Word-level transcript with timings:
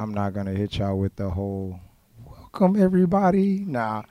I'm 0.00 0.14
not 0.14 0.32
gonna 0.32 0.52
hit 0.54 0.78
y'all 0.78 0.98
with 0.98 1.16
the 1.16 1.28
whole 1.28 1.78
welcome 2.24 2.82
everybody. 2.82 3.66
Nah. 3.66 4.04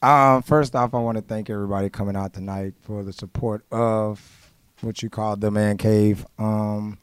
Um, 0.00 0.42
first 0.42 0.76
off, 0.76 0.94
I 0.94 0.98
want 0.98 1.18
to 1.18 1.22
thank 1.22 1.50
everybody 1.50 1.90
coming 1.90 2.14
out 2.14 2.32
tonight 2.32 2.74
for 2.82 3.02
the 3.02 3.12
support 3.12 3.64
of 3.72 4.52
what 4.80 5.02
you 5.02 5.10
call 5.10 5.34
the 5.34 5.50
Man 5.50 5.76
Cave. 5.76 6.24
Um, 6.38 6.98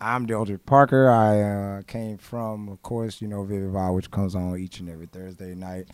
I'm 0.00 0.26
Deldrick 0.26 0.66
Parker. 0.66 1.08
I 1.08 1.40
uh, 1.40 1.82
came 1.82 2.18
from, 2.18 2.68
of 2.68 2.82
course, 2.82 3.22
you 3.22 3.28
know, 3.28 3.44
Vivid 3.44 3.70
Vibe, 3.70 3.94
which 3.94 4.10
comes 4.10 4.34
on 4.34 4.58
each 4.58 4.80
and 4.80 4.90
every 4.90 5.06
Thursday 5.06 5.54
night 5.54 5.86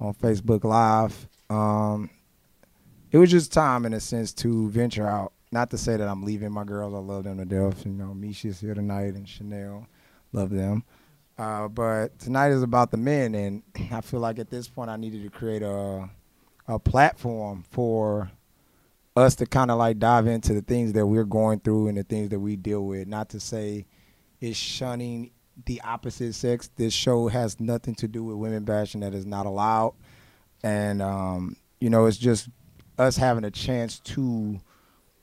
on 0.00 0.14
Facebook 0.14 0.64
Live. 0.64 1.28
Um, 1.50 2.08
it 3.12 3.18
was 3.18 3.30
just 3.30 3.52
time, 3.52 3.84
in 3.84 3.92
a 3.92 4.00
sense, 4.00 4.32
to 4.34 4.70
venture 4.70 5.06
out. 5.06 5.34
Not 5.52 5.68
to 5.72 5.76
say 5.76 5.98
that 5.98 6.08
I'm 6.08 6.22
leaving 6.22 6.50
my 6.52 6.64
girls. 6.64 6.94
I 6.94 6.98
love 6.98 7.24
them 7.24 7.36
to 7.36 7.44
death. 7.44 7.84
You 7.84 7.92
know, 7.92 8.14
Misha's 8.14 8.58
here 8.58 8.72
tonight 8.72 9.16
and 9.16 9.28
Chanel. 9.28 9.86
Love 10.32 10.48
them. 10.48 10.82
Uh, 11.38 11.68
but 11.68 12.18
tonight 12.18 12.50
is 12.50 12.62
about 12.62 12.90
the 12.90 12.96
men, 12.96 13.34
and 13.34 13.62
I 13.92 14.00
feel 14.00 14.20
like 14.20 14.38
at 14.38 14.50
this 14.50 14.68
point 14.68 14.90
I 14.90 14.96
needed 14.96 15.22
to 15.22 15.30
create 15.30 15.62
a 15.62 16.08
a 16.68 16.78
platform 16.78 17.64
for 17.70 18.30
us 19.16 19.36
to 19.36 19.46
kind 19.46 19.70
of 19.70 19.78
like 19.78 19.98
dive 19.98 20.26
into 20.26 20.52
the 20.52 20.62
things 20.62 20.92
that 20.94 21.06
we're 21.06 21.24
going 21.24 21.60
through 21.60 21.88
and 21.88 21.96
the 21.96 22.02
things 22.02 22.28
that 22.30 22.40
we 22.40 22.56
deal 22.56 22.84
with. 22.84 23.06
Not 23.06 23.28
to 23.30 23.40
say 23.40 23.86
it's 24.40 24.58
shunning 24.58 25.30
the 25.64 25.80
opposite 25.82 26.34
sex. 26.34 26.70
This 26.76 26.92
show 26.92 27.28
has 27.28 27.60
nothing 27.60 27.94
to 27.96 28.08
do 28.08 28.24
with 28.24 28.36
women 28.36 28.64
bashing 28.64 29.00
that 29.00 29.14
is 29.14 29.26
not 29.26 29.46
allowed, 29.46 29.94
and 30.62 31.02
um, 31.02 31.56
you 31.80 31.90
know 31.90 32.06
it's 32.06 32.18
just 32.18 32.48
us 32.98 33.16
having 33.16 33.44
a 33.44 33.50
chance 33.50 34.00
to 34.00 34.58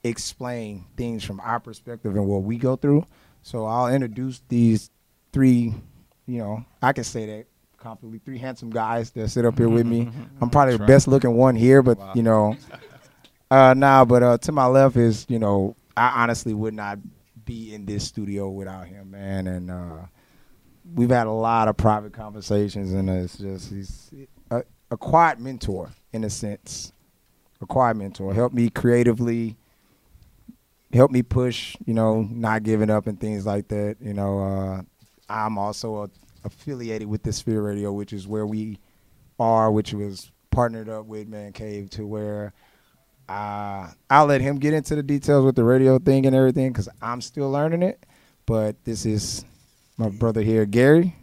explain 0.03 0.85
things 0.95 1.23
from 1.23 1.39
our 1.39 1.59
perspective 1.59 2.15
and 2.15 2.27
what 2.27 2.43
we 2.43 2.57
go 2.57 2.75
through. 2.75 3.05
So 3.41 3.65
I'll 3.65 3.93
introduce 3.93 4.41
these 4.47 4.91
three 5.31 5.73
you 6.25 6.39
know, 6.39 6.65
I 6.81 6.93
can 6.93 7.03
say 7.03 7.25
that 7.25 7.45
confidently. 7.77 8.19
Three 8.19 8.37
handsome 8.37 8.69
guys 8.69 9.11
that 9.11 9.29
sit 9.29 9.45
up 9.45 9.57
here 9.57 9.69
with 9.69 9.85
me. 9.85 10.09
I'm 10.41 10.49
probably 10.49 10.77
the 10.77 10.85
best 10.85 11.07
looking 11.07 11.35
one 11.35 11.55
here, 11.55 11.81
but 11.81 11.97
wow. 11.97 12.13
you 12.15 12.23
know, 12.23 12.55
uh, 13.51 13.73
nah. 13.75 14.05
But 14.05 14.23
uh, 14.23 14.37
to 14.39 14.51
my 14.51 14.65
left 14.65 14.95
is, 14.95 15.25
you 15.29 15.39
know, 15.39 15.75
I 15.95 16.23
honestly 16.23 16.53
would 16.53 16.73
not 16.73 16.99
be 17.45 17.73
in 17.73 17.85
this 17.85 18.05
studio 18.05 18.49
without 18.49 18.87
him, 18.87 19.11
man. 19.11 19.47
And 19.47 19.69
uh, 19.69 19.97
we've 20.93 21.09
had 21.09 21.27
a 21.27 21.31
lot 21.31 21.67
of 21.67 21.77
private 21.77 22.13
conversations, 22.13 22.93
and 22.93 23.09
it's 23.09 23.37
just 23.37 23.69
he's 23.69 24.13
a, 24.49 24.63
a 24.91 24.97
quiet 24.97 25.39
mentor 25.39 25.91
in 26.11 26.23
a 26.23 26.29
sense. 26.29 26.93
A 27.61 27.65
quiet 27.65 27.95
mentor, 27.95 28.33
help 28.33 28.51
me 28.51 28.69
creatively, 28.69 29.55
help 30.91 31.11
me 31.11 31.23
push, 31.23 31.77
you 31.85 31.93
know, 31.93 32.23
not 32.29 32.63
giving 32.63 32.89
up 32.89 33.07
and 33.07 33.17
things 33.17 33.45
like 33.45 33.69
that. 33.69 33.97
You 34.01 34.13
know, 34.13 34.39
uh, 34.39 34.81
I'm 35.29 35.57
also 35.57 36.03
a, 36.03 36.09
affiliated 36.43 37.07
with 37.07 37.23
the 37.23 37.33
Sphere 37.33 37.61
Radio, 37.61 37.91
which 37.91 38.13
is 38.13 38.27
where 38.27 38.45
we 38.45 38.79
are, 39.39 39.71
which 39.71 39.93
was 39.93 40.31
partnered 40.51 40.89
up 40.89 41.05
with 41.05 41.27
Man 41.27 41.51
Cave 41.51 41.89
to 41.91 42.05
where 42.05 42.53
uh, 43.29 43.89
I'll 44.09 44.25
let 44.25 44.41
him 44.41 44.57
get 44.57 44.73
into 44.73 44.95
the 44.95 45.03
details 45.03 45.45
with 45.45 45.55
the 45.55 45.63
radio 45.63 45.97
thing 45.99 46.25
and 46.25 46.35
everything 46.35 46.71
because 46.71 46.89
I'm 47.01 47.21
still 47.21 47.49
learning 47.49 47.83
it. 47.83 48.05
But 48.45 48.83
this 48.83 49.05
is 49.05 49.45
my 49.97 50.09
brother 50.09 50.41
here, 50.41 50.65
Gary, 50.65 51.15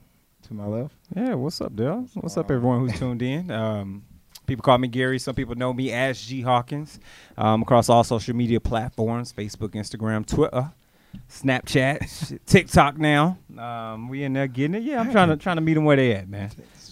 to 0.45 0.55
my 0.55 0.67
left. 0.67 0.95
Yeah, 1.15 1.35
what's 1.35 1.61
up, 1.61 1.77
Del? 1.77 2.09
What's 2.15 2.37
up, 2.37 2.51
everyone 2.51 2.81
who's 2.81 2.99
tuned 2.99 3.23
in? 3.23 3.51
Um, 3.51 4.05
people 4.47 4.63
call 4.63 4.79
me 4.79 4.89
Gary. 4.89 5.19
Some 5.19 5.35
people 5.35 5.55
know 5.55 5.73
me 5.73 5.93
as 5.93 6.21
G 6.21 6.41
Hawkins 6.41 6.99
um, 7.37 7.63
across 7.63 7.89
all 7.89 8.05
social 8.05 8.35
media 8.35 8.61
platforms 8.61 9.33
Facebook, 9.33 9.71
Instagram, 9.71 10.27
Twitter. 10.27 10.73
Snapchat, 11.29 12.39
TikTok 12.47 12.99
now. 12.99 13.39
Um, 13.57 14.09
we 14.09 14.25
in 14.25 14.33
there 14.33 14.47
getting 14.47 14.75
it. 14.75 14.83
Yeah, 14.83 15.01
I'm 15.01 15.13
trying 15.13 15.29
to 15.29 15.37
trying 15.37 15.57
to 15.57 15.63
meet 15.63 15.75
them 15.75 15.85
where 15.85 15.97
they 15.97 16.15
at, 16.15 16.29
man. 16.29 16.51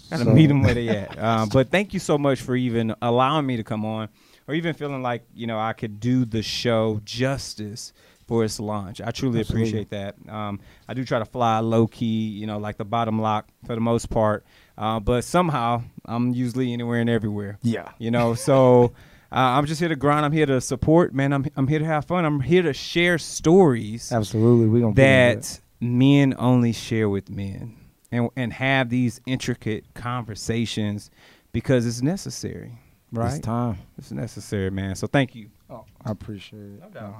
Trying 0.09 0.21
so. 0.21 0.25
to 0.25 0.33
meet 0.33 0.47
them 0.47 0.63
where 0.63 0.73
they 0.73 0.89
at. 0.89 1.21
Um, 1.21 1.49
but 1.49 1.69
thank 1.69 1.93
you 1.93 1.99
so 1.99 2.17
much 2.17 2.41
for 2.41 2.55
even 2.55 2.95
allowing 3.01 3.45
me 3.45 3.57
to 3.57 3.63
come 3.63 3.85
on, 3.85 4.09
or 4.47 4.53
even 4.53 4.73
feeling 4.73 5.01
like 5.01 5.23
you 5.33 5.47
know 5.47 5.59
I 5.59 5.73
could 5.73 5.99
do 5.99 6.25
the 6.25 6.41
show 6.41 7.01
justice 7.03 7.93
for 8.29 8.43
its 8.43 8.59
launch. 8.59 9.01
I 9.01 9.09
truly 9.09 9.39
Absolutely. 9.39 9.41
appreciate 9.41 9.89
that. 9.89 10.15
Um, 10.31 10.59
I 10.87 10.93
do 10.93 11.03
try 11.03 11.17
to 11.17 11.25
fly 11.25 11.59
low 11.59 11.87
key, 11.87 12.27
you 12.27 12.45
know, 12.45 12.59
like 12.59 12.77
the 12.77 12.85
bottom 12.85 13.19
lock 13.19 13.49
for 13.65 13.73
the 13.73 13.81
most 13.81 14.11
part. 14.11 14.45
Uh, 14.77 14.99
but 14.99 15.23
somehow 15.23 15.81
I'm 16.05 16.31
usually 16.33 16.71
anywhere 16.71 17.01
and 17.01 17.09
everywhere. 17.09 17.57
Yeah. 17.63 17.89
You 17.97 18.11
know, 18.11 18.35
so 18.35 18.93
uh, 19.31 19.35
I'm 19.35 19.65
just 19.65 19.79
here 19.79 19.89
to 19.89 19.95
grind. 19.95 20.25
I'm 20.25 20.31
here 20.31 20.47
to 20.47 20.59
support, 20.59 21.13
man. 21.13 21.33
I'm 21.33 21.45
I'm 21.55 21.67
here 21.67 21.79
to 21.79 21.85
have 21.85 22.05
fun. 22.05 22.25
I'm 22.25 22.39
here 22.39 22.63
to 22.63 22.73
share 22.73 23.17
stories. 23.17 24.11
Absolutely, 24.11 24.67
we 24.67 24.81
gonna 24.81 24.95
that 24.95 25.59
men 25.79 26.33
only 26.37 26.71
share 26.71 27.09
with 27.09 27.29
men, 27.29 27.75
and 28.11 28.29
and 28.35 28.51
have 28.53 28.89
these 28.89 29.21
intricate 29.27 29.85
conversations 29.93 31.11
because 31.51 31.85
it's 31.85 32.01
necessary. 32.01 32.79
Right? 33.11 33.33
It's 33.33 33.39
time. 33.39 33.77
It's 33.97 34.11
necessary, 34.11 34.69
man. 34.71 34.95
So 34.95 35.07
thank 35.07 35.35
you. 35.35 35.49
Oh, 35.69 35.85
I 36.03 36.11
appreciate 36.11 36.61
it. 36.61 36.81
No 36.81 36.89
doubt. 36.89 37.15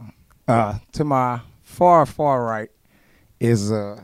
Uh, 0.48 0.52
uh, 0.52 0.80
to 0.94 1.04
my 1.04 1.42
far 1.62 2.06
far 2.08 2.44
right 2.44 2.72
is 3.40 3.72
uh 3.72 4.02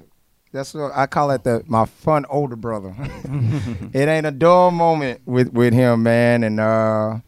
that's 0.51 0.73
what 0.73 0.91
I 0.95 1.07
call 1.07 1.31
it 1.31 1.43
the 1.43 1.63
my 1.65 1.85
fun 1.85 2.25
older 2.29 2.55
brother. 2.55 2.95
it 3.93 4.07
ain't 4.07 4.25
a 4.25 4.31
dull 4.31 4.69
moment 4.69 5.21
with 5.25 5.51
with 5.53 5.73
him, 5.73 6.03
man, 6.03 6.43
and 6.43 6.59
uh 6.59 7.19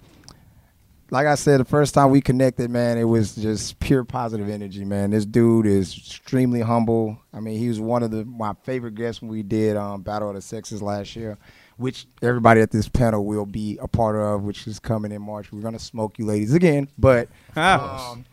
like 1.10 1.26
I 1.26 1.36
said, 1.36 1.60
the 1.60 1.66
first 1.66 1.94
time 1.94 2.10
we 2.12 2.22
connected, 2.22 2.70
man, 2.70 2.98
it 2.98 3.06
was 3.06 3.36
just 3.36 3.80
pure 3.80 4.04
positive 4.04 4.50
energy, 4.50 4.84
man. 4.84 5.12
This 5.12 5.26
dude 5.26 5.66
is 5.66 5.96
extremely 5.98 6.62
humble. 6.62 7.18
I 7.34 7.40
mean, 7.40 7.58
he 7.58 7.70
was 7.70 7.80
one 7.80 8.04
of 8.04 8.12
the 8.12 8.26
my 8.26 8.54
favorite 8.64 8.96
guests 8.96 9.22
when 9.22 9.32
we 9.32 9.44
did 9.44 9.78
um, 9.78 10.02
Battle 10.02 10.30
of 10.30 10.36
the 10.36 10.42
Sexes 10.42 10.82
last 10.82 11.16
year, 11.16 11.38
which 11.78 12.08
everybody 12.22 12.62
at 12.62 12.72
this 12.72 12.90
panel 12.90 13.26
will 13.26 13.46
be 13.46 13.78
a 13.82 13.88
part 13.88 14.16
of, 14.18 14.44
which 14.44 14.68
is 14.68 14.80
coming 14.80 15.12
in 15.12 15.22
March. 15.22 15.52
We're 15.52 15.62
gonna 15.62 15.80
smoke 15.80 16.20
you 16.20 16.26
ladies 16.26 16.54
again, 16.54 16.90
but 16.98 17.30
um, 17.56 18.26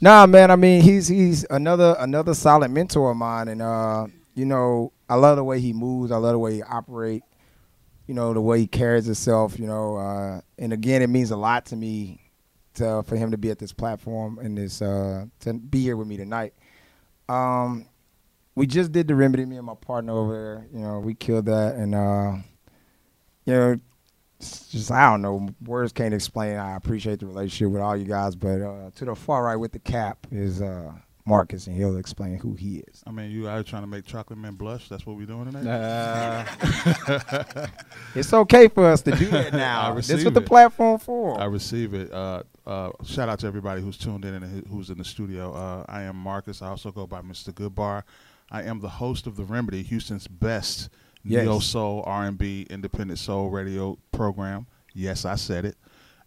nah, 0.00 0.26
man. 0.26 0.50
I 0.50 0.56
mean, 0.56 0.80
he's 0.80 1.08
he's 1.08 1.44
another 1.50 1.96
another 1.98 2.32
solid 2.32 2.70
mentor 2.70 3.10
of 3.10 3.16
mine, 3.18 3.48
and 3.48 3.60
uh, 3.60 4.06
you 4.34 4.46
know, 4.46 4.92
I 5.08 5.16
love 5.16 5.36
the 5.36 5.44
way 5.44 5.60
he 5.60 5.74
moves. 5.74 6.10
I 6.10 6.16
love 6.16 6.32
the 6.32 6.38
way 6.38 6.54
he 6.54 6.62
operates 6.62 7.26
you 8.06 8.14
know, 8.14 8.32
the 8.32 8.40
way 8.40 8.60
he 8.60 8.66
carries 8.66 9.04
himself, 9.04 9.58
you 9.58 9.66
know, 9.66 9.96
uh, 9.96 10.40
and 10.58 10.72
again, 10.72 11.02
it 11.02 11.08
means 11.08 11.30
a 11.30 11.36
lot 11.36 11.66
to 11.66 11.76
me 11.76 12.20
to, 12.74 13.02
for 13.02 13.16
him 13.16 13.30
to 13.32 13.38
be 13.38 13.50
at 13.50 13.58
this 13.58 13.72
platform 13.72 14.38
and 14.38 14.56
this 14.56 14.80
uh, 14.80 15.26
to 15.40 15.54
be 15.54 15.82
here 15.82 15.96
with 15.96 16.06
me 16.06 16.16
tonight. 16.16 16.54
Um, 17.28 17.86
we 18.54 18.66
just 18.66 18.92
did 18.92 19.08
the 19.08 19.14
remedy, 19.14 19.44
me 19.44 19.56
and 19.56 19.66
my 19.66 19.74
partner 19.74 20.12
over 20.12 20.32
there. 20.32 20.66
You 20.72 20.86
know, 20.86 21.00
we 21.00 21.14
killed 21.14 21.46
that, 21.46 21.74
and 21.74 21.94
uh, 21.94 22.36
you 23.44 23.52
know, 23.52 23.80
just 24.40 24.90
I 24.90 25.10
don't 25.10 25.22
know, 25.22 25.48
words 25.64 25.92
can't 25.92 26.14
explain. 26.14 26.56
I 26.56 26.76
appreciate 26.76 27.20
the 27.20 27.26
relationship 27.26 27.72
with 27.72 27.82
all 27.82 27.96
you 27.96 28.04
guys, 28.04 28.36
but 28.36 28.62
uh, 28.62 28.90
to 28.96 29.04
the 29.04 29.14
far 29.14 29.44
right 29.44 29.56
with 29.56 29.72
the 29.72 29.78
cap 29.78 30.26
is 30.30 30.62
uh, 30.62 30.92
Marcus, 31.26 31.66
and 31.66 31.76
he'll 31.76 31.98
explain 31.98 32.38
who 32.38 32.54
he 32.54 32.84
is. 32.88 33.02
I 33.04 33.10
mean, 33.10 33.32
you 33.32 33.48
are 33.48 33.62
trying 33.64 33.82
to 33.82 33.88
make 33.88 34.06
chocolate 34.06 34.38
men 34.38 34.54
blush. 34.54 34.88
That's 34.88 35.04
what 35.04 35.16
we're 35.16 35.26
doing 35.26 35.50
tonight. 35.50 36.46
Uh, 37.06 37.66
it's 38.14 38.32
okay 38.32 38.68
for 38.68 38.86
us 38.86 39.02
to 39.02 39.10
do 39.10 39.26
that 39.26 39.52
now. 39.52 39.94
This 39.96 40.10
is 40.10 40.24
what 40.24 40.34
the 40.34 40.40
platform 40.40 40.98
for. 40.98 41.40
I 41.40 41.46
receive 41.46 41.94
it. 41.94 42.12
Uh, 42.12 42.42
uh, 42.66 42.90
shout 43.04 43.28
out 43.28 43.40
to 43.40 43.46
everybody 43.46 43.80
who's 43.82 43.98
tuned 43.98 44.24
in 44.24 44.34
and 44.34 44.66
who's 44.68 44.90
in 44.90 44.98
the 44.98 45.04
studio. 45.04 45.52
Uh, 45.52 45.84
I 45.88 46.02
am 46.02 46.16
Marcus. 46.16 46.62
I 46.62 46.68
also 46.68 46.92
go 46.92 47.06
by 47.06 47.22
Mr. 47.22 47.52
Goodbar. 47.52 48.04
I 48.50 48.62
am 48.62 48.80
the 48.80 48.88
host 48.88 49.26
of 49.26 49.36
the 49.36 49.44
Remedy, 49.44 49.82
Houston's 49.82 50.28
best 50.28 50.88
yes. 51.24 51.44
neo 51.44 51.58
soul 51.58 52.02
R&B 52.06 52.66
independent 52.70 53.18
soul 53.18 53.50
radio 53.50 53.98
program. 54.12 54.66
Yes, 54.94 55.24
I 55.24 55.34
said 55.34 55.64
it. 55.64 55.76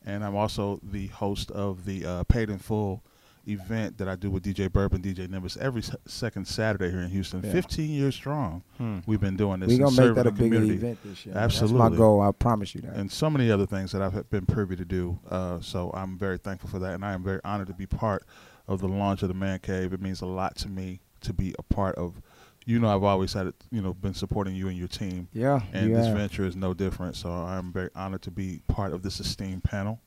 And 0.06 0.24
I'm 0.24 0.36
also 0.36 0.80
the 0.84 1.07
host 1.07 1.52
of 1.52 1.86
the 1.86 2.06
uh, 2.06 2.24
Paid 2.25 2.50
in 2.50 2.57
Full 2.57 3.04
event 3.47 3.97
that 3.97 4.07
I 4.07 4.15
do 4.15 4.30
with 4.30 4.44
DJ 4.44 4.71
Bourbon, 4.71 5.01
and 5.03 5.18
DJ 5.18 5.30
Nimbus 5.30 5.57
every 5.57 5.83
second 6.06 6.47
Saturday 6.47 6.89
here 6.89 7.01
in 7.01 7.09
Houston. 7.09 7.44
Yeah. 7.44 7.51
15 7.51 7.89
years 7.89 8.15
strong. 8.15 8.63
Hmm. 8.77 9.00
We've 9.06 9.19
been 9.19 9.38
doing 9.38 9.59
this. 9.59 9.69
We're 9.69 9.80
going 9.80 9.95
to 9.95 10.01
make 10.01 10.15
that 10.15 10.27
a 10.27 10.74
event 10.74 11.00
this 11.03 11.25
year. 11.25 11.38
Absolutely. 11.38 11.80
That's 11.80 11.91
my 11.91 11.97
goal. 11.97 12.21
I 12.21 12.31
promise 12.31 12.75
you 12.75 12.81
that. 12.81 12.95
And 12.95 13.12
so 13.12 13.30
many 13.30 13.51
other 13.51 13.65
things 13.65 13.91
that 13.91 14.01
I've 14.01 14.30
been 14.30 14.45
privy 14.45 14.75
to 14.75 14.86
do. 14.86 15.19
Uh, 15.30 15.59
so 15.62 15.91
I'm 15.94 16.18
very 16.18 16.38
thankful 16.38 16.69
for 16.69 16.80
that. 16.80 16.94
And 16.94 17.06
I 17.06 17.13
am 17.13 17.24
very 17.24 17.39
honored 17.44 17.68
to 17.68 17.74
be 17.74 17.86
part 17.86 18.25
of 18.68 18.81
the 18.81 18.88
launch 18.88 19.21
of 19.21 19.27
the 19.27 19.33
Man 19.33 19.59
Cave. 19.59 19.94
It 19.94 20.01
means 20.01 20.21
a 20.21 20.25
lot 20.25 20.56
to 20.57 20.69
me 20.69 21.00
to 21.21 21.33
be 21.33 21.53
a 21.59 21.63
part 21.63 21.95
of 21.95 22.21
you 22.65 22.77
know 22.80 22.94
I've 22.94 23.03
always 23.03 23.33
had 23.33 23.47
it, 23.47 23.56
you 23.71 23.81
know, 23.81 23.94
been 23.94 24.13
supporting 24.13 24.56
you 24.56 24.68
and 24.68 24.77
your 24.77 24.88
team. 24.88 25.27
Yeah. 25.33 25.62
And 25.74 25.95
this 25.95 26.07
venture 26.07 26.45
is 26.45 26.56
no 26.56 26.74
different. 26.75 27.15
So 27.15 27.31
I'm 27.31 27.71
very 27.71 27.89
honored 27.95 28.21
to 28.24 28.31
be 28.31 28.62
part 28.68 28.94
of 28.94 29.01
this 29.01 29.19
esteemed 29.19 29.63
panel. 29.63 30.00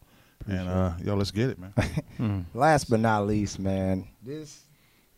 Appreciate 0.43 0.61
and 0.61 0.69
uh, 0.71 0.93
yo, 1.05 1.15
let's 1.15 1.31
get 1.31 1.51
it, 1.51 1.59
man. 1.59 1.73
Hmm. 2.17 2.41
Last 2.55 2.91
but 2.91 3.01
not 3.01 3.27
least, 3.27 3.59
man, 3.59 4.07
this 4.23 4.65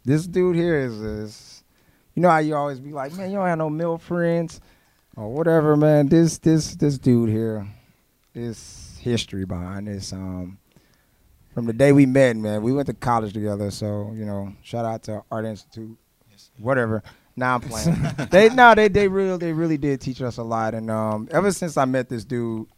this 0.04 0.26
dude 0.26 0.54
here 0.54 0.78
is, 0.78 0.94
is, 1.00 1.64
you 2.14 2.22
know 2.22 2.30
how 2.30 2.38
you 2.38 2.54
always 2.54 2.78
be 2.78 2.92
like, 2.92 3.12
man, 3.14 3.30
you 3.30 3.36
don't 3.36 3.46
have 3.46 3.58
no 3.58 3.68
male 3.68 3.98
friends 3.98 4.60
or 5.16 5.32
whatever, 5.32 5.76
man. 5.76 6.08
This 6.08 6.38
this 6.38 6.76
this 6.76 6.98
dude 6.98 7.30
here, 7.30 7.66
this 8.32 8.96
history 9.00 9.44
behind 9.44 9.88
this. 9.88 10.12
Um, 10.12 10.58
from 11.52 11.66
the 11.66 11.72
day 11.72 11.92
we 11.92 12.06
met, 12.06 12.36
man, 12.36 12.62
we 12.62 12.72
went 12.72 12.86
to 12.86 12.94
college 12.94 13.32
together. 13.32 13.70
So 13.70 14.12
you 14.14 14.24
know, 14.24 14.54
shout 14.62 14.84
out 14.84 15.02
to 15.04 15.24
Art 15.30 15.44
Institute, 15.44 15.98
whatever. 16.58 17.02
Nah, 17.36 17.56
I'm 17.56 17.60
playing. 17.60 17.96
they 18.30 18.48
no, 18.50 18.74
they 18.74 18.88
they 18.88 19.08
really 19.08 19.36
they 19.38 19.52
really 19.52 19.78
did 19.78 20.00
teach 20.00 20.22
us 20.22 20.36
a 20.36 20.42
lot, 20.42 20.74
and 20.74 20.90
um, 20.90 21.28
ever 21.32 21.50
since 21.50 21.76
I 21.76 21.84
met 21.84 22.08
this 22.08 22.24
dude, 22.24 22.68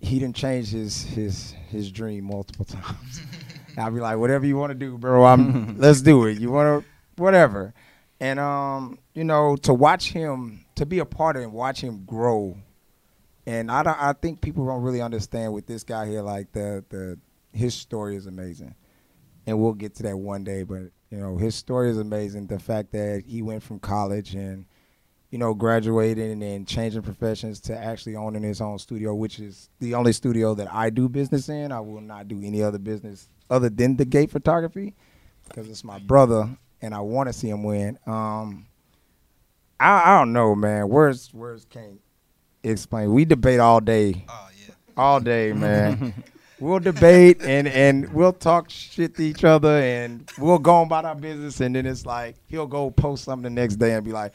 he 0.00 0.18
didn't 0.18 0.36
change 0.36 0.70
his 0.70 1.02
his 1.02 1.54
his 1.68 1.90
dream 1.90 2.24
multiple 2.24 2.64
times. 2.64 3.22
I'd 3.78 3.94
be 3.94 4.00
like, 4.00 4.18
whatever 4.18 4.46
you 4.46 4.56
want 4.56 4.70
to 4.70 4.74
do, 4.74 4.98
bro. 4.98 5.24
I'm 5.24 5.78
let's 5.78 6.00
do 6.00 6.26
it. 6.26 6.38
You 6.38 6.50
want 6.50 6.84
to 6.84 7.22
whatever, 7.22 7.74
and 8.18 8.38
um, 8.40 8.98
you 9.14 9.24
know, 9.24 9.56
to 9.56 9.74
watch 9.74 10.12
him, 10.12 10.64
to 10.76 10.86
be 10.86 10.98
a 10.98 11.04
part 11.04 11.36
of 11.36 11.42
and 11.42 11.52
watch 11.52 11.80
him 11.80 12.04
grow, 12.04 12.56
and 13.46 13.70
I 13.70 13.82
don't, 13.82 14.02
I 14.02 14.12
think 14.14 14.40
people 14.40 14.66
don't 14.66 14.82
really 14.82 15.02
understand 15.02 15.52
with 15.52 15.66
this 15.66 15.84
guy 15.84 16.06
here. 16.06 16.22
Like 16.22 16.52
the 16.52 16.84
the 16.88 17.18
his 17.52 17.74
story 17.74 18.16
is 18.16 18.26
amazing, 18.26 18.74
and 19.46 19.60
we'll 19.60 19.74
get 19.74 19.94
to 19.96 20.02
that 20.04 20.16
one 20.16 20.44
day. 20.44 20.62
But 20.62 20.90
you 21.10 21.18
know, 21.18 21.36
his 21.36 21.54
story 21.54 21.90
is 21.90 21.98
amazing. 21.98 22.46
The 22.46 22.58
fact 22.58 22.92
that 22.92 23.24
he 23.26 23.42
went 23.42 23.62
from 23.62 23.78
college 23.78 24.34
and 24.34 24.64
you 25.30 25.38
know, 25.38 25.54
graduating 25.54 26.42
and 26.42 26.66
changing 26.66 27.02
professions 27.02 27.60
to 27.60 27.76
actually 27.76 28.16
owning 28.16 28.42
his 28.42 28.60
own 28.60 28.78
studio, 28.78 29.14
which 29.14 29.38
is 29.38 29.68
the 29.78 29.94
only 29.94 30.12
studio 30.12 30.54
that 30.54 30.72
I 30.72 30.90
do 30.90 31.08
business 31.08 31.48
in. 31.48 31.70
I 31.70 31.80
will 31.80 32.00
not 32.00 32.28
do 32.28 32.40
any 32.42 32.62
other 32.62 32.78
business 32.78 33.28
other 33.48 33.68
than 33.68 33.96
the 33.96 34.04
gate 34.04 34.30
photography 34.30 34.94
because 35.48 35.68
it's 35.68 35.84
my 35.84 35.98
brother 35.98 36.48
and 36.82 36.94
I 36.94 37.00
want 37.00 37.28
to 37.28 37.32
see 37.32 37.48
him 37.48 37.62
win. 37.62 37.98
Um, 38.06 38.66
I, 39.78 40.14
I 40.14 40.18
don't 40.18 40.32
know, 40.32 40.54
man. 40.54 40.88
Words 40.88 41.32
words 41.32 41.64
can't 41.68 42.00
explain. 42.62 43.12
We 43.12 43.24
debate 43.24 43.60
all 43.60 43.80
day. 43.80 44.24
Oh 44.28 44.48
yeah. 44.66 44.74
All 44.96 45.20
day, 45.20 45.52
man. 45.52 46.12
we'll 46.60 46.80
debate 46.80 47.40
and 47.42 47.66
and 47.68 48.12
we'll 48.12 48.32
talk 48.32 48.68
shit 48.68 49.14
to 49.16 49.22
each 49.22 49.44
other 49.44 49.78
and 49.78 50.30
we'll 50.38 50.58
go 50.58 50.74
on 50.74 50.86
about 50.86 51.04
our 51.04 51.14
business 51.14 51.60
and 51.60 51.74
then 51.74 51.86
it's 51.86 52.04
like 52.04 52.36
he'll 52.48 52.66
go 52.66 52.90
post 52.90 53.24
something 53.24 53.54
the 53.54 53.60
next 53.60 53.76
day 53.76 53.94
and 53.94 54.04
be 54.04 54.12
like, 54.12 54.32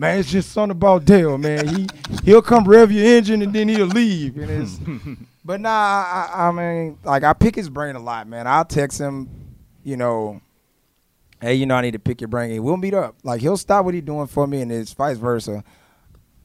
Man, 0.00 0.18
it's 0.18 0.30
just 0.30 0.52
something 0.52 0.70
about 0.70 1.04
Del, 1.04 1.36
man. 1.36 1.68
He 1.68 1.86
he'll 2.24 2.40
come 2.40 2.64
rev 2.64 2.90
your 2.90 3.04
engine 3.04 3.42
and 3.42 3.52
then 3.52 3.68
he'll 3.68 3.84
leave. 3.84 4.38
And 4.38 4.50
it's 4.50 4.80
but 5.44 5.60
nah, 5.60 5.68
I, 5.68 6.48
I 6.48 6.52
mean, 6.52 6.98
like 7.04 7.22
I 7.22 7.34
pick 7.34 7.54
his 7.54 7.68
brain 7.68 7.96
a 7.96 8.00
lot, 8.00 8.26
man. 8.26 8.46
I'll 8.46 8.64
text 8.64 8.98
him, 8.98 9.28
you 9.84 9.98
know, 9.98 10.40
hey, 11.42 11.52
you 11.52 11.66
know, 11.66 11.74
I 11.74 11.82
need 11.82 11.90
to 11.90 11.98
pick 11.98 12.22
your 12.22 12.28
brain. 12.28 12.50
And 12.50 12.64
we'll 12.64 12.78
meet 12.78 12.94
up. 12.94 13.14
Like 13.24 13.42
he'll 13.42 13.58
stop 13.58 13.84
what 13.84 13.92
he's 13.92 14.02
doing 14.02 14.26
for 14.26 14.46
me, 14.46 14.62
and 14.62 14.72
it's 14.72 14.94
vice 14.94 15.18
versa. 15.18 15.62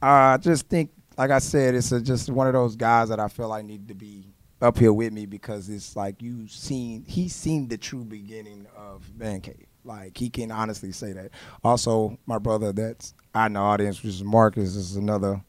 I 0.02 0.36
just 0.36 0.68
think, 0.68 0.90
like 1.16 1.30
I 1.30 1.38
said, 1.38 1.74
it's 1.74 1.92
a, 1.92 2.02
just 2.02 2.28
one 2.28 2.48
of 2.48 2.52
those 2.52 2.76
guys 2.76 3.08
that 3.08 3.20
I 3.20 3.28
feel 3.28 3.48
like 3.48 3.64
need 3.64 3.88
to 3.88 3.94
be 3.94 4.34
up 4.60 4.76
here 4.76 4.92
with 4.92 5.14
me 5.14 5.24
because 5.24 5.70
it's 5.70 5.96
like 5.96 6.20
you 6.20 6.46
seen 6.46 7.06
he's 7.06 7.34
seen 7.34 7.68
the 7.68 7.78
true 7.78 8.04
beginning 8.04 8.66
of 8.76 9.10
Man 9.16 9.40
Cave. 9.40 9.64
Like 9.82 10.18
he 10.18 10.28
can 10.28 10.50
honestly 10.50 10.92
say 10.92 11.12
that. 11.12 11.30
Also, 11.64 12.18
my 12.26 12.38
brother 12.38 12.72
that's 12.74 13.14
out 13.36 13.46
in 13.46 13.52
the 13.52 13.60
audience, 13.60 14.02
which 14.02 14.14
is 14.14 14.24
Marcus, 14.24 14.74
is 14.74 14.96
another 14.96 15.42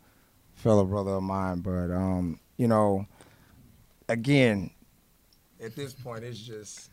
fellow 0.55 0.83
brother 0.83 1.11
of 1.11 1.23
mine. 1.23 1.61
But 1.61 1.89
um, 1.91 2.39
you 2.57 2.67
know, 2.67 3.07
again, 4.09 4.71
at 5.63 5.75
this 5.75 5.93
point, 5.93 6.23
it's 6.23 6.39
just 6.39 6.89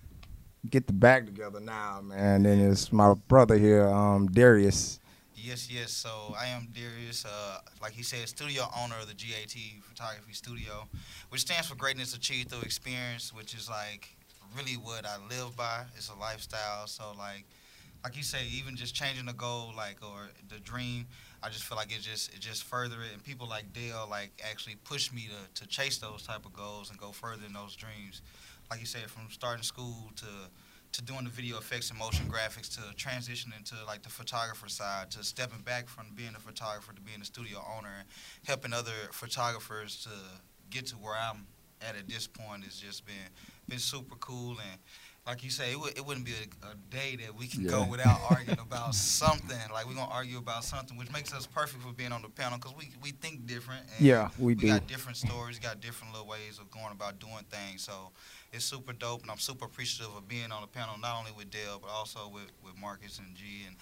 get 0.70 0.86
the 0.86 0.92
bag 0.92 1.26
together 1.26 1.60
now, 1.60 2.00
man. 2.02 2.18
And 2.18 2.46
then 2.46 2.70
it's 2.70 2.92
my 2.92 3.14
brother 3.28 3.58
here, 3.58 3.88
um, 3.88 4.28
Darius. 4.28 5.00
Yes, 5.34 5.68
yes. 5.70 5.90
So 5.90 6.34
I 6.38 6.46
am 6.46 6.68
Darius. 6.72 7.24
Uh, 7.26 7.58
like 7.82 7.92
he 7.92 8.02
said, 8.02 8.26
studio 8.28 8.64
owner 8.78 8.94
of 9.00 9.08
the 9.08 9.14
GAT 9.14 9.54
Photography 9.82 10.32
Studio, 10.32 10.88
which 11.28 11.42
stands 11.42 11.68
for 11.68 11.74
Greatness 11.74 12.14
Achieved 12.14 12.50
Through 12.50 12.62
Experience, 12.62 13.32
which 13.34 13.52
is 13.52 13.68
like 13.68 14.16
really 14.56 14.74
what 14.74 15.04
I 15.04 15.16
live 15.28 15.56
by. 15.56 15.82
It's 15.96 16.08
a 16.08 16.18
lifestyle. 16.18 16.86
So 16.86 17.12
like 17.18 17.44
like 18.04 18.16
you 18.18 18.22
say, 18.22 18.40
even 18.52 18.76
just 18.76 18.94
changing 18.94 19.24
the 19.24 19.32
goal, 19.32 19.72
like 19.74 19.96
or 20.02 20.28
the 20.50 20.60
dream, 20.60 21.06
I 21.42 21.48
just 21.48 21.64
feel 21.64 21.76
like 21.76 21.90
it 21.90 22.02
just 22.02 22.34
it 22.34 22.40
just 22.40 22.64
further 22.64 22.96
it, 23.02 23.14
and 23.14 23.24
people 23.24 23.48
like 23.48 23.72
Del 23.72 24.06
like 24.08 24.30
actually 24.48 24.76
push 24.76 25.10
me 25.10 25.28
to 25.28 25.62
to 25.62 25.68
chase 25.68 25.96
those 25.98 26.22
type 26.22 26.44
of 26.44 26.52
goals 26.52 26.90
and 26.90 26.98
go 26.98 27.12
further 27.12 27.46
in 27.46 27.54
those 27.54 27.74
dreams. 27.74 28.20
Like 28.70 28.80
you 28.80 28.86
said, 28.86 29.10
from 29.10 29.22
starting 29.30 29.62
school 29.62 30.10
to 30.16 30.26
to 30.92 31.02
doing 31.02 31.24
the 31.24 31.30
video 31.30 31.58
effects 31.58 31.90
and 31.90 31.98
motion 31.98 32.26
graphics 32.26 32.72
to 32.74 32.80
transitioning 32.94 33.64
to 33.64 33.74
like 33.86 34.02
the 34.02 34.08
photographer 34.10 34.68
side 34.68 35.10
to 35.10 35.24
stepping 35.24 35.60
back 35.62 35.88
from 35.88 36.06
being 36.14 36.34
a 36.36 36.38
photographer 36.38 36.92
to 36.92 37.00
being 37.00 37.20
a 37.20 37.24
studio 37.24 37.58
owner 37.76 37.88
and 37.98 38.08
helping 38.46 38.72
other 38.72 38.92
photographers 39.10 40.04
to 40.04 40.10
get 40.70 40.86
to 40.86 40.94
where 40.96 41.16
I'm 41.16 41.46
at 41.82 41.96
at 41.96 42.08
this 42.08 42.26
point 42.26 42.64
has 42.64 42.76
just 42.76 43.04
been 43.06 43.28
been 43.68 43.78
super 43.78 44.14
cool 44.16 44.50
and 44.50 44.78
like 45.26 45.42
you 45.42 45.50
say, 45.50 45.70
it, 45.70 45.74
w- 45.74 45.92
it 45.96 46.04
wouldn't 46.04 46.26
be 46.26 46.32
a, 46.32 46.66
a, 46.66 46.74
day 46.90 47.16
that 47.16 47.34
we 47.34 47.46
can 47.46 47.62
yeah. 47.62 47.70
go 47.70 47.86
without 47.86 48.20
arguing 48.30 48.58
about 48.58 48.94
something. 48.94 49.56
Like 49.72 49.86
we're 49.86 49.94
gonna 49.94 50.10
argue 50.10 50.38
about 50.38 50.64
something, 50.64 50.96
which 50.98 51.10
makes 51.12 51.32
us 51.32 51.46
perfect 51.46 51.82
for 51.82 51.92
being 51.92 52.12
on 52.12 52.22
the 52.22 52.28
panel 52.28 52.58
because 52.58 52.74
we 52.76 52.90
we 53.02 53.10
think 53.10 53.46
different. 53.46 53.82
yeah, 53.98 54.28
we, 54.38 54.46
we 54.46 54.54
do. 54.54 54.66
got 54.66 54.86
different 54.86 55.16
stories, 55.16 55.58
got 55.58 55.80
different 55.80 56.12
little 56.12 56.28
ways 56.28 56.58
of 56.60 56.70
going 56.70 56.92
about 56.92 57.18
doing 57.18 57.44
things. 57.50 57.82
So 57.82 58.10
it's 58.52 58.64
super 58.64 58.92
dope, 58.92 59.22
and 59.22 59.30
I'm 59.30 59.38
super 59.38 59.64
appreciative 59.64 60.14
of 60.14 60.28
being 60.28 60.52
on 60.52 60.60
the 60.60 60.68
panel, 60.68 60.96
not 61.00 61.18
only 61.18 61.32
with 61.36 61.50
Del 61.50 61.78
but 61.80 61.90
also 61.90 62.28
with, 62.32 62.50
with 62.62 62.78
Marcus 62.78 63.18
and 63.18 63.34
G 63.34 63.44
and 63.66 63.76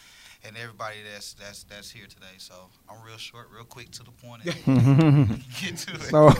and 0.45 0.57
everybody 0.57 0.97
that's 1.13 1.35
that's 1.35 1.65
that's 1.65 1.91
here 1.91 2.07
today. 2.07 2.39
So 2.39 2.55
I'm 2.89 3.03
real 3.05 3.19
short, 3.19 3.49
real 3.55 3.65
quick 3.65 3.91
to 3.93 4.05
the 4.05 4.13
point. 4.13 4.45
And 4.45 5.45
get 5.61 5.77
to 5.77 5.95
it. 5.95 6.03
So, 6.03 6.33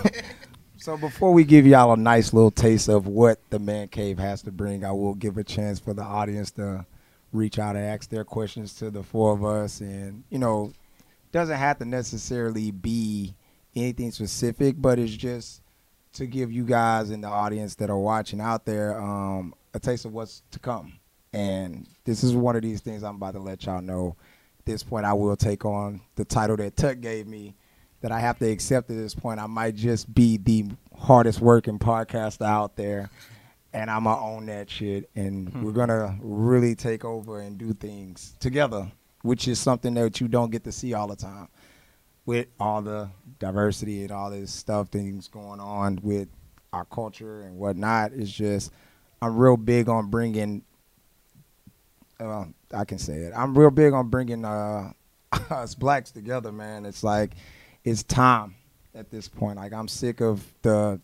So 0.79 0.97
before 0.97 1.33
we 1.33 1.45
give 1.45 1.67
y'all 1.67 1.93
a 1.93 1.97
nice 1.97 2.33
little 2.33 2.51
taste 2.51 2.89
of 2.89 3.07
what 3.07 3.39
the 3.51 3.59
man 3.59 3.89
cave 3.89 4.19
has 4.19 4.43
to 4.43 4.51
bring, 4.51 4.85
I 4.85 4.91
will 4.93 5.15
give 5.15 5.39
a 5.39 5.45
chance 5.45 5.79
for 5.79 5.95
the 5.95 6.03
audience 6.03 6.51
to 6.53 6.85
reach 7.33 7.59
out 7.59 7.77
and 7.77 7.85
ask 7.85 8.11
their 8.11 8.25
questions 8.25 8.75
to 8.75 8.91
the 8.91 9.03
four 9.03 9.33
of 9.33 9.45
us, 9.45 9.81
and 9.81 10.25
you 10.29 10.39
know, 10.39 10.73
doesn't 11.31 11.57
have 11.57 11.79
to 11.79 11.85
necessarily 11.85 12.71
be 12.71 13.33
anything 13.75 14.11
specific, 14.11 14.75
but 14.79 14.99
it's 14.99 15.15
just 15.15 15.63
to 16.15 16.27
give 16.27 16.53
you 16.53 16.65
guys 16.65 17.11
in 17.11 17.21
the 17.23 17.29
audience 17.29 17.75
that 17.77 17.89
are 17.89 17.99
watching 17.99 18.41
out 18.41 18.67
there 18.67 19.01
um, 19.01 19.55
a 19.73 19.79
taste 19.79 20.05
of 20.05 20.13
what's 20.13 20.43
to 20.51 20.59
come. 20.59 20.93
And 21.33 21.87
this 22.05 22.23
is 22.23 22.35
one 22.35 22.57
of 22.57 22.63
these 22.63 22.83
things 22.83 23.03
I'm 23.03 23.17
about 23.17 23.33
to 23.33 23.41
let 23.41 23.65
y'all 23.65 23.81
know. 23.81 24.17
At 24.59 24.67
this 24.67 24.83
point, 24.83 25.07
I 25.07 25.15
will 25.15 25.37
take 25.37 25.65
on 25.65 26.03
the 26.17 26.25
title 26.25 26.57
that 26.59 26.77
Tuck 26.77 27.01
gave 27.01 27.27
me 27.27 27.55
that 28.03 28.13
I 28.13 28.21
have 28.21 28.39
to 28.41 28.51
accept 28.51 28.91
at 28.91 28.97
this 28.97 29.15
point. 29.15 29.41
I 29.41 29.47
might 29.47 29.77
just 29.77 30.13
be 30.13 30.37
the 30.37 30.67
hardest 30.99 31.41
working 31.41 31.79
podcaster 31.79 32.45
out 32.45 32.77
there, 32.77 33.11
and 33.73 33.91
I'm 33.91 34.05
gonna 34.05 34.23
own 34.23 34.47
that 34.47 34.69
shit. 34.69 35.09
And 35.15 35.49
hmm. 35.49 35.63
we're 35.63 35.73
gonna 35.73 36.19
really 36.21 36.75
take 36.75 37.05
over 37.05 37.41
and 37.41 37.57
do 37.57 37.73
things 37.73 38.35
together, 38.41 38.91
which 39.23 39.49
is 39.49 39.59
something 39.59 39.95
that 39.95 40.21
you 40.21 40.29
don't 40.29 40.51
get 40.51 40.65
to 40.65 40.73
see 40.73 40.93
all 40.95 41.09
the 41.09 41.17
time. 41.17 41.49
With 42.25 42.47
all 42.61 42.83
the 42.83 43.11
diversity 43.41 44.03
and 44.03 44.13
all 44.13 44.31
this 44.31 44.53
stuff, 44.53 44.91
things 44.91 45.27
going 45.27 45.59
on 45.59 45.99
with 46.03 46.29
our 46.73 46.85
culture 46.85 47.43
and 47.43 47.57
whatnot, 47.57 48.13
it's 48.13 48.31
just 48.31 48.71
I'm 49.21 49.37
real 49.37 49.57
big 49.57 49.89
on 49.89 50.11
bringing. 50.11 50.63
Uh, 52.21 52.45
I 52.73 52.85
can 52.85 52.99
say 52.99 53.15
it. 53.15 53.33
I'm 53.35 53.59
real 53.59 53.71
big 53.71 53.93
on 53.93 54.09
bringing 54.09 54.45
uh, 54.45 54.93
us 55.51 55.75
blacks 55.75 56.13
together, 56.13 56.53
man. 56.53 56.87
It's 56.87 57.03
like 57.03 57.33
it's 57.85 58.03
time 58.03 58.55
at 58.95 59.11
this 59.11 59.29
point. 59.29 59.57
Like 59.57 59.73
I'm 59.73 59.89
sick 59.89 60.21
of 60.21 60.45
the 60.63 61.01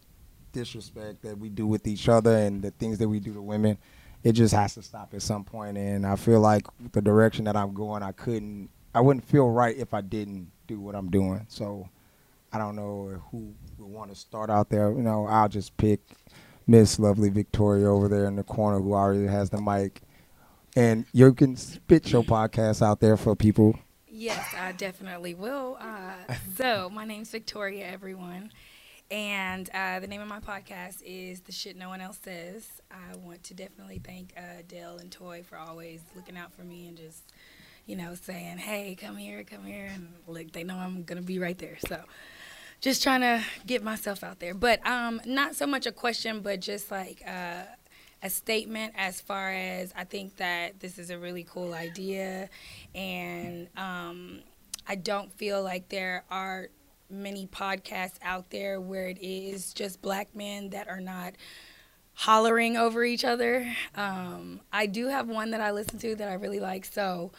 disrespect 0.53 1.23
that 1.23 1.39
we 1.39 1.49
do 1.49 1.67
with 1.67 1.87
each 1.87 2.09
other 2.09 2.37
and 2.37 2.63
the 2.63 2.71
things 2.73 2.99
that 2.99 3.09
we 3.09 3.21
do 3.21 3.35
to 3.35 3.43
women. 3.43 3.79
It 4.25 4.33
just 4.33 4.55
has 4.55 4.75
to 4.75 4.83
stop 4.83 5.15
at 5.15 5.23
some 5.23 5.45
point. 5.45 5.79
And 5.79 6.07
I 6.07 6.17
feel 6.17 6.41
like 6.41 6.67
the 6.93 7.01
direction 7.01 7.45
that 7.45 7.57
I'm 7.57 7.73
going, 7.73 8.03
I 8.03 8.13
couldn't, 8.13 8.71
I 8.95 9.01
wouldn't 9.01 9.25
feel 9.25 9.49
right 9.49 9.77
if 9.77 9.95
I 9.95 10.01
didn't 10.01 10.51
do 10.67 10.81
what 10.81 10.95
I'm 10.95 11.11
doing. 11.11 11.47
So 11.49 11.89
I 12.53 12.59
don't 12.59 12.77
know 12.77 13.23
who 13.31 13.55
would 13.79 13.89
want 13.89 14.11
to 14.11 14.17
start 14.17 14.51
out 14.51 14.71
there. 14.71 14.91
You 14.91 15.03
know, 15.03 15.27
I'll 15.27 15.49
just 15.49 15.77
pick 15.77 16.01
Miss 16.67 16.99
Lovely 16.99 17.29
Victoria 17.29 17.91
over 17.91 18.09
there 18.09 18.27
in 18.27 18.37
the 18.37 18.43
corner 18.43 18.81
who 18.81 18.95
already 18.95 19.27
has 19.27 19.51
the 19.51 19.61
mic. 19.61 20.03
And 20.77 21.07
you 21.13 21.33
can 21.33 21.57
spit 21.57 22.13
your 22.13 22.23
podcast 22.23 22.83
out 22.83 23.01
there 23.01 23.17
for 23.17 23.35
people 23.35 23.79
Yes, 24.19 24.53
I 24.59 24.73
definitely 24.73 25.35
will. 25.35 25.79
Uh, 25.81 26.35
so, 26.57 26.91
my 26.93 27.05
name's 27.05 27.31
Victoria, 27.31 27.87
everyone. 27.87 28.51
And 29.13 29.71
uh, 29.73 30.01
the 30.01 30.09
name 30.09 30.21
of 30.21 30.27
my 30.27 30.41
podcast 30.41 31.03
is 31.07 31.43
The 31.43 31.53
Shit 31.53 31.77
No 31.77 31.91
One 31.91 32.01
Else 32.01 32.19
Says. 32.25 32.83
I 32.91 33.17
want 33.19 33.45
to 33.45 33.55
definitely 33.55 34.01
thank 34.05 34.33
uh, 34.37 34.63
Del 34.67 34.97
and 34.97 35.13
Toy 35.13 35.45
for 35.49 35.57
always 35.57 36.01
looking 36.17 36.37
out 36.37 36.53
for 36.53 36.65
me 36.65 36.89
and 36.89 36.97
just, 36.97 37.33
you 37.87 37.95
know, 37.95 38.17
saying, 38.17 38.59
hey, 38.59 38.97
come 39.01 39.17
here, 39.17 39.45
come 39.45 39.65
here. 39.65 39.89
And 39.95 40.13
look, 40.27 40.51
they 40.51 40.65
know 40.65 40.75
I'm 40.75 41.05
going 41.05 41.21
to 41.21 41.25
be 41.25 41.39
right 41.39 41.57
there. 41.57 41.79
So, 41.87 42.03
just 42.81 43.05
trying 43.05 43.21
to 43.21 43.45
get 43.67 43.85
myself 43.85 44.25
out 44.25 44.41
there. 44.41 44.53
But 44.53 44.85
um, 44.85 45.21
not 45.27 45.55
so 45.55 45.65
much 45.65 45.87
a 45.87 45.93
question, 45.93 46.41
but 46.41 46.59
just 46.59 46.91
like 46.91 47.23
uh, 47.25 47.63
a 48.23 48.31
statement 48.31 48.95
as 48.97 49.21
far 49.21 49.51
as 49.51 49.93
I 49.97 50.05
think 50.05 50.37
that 50.37 50.81
this 50.81 50.99
is 50.99 51.11
a 51.11 51.19
really 51.19 51.45
cool 51.49 51.75
idea, 51.75 52.49
and 52.95 53.69
um, 53.77 54.41
I 54.87 54.97
don't 54.97 55.33
feel 55.33 55.63
like 55.63 55.89
there 55.89 56.25
are 56.31 56.69
many 57.11 57.47
podcasts 57.47 58.19
out 58.23 58.51
there 58.51 58.81
where 58.81 59.09
it 59.09 59.19
is 59.21 59.73
just 59.73 60.03
black 60.03 60.35
men 60.35 60.71
that 60.71 60.89
are 60.89 61.01
not 61.01 61.35
hollering 62.15 62.77
over 62.77 63.05
each 63.05 63.25
other. 63.25 63.73
Um, 63.95 64.61
I 64.73 64.87
do 64.87 65.07
have 65.07 65.29
one 65.29 65.53
that 65.53 65.61
I 65.61 65.71
listen 65.71 65.99
to 66.01 66.17
that 66.17 66.29
I 66.29 66.35
really 66.35 66.61
like, 66.61 66.85
so 66.85 67.31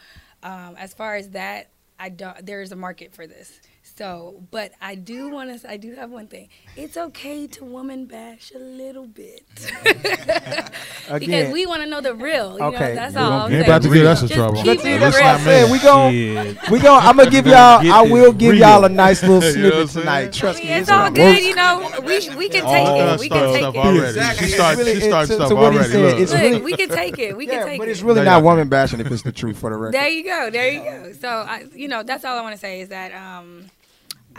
um, 0.42 0.74
as 0.78 0.94
far 0.94 1.16
as 1.16 1.30
that, 1.30 1.68
I 1.98 2.08
don't. 2.08 2.44
There's 2.44 2.72
a 2.72 2.76
market 2.76 3.14
for 3.14 3.26
this. 3.26 3.60
So, 4.00 4.42
but 4.50 4.72
I 4.80 4.94
do 4.94 5.28
want 5.28 5.60
to. 5.60 5.70
I 5.70 5.76
do 5.76 5.94
have 5.94 6.10
one 6.10 6.26
thing. 6.26 6.48
It's 6.74 6.96
okay 6.96 7.46
to 7.48 7.66
woman 7.66 8.06
bash 8.06 8.50
a 8.56 8.58
little 8.58 9.06
bit 9.06 9.44
because 11.18 11.52
we 11.52 11.66
want 11.66 11.82
to 11.82 11.86
know 11.86 12.00
the 12.00 12.14
real. 12.14 12.56
You 12.56 12.64
okay, 12.64 12.78
know, 12.78 12.94
that's 12.94 13.14
all. 13.14 13.32
I'm 13.42 13.52
ain't 13.52 13.66
about 13.66 13.82
to 13.82 13.92
get 13.92 14.06
us 14.06 14.22
in 14.22 14.28
trouble. 14.28 14.62
Keep 14.62 14.86
it 14.86 15.00
that's 15.00 15.14
what 15.16 15.22
I 15.22 15.38
said. 15.40 15.70
We 15.70 15.78
going 15.80 16.56
we 16.70 16.78
going 16.80 17.04
I'm 17.04 17.18
gonna 17.18 17.28
give 17.28 17.46
y'all. 17.46 17.92
I 17.92 18.00
will 18.00 18.32
give 18.32 18.54
y'all 18.54 18.86
a 18.86 18.88
nice 18.88 19.20
little 19.20 19.42
snippet 19.52 19.90
tonight. 19.90 20.32
Trust 20.32 20.64
me. 20.64 20.70
It's 20.70 20.88
all 20.88 21.10
good. 21.10 21.38
You 21.42 21.54
know, 21.54 21.92
we 22.02 22.26
we 22.38 22.48
can 22.48 22.64
take 22.64 22.88
it. 22.88 23.20
We 23.20 23.28
can 23.28 23.52
take 23.52 23.74
it. 23.74 24.04
Exactly. 24.08 24.46
She 24.46 24.52
started. 24.54 24.86
She 24.86 25.00
started 25.02 25.34
stuff 25.34 25.52
already. 25.52 26.24
Look, 26.24 26.64
we 26.64 26.72
can 26.72 26.88
take 26.88 27.18
it. 27.18 27.36
We 27.36 27.46
can 27.46 27.66
take 27.66 27.74
it. 27.74 27.78
But 27.78 27.88
it's 27.88 28.00
really 28.00 28.24
not 28.24 28.42
woman 28.42 28.70
bashing 28.70 29.00
if 29.00 29.08
it's 29.08 29.20
the 29.20 29.32
truth 29.32 29.58
for 29.58 29.68
the 29.68 29.76
record. 29.76 29.92
There 29.92 30.08
you 30.08 30.24
go. 30.24 30.48
There 30.48 30.72
you 30.72 30.80
go. 30.80 31.12
So 31.20 31.28
I, 31.28 31.66
you 31.74 31.86
know, 31.86 32.02
that's 32.02 32.24
all 32.24 32.38
I 32.38 32.40
want 32.40 32.54
to 32.54 32.60
say 32.60 32.80
is 32.80 32.88
that 32.88 33.12
um 33.12 33.66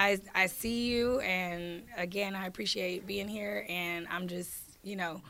I 0.02 0.20
I 0.34 0.48
see 0.48 0.88
you, 0.88 1.20
and 1.20 1.84
again, 1.96 2.36
I 2.36 2.48
appreciate 2.48 3.06
being 3.06 3.28
here, 3.28 3.68
and 3.70 4.08
I'm 4.10 4.28
just 4.28 4.52
you 4.84 4.96
know 4.96 5.22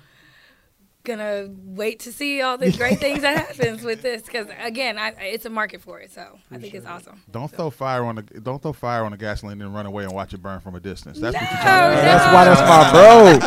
gonna 1.04 1.50
wait 1.66 2.00
to 2.02 2.14
see 2.14 2.42
all 2.42 2.58
the 2.58 2.72
great 2.72 3.00
things 3.00 3.22
that 3.22 3.36
happens 3.36 3.84
with 3.84 4.04
this 4.04 4.22
because 4.22 4.48
again 4.62 5.00
I, 5.00 5.10
it's 5.20 5.46
a 5.46 5.50
market 5.50 5.82
for 5.82 6.00
it 6.00 6.12
so 6.12 6.38
for 6.48 6.56
i 6.56 6.60
think 6.60 6.76
it's 6.76 6.86
awesome. 6.86 7.24
Don't 7.32 7.50
so. 7.50 7.58
throw 7.58 7.72
fire 7.72 8.06
on 8.06 8.18
the 8.18 8.22
don't 8.22 8.62
throw 8.62 8.72
fire 8.72 9.04
on 9.04 9.10
the 9.10 9.18
gasoline 9.18 9.60
and 9.64 9.74
run 9.74 9.88
away 9.88 10.04
and 10.04 10.14
watch 10.14 10.36
it 10.36 10.44
burn 10.44 10.60
from 10.60 10.76
a 10.76 10.80
distance. 10.80 11.20
That's 11.20 11.34
no, 11.34 11.40
what 11.40 11.52
you're 11.52 11.60
talking 11.60 12.00
about 12.00 12.04
that's 12.04 12.34
why 12.34 12.46
that's 12.46 12.62
my 12.62 12.92
bro. 12.92 13.38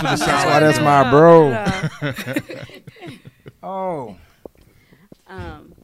That's, 0.00 0.22
why 0.44 0.60
that's 0.60 0.80
my 0.80 1.10
bro. 1.10 1.52
Oh. 3.62 4.16
Um 5.26 5.74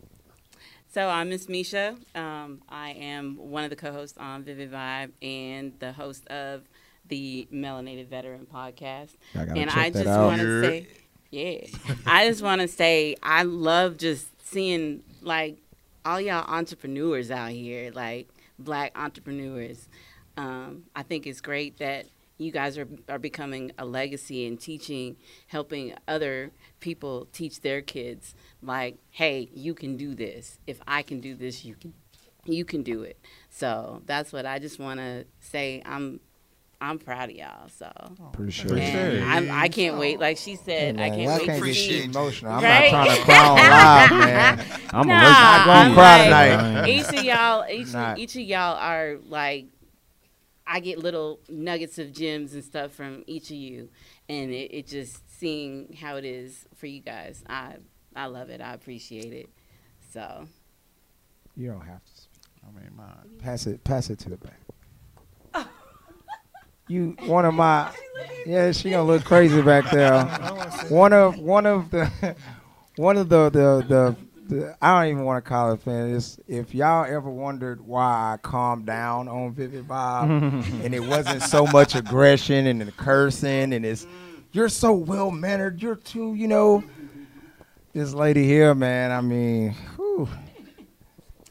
so 0.97 1.11
I'm 1.11 1.29
Miss 1.29 1.47
Misha. 1.47 1.95
Um, 2.15 2.63
I 2.71 2.93
am 2.93 3.37
one 3.37 3.65
of 3.65 3.69
the 3.69 3.77
co-hosts 3.77 4.17
on 4.17 4.45
Vivid 4.45 4.73
Vibe 4.73 5.11
and 5.21 5.75
the 5.79 5.93
host 5.93 6.27
of 6.29 6.63
the 7.07 7.47
Melanated 7.53 8.09
Veteran 8.09 8.47
podcast. 8.51 9.11
and 9.35 9.69
I 9.69 9.91
just 9.91 10.07
want 10.07 10.41
to 10.41 10.63
say, 10.63 10.89
yeah, 11.31 11.67
I 12.07 12.27
just 12.27 12.41
want 12.41 12.63
to 12.63 12.69
say 12.69 13.15
I 13.23 13.43
love 13.43 13.99
just 13.99 14.27
seeing 14.49 15.03
like 15.21 15.59
all 16.07 16.19
y'all 16.19 16.51
entrepreneurs 16.51 17.31
out 17.31 17.51
here, 17.51 17.91
like 17.95 18.31
black 18.59 18.97
entrepreneurs. 18.97 19.91
Um, 20.39 20.85
I 20.97 21.03
think 21.03 21.27
it's 21.27 21.43
great 21.43 21.77
that 21.77 22.07
you 22.39 22.53
guys 22.53 22.77
are, 22.77 22.89
are 23.09 23.19
becoming 23.19 23.73
a 23.79 23.85
legacy 23.85 24.47
and 24.47 24.61
teaching, 24.61 25.17
helping 25.47 25.95
other 26.07 26.53
people 26.81 27.29
teach 27.33 27.61
their 27.61 27.81
kids 27.81 28.35
like, 28.63 28.99
hey, 29.11 29.49
you 29.55 29.75
can 29.75 29.97
do 29.97 30.15
this. 30.15 30.59
If 30.67 30.81
I 30.87 31.03
can 31.03 31.21
do 31.21 31.35
this, 31.35 31.65
you 31.65 31.75
can 31.75 31.95
you 32.45 32.65
can 32.65 32.83
do 32.83 33.03
it. 33.03 33.19
So 33.51 34.03
that's 34.07 34.33
what 34.33 34.47
I 34.47 34.59
just 34.59 34.79
want 34.79 35.01
to 35.01 35.25
say. 35.41 35.83
I'm 35.85 36.21
I'm 36.81 36.99
proud 36.99 37.31
of 37.31 37.37
y'all. 37.37 37.69
So 37.69 37.91
appreciate 38.19 38.77
it. 38.77 39.23
I, 39.23 39.65
I 39.65 39.69
can't 39.69 39.99
wait. 39.99 40.21
Like 40.21 40.37
she 40.37 40.57
said, 40.57 40.99
hey, 40.99 41.07
I 41.07 41.09
can't 41.09 41.29
wait 41.29 41.47
can't 41.47 41.65
to 41.65 41.75
see. 41.75 42.05
Emotional. 42.05 42.53
I'm 42.53 42.63
right? 42.63 42.93
not 42.93 43.07
trying 43.07 43.17
to 43.19 43.25
cry 43.25 43.49
on 43.49 43.57
live, 43.57 44.11
man. 44.11 44.81
I'm 44.93 45.07
nah, 45.07 45.21
not 45.21 45.67
gonna 45.67 45.95
cry 45.95 46.25
tonight. 46.25 46.89
Each 46.89 47.09
of 47.09 47.25
y'all, 47.25 47.65
each, 47.69 48.19
each 48.19 48.37
of 48.37 48.43
y'all 48.43 48.77
are 48.77 49.17
like, 49.27 49.67
I 50.67 50.81
get 50.81 50.99
little 50.99 51.41
nuggets 51.49 51.99
of 51.99 52.13
gems 52.13 52.55
and 52.55 52.65
stuff 52.65 52.93
from 52.93 53.23
each 53.27 53.51
of 53.51 53.57
you, 53.57 53.89
and 54.29 54.51
it, 54.51 54.75
it 54.75 54.87
just 54.87 55.39
seeing 55.39 55.97
how 56.01 56.17
it 56.17 56.25
is 56.25 56.67
for 56.75 56.87
you 56.87 57.01
guys. 57.01 57.45
I 57.49 57.77
I 58.15 58.27
love 58.27 58.51
it. 58.51 58.61
I 58.61 58.73
appreciate 58.73 59.33
it. 59.33 59.49
So. 60.13 60.49
You 61.57 61.69
don't 61.71 61.87
have 61.87 62.05
to 62.05 62.11
speak. 62.11 62.43
I 62.67 62.81
mean, 62.81 62.91
my 62.97 63.05
pass 63.39 63.67
it, 63.67 63.83
pass 63.85 64.11
it 64.11 64.19
to 64.21 64.31
the 64.31 64.37
back. 64.37 65.69
you 66.89 67.17
one 67.27 67.45
of 67.45 67.55
my, 67.55 67.91
yeah, 68.45 68.73
she 68.73 68.91
gonna 68.91 69.05
look 69.05 69.25
crazy 69.25 69.63
back 69.63 69.91
there. 69.91 70.25
one 70.89 71.13
of 71.13 71.39
one 71.39 71.67
of 71.67 71.91
the, 71.91 72.37
one 72.97 73.17
of 73.17 73.29
the 73.29 73.51
the 73.51 73.85
the. 73.89 74.17
The 74.49 74.77
I 74.81 75.03
don't 75.03 75.13
even 75.13 75.25
want 75.25 75.45
to 75.45 75.49
call 75.49 75.73
it 75.73 75.81
fan. 75.81 76.15
It's, 76.15 76.39
if 76.47 76.75
y'all 76.75 77.05
ever 77.05 77.29
wondered 77.29 77.81
why 77.81 78.35
I 78.35 78.37
calmed 78.37 78.87
down 78.87 79.29
on 79.29 79.53
Vivid 79.53 79.89
Vibe, 79.89 80.31
and 80.85 80.95
it 80.95 81.01
wasn't 81.01 81.43
so 81.43 81.67
much 81.67 81.95
aggression 81.95 82.67
and 82.67 82.81
the 82.81 82.93
cursing, 82.93 83.73
and 83.73 83.85
it's 83.85 84.07
you're 84.53 84.69
so 84.69 84.93
well 84.93 85.31
mannered. 85.31 85.83
You're 85.83 85.97
too, 85.97 86.35
you 86.35 86.49
know, 86.49 86.85
this 87.93 88.15
lady 88.15 88.45
here, 88.45 88.75
man, 88.75 89.11
I 89.11 89.21
mean, 89.21 89.75
whew, 89.97 90.29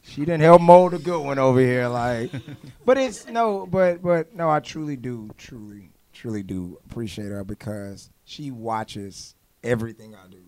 she 0.02 0.20
didn't 0.20 0.40
help 0.40 0.62
mold 0.62 0.94
a 0.94 0.98
good 0.98 1.20
one 1.20 1.38
over 1.38 1.60
here. 1.60 1.88
Like, 1.88 2.30
but 2.86 2.96
it's 2.96 3.26
no, 3.26 3.66
but 3.66 4.02
but 4.02 4.34
no, 4.34 4.48
I 4.48 4.60
truly 4.60 4.96
do, 4.96 5.28
truly, 5.36 5.90
truly 6.12 6.42
do 6.42 6.78
appreciate 6.88 7.28
her 7.28 7.44
because 7.44 8.10
she 8.24 8.50
watches 8.50 9.34
everything 9.62 10.14
I 10.14 10.28
do, 10.30 10.42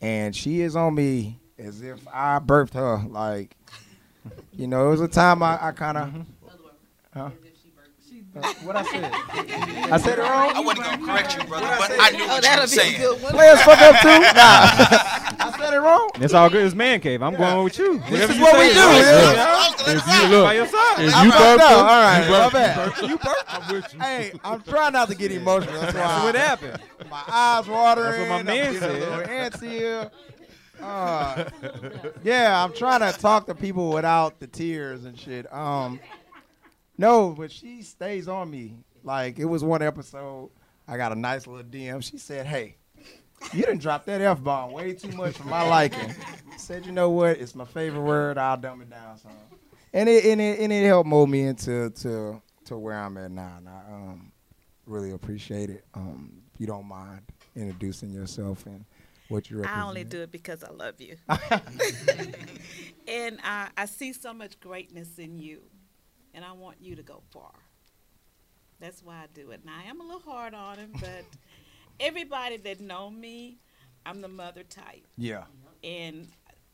and 0.00 0.34
she 0.34 0.62
is 0.62 0.74
on 0.74 0.94
me 0.96 1.39
as 1.60 1.82
if 1.82 2.06
I 2.12 2.38
birthed 2.38 2.74
her. 2.74 3.04
Like, 3.08 3.56
you 4.52 4.66
know, 4.66 4.88
it 4.88 4.90
was 4.90 5.00
a 5.00 5.08
time 5.08 5.42
I, 5.42 5.68
I 5.68 5.72
kind 5.72 5.98
of. 5.98 6.08
Mm-hmm. 6.08 6.22
Huh? 7.14 7.30
what 8.62 8.76
I 8.76 8.84
said? 8.84 9.12
I 9.92 9.96
said 9.98 10.18
it 10.18 10.22
wrong. 10.22 10.52
I 10.54 10.60
wasn't 10.60 10.86
gonna 10.86 11.06
correct 11.06 11.36
you, 11.36 11.44
brother, 11.44 11.66
but 11.78 11.90
I 11.98 12.10
knew 12.10 12.24
oh, 12.24 12.28
what 12.28 12.44
you 12.44 12.60
were 12.60 12.66
saying. 12.66 13.18
Players 13.18 13.62
fuck 13.62 13.78
up 13.80 14.00
too. 14.00 14.08
Nah, 14.30 15.46
I 15.46 15.54
said 15.58 15.74
it 15.74 15.78
wrong. 15.78 16.10
It's 16.16 16.34
all 16.34 16.48
good. 16.48 16.64
It's 16.64 16.74
man 16.74 17.00
cave. 17.00 17.22
I'm 17.22 17.34
going 17.34 17.64
with 17.64 17.78
you. 17.78 17.98
This 18.08 18.30
is 18.30 18.38
what 18.38 18.56
we 18.58 18.68
do. 18.68 18.74
Yeah. 18.74 19.72
If 19.86 20.06
you 20.06 20.28
look, 20.28 20.44
by 20.44 20.54
your 20.54 20.66
side. 20.66 20.94
if 20.98 21.24
you 21.24 21.30
burp, 21.30 21.58
no, 21.58 21.66
all 21.66 21.84
right, 21.84 22.22
you 22.22 22.30
burp, 22.30 22.52
my 22.52 22.58
bad. 22.58 23.10
You 23.10 23.18
burp. 23.18 23.36
I'm 23.48 23.74
with 23.74 23.94
you. 23.94 24.00
Hey, 24.00 24.32
I'm 24.44 24.62
trying 24.62 24.92
not 24.92 25.08
to 25.08 25.14
get 25.14 25.32
emotional. 25.32 25.80
That's, 25.80 25.92
That's 25.94 26.24
what 26.24 26.34
happened. 26.36 26.80
My 27.10 27.22
eyes 27.26 27.66
watering. 27.66 28.10
That's 28.10 28.18
what 28.20 28.28
my 28.28 28.42
man 28.42 28.68
I'm 28.68 28.80
said. 28.80 28.90
A 28.90 28.98
little 28.98 29.24
antsy 29.24 29.70
here. 29.70 30.10
Uh, 30.82 31.44
yeah, 32.22 32.62
I'm 32.62 32.72
trying 32.72 33.00
to 33.00 33.18
talk 33.18 33.46
to 33.46 33.54
people 33.54 33.90
without 33.90 34.40
the 34.40 34.46
tears 34.46 35.04
and 35.04 35.18
shit. 35.18 35.52
Um, 35.52 36.00
no, 36.98 37.30
but 37.30 37.50
she 37.50 37.82
stays 37.82 38.28
on 38.28 38.50
me. 38.50 38.76
Like 39.02 39.38
it 39.38 39.46
was 39.46 39.64
one 39.64 39.82
episode, 39.82 40.50
I 40.86 40.96
got 40.96 41.12
a 41.12 41.14
nice 41.14 41.46
little 41.46 41.62
DM. 41.62 42.02
She 42.02 42.18
said, 42.18 42.46
"Hey, 42.46 42.76
you 43.52 43.62
didn't 43.62 43.78
drop 43.78 44.04
that 44.06 44.20
f 44.20 44.42
bomb 44.42 44.72
way 44.72 44.92
too 44.92 45.12
much 45.12 45.36
for 45.36 45.44
my 45.44 45.66
liking." 45.66 46.14
Said, 46.58 46.84
"You 46.84 46.92
know 46.92 47.10
what? 47.10 47.38
It's 47.38 47.54
my 47.54 47.64
favorite 47.64 48.02
word. 48.02 48.36
I'll 48.36 48.56
dumb 48.56 48.82
it 48.82 48.90
down 48.90 49.16
some." 49.16 49.30
And 49.92 50.08
it 50.08 50.24
and 50.24 50.40
it 50.40 50.58
and 50.58 50.72
it 50.72 50.84
helped 50.84 51.08
mold 51.08 51.30
me 51.30 51.42
into 51.42 51.90
to 51.90 52.42
to 52.66 52.76
where 52.76 52.98
I'm 52.98 53.16
at 53.16 53.30
now. 53.30 53.54
And 53.58 53.68
I 53.68 53.80
um, 53.92 54.32
really 54.86 55.12
appreciate 55.12 55.70
it. 55.70 55.84
Um, 55.94 56.42
if 56.52 56.60
you 56.60 56.66
don't 56.66 56.86
mind 56.86 57.22
introducing 57.56 58.10
yourself 58.10 58.66
and 58.66 58.84
what 59.30 59.50
you 59.50 59.58
represent. 59.58 59.78
I 59.78 59.86
only 59.88 60.04
do 60.04 60.20
it 60.22 60.32
because 60.32 60.62
I 60.64 60.70
love 60.70 61.00
you. 61.00 61.16
and 63.08 63.38
I, 63.42 63.68
I 63.76 63.86
see 63.86 64.12
so 64.12 64.32
much 64.32 64.58
greatness 64.60 65.18
in 65.18 65.38
you 65.38 65.60
and 66.34 66.44
I 66.44 66.52
want 66.52 66.76
you 66.80 66.96
to 66.96 67.02
go 67.02 67.22
far. 67.30 67.52
That's 68.80 69.02
why 69.02 69.16
I 69.16 69.26
do 69.34 69.50
it. 69.50 69.64
Now 69.64 69.72
I 69.78 69.88
am 69.88 70.00
a 70.00 70.04
little 70.04 70.20
hard 70.20 70.54
on 70.54 70.78
him, 70.78 70.92
but 70.94 71.24
everybody 72.00 72.56
that 72.58 72.80
know 72.80 73.10
me, 73.10 73.58
I'm 74.06 74.20
the 74.20 74.28
mother 74.28 74.62
type. 74.62 75.06
Yeah. 75.18 75.44
And 75.84 76.28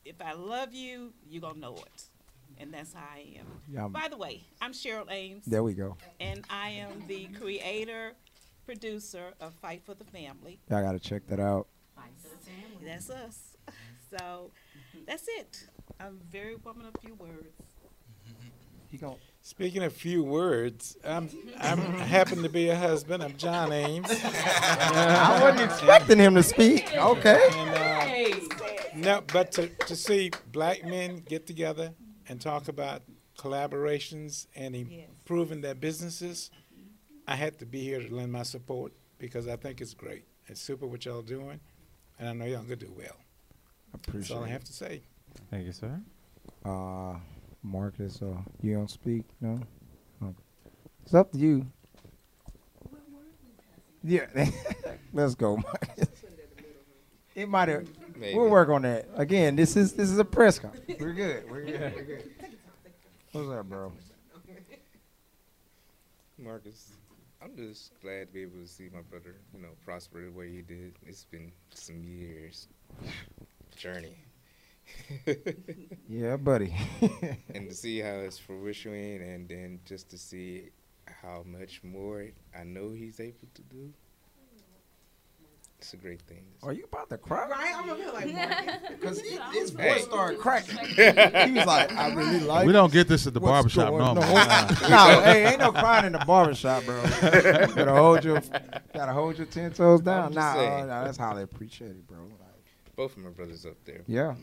if 0.04 0.20
I 0.20 0.32
love 0.32 0.72
you, 0.72 1.12
you're 1.28 1.42
gonna 1.42 1.58
know 1.58 1.74
it. 1.74 2.04
And 2.58 2.72
that's 2.72 2.94
how 2.94 3.04
I 3.14 3.38
am. 3.38 3.46
Yeah, 3.68 3.88
By 3.88 4.08
the 4.08 4.16
way, 4.16 4.44
I'm 4.62 4.72
Cheryl 4.72 5.10
Ames. 5.10 5.44
There 5.44 5.62
we 5.62 5.74
go. 5.74 5.96
And 6.20 6.42
I 6.48 6.70
am 6.70 7.04
the 7.06 7.26
creator, 7.38 8.12
producer 8.64 9.34
of 9.40 9.52
Fight 9.54 9.82
for 9.84 9.94
the 9.94 10.04
Family. 10.04 10.58
I 10.70 10.80
gotta 10.80 10.98
check 11.00 11.26
that 11.26 11.40
out. 11.40 11.66
Fight 12.46 12.54
Family. 12.54 12.86
That's 12.86 13.10
us. 13.10 13.56
So 14.08 14.52
that's 15.04 15.26
it. 15.26 15.66
I'm 15.98 16.20
very 16.30 16.54
woman 16.54 16.86
of 16.86 16.94
few 17.02 17.16
words. 17.16 17.50
You 18.92 18.98
go. 19.00 19.18
Speaking 19.42 19.82
of 19.82 19.92
few 19.92 20.22
words, 20.22 20.96
I'm, 21.04 21.28
I'm 21.58 21.80
I 21.80 21.82
happen 22.04 22.44
to 22.44 22.48
be 22.48 22.68
a 22.68 22.76
husband. 22.76 23.22
I'm 23.22 23.36
John 23.36 23.72
Ames. 23.72 24.06
I 24.10 25.40
wasn't 25.42 25.70
expecting 25.70 26.18
him 26.18 26.36
to 26.36 26.42
speak. 26.44 26.94
Okay. 26.94 27.48
And, 27.52 27.70
uh, 27.74 28.36
no, 28.94 29.22
but 29.32 29.50
to, 29.52 29.68
to 29.68 29.96
see 29.96 30.30
black 30.52 30.84
men 30.84 31.22
get 31.28 31.46
together 31.48 31.92
and 32.28 32.40
talk 32.40 32.68
about 32.68 33.02
collaborations 33.36 34.46
and 34.54 34.74
improving 34.74 35.60
their 35.62 35.74
businesses, 35.74 36.50
I 37.26 37.34
had 37.34 37.58
to 37.58 37.66
be 37.66 37.80
here 37.82 38.00
to 38.00 38.14
lend 38.14 38.30
my 38.30 38.44
support 38.44 38.92
because 39.18 39.48
I 39.48 39.56
think 39.56 39.80
it's 39.80 39.94
great. 39.94 40.24
It's 40.46 40.60
super 40.60 40.86
what 40.86 41.04
y'all 41.04 41.22
doing, 41.22 41.60
and 42.18 42.28
I 42.28 42.32
know 42.32 42.44
y'all 42.44 42.62
gonna 42.62 42.76
do 42.76 42.92
well. 42.96 43.16
Appreciate 43.94 44.20
That's 44.20 44.30
all 44.32 44.44
I 44.44 44.48
have 44.48 44.64
to 44.64 44.72
say. 44.72 45.02
Thank 45.50 45.66
you, 45.66 45.72
sir. 45.72 46.00
Uh, 46.64 47.14
Marcus, 47.62 48.20
uh, 48.22 48.36
you 48.62 48.74
don't 48.74 48.90
speak, 48.90 49.22
no? 49.40 49.60
Okay. 50.22 50.32
It's 51.04 51.14
up 51.14 51.32
to 51.32 51.38
you. 51.38 51.66
Yeah, 54.02 54.26
let's 55.12 55.34
go, 55.34 55.56
Marcus. 55.56 56.08
It 57.34 57.48
might 57.48 57.68
have, 57.68 57.86
We'll 58.18 58.48
work 58.48 58.68
on 58.70 58.82
that. 58.82 59.08
Again, 59.14 59.56
this 59.56 59.76
is 59.76 59.92
this 59.92 60.10
is 60.10 60.18
a 60.18 60.24
press 60.24 60.58
con. 60.58 60.72
We're 60.98 61.12
good. 61.12 61.50
We're 61.50 61.64
good. 61.64 61.94
We're 61.94 62.02
good. 62.02 62.30
What's 63.32 63.48
up, 63.50 63.68
bro? 63.68 63.92
Marcus, 66.38 66.92
I'm 67.46 67.56
just 67.56 67.92
glad 68.02 68.26
to 68.26 68.32
be 68.32 68.42
able 68.42 68.58
to 68.58 68.66
see 68.66 68.88
my 68.92 69.02
brother, 69.02 69.36
you 69.54 69.62
know, 69.62 69.68
prosper 69.84 70.24
the 70.24 70.32
way 70.32 70.50
he 70.50 70.62
did. 70.62 70.94
It's 71.06 71.26
been 71.26 71.52
some 71.70 72.02
years 72.02 72.66
journey. 73.76 74.16
yeah, 76.08 76.36
buddy. 76.36 76.74
and 77.54 77.70
to 77.70 77.74
see 77.76 78.00
how 78.00 78.16
it's 78.16 78.36
fruition 78.36 78.92
and 78.92 79.48
then 79.48 79.78
just 79.84 80.10
to 80.10 80.18
see 80.18 80.70
how 81.22 81.44
much 81.46 81.84
more 81.84 82.26
I 82.58 82.64
know 82.64 82.90
he's 82.90 83.20
able 83.20 83.46
to 83.54 83.62
do. 83.62 83.92
It's 85.78 85.92
a 85.92 85.96
great 85.96 86.22
thing. 86.22 86.42
Are 86.62 86.72
you 86.72 86.84
about 86.84 87.10
to 87.10 87.18
cry? 87.18 87.46
Right? 87.48 87.72
I'm 87.76 87.86
gonna 87.86 88.12
like 88.12 88.98
because 88.98 89.20
his 89.52 89.70
voice 89.70 89.82
hey. 89.84 90.00
started 90.00 90.38
cracking. 90.38 90.78
he 90.78 91.52
was 91.52 91.66
like, 91.66 91.92
"I 91.92 92.14
really 92.14 92.40
like." 92.40 92.66
We 92.66 92.72
don't 92.72 92.92
get 92.92 93.08
this 93.08 93.26
at 93.26 93.34
the 93.34 93.40
barbershop 93.40 93.92
no 93.92 94.14
No, 94.14 94.20
no, 94.88 95.20
hey, 95.22 95.46
ain't 95.46 95.60
no 95.60 95.72
crying 95.72 96.06
in 96.06 96.12
the 96.12 96.24
barbershop, 96.26 96.84
bro. 96.84 97.02
you 97.02 97.10
gotta 97.74 97.92
hold 97.92 98.24
your, 98.24 98.40
gotta 98.94 99.12
hold 99.12 99.36
your 99.36 99.46
ten 99.46 99.72
toes 99.72 100.00
down. 100.00 100.32
Nah, 100.32 100.52
uh, 100.52 100.86
nah, 100.86 101.04
that's 101.04 101.18
highly 101.18 101.42
appreciated, 101.42 102.06
bro. 102.06 102.20
Like, 102.20 102.96
Both 102.96 103.16
of 103.16 103.18
my 103.18 103.30
brothers 103.30 103.66
up 103.66 103.76
there. 103.84 104.02
Yeah 104.06 104.34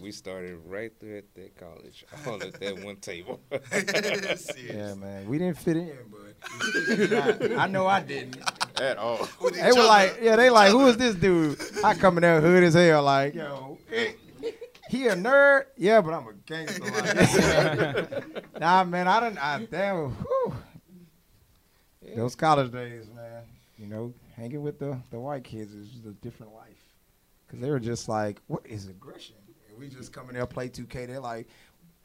we 0.00 0.12
started 0.12 0.58
right 0.66 0.92
there 1.00 1.18
at 1.18 1.34
that 1.34 1.56
college, 1.56 2.04
all 2.26 2.42
at 2.42 2.58
that 2.60 2.84
one 2.84 2.96
table. 2.96 3.40
yeah, 3.50 4.94
man, 4.94 5.28
we 5.28 5.38
didn't 5.38 5.58
fit 5.58 5.76
in, 5.76 5.96
but 6.10 7.52
I, 7.52 7.64
I 7.64 7.66
know 7.66 7.86
I 7.86 8.00
didn't 8.00 8.38
at 8.80 8.96
all. 8.96 9.28
They 9.52 9.72
were 9.72 9.84
like, 9.84 10.18
yeah, 10.22 10.36
they 10.36 10.50
like, 10.50 10.70
who 10.70 10.86
is 10.86 10.96
this 10.96 11.14
dude? 11.14 11.58
I 11.84 11.94
come 11.94 12.18
in 12.18 12.22
there 12.22 12.40
hood 12.40 12.62
as 12.62 12.74
hell, 12.74 13.02
like, 13.02 13.34
yo, 13.34 13.78
he 14.88 15.06
a 15.08 15.14
nerd, 15.16 15.64
yeah, 15.76 16.00
but 16.00 16.14
I'm 16.14 16.26
a 16.26 16.32
gangster. 16.46 16.82
Like, 16.82 18.60
nah, 18.60 18.84
man, 18.84 19.06
I 19.06 19.20
don't, 19.20 19.38
I 19.38 19.66
damn, 19.70 20.10
whew. 20.10 20.54
those 22.16 22.34
college 22.34 22.72
days, 22.72 23.06
man. 23.14 23.42
You 23.76 23.86
know, 23.86 24.14
hanging 24.34 24.62
with 24.62 24.78
the 24.78 24.98
the 25.10 25.20
white 25.20 25.44
kids 25.44 25.72
is 25.72 25.88
just 25.88 26.06
a 26.06 26.12
different 26.12 26.54
life. 26.54 26.64
Cause 27.48 27.60
they 27.60 27.70
were 27.70 27.80
just 27.80 28.08
like, 28.08 28.40
what 28.46 28.66
is 28.66 28.88
aggression? 28.88 29.36
We 29.78 29.88
just 29.88 30.12
come 30.12 30.28
in 30.28 30.34
there 30.34 30.46
play 30.46 30.68
2K. 30.68 31.06
They're 31.06 31.20
like, 31.20 31.48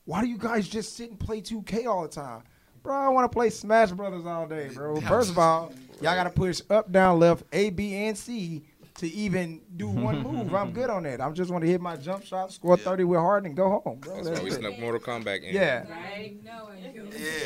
why 0.06 0.22
do 0.22 0.28
you 0.28 0.38
guys 0.38 0.68
just 0.68 0.96
sit 0.96 1.10
and 1.10 1.20
play 1.20 1.42
2K 1.42 1.86
all 1.88 2.04
the 2.04 2.10
time? 2.10 2.44
Bro, 2.84 2.96
I 2.96 3.10
want 3.10 3.32
to 3.32 3.34
play 3.34 3.50
Smash 3.50 3.92
Brothers 3.92 4.26
all 4.26 4.46
day, 4.46 4.70
bro. 4.74 5.00
First 5.02 5.30
of 5.30 5.40
all, 5.40 5.72
y'all 6.02 6.16
got 6.16 6.26
to 6.26 6.30
push 6.30 6.62
up, 6.70 6.92
down, 6.92 7.18
left, 7.20 7.44
A, 7.54 7.70
B, 7.70 7.96
and 7.96 8.18
C 8.18 8.64
to 8.96 9.08
even 9.08 9.62
do 9.78 9.88
one 9.88 10.22
move. 10.24 10.54
I'm 10.54 10.72
good 10.72 10.90
on 10.90 11.04
that. 11.04 11.22
I 11.22 11.32
just 11.32 11.50
want 11.50 11.64
to 11.64 11.70
hit 11.70 11.80
my 11.80 11.96
jump 11.96 12.26
shot, 12.26 12.52
score 12.52 12.76
30 12.76 13.06
with 13.06 13.20
Harden, 13.20 13.48
and 13.48 13.56
go 13.56 13.82
home, 13.86 14.00
bro. 14.00 14.16
That's, 14.16 14.28
That's 14.28 14.40
why 14.40 14.44
we 14.44 14.52
snuck 14.52 14.80
Mortal 14.80 15.00
Kombat 15.00 15.44
in. 15.44 15.56
Yeah. 15.56 15.90
Right? 15.90 16.38
Yeah. 16.44 16.60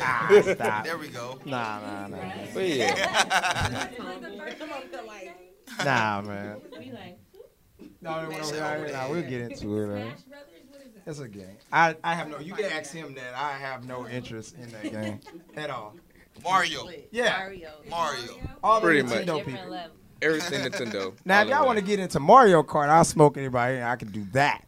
Ah, 0.00 0.42
stop. 0.42 0.84
There 0.84 0.98
we 0.98 1.08
go. 1.08 1.38
Nah, 1.44 1.80
nah, 1.80 2.06
nah. 2.08 2.18
But 2.52 2.68
yeah. 2.68 3.88
nah, 5.84 6.22
man. 6.22 6.60
No, 8.00 8.22
no, 8.22 8.30
no, 8.30 8.50
no, 8.50 8.86
no, 8.92 9.08
we'll 9.10 9.22
get 9.22 9.40
into 9.40 9.82
it. 9.82 9.86
Man. 9.88 10.06
Uh, 10.08 10.36
it's 11.06 11.18
a 11.20 11.28
game. 11.28 11.56
I, 11.72 11.96
I 12.04 12.14
have 12.14 12.28
no. 12.28 12.38
You 12.38 12.54
can 12.54 12.66
ask 12.66 12.92
him 12.92 13.14
that. 13.14 13.34
I 13.34 13.52
have 13.52 13.86
no 13.86 14.06
interest 14.06 14.54
in 14.60 14.70
that 14.70 14.92
game 14.92 15.20
at 15.56 15.70
all. 15.70 15.96
Mario. 16.44 16.88
Yeah. 17.10 17.36
Mario. 17.38 17.70
Mario. 17.88 18.36
All 18.62 18.80
Pretty 18.80 19.02
the 19.02 19.14
Nintendo 19.14 19.36
much. 19.36 19.44
people. 19.46 19.78
Everything 20.20 20.70
Nintendo. 20.70 21.14
Now, 21.24 21.42
if 21.42 21.48
y'all 21.48 21.64
want 21.66 21.78
to 21.78 21.84
get 21.84 21.98
into 21.98 22.20
Mario 22.20 22.62
Kart, 22.62 22.88
I'll 22.88 23.04
smoke 23.04 23.36
anybody. 23.36 23.82
I 23.82 23.96
can 23.96 24.10
do 24.10 24.24
that. 24.32 24.64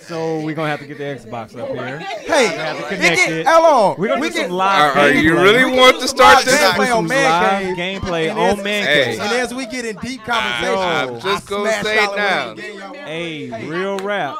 So 0.00 0.40
we're 0.40 0.54
gonna 0.54 0.70
have 0.70 0.80
to 0.80 0.86
get 0.86 0.98
the 0.98 1.04
Xbox 1.04 1.54
up 1.58 1.68
here. 1.68 1.98
Hey, 1.98 2.46
have 2.56 2.78
to 2.78 2.88
connect 2.88 3.28
it. 3.28 3.46
Hello, 3.46 3.94
we're 3.98 4.08
gonna 4.08 4.20
we 4.20 4.30
do 4.30 4.42
some 4.42 4.50
live. 4.50 4.96
Are, 4.96 5.00
are 5.00 5.10
you 5.10 5.34
really 5.34 5.64
want 5.76 6.00
to 6.00 6.08
start 6.08 6.44
this? 6.44 6.58
Gameplay 6.58 6.96
on 6.96 7.06
Man 7.06 7.76
Cave. 7.76 7.76
Gameplay 7.76 8.34
on 8.34 8.62
Man 8.62 8.86
Cave. 8.86 9.20
And 9.20 9.32
as 9.34 9.52
we 9.52 9.66
get 9.66 9.84
in 9.84 9.96
deep 9.96 10.24
conversation, 10.24 10.78
I'm 10.78 11.20
just 11.20 11.46
gonna 11.46 11.72
say 11.84 12.04
it 12.04 12.16
now. 12.16 12.54
Hey, 13.04 13.68
real 13.68 13.98
rap. 13.98 14.38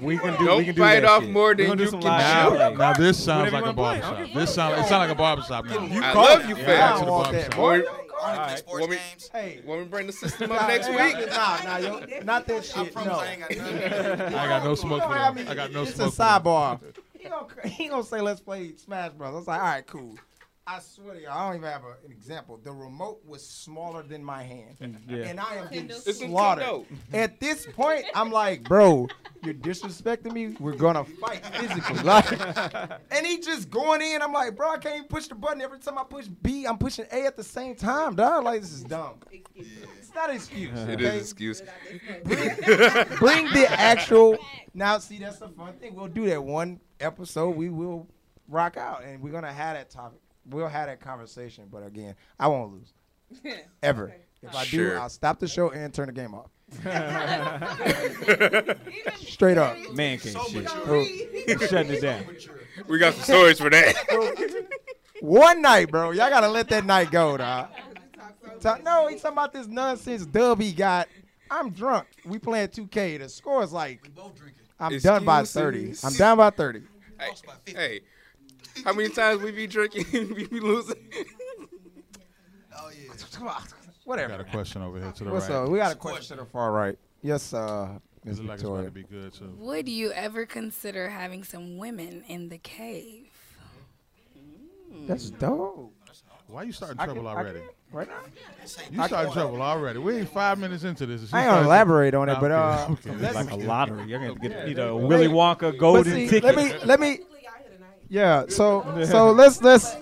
We 0.00 0.18
can 0.18 0.38
do. 0.38 0.46
Don't 0.46 0.58
we 0.58 0.64
can 0.66 0.74
do 0.74 0.80
fight 0.82 1.00
that 1.00 1.04
off 1.04 1.22
shit. 1.22 1.32
more 1.32 1.54
than 1.54 1.78
you 1.78 1.90
can 1.90 2.00
now, 2.00 2.74
now 2.76 2.92
this 2.92 3.22
sounds 3.22 3.52
like 3.52 3.64
a 3.64 3.72
barbershop. 3.72 4.28
This 4.34 4.54
sounds. 4.54 4.80
It 4.80 4.88
sounds 4.88 5.08
like 5.08 5.10
a 5.10 5.14
barbershop 5.14 5.64
now. 5.64 5.78
I 6.02 6.12
love 6.12 6.48
you, 6.48 6.56
fam. 6.56 8.05
All 8.30 8.36
right, 8.36 8.58
sports 8.58 8.80
want 8.80 8.90
me, 8.90 8.96
games. 8.96 9.30
Hey, 9.32 9.60
want 9.64 9.80
me 9.82 9.86
bring 9.86 10.06
the 10.06 10.12
system 10.12 10.52
up 10.52 10.68
next 10.68 10.88
week? 10.88 11.28
Nah, 11.28 11.58
nah, 11.64 11.76
yo, 11.78 12.00
not 12.24 12.46
that 12.46 12.64
shit. 12.64 12.94
No. 12.94 13.20
I 13.20 13.26
ain't 13.26 14.30
got 14.32 14.64
no 14.64 14.74
smoke 14.74 15.02
for 15.02 15.14
them. 15.14 15.48
I 15.48 15.54
got 15.54 15.72
no 15.72 15.84
smoke. 15.84 16.08
It's 16.08 16.18
a 16.18 16.22
sidebar. 16.22 16.80
He 17.18 17.28
gonna, 17.30 17.68
he 17.68 17.88
gonna 17.88 18.04
say, 18.04 18.20
let's 18.20 18.40
play 18.40 18.76
Smash 18.76 19.10
Bros. 19.12 19.32
I 19.32 19.36
was 19.36 19.46
like, 19.48 19.58
all 19.58 19.66
right, 19.66 19.84
cool. 19.84 20.14
I 20.68 20.80
swear 20.80 21.14
to 21.14 21.20
you, 21.20 21.28
I 21.30 21.46
don't 21.46 21.58
even 21.58 21.70
have 21.70 21.84
a, 21.84 22.04
an 22.04 22.10
example. 22.10 22.58
The 22.60 22.72
remote 22.72 23.20
was 23.24 23.46
smaller 23.46 24.02
than 24.02 24.24
my 24.24 24.42
hand, 24.42 24.76
mm, 24.80 24.96
yeah. 25.08 25.28
and 25.28 25.38
I 25.38 25.54
am 25.54 25.68
getting 25.70 25.92
slaughtered. 25.92 26.86
At 27.12 27.38
this 27.38 27.66
point, 27.66 28.04
I'm 28.16 28.32
like, 28.32 28.64
bro, 28.64 29.06
you're 29.44 29.54
disrespecting 29.54 30.32
me. 30.32 30.56
We're 30.58 30.74
gonna 30.74 31.04
fight 31.04 31.46
physically, 31.46 31.98
like. 32.02 32.32
and 33.12 33.24
he 33.24 33.38
just 33.38 33.70
going 33.70 34.02
in. 34.02 34.20
I'm 34.20 34.32
like, 34.32 34.56
bro, 34.56 34.72
I 34.72 34.78
can't 34.78 34.96
even 34.96 35.08
push 35.08 35.28
the 35.28 35.36
button. 35.36 35.60
Every 35.60 35.78
time 35.78 35.98
I 35.98 36.02
push 36.02 36.26
B, 36.26 36.66
I'm 36.66 36.78
pushing 36.78 37.06
A 37.12 37.26
at 37.26 37.36
the 37.36 37.44
same 37.44 37.76
time. 37.76 38.16
Dog, 38.16 38.42
like 38.42 38.60
this 38.60 38.72
is 38.72 38.82
dumb. 38.82 39.20
It's 39.54 40.12
not 40.16 40.30
an 40.30 40.36
excuse. 40.36 40.76
It 40.80 40.94
okay? 41.00 41.16
is 41.16 41.22
excuse. 41.22 41.62
Bring, 42.24 42.56
bring 43.18 43.44
the 43.52 43.68
actual. 43.70 44.36
Now, 44.74 44.98
see, 44.98 45.18
that's 45.18 45.38
the 45.38 45.48
fun 45.48 45.74
thing. 45.74 45.94
We'll 45.94 46.08
do 46.08 46.26
that 46.26 46.42
one 46.42 46.80
episode. 46.98 47.50
We 47.50 47.70
will 47.70 48.08
rock 48.48 48.76
out, 48.76 49.04
and 49.04 49.22
we're 49.22 49.32
gonna 49.32 49.52
have 49.52 49.76
that 49.76 49.90
topic 49.90 50.18
we'll 50.48 50.68
have 50.68 50.88
that 50.88 51.00
conversation. 51.00 51.68
But 51.70 51.86
again, 51.86 52.14
I 52.38 52.48
won't 52.48 52.72
lose 52.72 52.92
ever. 53.82 54.04
Okay. 54.04 54.16
If 54.42 54.54
I 54.54 54.64
do, 54.66 54.94
I'll 54.94 55.08
stop 55.08 55.40
the 55.40 55.48
show 55.48 55.70
and 55.70 55.92
turn 55.92 56.06
the 56.06 56.12
game 56.12 56.34
off. 56.34 56.50
Straight 59.16 59.58
up. 59.58 59.76
Man 59.92 60.18
can't 60.18 60.34
so 60.34 60.44
shit. 60.44 60.68
Shutting 61.68 61.92
it 61.92 62.02
down. 62.02 62.24
We 62.88 62.98
got 62.98 63.14
some 63.14 63.22
stories 63.22 63.58
for 63.58 63.70
that. 63.70 64.66
One 65.20 65.62
night, 65.62 65.90
bro. 65.90 66.10
Y'all 66.10 66.28
gotta 66.28 66.48
let 66.48 66.68
that 66.68 66.84
night 66.84 67.10
go, 67.10 67.36
dog. 67.36 67.68
Talk, 68.60 68.84
no, 68.84 69.08
he's 69.08 69.22
talking 69.22 69.34
about 69.34 69.52
this 69.52 69.66
nonsense 69.66 70.26
dub 70.26 70.60
he 70.60 70.72
got. 70.72 71.08
I'm 71.50 71.70
drunk. 71.70 72.06
We 72.24 72.38
playing 72.38 72.68
2K. 72.68 73.18
The 73.18 73.28
score 73.28 73.62
is 73.62 73.72
like 73.72 74.10
I'm 74.78 74.92
Excuses. 74.92 75.02
done 75.02 75.24
by 75.24 75.44
30. 75.44 75.94
I'm 76.04 76.12
down 76.14 76.38
by 76.38 76.50
30. 76.50 76.82
Hey, 77.18 77.30
hey 77.66 78.00
how 78.84 78.92
many 78.92 79.08
times 79.08 79.42
we 79.42 79.50
be 79.50 79.66
drinking, 79.66 80.06
we 80.34 80.46
be 80.46 80.60
losing? 80.60 80.96
oh 82.76 82.90
yeah. 82.90 83.58
Whatever. 84.04 84.32
We 84.32 84.38
got 84.38 84.46
a 84.46 84.50
question 84.50 84.82
over 84.82 85.00
here 85.00 85.12
to 85.12 85.24
the 85.24 85.30
What's 85.30 85.48
right. 85.48 85.56
Up? 85.56 85.68
We 85.68 85.78
got 85.78 85.92
a 85.92 85.96
question 85.96 86.36
to 86.36 86.44
the 86.44 86.48
far 86.48 86.72
right. 86.72 86.96
Yes, 87.22 87.52
uh, 87.52 87.98
Ms. 88.24 88.40
Like 88.40 88.58
Victoria. 88.58 88.84
to 88.84 88.90
be 88.90 89.02
good 89.02 89.32
too. 89.32 89.52
Would 89.58 89.88
you 89.88 90.12
ever 90.12 90.46
consider 90.46 91.08
having 91.08 91.42
some 91.42 91.76
women 91.76 92.22
in 92.28 92.48
the 92.48 92.58
cave? 92.58 93.30
That's 95.06 95.30
dope. 95.30 95.92
Why 96.48 96.62
are 96.62 96.64
you 96.64 96.72
starting 96.72 96.96
trouble 96.96 97.14
can, 97.22 97.26
already? 97.26 97.60
Right 97.92 98.08
now? 98.08 98.20
You 98.90 99.04
starting 99.06 99.32
trouble 99.32 99.60
already. 99.60 99.98
We 99.98 100.16
ain't 100.16 100.28
five 100.28 100.58
minutes 100.58 100.84
into 100.84 101.06
this. 101.06 101.32
I 101.32 101.42
ain't 101.42 101.50
gonna 101.50 101.66
elaborate 101.66 102.14
on 102.14 102.28
it, 102.28 102.38
but 102.40 102.52
uh, 102.52 102.86
okay. 102.90 103.10
it's 103.10 103.34
like 103.34 103.50
a 103.50 103.56
lottery. 103.56 104.08
You're 104.08 104.20
gonna 104.20 104.34
get 104.36 104.68
either 104.68 104.88
a 104.88 104.96
Willy 104.96 105.26
Wonka 105.26 105.76
golden 105.76 106.12
see, 106.12 106.28
ticket. 106.28 106.44
Let 106.44 106.56
me 106.56 106.72
let 106.84 107.00
me 107.00 107.20
yeah. 108.08 108.44
So 108.48 109.04
so 109.04 109.32
let's 109.32 109.62
let's 109.62 109.96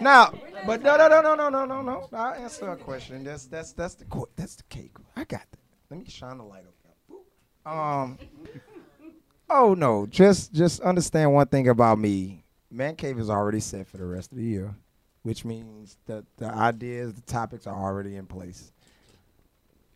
now. 0.00 0.32
But 0.66 0.82
no 0.82 0.96
no 0.96 1.08
no 1.08 1.22
no 1.22 1.34
no 1.34 1.48
no 1.48 1.64
no 1.64 1.82
no. 1.82 2.08
I'll 2.12 2.34
answer 2.34 2.70
a 2.70 2.76
question. 2.76 3.24
That's 3.24 3.46
that's 3.46 3.72
that's 3.72 3.94
the 3.94 4.04
that's 4.36 4.56
the 4.56 4.64
cake. 4.64 4.92
I 5.16 5.24
got 5.24 5.42
that. 5.50 5.58
Let 5.90 6.00
me 6.00 6.06
shine 6.08 6.38
the 6.38 6.44
light 6.44 6.64
up. 6.66 6.74
Um. 7.66 8.18
Oh 9.48 9.74
no, 9.74 10.06
just 10.06 10.52
just 10.52 10.80
understand 10.80 11.32
one 11.34 11.46
thing 11.46 11.68
about 11.68 11.98
me. 11.98 12.44
Man 12.70 12.94
Cave 12.94 13.18
is 13.18 13.28
already 13.28 13.60
set 13.60 13.88
for 13.88 13.96
the 13.96 14.04
rest 14.06 14.30
of 14.30 14.38
the 14.38 14.44
year, 14.44 14.74
which 15.22 15.44
means 15.44 15.98
that 16.06 16.24
the 16.36 16.46
ideas, 16.46 17.14
the 17.14 17.22
topics 17.22 17.66
are 17.66 17.76
already 17.76 18.16
in 18.16 18.26
place. 18.26 18.72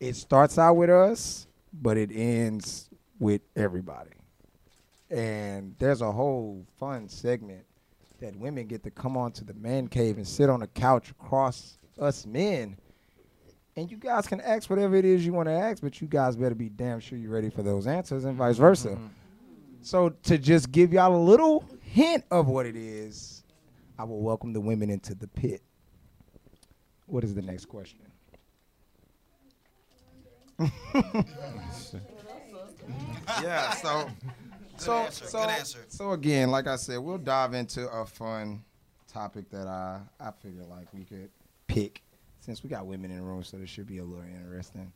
It 0.00 0.16
starts 0.16 0.58
out 0.58 0.74
with 0.74 0.90
us, 0.90 1.46
but 1.72 1.96
it 1.96 2.10
ends 2.12 2.90
with 3.20 3.42
everybody. 3.54 4.10
And 5.10 5.74
there's 5.78 6.00
a 6.00 6.10
whole 6.10 6.66
fun 6.78 7.08
segment 7.08 7.64
that 8.20 8.34
women 8.36 8.66
get 8.66 8.82
to 8.84 8.90
come 8.90 9.16
onto 9.16 9.44
the 9.44 9.54
man 9.54 9.88
cave 9.88 10.16
and 10.16 10.26
sit 10.26 10.48
on 10.48 10.62
a 10.62 10.66
couch 10.66 11.10
across 11.10 11.78
us 12.00 12.26
men. 12.26 12.76
And 13.76 13.90
you 13.90 13.96
guys 13.96 14.26
can 14.26 14.40
ask 14.40 14.70
whatever 14.70 14.94
it 14.96 15.04
is 15.04 15.26
you 15.26 15.32
want 15.32 15.48
to 15.48 15.52
ask, 15.52 15.82
but 15.82 16.00
you 16.00 16.06
guys 16.06 16.36
better 16.36 16.54
be 16.54 16.68
damn 16.68 17.00
sure 17.00 17.18
you're 17.18 17.32
ready 17.32 17.50
for 17.50 17.62
those 17.62 17.86
answers 17.86 18.24
and 18.24 18.36
vice 18.36 18.56
versa. 18.56 18.90
Mm-hmm. 18.90 19.06
So 19.82 20.10
to 20.10 20.38
just 20.38 20.70
give 20.70 20.92
y'all 20.92 21.14
a 21.14 21.22
little 21.22 21.64
hint 21.82 22.24
of 22.30 22.46
what 22.48 22.66
it 22.66 22.76
is, 22.76 23.42
I 23.98 24.04
will 24.04 24.20
welcome 24.20 24.52
the 24.52 24.60
women 24.60 24.90
into 24.90 25.14
the 25.14 25.28
pit. 25.28 25.62
What 27.06 27.24
is 27.24 27.34
the 27.34 27.42
next 27.42 27.66
question? 27.66 27.98
yeah. 33.42 33.74
So. 33.74 34.08
So 34.76 34.92
answer, 34.94 35.26
so 35.26 35.38
good 35.38 35.50
answer. 35.50 35.78
so 35.88 36.12
again, 36.12 36.50
like 36.50 36.66
I 36.66 36.76
said, 36.76 36.98
we'll 36.98 37.18
dive 37.18 37.54
into 37.54 37.88
a 37.88 38.04
fun 38.06 38.64
topic 39.12 39.48
that 39.50 39.66
I 39.66 40.00
I 40.20 40.30
figure 40.42 40.64
like 40.64 40.92
we 40.92 41.04
could 41.04 41.30
pick 41.66 42.02
since 42.40 42.62
we 42.62 42.68
got 42.68 42.86
women 42.86 43.10
in 43.10 43.18
the 43.18 43.22
room, 43.22 43.42
so 43.42 43.56
this 43.56 43.70
should 43.70 43.86
be 43.86 43.98
a 43.98 44.04
little 44.04 44.24
interesting. 44.24 44.92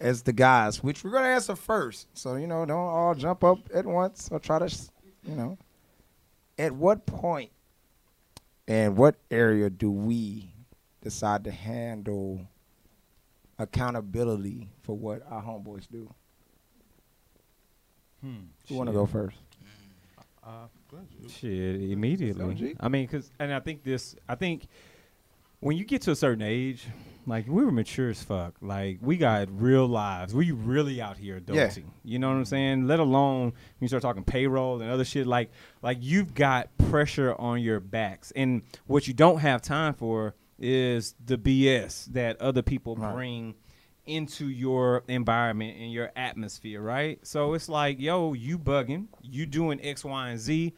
As 0.00 0.22
the 0.22 0.32
guys, 0.32 0.82
which 0.82 1.04
we're 1.04 1.10
gonna 1.10 1.28
answer 1.28 1.56
first, 1.56 2.06
so 2.14 2.36
you 2.36 2.46
know, 2.46 2.64
don't 2.64 2.76
all 2.78 3.14
jump 3.14 3.44
up 3.44 3.58
at 3.74 3.84
once 3.84 4.28
or 4.30 4.38
try 4.38 4.58
to, 4.58 4.74
you 5.24 5.34
know. 5.34 5.58
At 6.58 6.72
what 6.72 7.06
point 7.06 7.50
and 8.66 8.96
what 8.96 9.16
area 9.30 9.70
do 9.70 9.90
we 9.90 10.52
decide 11.02 11.44
to 11.44 11.50
handle 11.50 12.40
accountability 13.58 14.68
for 14.82 14.96
what 14.96 15.22
our 15.30 15.42
homeboys 15.42 15.88
do? 15.90 16.12
Hmm. 18.22 18.36
Who 18.68 18.74
want 18.76 18.88
to 18.88 18.92
go 18.94 19.06
first? 19.06 19.36
Uh, 20.44 20.66
go 20.90 20.96
ahead, 20.96 21.08
G. 21.10 21.28
Shit, 21.28 21.90
immediately. 21.90 22.74
I 22.80 22.88
mean, 22.88 23.06
cause, 23.06 23.30
and 23.38 23.52
I 23.52 23.60
think 23.60 23.84
this, 23.84 24.16
I 24.28 24.34
think 24.34 24.66
when 25.60 25.76
you 25.76 25.84
get 25.84 26.02
to 26.02 26.12
a 26.12 26.16
certain 26.16 26.42
age, 26.42 26.86
like 27.26 27.46
we 27.46 27.62
were 27.64 27.70
mature 27.70 28.08
as 28.10 28.22
fuck. 28.22 28.54
Like 28.62 28.98
we 29.02 29.18
got 29.18 29.48
real 29.50 29.86
lives. 29.86 30.34
We 30.34 30.50
really 30.52 31.02
out 31.02 31.18
here 31.18 31.38
adulting. 31.40 31.76
Yeah. 31.76 31.82
You 32.04 32.18
know 32.18 32.28
what 32.28 32.36
I'm 32.36 32.44
saying? 32.46 32.86
Let 32.86 33.00
alone 33.00 33.42
when 33.50 33.52
you 33.80 33.88
start 33.88 34.02
talking 34.02 34.24
payroll 34.24 34.80
and 34.80 34.90
other 34.90 35.04
shit. 35.04 35.26
Like, 35.26 35.50
like 35.82 35.98
you've 36.00 36.32
got 36.34 36.68
pressure 36.78 37.34
on 37.34 37.60
your 37.60 37.80
backs, 37.80 38.32
and 38.34 38.62
what 38.86 39.06
you 39.06 39.12
don't 39.14 39.38
have 39.40 39.60
time 39.60 39.92
for 39.94 40.34
is 40.58 41.14
the 41.24 41.36
BS 41.36 42.06
that 42.06 42.40
other 42.40 42.62
people 42.62 42.96
Right. 42.96 43.14
bring 43.14 43.54
into 44.08 44.48
your 44.48 45.04
environment 45.08 45.76
and 45.78 45.92
your 45.92 46.10
atmosphere, 46.16 46.80
right? 46.80 47.18
So 47.26 47.54
it's 47.54 47.68
like, 47.68 48.00
yo, 48.00 48.32
you 48.32 48.58
bugging, 48.58 49.06
you 49.22 49.46
doing 49.46 49.80
X, 49.82 50.04
Y, 50.04 50.30
and 50.30 50.40
Z 50.40 50.74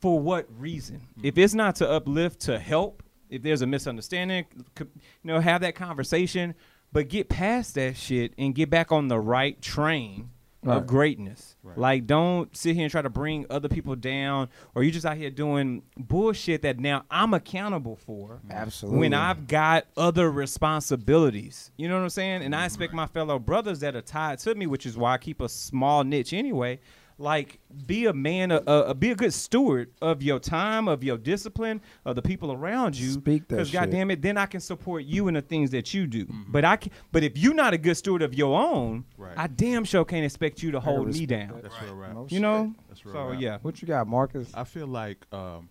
for 0.00 0.18
what 0.18 0.46
reason? 0.58 0.96
Mm-hmm. 0.96 1.26
If 1.26 1.38
it's 1.38 1.54
not 1.54 1.76
to 1.76 1.88
uplift, 1.88 2.40
to 2.42 2.58
help, 2.58 3.02
if 3.30 3.42
there's 3.42 3.62
a 3.62 3.66
misunderstanding, 3.66 4.46
you 4.78 4.86
know, 5.24 5.40
have 5.40 5.60
that 5.62 5.74
conversation, 5.74 6.54
but 6.92 7.08
get 7.08 7.28
past 7.28 7.74
that 7.76 7.96
shit 7.96 8.34
and 8.36 8.54
get 8.54 8.68
back 8.68 8.92
on 8.92 9.08
the 9.08 9.18
right 9.18 9.60
train 9.62 10.30
Right. 10.64 10.76
of 10.76 10.86
greatness. 10.86 11.56
Right. 11.64 11.76
Like, 11.76 12.06
don't 12.06 12.56
sit 12.56 12.76
here 12.76 12.84
and 12.84 12.90
try 12.90 13.02
to 13.02 13.10
bring 13.10 13.46
other 13.50 13.68
people 13.68 13.96
down, 13.96 14.48
or 14.76 14.84
you 14.84 14.92
just 14.92 15.04
out 15.04 15.16
here 15.16 15.28
doing 15.28 15.82
bullshit 15.96 16.62
that 16.62 16.78
now 16.78 17.04
I'm 17.10 17.34
accountable 17.34 17.96
for 17.96 18.40
Absolutely. 18.48 19.00
when 19.00 19.12
I've 19.12 19.48
got 19.48 19.86
other 19.96 20.30
responsibilities. 20.30 21.70
You 21.76 21.88
know 21.88 21.96
what 21.96 22.04
I'm 22.04 22.10
saying? 22.10 22.42
And 22.42 22.54
I 22.54 22.64
expect 22.64 22.92
my 22.92 23.06
fellow 23.06 23.38
brothers 23.38 23.80
that 23.80 23.96
are 23.96 24.02
tied 24.02 24.38
to 24.40 24.54
me, 24.54 24.66
which 24.66 24.86
is 24.86 24.96
why 24.96 25.14
I 25.14 25.18
keep 25.18 25.40
a 25.40 25.48
small 25.48 26.04
niche 26.04 26.32
anyway. 26.32 26.78
Like, 27.18 27.60
be 27.86 28.06
a 28.06 28.12
man, 28.12 28.50
uh, 28.50 28.56
uh, 28.66 28.94
be 28.94 29.10
a 29.10 29.14
good 29.14 29.32
steward 29.32 29.90
of 30.00 30.22
your 30.22 30.38
time, 30.40 30.88
of 30.88 31.04
your 31.04 31.16
discipline, 31.16 31.80
of 32.04 32.16
the 32.16 32.22
people 32.22 32.52
around 32.52 32.98
you. 32.98 33.12
Speak 33.12 33.42
that 33.48 33.56
Because 33.56 33.68
shit. 33.68 33.80
goddamn 33.80 34.10
it, 34.10 34.22
then 34.22 34.36
I 34.36 34.46
can 34.46 34.60
support 34.60 35.04
you 35.04 35.28
in 35.28 35.34
the 35.34 35.42
things 35.42 35.70
that 35.70 35.94
you 35.94 36.06
do. 36.06 36.26
But 36.48 36.64
I, 36.64 36.76
can, 36.76 36.90
but 37.12 37.22
if 37.22 37.38
you're 37.38 37.54
not 37.54 37.74
a 37.74 37.78
good 37.78 37.96
steward 37.96 38.22
of 38.22 38.34
your 38.34 38.58
own, 38.60 39.04
Right. 39.16 39.34
I 39.36 39.46
damn 39.46 39.84
sure 39.84 40.04
can't 40.04 40.24
expect 40.24 40.62
you 40.62 40.70
to 40.72 40.80
hold 40.80 41.08
me 41.08 41.26
down. 41.26 41.60
That's 41.62 41.74
Right. 41.74 41.84
real 41.84 41.94
rap. 41.96 42.14
No 42.14 42.26
You 42.28 42.40
know? 42.40 42.74
That's 42.88 43.04
real 43.04 43.14
So 43.14 43.28
rap. 43.30 43.40
yeah, 43.40 43.58
What 43.62 43.80
you 43.82 43.86
got, 43.88 44.08
Marcus? 44.08 44.50
I 44.54 44.64
feel 44.64 44.86
like 44.88 45.18
um, 45.32 45.68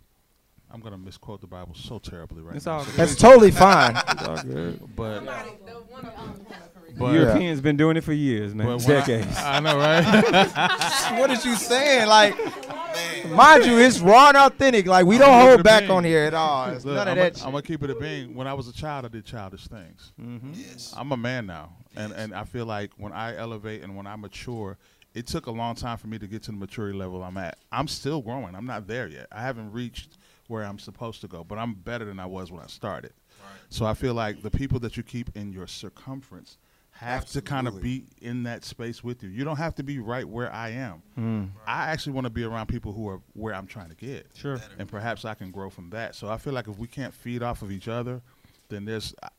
I'm 0.73 0.79
gonna 0.79 0.97
misquote 0.97 1.41
the 1.41 1.47
Bible 1.47 1.73
so 1.75 1.99
terribly 1.99 2.41
right 2.41 2.55
it's 2.55 2.65
now. 2.65 2.73
all 2.77 2.83
So- 2.85 2.91
good. 2.91 2.95
That's 2.97 3.15
totally 3.15 3.51
fine. 3.51 3.95
It's 4.07 4.23
all 4.27 4.41
good. 4.43 4.95
but 4.95 5.25
The 5.25 6.70
but 6.97 7.13
Yeah. 7.13 7.21
Europeans 7.21 7.61
been 7.61 7.77
doing 7.77 7.97
it 7.97 8.03
for 8.03 8.13
years, 8.13 8.53
man. 8.55 8.67
but 8.67 8.81
when 8.85 8.97
I- 8.97 8.99
Decades. 8.99 9.37
I, 9.39 9.59
know, 9.59 9.77
right? 9.77 11.19
what 11.19 11.31
is 11.31 11.45
you 11.45 11.55
saying? 11.55 12.07
Like, 12.07 12.35
Man, 12.37 13.35
mind 13.35 13.65
you, 13.65 13.77
it's 13.77 13.99
raw 13.99 14.29
and 14.29 14.37
authentic. 14.37 14.85
Like 14.85 15.05
we 15.05 15.15
I'm 15.15 15.21
don't 15.21 15.41
hold 15.47 15.63
back 15.63 15.81
being. 15.83 15.91
on 15.91 16.03
here 16.03 16.23
at 16.23 16.33
all. 16.33 16.69
It's 16.69 16.83
Look, 16.83 16.95
none 16.95 17.07
of 17.07 17.11
I'm 17.13 17.17
that. 17.17 17.33
gonna- 17.35 17.45
I'm 17.45 17.51
gonna 17.51 17.61
keep 17.63 17.83
it 17.83 17.89
a 17.89 17.95
being. 17.95 18.35
When 18.35 18.47
I 18.47 18.53
was 18.53 18.67
a 18.67 18.73
child, 18.73 19.05
I 19.05 19.07
did 19.09 19.25
childish 19.25 19.67
things. 19.67 20.11
Mm-hmm. 20.21 20.51
yes. 20.55 20.93
I'm 20.97 21.11
a 21.11 21.17
man 21.17 21.45
now, 21.45 21.73
and 21.95 22.11
and 22.13 22.33
I 22.33 22.43
feel 22.43 22.65
like 22.65 22.91
when 22.97 23.13
I 23.13 23.35
elevate 23.37 23.81
and 23.83 23.95
when 23.95 24.07
I 24.07 24.15
mature, 24.17 24.77
it 25.13 25.27
took 25.27 25.45
a 25.45 25.51
long 25.51 25.75
time 25.75 25.97
for 25.97 26.07
me 26.07 26.17
to 26.19 26.27
get 26.27 26.43
to 26.43 26.51
the 26.51 26.57
maturity 26.57 26.97
level 26.97 27.23
I'm 27.23 27.37
at. 27.37 27.57
I'm 27.71 27.87
still 27.87 28.21
growing. 28.21 28.55
I'm 28.55 28.65
not 28.65 28.87
there 28.87 29.07
yet. 29.07 29.27
I 29.31 29.41
haven't 29.41 29.71
reached 29.71 30.17
where 30.47 30.63
I'm 30.63 30.79
supposed 30.79 31.21
to 31.21 31.27
go, 31.29 31.43
but 31.45 31.57
I'm 31.57 31.73
better 31.75 32.03
than 32.03 32.19
I 32.19 32.25
was 32.25 32.51
when 32.51 32.61
I 32.61 32.67
started. 32.67 33.13
Right. 33.41 33.59
So 33.69 33.85
I 33.85 33.93
feel 33.93 34.13
like 34.13 34.41
the 34.41 34.51
people 34.51 34.79
that 34.81 34.97
you 34.97 35.03
keep 35.03 35.29
in 35.37 35.53
your 35.53 35.65
circumference 35.67 36.57
have 37.01 37.25
to 37.25 37.41
kind 37.41 37.67
of 37.67 37.81
be 37.81 38.05
in 38.21 38.43
that 38.43 38.63
space 38.63 39.03
with 39.03 39.23
you. 39.23 39.29
You 39.29 39.43
don't 39.43 39.57
have 39.57 39.73
to 39.75 39.83
be 39.83 39.99
right 39.99 40.27
where 40.27 40.51
I 40.53 40.69
am. 40.69 41.01
Mm. 41.17 41.49
I 41.65 41.87
actually 41.87 42.13
want 42.13 42.25
to 42.25 42.29
be 42.31 42.43
around 42.43 42.67
people 42.67 42.93
who 42.93 43.07
are 43.09 43.19
where 43.33 43.53
I'm 43.55 43.65
trying 43.67 43.89
to 43.89 43.95
get 43.95 44.27
Sure. 44.35 44.57
Better. 44.57 44.73
and 44.77 44.87
perhaps 44.87 45.25
I 45.25 45.33
can 45.33 45.51
grow 45.51 45.69
from 45.69 45.89
that. 45.89 46.15
So 46.15 46.29
I 46.29 46.37
feel 46.37 46.53
like 46.53 46.67
if 46.67 46.77
we 46.77 46.87
can't 46.87 47.13
feed 47.13 47.41
off 47.41 47.61
of 47.63 47.71
each 47.71 47.87
other, 47.87 48.21
then 48.69 48.85
there's 48.85 49.15
uh, 49.23 49.29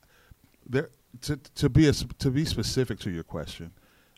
there 0.68 0.90
to 1.22 1.36
to 1.36 1.68
be 1.68 1.88
a, 1.88 1.92
to 1.92 2.30
be 2.30 2.44
specific 2.44 2.98
to 3.00 3.10
your 3.10 3.24
question. 3.24 3.70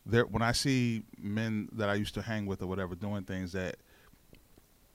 There, 0.07 0.24
when 0.26 0.42
I 0.42 0.52
see 0.52 1.02
men 1.18 1.68
that 1.72 1.88
I 1.88 1.94
used 1.94 2.14
to 2.14 2.22
hang 2.22 2.46
with 2.46 2.62
or 2.62 2.66
whatever 2.66 2.94
doing 2.94 3.24
things 3.24 3.52
that 3.52 3.76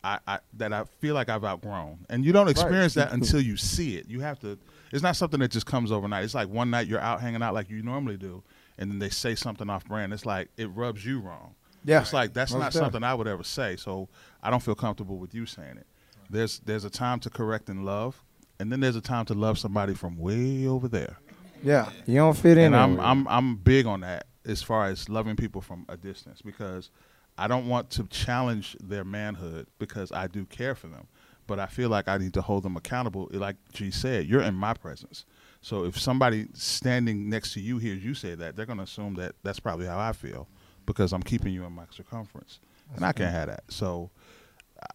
I, 0.03 0.19
I 0.27 0.39
that 0.57 0.71
I 0.73 0.85
feel 0.99 1.13
like 1.13 1.29
I've 1.29 1.43
outgrown, 1.43 2.05
and 2.09 2.23
you 2.25 2.31
don't 2.31 2.47
experience 2.47 2.93
that 2.95 3.11
until 3.11 3.41
you 3.41 3.57
see 3.57 3.97
it. 3.97 4.07
You 4.09 4.21
have 4.21 4.39
to. 4.39 4.57
It's 4.91 5.03
not 5.03 5.15
something 5.15 5.39
that 5.39 5.51
just 5.51 5.65
comes 5.65 5.91
overnight. 5.91 6.23
It's 6.23 6.35
like 6.35 6.49
one 6.49 6.69
night 6.69 6.87
you're 6.87 6.99
out 6.99 7.21
hanging 7.21 7.41
out 7.41 7.53
like 7.53 7.69
you 7.69 7.81
normally 7.83 8.17
do, 8.17 8.43
and 8.77 8.89
then 8.89 8.99
they 8.99 9.09
say 9.09 9.35
something 9.35 9.69
off 9.69 9.85
brand. 9.85 10.13
It's 10.13 10.25
like 10.25 10.49
it 10.57 10.67
rubs 10.67 11.05
you 11.05 11.19
wrong. 11.19 11.55
Yeah. 11.85 12.01
It's 12.01 12.13
like 12.13 12.33
that's 12.33 12.51
Most 12.51 12.61
not 12.61 12.73
something 12.73 13.03
I 13.03 13.13
would 13.13 13.27
ever 13.27 13.43
say. 13.43 13.75
So 13.75 14.09
I 14.43 14.49
don't 14.49 14.61
feel 14.61 14.75
comfortable 14.75 15.17
with 15.17 15.33
you 15.33 15.45
saying 15.45 15.77
it. 15.77 15.87
There's 16.29 16.59
there's 16.59 16.85
a 16.85 16.89
time 16.89 17.19
to 17.21 17.29
correct 17.29 17.69
and 17.69 17.85
love, 17.85 18.23
and 18.59 18.71
then 18.71 18.79
there's 18.79 18.95
a 18.95 19.01
time 19.01 19.25
to 19.25 19.33
love 19.33 19.57
somebody 19.57 19.93
from 19.93 20.17
way 20.17 20.67
over 20.67 20.87
there. 20.87 21.17
yeah, 21.63 21.89
you 22.05 22.15
don't 22.15 22.37
fit 22.37 22.57
in. 22.57 22.73
And 22.73 22.75
I'm. 22.75 22.99
I'm 22.99 23.27
I'm 23.27 23.55
big 23.55 23.85
on 23.85 24.01
that 24.01 24.25
as 24.45 24.61
far 24.61 24.85
as 24.87 25.09
loving 25.09 25.35
people 25.35 25.61
from 25.61 25.85
a 25.89 25.97
distance 25.97 26.41
because 26.41 26.89
I 27.37 27.47
don't 27.47 27.67
want 27.67 27.89
to 27.91 28.03
challenge 28.05 28.75
their 28.81 29.03
manhood 29.03 29.67
because 29.79 30.11
I 30.11 30.27
do 30.27 30.45
care 30.45 30.75
for 30.75 30.87
them, 30.87 31.07
but 31.49 31.59
I 31.59 31.65
feel 31.65 31.89
like 31.89 32.07
I 32.07 32.19
need 32.19 32.35
to 32.35 32.41
hold 32.41 32.61
them 32.61 32.77
accountable. 32.77 33.27
Like 33.31 33.57
G 33.73 33.89
said, 33.89 34.27
you're 34.27 34.43
in 34.43 34.53
my 34.53 34.75
presence. 34.75 35.25
So 35.61 35.83
if 35.83 35.99
somebody 35.99 36.47
standing 36.53 37.27
next 37.27 37.53
to 37.53 37.59
you 37.59 37.79
hears 37.79 38.05
you 38.05 38.13
say 38.13 38.35
that, 38.35 38.55
they're 38.55 38.67
going 38.67 38.77
to 38.77 38.83
assume 38.83 39.15
that 39.15 39.33
that's 39.43 39.59
probably 39.59 39.87
how 39.87 39.99
I 39.99 40.13
feel 40.13 40.47
because 40.85 41.11
I'm 41.11 41.23
keeping 41.23 41.51
you 41.51 41.65
in 41.65 41.73
my 41.73 41.83
circumference, 41.89 42.59
and 42.95 43.03
I 43.03 43.11
can't 43.11 43.31
have 43.31 43.47
that. 43.47 43.63
So 43.67 44.11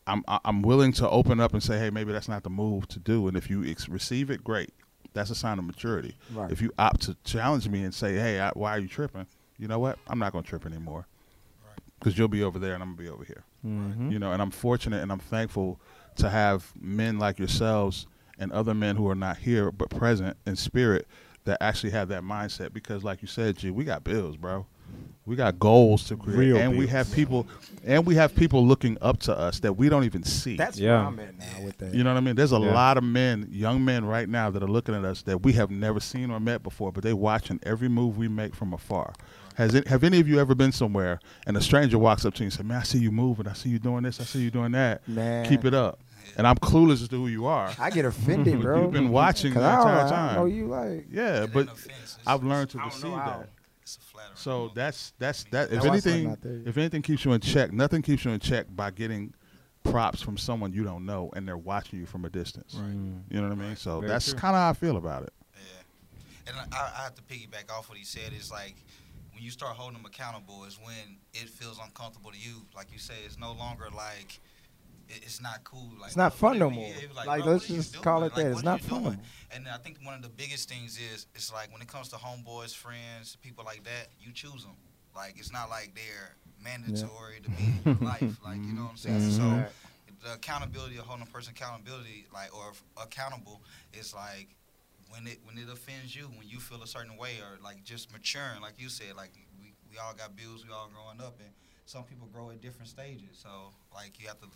I'm 0.06 0.24
I'm 0.28 0.62
willing 0.62 0.92
to 0.94 1.10
open 1.10 1.40
up 1.40 1.52
and 1.52 1.62
say, 1.62 1.76
hey, 1.78 1.90
maybe 1.90 2.12
that's 2.12 2.28
not 2.28 2.44
the 2.44 2.50
move 2.50 2.86
to 2.88 3.00
do. 3.00 3.26
And 3.26 3.36
if 3.36 3.50
you 3.50 3.64
ex- 3.66 3.88
receive 3.88 4.30
it, 4.30 4.44
great. 4.44 4.70
That's 5.12 5.30
a 5.30 5.34
sign 5.34 5.58
of 5.58 5.64
maturity. 5.64 6.16
Right. 6.32 6.50
If 6.50 6.62
you 6.62 6.72
opt 6.78 7.02
to 7.02 7.16
challenge 7.24 7.68
me 7.68 7.82
and 7.82 7.92
say, 7.92 8.14
hey, 8.14 8.40
I, 8.40 8.50
why 8.54 8.76
are 8.76 8.80
you 8.80 8.88
tripping? 8.88 9.26
You 9.58 9.68
know 9.68 9.80
what? 9.80 9.98
I'm 10.06 10.18
not 10.18 10.32
going 10.32 10.44
to 10.44 10.48
trip 10.48 10.66
anymore 10.66 11.06
because 11.98 12.16
you'll 12.16 12.28
be 12.28 12.42
over 12.42 12.58
there 12.58 12.74
and 12.74 12.82
I'm 12.82 12.94
going 12.94 12.98
to 12.98 13.02
be 13.04 13.08
over 13.08 13.24
here. 13.24 13.44
Mm-hmm. 13.66 14.10
You 14.10 14.18
know, 14.18 14.32
and 14.32 14.42
I'm 14.42 14.50
fortunate 14.50 15.02
and 15.02 15.10
I'm 15.10 15.20
thankful 15.20 15.80
to 16.16 16.30
have 16.30 16.72
men 16.80 17.18
like 17.18 17.38
yourselves 17.38 18.06
and 18.38 18.50
other 18.52 18.74
men 18.74 18.96
who 18.96 19.08
are 19.08 19.14
not 19.14 19.38
here 19.38 19.70
but 19.70 19.90
present 19.90 20.36
in 20.46 20.56
spirit 20.56 21.06
that 21.44 21.58
actually 21.60 21.90
have 21.90 22.08
that 22.08 22.22
mindset 22.22 22.72
because 22.72 23.04
like 23.04 23.20
you 23.22 23.28
said, 23.28 23.56
G, 23.58 23.70
we 23.70 23.84
got 23.84 24.02
bills, 24.04 24.36
bro. 24.36 24.66
We 25.26 25.36
got 25.36 25.58
goals 25.58 26.04
to 26.08 26.16
create 26.16 26.38
Real 26.38 26.56
and 26.58 26.76
we 26.76 26.86
have 26.88 27.10
people 27.12 27.46
and 27.84 28.04
we 28.04 28.14
have 28.16 28.34
people 28.34 28.66
looking 28.66 28.98
up 29.00 29.20
to 29.20 29.36
us 29.36 29.60
that 29.60 29.72
we 29.74 29.88
don't 29.88 30.04
even 30.04 30.22
see. 30.22 30.56
That's 30.56 30.78
Yeah. 30.78 30.98
where 30.98 31.06
I'm 31.08 31.18
at 31.18 31.38
now 31.38 31.64
with 31.64 31.78
that. 31.78 31.94
You 31.94 32.04
know 32.04 32.12
what 32.12 32.18
I 32.18 32.20
mean? 32.20 32.36
There's 32.36 32.52
a 32.52 32.58
Yeah. 32.58 32.72
lot 32.74 32.98
of 32.98 33.04
men, 33.04 33.48
young 33.50 33.84
men 33.84 34.04
right 34.04 34.28
now 34.28 34.50
that 34.50 34.62
are 34.62 34.68
looking 34.68 34.94
at 34.94 35.04
us 35.04 35.22
that 35.22 35.42
we 35.42 35.54
have 35.54 35.70
never 35.70 35.98
seen 36.00 36.30
or 36.30 36.40
met 36.40 36.62
before, 36.62 36.92
but 36.92 37.02
they 37.04 37.14
watching 37.14 37.58
every 37.62 37.88
move 37.88 38.18
we 38.18 38.28
make 38.28 38.54
from 38.54 38.72
afar. 38.74 39.14
Has 39.54 39.74
it, 39.74 39.86
have 39.88 40.02
any 40.04 40.20
of 40.20 40.28
you 40.28 40.38
ever 40.40 40.54
been 40.54 40.72
somewhere 40.72 41.20
and 41.46 41.56
a 41.56 41.60
stranger 41.60 41.96
walks 41.98 42.24
up 42.26 42.34
to 42.34 42.42
you 42.42 42.46
and 42.46 42.52
says, 42.52 42.64
"Man, 42.64 42.78
I 42.78 42.82
see 42.82 42.98
you 42.98 43.10
moving. 43.12 43.46
I 43.48 43.52
see 43.54 43.68
you 43.70 43.78
doing 43.78 44.02
this. 44.02 44.20
I 44.20 44.24
see 44.24 44.40
you 44.40 44.50
doing 44.50 44.72
that. 44.72 45.06
Man. 45.08 45.46
Keep 45.46 45.64
it 45.64 45.74
up." 45.74 46.00
And 46.36 46.46
I'm 46.46 46.56
clueless 46.56 47.02
as 47.02 47.08
to 47.08 47.16
who 47.16 47.28
you 47.28 47.46
are. 47.46 47.72
I 47.78 47.90
get 47.90 48.04
offended, 48.04 48.60
bro. 48.62 48.82
You've 48.82 48.92
been 48.92 49.10
watching 49.10 49.52
the 49.54 49.60
'Cause 49.60 49.64
I 49.64 49.76
don't- 49.76 49.88
entire 49.88 50.06
I 50.06 50.10
time. 50.10 50.34
know 50.36 50.44
you 50.46 50.66
like. 50.66 51.06
Yeah, 51.10 51.46
but 51.46 51.68
offense. 51.68 52.18
I've 52.26 52.42
learned 52.44 52.70
to 52.70 52.78
I 52.78 52.82
don't 52.82 52.90
receive 52.92 53.10
that. 53.12 53.48
It's 53.82 53.98
a. 53.98 54.14
So 54.36 54.70
that's 54.74 55.12
that's 55.18 55.44
that. 55.50 55.64
If 55.72 55.82
That's 55.82 55.86
anything, 55.86 56.28
not 56.30 56.40
there 56.42 56.54
yet. 56.56 56.66
if 56.68 56.76
anything 56.78 57.02
keeps 57.02 57.24
you 57.24 57.32
in 57.32 57.40
check, 57.40 57.72
nothing 57.72 58.02
keeps 58.02 58.24
you 58.24 58.30
in 58.32 58.40
check 58.40 58.66
by 58.70 58.90
getting 58.90 59.34
props 59.82 60.22
from 60.22 60.38
someone 60.38 60.72
you 60.72 60.82
don't 60.82 61.04
know 61.04 61.30
and 61.36 61.46
they're 61.46 61.58
watching 61.58 61.98
you 62.00 62.06
from 62.06 62.24
a 62.24 62.30
distance. 62.30 62.74
Mm. 62.74 63.22
You 63.28 63.40
know 63.42 63.48
what 63.48 63.52
I 63.52 63.60
mean? 63.66 63.76
So 63.76 64.00
Very 64.00 64.10
that's 64.12 64.32
kind 64.32 64.56
of 64.56 64.62
how 64.62 64.70
I 64.70 64.72
feel 64.72 64.96
about 64.96 65.24
it. 65.24 65.32
Yeah. 65.54 66.52
And 66.62 66.72
I, 66.74 66.90
I 66.98 67.02
have 67.02 67.14
to 67.16 67.22
piggyback 67.22 67.70
off 67.70 67.88
what 67.90 67.98
he 67.98 68.04
said. 68.04 68.32
Is 68.32 68.50
like 68.50 68.74
when 69.34 69.42
you 69.42 69.50
start 69.50 69.76
holding 69.76 69.98
them 69.98 70.06
accountable 70.06 70.64
is 70.64 70.78
when 70.82 71.18
it 71.34 71.48
feels 71.50 71.78
uncomfortable 71.78 72.30
to 72.30 72.38
you. 72.38 72.62
Like 72.74 72.90
you 72.92 72.98
say, 72.98 73.14
it's 73.26 73.38
no 73.38 73.52
longer 73.52 73.88
like 73.94 74.40
it's 75.08 75.40
not 75.40 75.64
cool. 75.64 75.90
Like 75.98 76.08
it's 76.08 76.16
not 76.16 76.34
fun 76.34 76.58
no 76.58 76.70
more. 76.70 76.88
Yeah, 76.88 77.08
like, 77.14 77.26
like 77.26 77.44
let's 77.44 77.66
just 77.66 78.02
call 78.02 78.24
it 78.24 78.34
that. 78.34 78.44
Like, 78.44 78.52
it's 78.52 78.62
not 78.62 78.80
fun. 78.80 79.02
Doing? 79.02 79.20
And 79.50 79.68
I 79.68 79.76
think 79.78 79.98
one 80.02 80.14
of 80.14 80.22
the 80.22 80.28
biggest 80.28 80.68
things 80.68 80.98
is 80.98 81.26
it's 81.34 81.52
like 81.52 81.72
when 81.72 81.82
it 81.82 81.88
comes 81.88 82.08
to 82.08 82.16
homeboys, 82.16 82.74
friends, 82.74 83.36
people 83.42 83.64
like 83.64 83.84
that, 83.84 84.08
you 84.20 84.32
choose 84.32 84.64
them. 84.64 84.76
Like 85.14 85.34
it's 85.38 85.52
not 85.52 85.70
like 85.70 85.94
they're 85.94 86.36
mandatory 86.62 87.36
yeah. 87.36 87.44
to 87.44 87.50
be 87.50 87.90
in 87.90 88.06
life. 88.06 88.38
Like 88.44 88.56
you 88.56 88.72
know 88.72 88.82
what 88.82 88.90
I'm 88.90 88.96
saying. 88.96 89.20
Mm-hmm. 89.20 89.62
So 89.62 89.66
the 90.24 90.34
accountability 90.34 90.96
of 90.96 91.04
holding 91.04 91.26
a 91.26 91.30
person 91.30 91.54
accountability, 91.56 92.26
like 92.32 92.54
or 92.56 92.72
accountable, 93.00 93.60
is 93.92 94.14
like 94.14 94.48
when 95.10 95.26
it 95.26 95.38
when 95.44 95.58
it 95.58 95.70
offends 95.70 96.16
you, 96.16 96.24
when 96.36 96.48
you 96.48 96.58
feel 96.58 96.82
a 96.82 96.86
certain 96.86 97.16
way, 97.16 97.38
or 97.40 97.62
like 97.62 97.84
just 97.84 98.12
maturing, 98.12 98.60
like 98.60 98.74
you 98.78 98.88
said, 98.88 99.16
like 99.16 99.32
we, 99.60 99.72
we 99.90 99.98
all 99.98 100.14
got 100.14 100.34
bills, 100.36 100.64
we 100.66 100.72
all 100.72 100.90
growing 100.92 101.20
up, 101.20 101.38
and 101.40 101.50
some 101.86 102.04
people 102.04 102.28
grow 102.32 102.50
at 102.50 102.60
different 102.60 102.88
stages. 102.88 103.30
So 103.32 103.48
like 103.94 104.18
you 104.18 104.26
have 104.28 104.40
to 104.40 104.46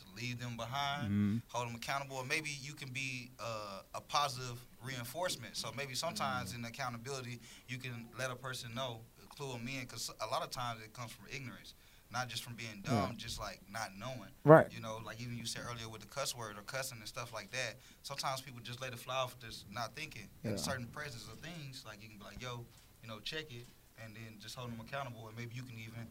to 0.00 0.04
leave 0.16 0.40
them 0.40 0.56
behind, 0.56 1.04
mm-hmm. 1.04 1.36
hold 1.48 1.68
them 1.68 1.74
accountable, 1.74 2.16
or 2.16 2.24
maybe 2.24 2.50
you 2.60 2.74
can 2.74 2.90
be 2.90 3.30
uh, 3.38 3.80
a 3.94 4.00
positive 4.00 4.58
reinforcement. 4.84 5.56
So 5.56 5.70
maybe 5.76 5.94
sometimes 5.94 6.52
mm-hmm. 6.52 6.64
in 6.64 6.70
accountability, 6.70 7.40
you 7.68 7.78
can 7.78 8.08
let 8.18 8.30
a 8.30 8.36
person 8.36 8.74
know, 8.74 9.00
clue 9.36 9.52
them 9.52 9.68
in, 9.68 9.80
because 9.80 10.10
a 10.20 10.26
lot 10.26 10.42
of 10.42 10.50
times 10.50 10.80
it 10.84 10.92
comes 10.92 11.12
from 11.12 11.26
ignorance 11.34 11.74
not 12.10 12.28
just 12.28 12.42
from 12.42 12.54
being 12.54 12.80
dumb, 12.82 12.94
yeah. 12.94 13.16
just 13.16 13.38
like 13.38 13.60
not 13.70 13.90
knowing. 13.98 14.32
Right. 14.44 14.66
You 14.74 14.80
know, 14.80 14.98
like 15.04 15.20
even 15.20 15.36
you 15.36 15.44
said 15.44 15.62
earlier 15.68 15.88
with 15.88 16.00
the 16.00 16.06
cuss 16.06 16.34
word 16.34 16.56
or 16.56 16.62
cussing 16.62 16.98
and 16.98 17.08
stuff 17.08 17.34
like 17.34 17.50
that. 17.50 17.76
Sometimes 18.02 18.40
people 18.40 18.60
just 18.62 18.80
let 18.80 18.92
it 18.92 18.98
fly 18.98 19.16
off 19.16 19.38
just 19.38 19.66
not 19.70 19.94
thinking. 19.94 20.28
Yeah. 20.42 20.52
In 20.52 20.58
certain 20.58 20.86
presence 20.86 21.28
of 21.30 21.38
things, 21.40 21.84
like 21.86 22.02
you 22.02 22.08
can 22.08 22.18
be 22.18 22.24
like, 22.24 22.42
yo, 22.42 22.64
you 23.02 23.08
know, 23.08 23.18
check 23.20 23.52
it, 23.52 23.66
and 24.02 24.14
then 24.14 24.40
just 24.40 24.54
hold 24.54 24.70
them 24.70 24.80
accountable, 24.80 25.28
and 25.28 25.36
maybe 25.36 25.54
you 25.54 25.62
can 25.62 25.78
even, 25.78 26.08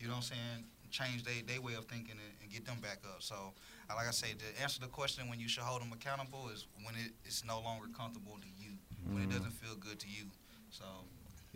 you 0.00 0.06
know 0.06 0.14
what 0.14 0.30
I'm 0.30 0.34
saying, 0.34 0.64
change 0.90 1.24
their 1.24 1.34
they 1.46 1.58
way 1.58 1.74
of 1.74 1.84
thinking 1.86 2.12
and, 2.12 2.32
and, 2.42 2.50
get 2.50 2.64
them 2.64 2.78
back 2.80 2.98
up. 3.04 3.22
So, 3.22 3.52
like 3.88 4.08
I 4.08 4.10
say, 4.10 4.28
to 4.32 4.62
answer 4.62 4.80
the 4.80 4.86
question 4.86 5.28
when 5.28 5.40
you 5.40 5.48
should 5.48 5.62
hold 5.62 5.82
them 5.82 5.92
accountable 5.92 6.48
is 6.52 6.66
when 6.84 6.94
it, 6.94 7.12
it's 7.24 7.44
no 7.44 7.60
longer 7.60 7.86
comfortable 7.96 8.38
to 8.40 8.48
you, 8.62 8.72
mm. 8.72 9.14
when 9.14 9.22
it 9.22 9.28
mm-hmm. 9.28 9.38
doesn't 9.38 9.52
feel 9.52 9.74
good 9.76 9.98
to 10.00 10.08
you. 10.08 10.24
So 10.70 10.84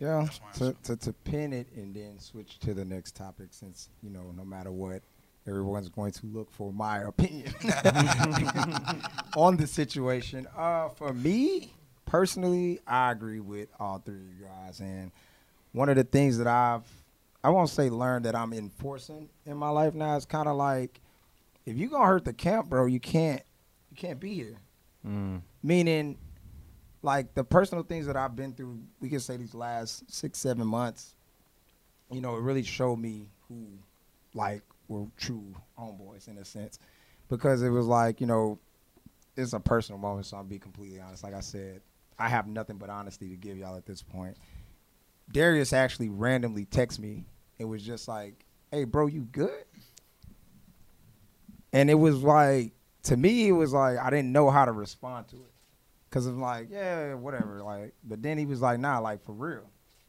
yeah, 0.01 0.27
to, 0.55 0.75
to, 0.83 0.95
to 0.95 1.13
pin 1.13 1.53
it 1.53 1.67
and 1.75 1.93
then 1.93 2.17
switch 2.17 2.57
to 2.59 2.73
the 2.73 2.83
next 2.83 3.15
topic 3.15 3.49
since, 3.51 3.89
you 4.01 4.09
know, 4.09 4.33
no 4.35 4.43
matter 4.43 4.71
what, 4.71 5.03
everyone's 5.47 5.89
going 5.89 6.11
to 6.11 6.25
look 6.25 6.51
for 6.51 6.73
my 6.73 7.03
opinion 7.03 7.53
on 9.37 9.57
the 9.57 9.67
situation. 9.67 10.47
Uh, 10.57 10.89
for 10.89 11.13
me, 11.13 11.73
personally, 12.05 12.79
I 12.87 13.11
agree 13.11 13.41
with 13.41 13.69
all 13.79 13.99
three 13.99 14.15
of 14.15 14.21
you 14.21 14.45
guys. 14.45 14.79
And 14.79 15.11
one 15.71 15.87
of 15.87 15.97
the 15.97 16.03
things 16.03 16.39
that 16.39 16.47
I've, 16.47 16.81
I 17.43 17.49
won't 17.49 17.69
say 17.69 17.89
learned 17.89 18.25
that 18.25 18.35
I'm 18.35 18.53
enforcing 18.53 19.29
in 19.45 19.57
my 19.57 19.69
life 19.69 19.93
now 19.95 20.15
It's 20.15 20.25
kind 20.25 20.47
of 20.47 20.55
like, 20.55 21.01
if 21.65 21.75
you're 21.75 21.89
going 21.89 22.03
to 22.03 22.07
hurt 22.07 22.25
the 22.25 22.33
camp, 22.33 22.69
bro, 22.69 22.85
you 22.85 22.99
can't, 22.99 23.41
you 23.89 23.97
can't 23.97 24.19
be 24.19 24.33
here. 24.33 24.57
Mm. 25.05 25.41
Meaning, 25.63 26.17
like 27.01 27.33
the 27.33 27.43
personal 27.43 27.83
things 27.83 28.05
that 28.05 28.15
I've 28.15 28.35
been 28.35 28.53
through, 28.53 28.79
we 28.99 29.09
can 29.09 29.19
say 29.19 29.37
these 29.37 29.55
last 29.55 30.11
six, 30.11 30.37
seven 30.39 30.67
months, 30.67 31.15
you 32.11 32.21
know, 32.21 32.35
it 32.35 32.41
really 32.41 32.63
showed 32.63 32.97
me 32.97 33.29
who, 33.47 33.65
like, 34.33 34.61
were 34.87 35.05
true 35.17 35.55
homeboys 35.79 36.27
in 36.27 36.37
a 36.37 36.45
sense, 36.45 36.77
because 37.29 37.63
it 37.63 37.69
was 37.69 37.85
like, 37.85 38.21
you 38.21 38.27
know, 38.27 38.59
it's 39.37 39.53
a 39.53 39.59
personal 39.59 39.97
moment, 39.97 40.25
so 40.25 40.37
I'll 40.37 40.43
be 40.43 40.59
completely 40.59 40.99
honest. 40.99 41.23
Like 41.23 41.33
I 41.33 41.39
said, 41.39 41.81
I 42.19 42.27
have 42.27 42.47
nothing 42.47 42.77
but 42.77 42.89
honesty 42.89 43.29
to 43.29 43.35
give 43.35 43.57
y'all 43.57 43.77
at 43.77 43.85
this 43.85 44.01
point. 44.03 44.37
Darius 45.31 45.73
actually 45.73 46.09
randomly 46.09 46.65
texted 46.65 46.99
me. 46.99 47.25
It 47.57 47.65
was 47.65 47.83
just 47.83 48.07
like, 48.07 48.45
"Hey, 48.71 48.83
bro, 48.83 49.07
you 49.07 49.21
good?" 49.21 49.65
And 51.73 51.89
it 51.89 51.95
was 51.95 52.21
like, 52.21 52.73
to 53.03 53.15
me, 53.17 53.47
it 53.47 53.53
was 53.53 53.73
like 53.73 53.97
I 53.97 54.09
didn't 54.09 54.31
know 54.31 54.49
how 54.49 54.65
to 54.65 54.71
respond 54.71 55.27
to 55.29 55.37
it. 55.37 55.51
Cause 56.09 56.25
I'm 56.25 56.41
like, 56.41 56.67
yeah, 56.69 57.13
whatever. 57.13 57.61
Like, 57.61 57.93
but 58.03 58.21
then 58.21 58.37
he 58.37 58.45
was 58.45 58.61
like, 58.61 58.81
nah, 58.81 58.99
like 58.99 59.23
for 59.23 59.31
real, 59.31 59.63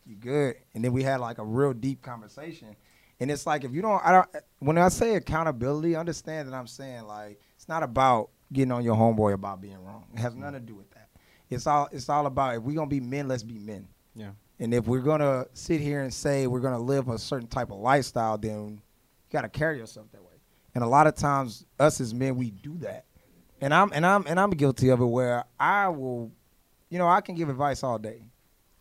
you 0.04 0.16
good. 0.16 0.56
And 0.74 0.84
then 0.84 0.92
we 0.92 1.04
had 1.04 1.20
like 1.20 1.38
a 1.38 1.44
real 1.44 1.72
deep 1.72 2.02
conversation. 2.02 2.74
And 3.20 3.30
it's 3.30 3.46
like 3.46 3.62
if 3.62 3.72
you 3.72 3.82
don't, 3.82 4.04
I 4.04 4.10
don't. 4.10 4.28
When 4.58 4.78
I 4.78 4.88
say 4.88 5.14
accountability, 5.14 5.94
understand 5.94 6.48
that 6.48 6.56
I'm 6.56 6.66
saying 6.66 7.06
like 7.06 7.40
it's 7.54 7.68
not 7.68 7.84
about 7.84 8.30
getting 8.52 8.72
on 8.72 8.82
your 8.82 8.96
homeboy 8.96 9.32
about 9.34 9.60
being 9.60 9.82
wrong. 9.84 10.06
It 10.12 10.18
has 10.18 10.34
nothing 10.34 10.54
to 10.54 10.60
do 10.60 10.74
with 10.74 10.90
that. 10.90 11.08
It's 11.48 11.68
all 11.68 11.88
it's 11.92 12.08
all 12.08 12.26
about 12.26 12.56
if 12.56 12.62
we're 12.62 12.74
gonna 12.74 12.88
be 12.88 12.98
men, 13.00 13.28
let's 13.28 13.44
be 13.44 13.60
men. 13.60 13.86
Yeah. 14.16 14.30
And 14.62 14.72
if 14.72 14.86
we're 14.86 15.00
gonna 15.00 15.46
sit 15.52 15.80
here 15.80 16.02
and 16.02 16.12
say 16.12 16.46
we're 16.46 16.60
gonna 16.60 16.78
live 16.78 17.08
a 17.08 17.18
certain 17.18 17.48
type 17.48 17.70
of 17.70 17.78
lifestyle, 17.78 18.38
then 18.38 18.68
you 18.68 18.80
gotta 19.30 19.48
carry 19.48 19.78
yourself 19.78 20.06
that 20.12 20.22
way. 20.22 20.28
And 20.74 20.82
a 20.82 20.86
lot 20.86 21.06
of 21.06 21.14
times, 21.14 21.66
us 21.78 22.00
as 22.00 22.14
men, 22.14 22.36
we 22.36 22.50
do 22.50 22.78
that 22.78 23.04
and 23.62 23.72
I'm 23.72 23.90
and 23.94 24.04
I'm 24.04 24.26
and 24.26 24.38
I'm 24.38 24.50
guilty 24.50 24.90
of 24.90 25.00
it 25.00 25.06
where 25.06 25.44
I 25.58 25.88
will, 25.88 26.32
you 26.90 26.98
know, 26.98 27.08
I 27.08 27.20
can 27.20 27.36
give 27.36 27.48
advice 27.48 27.82
all 27.82 27.96
day. 27.96 28.24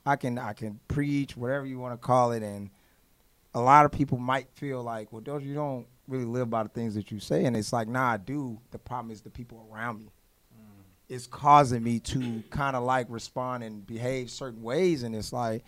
I 0.06 0.16
can 0.16 0.40
I 0.40 0.54
can 0.54 0.80
preach 0.88 1.38
whatever 1.38 1.68
you 1.68 1.78
want 1.78 1.94
to 1.94 2.04
call 2.04 2.32
it, 2.32 2.42
and 2.42 2.72
a 3.54 3.62
lot 3.62 3.86
of 3.86 3.92
people 3.92 4.18
might 4.18 4.50
feel 4.56 4.82
like, 4.82 5.14
well, 5.14 5.22
don't 5.22 5.44
you 5.44 5.54
don't 5.54 5.86
really 6.08 6.26
live 6.26 6.50
by 6.50 6.64
the 6.64 6.70
things 6.70 6.96
that 6.96 7.12
you 7.12 7.20
say, 7.20 7.46
and 7.46 7.56
it's 7.56 7.72
like, 7.72 7.88
nah, 7.88 8.14
I 8.14 8.18
do. 8.18 8.60
The 8.72 8.80
problem 8.80 9.12
is 9.12 9.22
the 9.22 9.30
people 9.30 9.70
around 9.72 10.00
me. 10.00 10.10
It's 11.12 11.28
causing 11.28 11.84
me 11.84 12.00
to 12.00 12.42
kind 12.50 12.76
of 12.76 12.84
like 12.84 13.08
respond 13.10 13.64
and 13.64 13.86
behave 13.86 14.30
certain 14.30 14.64
ways, 14.64 15.04
and 15.04 15.16
it's 15.16 15.34
like 15.34 15.66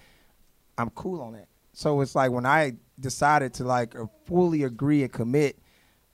I'm 0.78 0.90
cool 0.92 1.22
on 1.22 1.34
that. 1.34 1.48
So 1.74 2.02
it's 2.02 2.16
like 2.16 2.32
when 2.32 2.46
I 2.46 2.74
decided 3.00 3.54
to 3.56 3.64
like 3.64 3.96
uh, 3.96 4.06
fully 4.26 4.64
agree 4.64 5.04
and 5.04 5.12
commit 5.12 5.60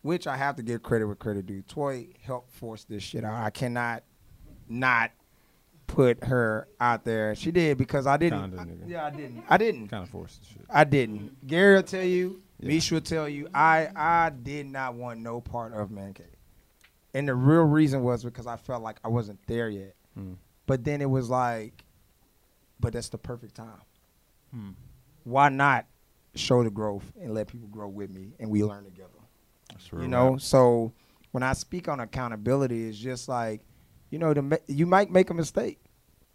which 0.02 0.28
I 0.28 0.38
have 0.38 0.56
to 0.58 0.63
give 0.63 0.82
credit 0.84 1.06
where 1.06 1.15
credit 1.15 1.46
due. 1.46 1.62
Toy 1.62 2.08
helped 2.22 2.52
force 2.52 2.84
this 2.86 3.04
shit 3.04 3.24
out. 3.24 3.44
I 3.44 3.50
cannot 3.50 4.04
not 4.68 5.12
put 5.88 6.24
her 6.24 6.68
out 6.80 7.04
there. 7.04 7.36
She 7.36 7.52
did 7.52 7.78
because 7.78 8.08
I 8.08 8.18
didn't. 8.18 8.56
Kinda, 8.56 8.84
I, 8.86 8.88
yeah, 8.88 9.06
I 9.06 9.10
didn't. 9.10 9.44
I 9.50 9.58
didn't. 9.58 9.88
Kind 9.89 10.04
of 10.04 10.10
forced 10.10 10.42
the 10.42 10.48
shit. 10.48 10.65
I 10.70 10.84
didn't. 10.84 11.46
Gary 11.48 11.76
will 11.76 11.84
tell 11.84 12.04
you. 12.04 12.42
Yeah. 12.60 12.68
Misha 12.70 12.96
will 12.96 13.02
tell 13.02 13.28
you. 13.28 13.50
I 13.54 13.89
I 13.96 14.30
did 14.30 14.68
not 14.68 14.94
want 14.96 15.20
no 15.20 15.42
part 15.42 15.74
of 15.74 15.92
man 15.92 16.13
cave, 16.13 16.28
and 17.13 17.28
the 17.28 17.36
real 17.36 17.63
reason 17.63 18.04
was 18.04 18.24
because 18.24 18.48
I 18.48 18.58
felt 18.58 18.84
like 18.84 18.98
I 19.04 19.08
wasn't 19.08 19.39
there 19.48 19.69
yet. 19.69 19.95
Hmm. 20.15 20.34
But 20.65 20.84
then 20.84 21.02
it 21.02 21.10
was 21.10 21.30
like, 21.30 21.84
but 22.80 22.93
that's 22.93 23.10
the 23.10 23.17
perfect 23.17 23.56
time. 23.56 23.82
Hmm. 24.54 24.69
Why 25.24 25.50
not 25.50 25.86
show 26.36 26.63
the 26.63 26.69
growth 26.69 27.12
and 27.22 27.34
let 27.34 27.48
people 27.48 27.67
grow 27.67 27.88
with 27.88 28.10
me 28.12 28.34
and 28.39 28.50
we 28.50 28.63
learn 28.63 28.86
together? 28.86 29.10
you 29.93 30.08
know, 30.08 30.38
so 30.38 30.91
when 31.32 31.43
I 31.43 31.54
speak 31.54 31.88
on 31.88 32.00
accountability, 32.00 32.89
it's 32.89 32.98
just 32.98 33.30
like, 33.30 33.62
you 34.10 34.17
know, 34.17 34.34
the, 34.34 34.60
you 34.67 34.86
might 34.86 35.12
make 35.12 35.30
a 35.30 35.34
mistake, 35.34 35.80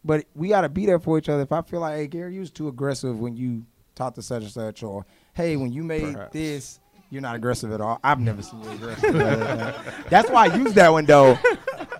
but 0.04 0.24
we 0.34 0.48
got 0.48 0.62
to 0.62 0.68
be 0.68 0.86
there 0.86 0.98
for 0.98 1.18
each 1.18 1.28
other. 1.28 1.42
If 1.42 1.52
I 1.52 1.62
feel 1.62 1.80
like, 1.80 1.96
hey, 1.96 2.06
Gary, 2.06 2.34
you 2.34 2.40
was 2.40 2.50
too 2.50 2.68
aggressive 2.68 3.18
when 3.18 3.36
you 3.36 3.66
talked 3.94 4.16
to 4.16 4.22
such 4.22 4.42
and 4.44 4.52
such, 4.52 4.82
or 4.82 5.04
hey, 5.34 5.56
when 5.56 5.72
you 5.72 5.82
made 5.82 6.14
Perhaps. 6.14 6.32
this, 6.32 6.80
you're 7.10 7.22
not 7.22 7.36
aggressive 7.36 7.72
at 7.72 7.80
all. 7.80 8.00
I've 8.02 8.20
never 8.20 8.42
seen 8.42 8.62
you 8.62 8.70
aggressive. 8.70 9.14
That's 10.10 10.30
why 10.30 10.48
I 10.48 10.56
use 10.56 10.74
that 10.74 10.90
one 10.90 11.04
though. 11.04 11.38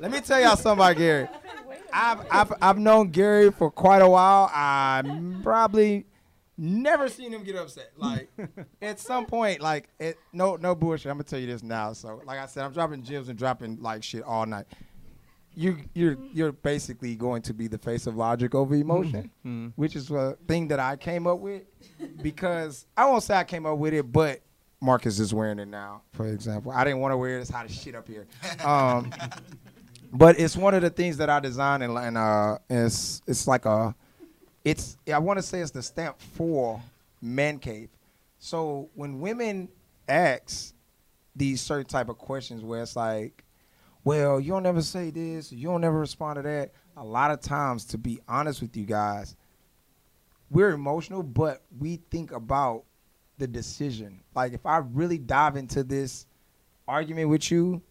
Let 0.00 0.10
me 0.10 0.20
tell 0.20 0.40
y'all 0.40 0.56
something 0.56 0.84
about 0.84 0.96
Gary. 0.96 1.28
I've, 1.92 2.26
I've 2.30 2.52
I've 2.60 2.78
known 2.78 3.10
Gary 3.10 3.52
for 3.52 3.70
quite 3.70 4.02
a 4.02 4.08
while. 4.08 4.50
I 4.52 5.02
probably 5.42 6.06
Never 6.56 7.08
seen 7.08 7.32
him 7.32 7.42
get 7.42 7.56
upset. 7.56 7.90
Like 7.96 8.30
at 8.82 9.00
some 9.00 9.26
point, 9.26 9.60
like 9.60 9.88
it, 9.98 10.16
no 10.32 10.54
no 10.56 10.74
bullshit. 10.74 11.10
I'm 11.10 11.16
gonna 11.16 11.24
tell 11.24 11.40
you 11.40 11.48
this 11.48 11.64
now. 11.64 11.92
So 11.92 12.22
like 12.24 12.38
I 12.38 12.46
said, 12.46 12.64
I'm 12.64 12.72
dropping 12.72 13.02
gems 13.02 13.28
and 13.28 13.36
dropping 13.36 13.82
like 13.82 14.04
shit 14.04 14.22
all 14.22 14.46
night. 14.46 14.66
You 15.56 15.78
you're 15.94 16.16
you're 16.32 16.52
basically 16.52 17.16
going 17.16 17.42
to 17.42 17.54
be 17.54 17.66
the 17.66 17.78
face 17.78 18.06
of 18.06 18.16
logic 18.16 18.54
over 18.54 18.74
emotion, 18.74 19.30
mm-hmm. 19.44 19.68
which 19.74 19.96
is 19.96 20.10
a 20.10 20.36
thing 20.46 20.68
that 20.68 20.78
I 20.78 20.94
came 20.96 21.26
up 21.26 21.40
with 21.40 21.62
because 22.22 22.86
I 22.96 23.06
won't 23.06 23.24
say 23.24 23.34
I 23.34 23.44
came 23.44 23.66
up 23.66 23.78
with 23.78 23.94
it, 23.94 24.12
but 24.12 24.40
Marcus 24.84 25.18
is 25.18 25.32
wearing 25.32 25.58
it 25.58 25.68
now. 25.68 26.02
For 26.12 26.26
example, 26.26 26.70
I 26.72 26.84
didn't 26.84 27.00
want 27.00 27.12
to 27.12 27.16
wear 27.16 27.38
this 27.38 27.48
hot 27.48 27.64
as 27.64 27.74
shit 27.74 27.94
up 27.94 28.06
here. 28.06 28.26
Um, 28.64 29.12
but 30.12 30.38
it's 30.38 30.56
one 30.56 30.74
of 30.74 30.82
the 30.82 30.90
things 30.90 31.16
that 31.16 31.28
I 31.28 31.40
designed 31.40 31.82
and, 31.82 31.96
and 31.98 32.16
uh, 32.16 32.58
it's 32.70 33.20
it's 33.26 33.48
like 33.48 33.66
a 33.66 33.94
it's 34.64 34.96
I 35.12 35.18
want 35.18 35.38
to 35.38 35.42
say 35.42 35.60
it's 35.60 35.72
the 35.72 35.82
stamp 35.82 36.20
for 36.20 36.80
man 37.20 37.58
cave. 37.58 37.88
So 38.38 38.88
when 38.94 39.20
women 39.20 39.68
ask 40.08 40.72
these 41.34 41.60
certain 41.60 41.86
type 41.86 42.08
of 42.08 42.18
questions 42.18 42.62
where 42.62 42.82
it's 42.82 42.96
like, 42.96 43.44
well, 44.04 44.38
you 44.38 44.52
don't 44.52 44.66
ever 44.66 44.82
say 44.82 45.10
this, 45.10 45.50
you 45.50 45.68
don't 45.68 45.82
ever 45.82 45.98
respond 45.98 46.36
to 46.36 46.42
that. 46.42 46.72
A 46.96 47.04
lot 47.04 47.30
of 47.30 47.40
times, 47.40 47.84
to 47.86 47.98
be 47.98 48.20
honest 48.28 48.62
with 48.62 48.76
you 48.76 48.84
guys, 48.84 49.34
we're 50.50 50.70
emotional, 50.70 51.22
but 51.22 51.62
we 51.78 52.00
think 52.10 52.30
about 52.30 52.84
the 53.44 53.48
decision. 53.48 54.20
Like 54.35 54.54
if 54.54 54.64
I 54.64 54.78
really 54.78 55.18
dive 55.18 55.57
into 55.57 55.85
this 55.85 56.26
argument 56.88 57.28
with 57.28 57.50
you, 57.50 57.83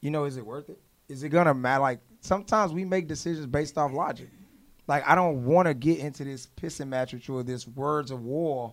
you 0.00 0.10
know, 0.10 0.24
is 0.24 0.36
it 0.36 0.44
worth 0.44 0.68
it? 0.68 0.80
Is 1.08 1.22
it 1.22 1.28
gonna 1.28 1.54
matter? 1.54 1.80
Like 1.80 2.00
sometimes 2.20 2.72
we 2.72 2.84
make 2.84 3.06
decisions 3.06 3.46
based 3.46 3.78
off 3.78 3.92
logic. 3.92 4.30
Like 4.88 5.08
I 5.08 5.14
don't 5.14 5.44
want 5.44 5.68
to 5.68 5.74
get 5.74 6.00
into 6.00 6.24
this 6.24 6.48
pissing 6.60 6.88
match 6.88 7.12
with 7.12 7.28
you 7.28 7.38
or 7.38 7.44
this 7.44 7.68
words 7.68 8.10
of 8.10 8.22
war 8.22 8.72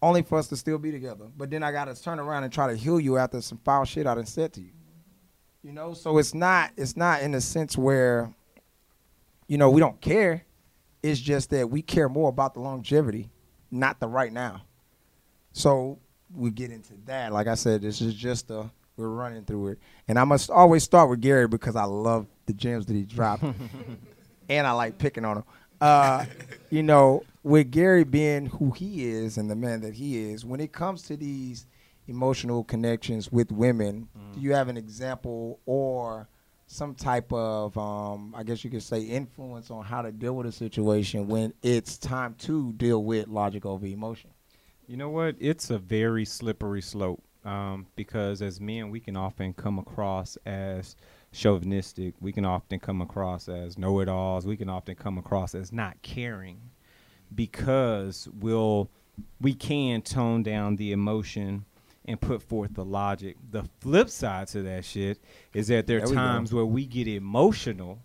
only 0.00 0.22
for 0.22 0.38
us 0.38 0.48
to 0.48 0.56
still 0.56 0.78
be 0.78 0.90
together. 0.90 1.26
But 1.36 1.50
then 1.50 1.62
I 1.62 1.70
gotta 1.70 1.94
turn 1.94 2.18
around 2.18 2.44
and 2.44 2.52
try 2.52 2.68
to 2.68 2.74
heal 2.74 2.98
you 2.98 3.18
after 3.18 3.42
some 3.42 3.58
foul 3.58 3.84
shit 3.84 4.06
I 4.06 4.14
done 4.14 4.24
said 4.24 4.54
to 4.54 4.62
you. 4.62 4.70
You 5.62 5.72
know, 5.72 5.92
so 5.92 6.16
it's 6.16 6.32
not 6.32 6.70
it's 6.78 6.96
not 6.96 7.20
in 7.20 7.34
a 7.34 7.42
sense 7.42 7.76
where, 7.76 8.32
you 9.48 9.58
know, 9.58 9.68
we 9.68 9.80
don't 9.80 10.00
care. 10.00 10.46
It's 11.02 11.20
just 11.20 11.50
that 11.50 11.68
we 11.68 11.82
care 11.82 12.08
more 12.08 12.30
about 12.30 12.54
the 12.54 12.60
longevity, 12.60 13.28
not 13.70 14.00
the 14.00 14.08
right 14.08 14.32
now. 14.32 14.62
So 15.54 16.00
we 16.34 16.50
get 16.50 16.70
into 16.70 16.94
that. 17.06 17.32
Like 17.32 17.46
I 17.46 17.54
said, 17.54 17.80
this 17.80 18.00
is 18.00 18.12
just 18.12 18.50
a 18.50 18.70
we're 18.96 19.08
running 19.08 19.44
through 19.44 19.68
it, 19.68 19.78
and 20.06 20.18
I 20.18 20.24
must 20.24 20.50
always 20.50 20.84
start 20.84 21.10
with 21.10 21.20
Gary 21.20 21.48
because 21.48 21.74
I 21.74 21.84
love 21.84 22.26
the 22.46 22.52
gems 22.52 22.86
that 22.86 22.94
he 22.94 23.02
dropped, 23.02 23.42
and 24.48 24.66
I 24.66 24.72
like 24.72 24.98
picking 24.98 25.24
on 25.24 25.38
him. 25.38 25.44
Uh, 25.80 26.26
you 26.70 26.82
know, 26.82 27.24
with 27.42 27.70
Gary 27.70 28.04
being 28.04 28.46
who 28.46 28.70
he 28.70 29.06
is 29.06 29.36
and 29.36 29.50
the 29.50 29.56
man 29.56 29.80
that 29.80 29.94
he 29.94 30.30
is, 30.30 30.44
when 30.44 30.60
it 30.60 30.72
comes 30.72 31.02
to 31.02 31.16
these 31.16 31.66
emotional 32.06 32.62
connections 32.64 33.32
with 33.32 33.50
women, 33.50 34.08
mm. 34.16 34.34
do 34.34 34.40
you 34.40 34.52
have 34.52 34.68
an 34.68 34.76
example 34.76 35.60
or 35.66 36.28
some 36.66 36.94
type 36.94 37.32
of, 37.32 37.76
um, 37.76 38.34
I 38.36 38.42
guess 38.42 38.64
you 38.64 38.70
could 38.70 38.82
say, 38.82 39.00
influence 39.02 39.70
on 39.70 39.84
how 39.84 40.02
to 40.02 40.12
deal 40.12 40.34
with 40.34 40.46
a 40.46 40.52
situation 40.52 41.28
when 41.28 41.52
it's 41.62 41.98
time 41.98 42.34
to 42.40 42.72
deal 42.74 43.02
with 43.04 43.28
logic 43.28 43.66
over 43.66 43.86
emotion? 43.86 44.30
You 44.86 44.96
know 44.96 45.08
what? 45.08 45.36
It's 45.38 45.70
a 45.70 45.78
very 45.78 46.24
slippery 46.24 46.82
slope 46.82 47.22
um, 47.44 47.86
because 47.96 48.42
as 48.42 48.60
men, 48.60 48.90
we 48.90 49.00
can 49.00 49.16
often 49.16 49.54
come 49.54 49.78
across 49.78 50.36
as 50.44 50.96
chauvinistic. 51.32 52.14
We 52.20 52.32
can 52.32 52.44
often 52.44 52.78
come 52.80 53.00
across 53.00 53.48
as 53.48 53.78
know-it-alls. 53.78 54.46
We 54.46 54.56
can 54.56 54.68
often 54.68 54.94
come 54.94 55.16
across 55.16 55.54
as 55.54 55.72
not 55.72 56.00
caring 56.02 56.60
because 57.34 58.28
we'll 58.38 58.90
we 59.40 59.54
can 59.54 60.02
tone 60.02 60.42
down 60.42 60.76
the 60.76 60.92
emotion 60.92 61.64
and 62.04 62.20
put 62.20 62.42
forth 62.42 62.74
the 62.74 62.84
logic. 62.84 63.36
The 63.50 63.64
flip 63.80 64.10
side 64.10 64.48
to 64.48 64.62
that 64.62 64.84
shit 64.84 65.18
is 65.54 65.68
that 65.68 65.86
there 65.86 66.02
are 66.02 66.06
there 66.06 66.14
times 66.14 66.52
where 66.52 66.66
we 66.66 66.84
get 66.84 67.08
emotional 67.08 68.00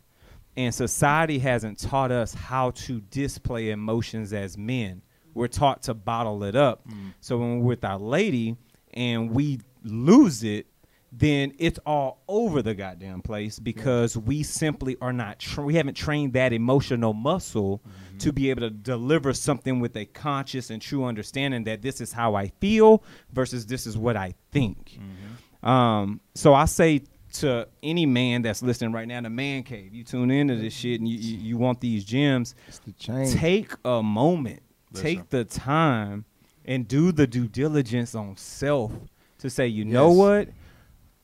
and 0.56 0.74
society 0.74 1.40
hasn't 1.40 1.80
taught 1.80 2.12
us 2.12 2.34
how 2.34 2.72
to 2.72 3.02
display 3.02 3.72
emotions 3.72 4.34
as 4.34 4.58
men 4.58 5.02
we're 5.34 5.48
taught 5.48 5.84
to 5.84 5.94
bottle 5.94 6.44
it 6.44 6.56
up. 6.56 6.88
Mm. 6.88 7.14
So 7.22 7.38
when 7.38 7.60
we're 7.60 7.66
with 7.66 7.86
our 7.86 8.00
lady 8.00 8.58
and 8.94 9.32
we 9.32 9.60
lose 9.84 10.44
it, 10.44 10.68
then 11.12 11.54
it's 11.58 11.80
all 11.86 12.22
over 12.28 12.62
the 12.62 12.76
goddamn 12.76 13.22
place 13.22 13.58
because 13.58 14.16
yeah. 14.16 14.22
we 14.24 14.44
simply 14.44 14.96
are 15.02 15.14
not 15.14 15.40
tra- 15.40 15.64
we 15.64 15.74
haven't 15.76 15.96
trained 15.96 16.34
that 16.34 16.54
emotional 16.54 17.14
muscle 17.14 17.80
mm-hmm. 17.80 18.18
to 18.20 18.32
be 18.32 18.50
able 18.50 18.62
to 18.62 18.70
deliver 18.70 19.34
something 19.34 19.80
with 19.80 19.96
a 19.98 20.06
conscious 20.06 20.70
and 20.70 20.82
true 20.82 21.06
understanding 21.06 21.64
that 21.64 21.82
this 21.82 22.00
is 22.00 22.14
how 22.14 22.36
I 22.36 22.50
feel 22.60 23.04
versus 23.32 23.66
this 23.66 23.88
is 23.88 23.98
what 23.98 24.16
I 24.16 24.36
think. 24.52 25.00
Mm-hmm. 25.00 25.68
Um, 25.68 26.22
so 26.36 26.54
I 26.54 26.66
say 26.66 27.02
to 27.34 27.68
any 27.84 28.06
man 28.06 28.42
that's 28.42 28.62
listening 28.62 28.92
right 28.92 29.08
now, 29.08 29.22
the 29.22 29.30
man 29.30 29.64
cave, 29.64 29.94
you 29.94 30.04
tune 30.04 30.32
into 30.32 30.56
this 30.56 30.74
shit 30.74 31.00
and 31.00 31.08
you, 31.10 31.18
you, 31.18 31.38
you 31.38 31.58
want 31.58 31.82
these 31.82 32.04
gems, 32.04 32.56
take 33.00 33.72
a 33.84 34.02
moment 34.04 34.62
Take 34.94 35.30
the 35.30 35.46
time 35.46 36.26
and 36.66 36.88
do 36.88 37.12
the 37.12 37.28
due 37.28 37.48
diligence 37.48 38.16
on 38.16 38.38
self 38.38 38.92
to 39.40 39.50
say, 39.50 39.68
you 39.68 39.86
yes. 39.86 39.94
know 39.94 40.12
what? 40.12 40.50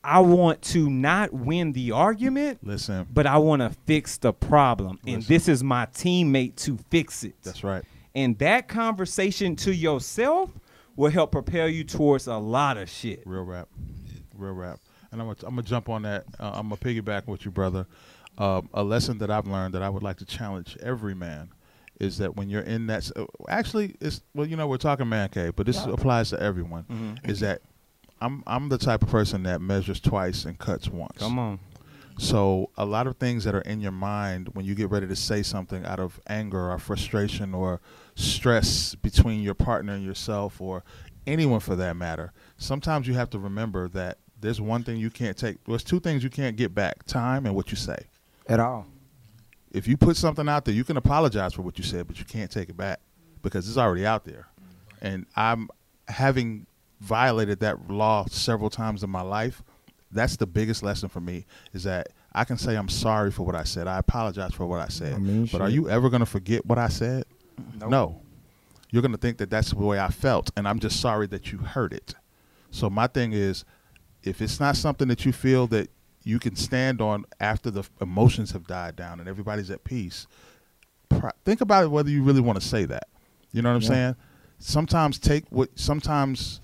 I 0.03 0.19
want 0.19 0.61
to 0.63 0.89
not 0.89 1.33
win 1.33 1.71
the 1.71 1.91
argument. 1.91 2.59
Listen. 2.61 3.07
But 3.11 3.25
I 3.25 3.37
want 3.37 3.61
to 3.61 3.71
fix 3.85 4.17
the 4.17 4.33
problem. 4.33 4.99
Listen. 5.03 5.15
And 5.15 5.23
this 5.23 5.47
is 5.47 5.63
my 5.63 5.87
teammate 5.87 6.55
to 6.57 6.77
fix 6.89 7.23
it. 7.23 7.35
That's 7.43 7.63
right. 7.63 7.83
And 8.13 8.37
that 8.39 8.67
conversation 8.67 9.55
to 9.57 9.73
yourself 9.73 10.51
will 10.95 11.09
help 11.09 11.31
propel 11.31 11.67
you 11.67 11.83
towards 11.83 12.27
a 12.27 12.37
lot 12.37 12.77
of 12.77 12.89
shit. 12.89 13.23
Real 13.25 13.43
rap. 13.43 13.67
Real 14.35 14.53
rap. 14.53 14.79
And 15.11 15.21
I'm 15.21 15.27
going 15.27 15.55
to 15.55 15.61
jump 15.63 15.89
on 15.89 16.03
that. 16.03 16.25
Uh, 16.39 16.51
I'm 16.53 16.69
going 16.69 16.77
to 16.77 16.85
piggyback 16.85 17.27
with 17.27 17.43
you, 17.45 17.51
brother. 17.51 17.87
Uh, 18.37 18.61
a 18.73 18.83
lesson 18.83 19.17
that 19.19 19.31
I've 19.31 19.47
learned 19.47 19.73
that 19.73 19.81
I 19.81 19.89
would 19.89 20.03
like 20.03 20.17
to 20.17 20.25
challenge 20.25 20.77
every 20.81 21.15
man 21.15 21.49
is 21.99 22.17
that 22.17 22.35
when 22.35 22.49
you're 22.49 22.61
in 22.61 22.87
that 22.87 23.09
uh, 23.15 23.25
actually 23.47 23.95
it's 24.01 24.21
well 24.33 24.45
you 24.45 24.55
know 24.55 24.67
we're 24.67 24.77
talking 24.77 25.07
man 25.07 25.29
cave 25.29 25.55
but 25.55 25.65
this 25.65 25.77
yeah. 25.85 25.93
applies 25.93 26.29
to 26.29 26.39
everyone 26.41 26.83
mm-hmm. 26.83 27.29
is 27.29 27.39
that 27.39 27.61
I'm 28.21 28.43
I'm 28.47 28.69
the 28.69 28.77
type 28.77 29.03
of 29.03 29.09
person 29.09 29.43
that 29.43 29.61
measures 29.61 29.99
twice 29.99 30.45
and 30.45 30.57
cuts 30.57 30.87
once. 30.87 31.17
Come 31.19 31.37
on. 31.37 31.59
So 32.17 32.69
a 32.77 32.85
lot 32.85 33.07
of 33.07 33.17
things 33.17 33.43
that 33.43 33.53
are 33.53 33.61
in 33.61 33.81
your 33.81 33.91
mind 33.91 34.49
when 34.53 34.65
you 34.65 34.73
get 34.73 34.89
ready 34.89 35.05
to 35.05 35.15
say 35.17 35.43
something 35.43 35.85
out 35.85 35.99
of 35.99 36.19
anger 36.27 36.71
or 36.71 36.79
frustration 36.79 37.53
or 37.53 37.81
stress 38.15 38.95
between 38.95 39.41
your 39.41 39.53
partner 39.53 39.93
and 39.93 40.05
yourself 40.05 40.61
or 40.61 40.83
anyone 41.27 41.59
for 41.59 41.75
that 41.75 41.97
matter, 41.97 42.31
sometimes 42.57 43.05
you 43.05 43.13
have 43.15 43.29
to 43.31 43.39
remember 43.39 43.89
that 43.89 44.19
there's 44.39 44.61
one 44.61 44.83
thing 44.83 44.95
you 44.95 45.09
can't 45.09 45.35
take. 45.35 45.61
There's 45.65 45.83
two 45.83 45.99
things 45.99 46.23
you 46.23 46.29
can't 46.29 46.55
get 46.55 46.73
back: 46.73 47.03
time 47.05 47.45
and 47.45 47.53
what 47.53 47.69
you 47.69 47.77
say. 47.77 48.05
At 48.47 48.59
all 48.59 48.87
if 49.75 49.87
you 49.87 49.97
put 49.97 50.15
something 50.15 50.47
out 50.47 50.63
there, 50.63 50.73
you 50.73 50.85
can 50.85 50.95
apologize 50.95 51.53
for 51.53 51.61
what 51.61 51.77
you 51.77 51.83
said, 51.83 52.07
but 52.07 52.17
you 52.17 52.23
can't 52.23 52.49
take 52.49 52.69
it 52.69 52.77
back 52.77 53.01
because 53.41 53.67
it's 53.67 53.77
already 53.77 54.05
out 54.05 54.23
there. 54.23 54.47
And 55.01 55.25
I'm 55.35 55.69
having 56.07 56.65
violated 57.01 57.59
that 57.59 57.91
law 57.91 58.25
several 58.29 58.69
times 58.69 59.03
in 59.03 59.09
my 59.09 59.21
life. 59.21 59.61
That's 60.11 60.37
the 60.37 60.47
biggest 60.47 60.81
lesson 60.81 61.09
for 61.09 61.19
me 61.19 61.45
is 61.73 61.83
that 61.83 62.07
I 62.33 62.45
can 62.45 62.57
say 62.57 62.77
I'm 62.77 62.87
sorry 62.87 63.31
for 63.31 63.43
what 63.43 63.55
I 63.55 63.65
said. 63.65 63.85
I 63.85 63.97
apologize 63.97 64.53
for 64.53 64.65
what 64.65 64.79
I 64.79 64.87
said. 64.87 65.13
I 65.13 65.17
mean, 65.17 65.41
but 65.41 65.51
shit. 65.51 65.61
are 65.61 65.69
you 65.69 65.89
ever 65.89 66.09
going 66.09 66.21
to 66.21 66.25
forget 66.25 66.65
what 66.65 66.77
I 66.77 66.87
said? 66.87 67.25
Nope. 67.77 67.89
No. 67.89 68.21
You're 68.91 69.01
going 69.01 69.11
to 69.11 69.17
think 69.17 69.39
that 69.39 69.49
that's 69.49 69.71
the 69.71 69.75
way 69.75 69.99
I 69.99 70.09
felt, 70.09 70.51
and 70.55 70.69
I'm 70.69 70.79
just 70.79 71.01
sorry 71.01 71.27
that 71.27 71.51
you 71.51 71.57
heard 71.57 71.91
it. 71.91 72.15
So 72.71 72.89
my 72.89 73.07
thing 73.07 73.33
is, 73.33 73.65
if 74.23 74.41
it's 74.41 74.59
not 74.59 74.77
something 74.77 75.09
that 75.09 75.25
you 75.25 75.33
feel 75.33 75.67
that 75.67 75.89
you 76.25 76.39
can 76.39 76.55
stand 76.55 76.99
on 76.99 77.23
after 77.39 77.71
the 77.71 77.83
emotions 78.01 78.51
have 78.51 78.67
died 78.67 78.95
down 78.95 79.19
and 79.19 79.29
everybody's 79.29 79.69
at 79.69 79.83
peace. 79.85 80.27
Think 81.45 81.61
about 81.61 81.83
it 81.83 81.91
whether 81.91 82.09
you 82.09 82.23
really 82.23 82.41
want 82.41 82.59
to 82.59 82.67
say 82.67 82.83
that. 82.85 83.07
You 83.53 83.61
know 83.61 83.69
what 83.69 83.75
I'm 83.75 83.81
yeah. 83.83 83.87
saying? 83.87 84.15
Sometimes 84.57 85.19
take 85.19 85.45
what 85.49 85.69
sometimes 85.75 86.61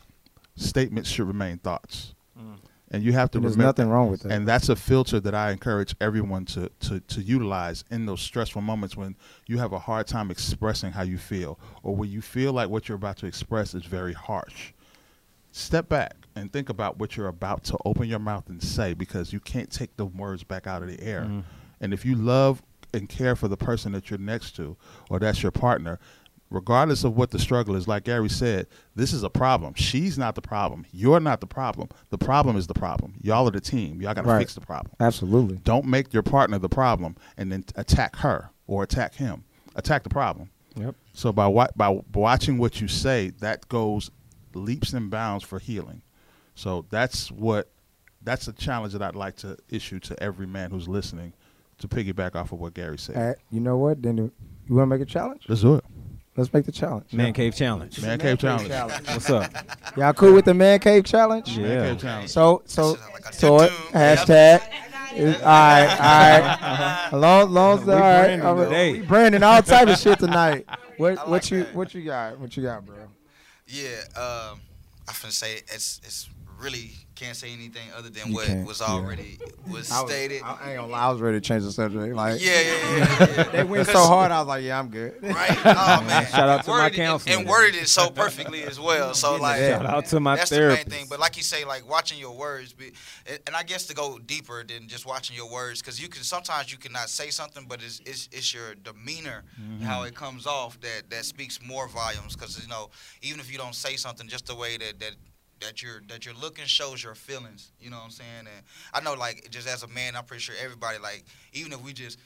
statements 0.56 1.10
should 1.10 1.28
remain 1.28 1.60
thoughts. 1.60 2.15
Mm. 2.38 2.56
And 2.89 3.04
you 3.04 3.13
have 3.13 3.30
to 3.32 3.38
and 3.38 3.45
There's 3.45 3.56
nothing 3.56 3.88
wrong 3.88 4.10
with 4.10 4.24
that. 4.24 4.32
And 4.32 4.47
that's 4.47 4.67
a 4.67 4.76
filter 4.76 5.19
that 5.19 5.36
I 5.36 5.52
encourage 5.52 5.95
everyone 6.02 6.45
to, 6.45 6.69
to, 6.82 7.00
to 7.00 7.21
utilize 7.21 7.86
in 7.91 8.08
those 8.08 8.19
stressful 8.19 8.63
moments 8.63 8.97
when 8.97 9.15
you 9.47 9.60
have 9.60 9.74
a 9.74 9.80
hard 9.80 10.08
time 10.08 10.32
expressing 10.32 10.91
how 10.91 11.04
you 11.04 11.19
feel 11.19 11.60
or 11.84 11.95
when 11.95 12.10
you 12.10 12.21
feel 12.21 12.52
like 12.52 12.69
what 12.69 12.89
you're 12.89 12.97
about 12.97 13.17
to 13.17 13.28
express 13.28 13.76
is 13.76 13.86
very 13.86 14.13
harsh. 14.13 14.74
Step 15.52 15.88
back 15.88 16.20
and 16.36 16.52
think 16.52 16.70
about 16.70 16.98
what 16.98 17.17
you're 17.17 17.28
about 17.28 17.63
to 17.65 17.78
open 17.86 18.08
your 18.08 18.20
mouth 18.20 18.50
and 18.50 18.62
say 18.62 18.94
because 18.94 19.34
you 19.34 19.39
can't 19.39 19.72
take 19.72 19.96
the 19.98 20.06
words 20.06 20.44
back 20.44 20.67
out 20.67 20.82
of 20.82 20.89
the 20.89 21.02
air. 21.02 21.24
Mm. 21.24 21.44
And 21.80 21.94
if 21.94 22.06
you 22.06 22.15
love 22.15 22.62
and 22.94 23.08
care 23.10 23.36
for 23.36 23.48
the 23.48 23.58
person 23.58 23.91
that 23.94 24.10
you're 24.10 24.20
next 24.20 24.56
to 24.58 24.78
or 25.10 25.20
that's 25.20 25.41
your 25.41 25.52
partner, 25.52 26.00
regardless 26.50 27.04
of 27.04 27.15
what 27.17 27.32
the 27.32 27.39
struggle 27.39 27.76
is, 27.76 27.88
like 27.88 28.04
Gary 28.04 28.30
said, 28.30 28.67
this 28.96 29.13
is 29.13 29.24
a 29.24 29.30
problem. 29.30 29.74
She's 29.74 30.17
not 30.17 30.36
the 30.36 30.41
problem. 30.41 30.86
You're 30.91 31.20
not 31.20 31.41
the 31.41 31.48
problem. 31.48 31.89
The 32.10 32.17
problem 32.17 32.58
is 32.58 32.67
the 32.67 32.74
problem. 32.74 33.15
Y'all 33.22 33.48
are 33.48 33.52
the 33.52 33.62
team. 33.62 34.02
Y'all 34.02 34.13
got 34.13 34.24
to 34.24 34.30
right. 34.30 34.39
fix 34.39 34.54
the 34.54 34.62
problem. 34.62 34.94
Absolutely. 35.00 35.58
Don't 35.63 35.86
make 35.86 36.13
your 36.13 36.24
partner 36.24 36.60
the 36.60 36.70
problem 36.70 37.15
and 37.38 37.52
then 37.52 37.65
attack 37.76 38.15
her 38.17 38.52
or 38.67 38.84
attack 38.84 39.15
him. 39.15 39.44
Attack 39.76 40.04
the 40.04 40.10
problem. 40.10 40.50
Yep. 40.76 40.96
So 41.13 41.32
by 41.34 41.67
by 41.76 42.02
watching 42.13 42.58
what 42.58 42.80
you 42.80 42.88
say, 42.88 43.30
that 43.39 43.67
goes 43.67 44.12
leaps 44.54 44.94
and 44.94 45.10
bounds 45.10 45.44
for 45.44 45.60
healing. 45.60 46.02
So 46.62 46.85
that's 46.91 47.31
what 47.31 47.71
that's 48.21 48.47
a 48.47 48.53
challenge 48.53 48.93
that 48.93 49.01
I'd 49.01 49.15
like 49.15 49.35
to 49.37 49.57
issue 49.71 49.99
to 50.01 50.21
every 50.21 50.45
man 50.45 50.69
who's 50.69 50.87
listening 50.87 51.33
to 51.79 51.87
piggyback 51.87 52.35
off 52.35 52.51
of 52.51 52.59
what 52.59 52.75
Gary 52.75 52.99
said. 52.99 53.15
Right, 53.15 53.35
you 53.49 53.59
know 53.59 53.77
what? 53.77 54.03
Then 54.03 54.17
you 54.17 54.31
want 54.69 54.91
to 54.91 54.95
make 54.95 55.01
a 55.01 55.09
challenge? 55.09 55.45
Let's 55.47 55.62
do 55.62 55.77
it. 55.77 55.85
Let's 56.37 56.53
make 56.53 56.65
the 56.65 56.71
challenge. 56.71 57.13
Man 57.13 57.33
Cave 57.33 57.55
Challenge. 57.55 57.99
Man, 57.99 58.09
man 58.09 58.19
Cave, 58.19 58.37
challenge. 58.37 58.67
challenge. 58.67 59.07
What's 59.07 59.29
up? 59.31 59.51
Y'all 59.97 60.13
cool 60.13 60.33
with 60.33 60.45
the 60.45 60.53
Man 60.53 60.77
Cave 60.79 61.03
Challenge? 61.03 61.57
Yeah. 61.57 61.67
Man 61.67 61.89
Cave 61.93 62.01
Challenge. 62.01 62.29
So, 62.29 62.62
so, 62.65 62.95
so 63.31 63.62
it, 63.62 63.71
hashtag. 63.91 64.62
all 64.62 65.43
right, 65.43 65.89
all 65.89 65.97
right. 65.97 66.57
Uh-huh. 66.62 67.17
Long, 67.17 67.51
long, 67.51 67.89
all 67.89 67.95
right. 67.95 68.39
Brandon, 68.39 69.05
Brandon, 69.07 69.43
all 69.43 69.63
type 69.63 69.87
of 69.87 69.97
shit 69.97 70.19
tonight. 70.19 70.67
What, 70.97 71.15
like 71.15 71.27
what 71.27 71.49
you, 71.49 71.63
that. 71.63 71.73
what 71.73 71.95
you 71.95 72.03
got? 72.03 72.37
What 72.37 72.55
you 72.55 72.62
got, 72.62 72.85
bro? 72.85 72.95
Yeah, 73.65 74.01
um, 74.15 74.62
I 75.07 75.13
finna 75.13 75.31
say 75.31 75.55
it's, 75.55 75.99
it's 76.03 76.29
really 76.62 76.91
can't 77.15 77.35
say 77.35 77.53
anything 77.53 77.87
other 77.95 78.09
than 78.09 78.29
you 78.29 78.33
what 78.33 78.49
was 78.65 78.81
already 78.81 79.37
yeah. 79.39 79.71
was 79.73 79.91
I 79.91 80.01
was, 80.01 80.12
stated. 80.12 80.41
I, 80.43 80.57
I, 80.59 80.69
ain't 80.69 80.79
gonna 80.79 80.91
lie, 80.91 80.99
I 81.01 81.09
was 81.12 81.21
ready 81.21 81.37
to 81.37 81.41
change 81.41 81.63
the 81.63 81.71
subject. 81.71 82.15
Like, 82.15 82.41
yeah, 82.41 82.62
yeah, 82.62 82.97
yeah. 82.97 83.17
yeah. 83.19 83.43
they 83.51 83.63
went 83.63 83.87
so 83.87 83.99
hard, 83.99 84.31
I 84.31 84.39
was 84.39 84.47
like, 84.47 84.63
yeah, 84.63 84.79
I'm 84.79 84.89
good. 84.89 85.21
Right? 85.21 85.51
Oh 85.65 86.01
man, 86.07 86.25
shout 86.25 86.49
out 86.49 86.63
to 86.65 86.71
worded 86.71 86.97
my 86.97 87.03
counselor. 87.05 87.33
And, 87.33 87.41
and 87.41 87.49
worded 87.49 87.75
it 87.75 87.87
so 87.89 88.09
perfectly 88.09 88.63
as 88.63 88.79
well. 88.79 89.13
So 89.13 89.35
like, 89.35 89.59
shout 89.59 89.85
out 89.85 90.05
to 90.07 90.19
my 90.19 90.35
that's 90.35 90.49
therapist. 90.49 90.85
the 90.85 90.89
main 90.89 90.99
thing. 90.99 91.07
But 91.09 91.19
like 91.19 91.37
you 91.37 91.43
say, 91.43 91.63
like 91.63 91.87
watching 91.87 92.17
your 92.17 92.35
words, 92.35 92.73
be, 92.73 92.91
and 93.27 93.55
I 93.55 93.63
guess 93.63 93.85
to 93.87 93.93
go 93.93 94.17
deeper 94.17 94.63
than 94.63 94.87
just 94.87 95.05
watching 95.05 95.35
your 95.35 95.51
words, 95.51 95.81
because 95.81 96.01
you 96.01 96.09
can 96.09 96.23
sometimes 96.23 96.71
you 96.71 96.77
cannot 96.77 97.09
say 97.09 97.29
something, 97.29 97.65
but 97.67 97.83
it's 97.83 98.01
it's, 98.05 98.29
it's 98.31 98.53
your 98.53 98.73
demeanor, 98.75 99.43
mm-hmm. 99.62 99.83
how 99.83 100.03
it 100.03 100.15
comes 100.15 100.47
off 100.47 100.79
that 100.81 101.09
that 101.09 101.25
speaks 101.25 101.59
more 101.62 101.87
volumes. 101.87 102.35
Because 102.35 102.59
you 102.62 102.67
know, 102.67 102.89
even 103.21 103.39
if 103.39 103.51
you 103.51 103.59
don't 103.59 103.75
say 103.75 103.95
something, 103.95 104.27
just 104.27 104.47
the 104.47 104.55
way 104.55 104.77
that 104.77 104.99
that 104.99 105.12
that 105.62 105.81
you're 105.81 106.01
that 106.09 106.25
you're 106.25 106.35
looking 106.35 106.65
shows 106.65 107.03
your 107.03 107.15
feelings. 107.15 107.71
You 107.79 107.89
know 107.89 107.97
what 107.97 108.05
I'm 108.05 108.12
saying? 108.12 108.39
And 108.39 108.65
I 108.93 109.01
know, 109.01 109.13
like, 109.17 109.49
just 109.49 109.67
as 109.67 109.83
a 109.83 109.87
man, 109.87 110.15
I'm 110.15 110.25
pretty 110.25 110.41
sure 110.41 110.55
everybody, 110.63 110.97
like, 110.99 111.23
even 111.53 111.71
if 111.71 111.81
we 111.83 111.93
just. 111.93 112.19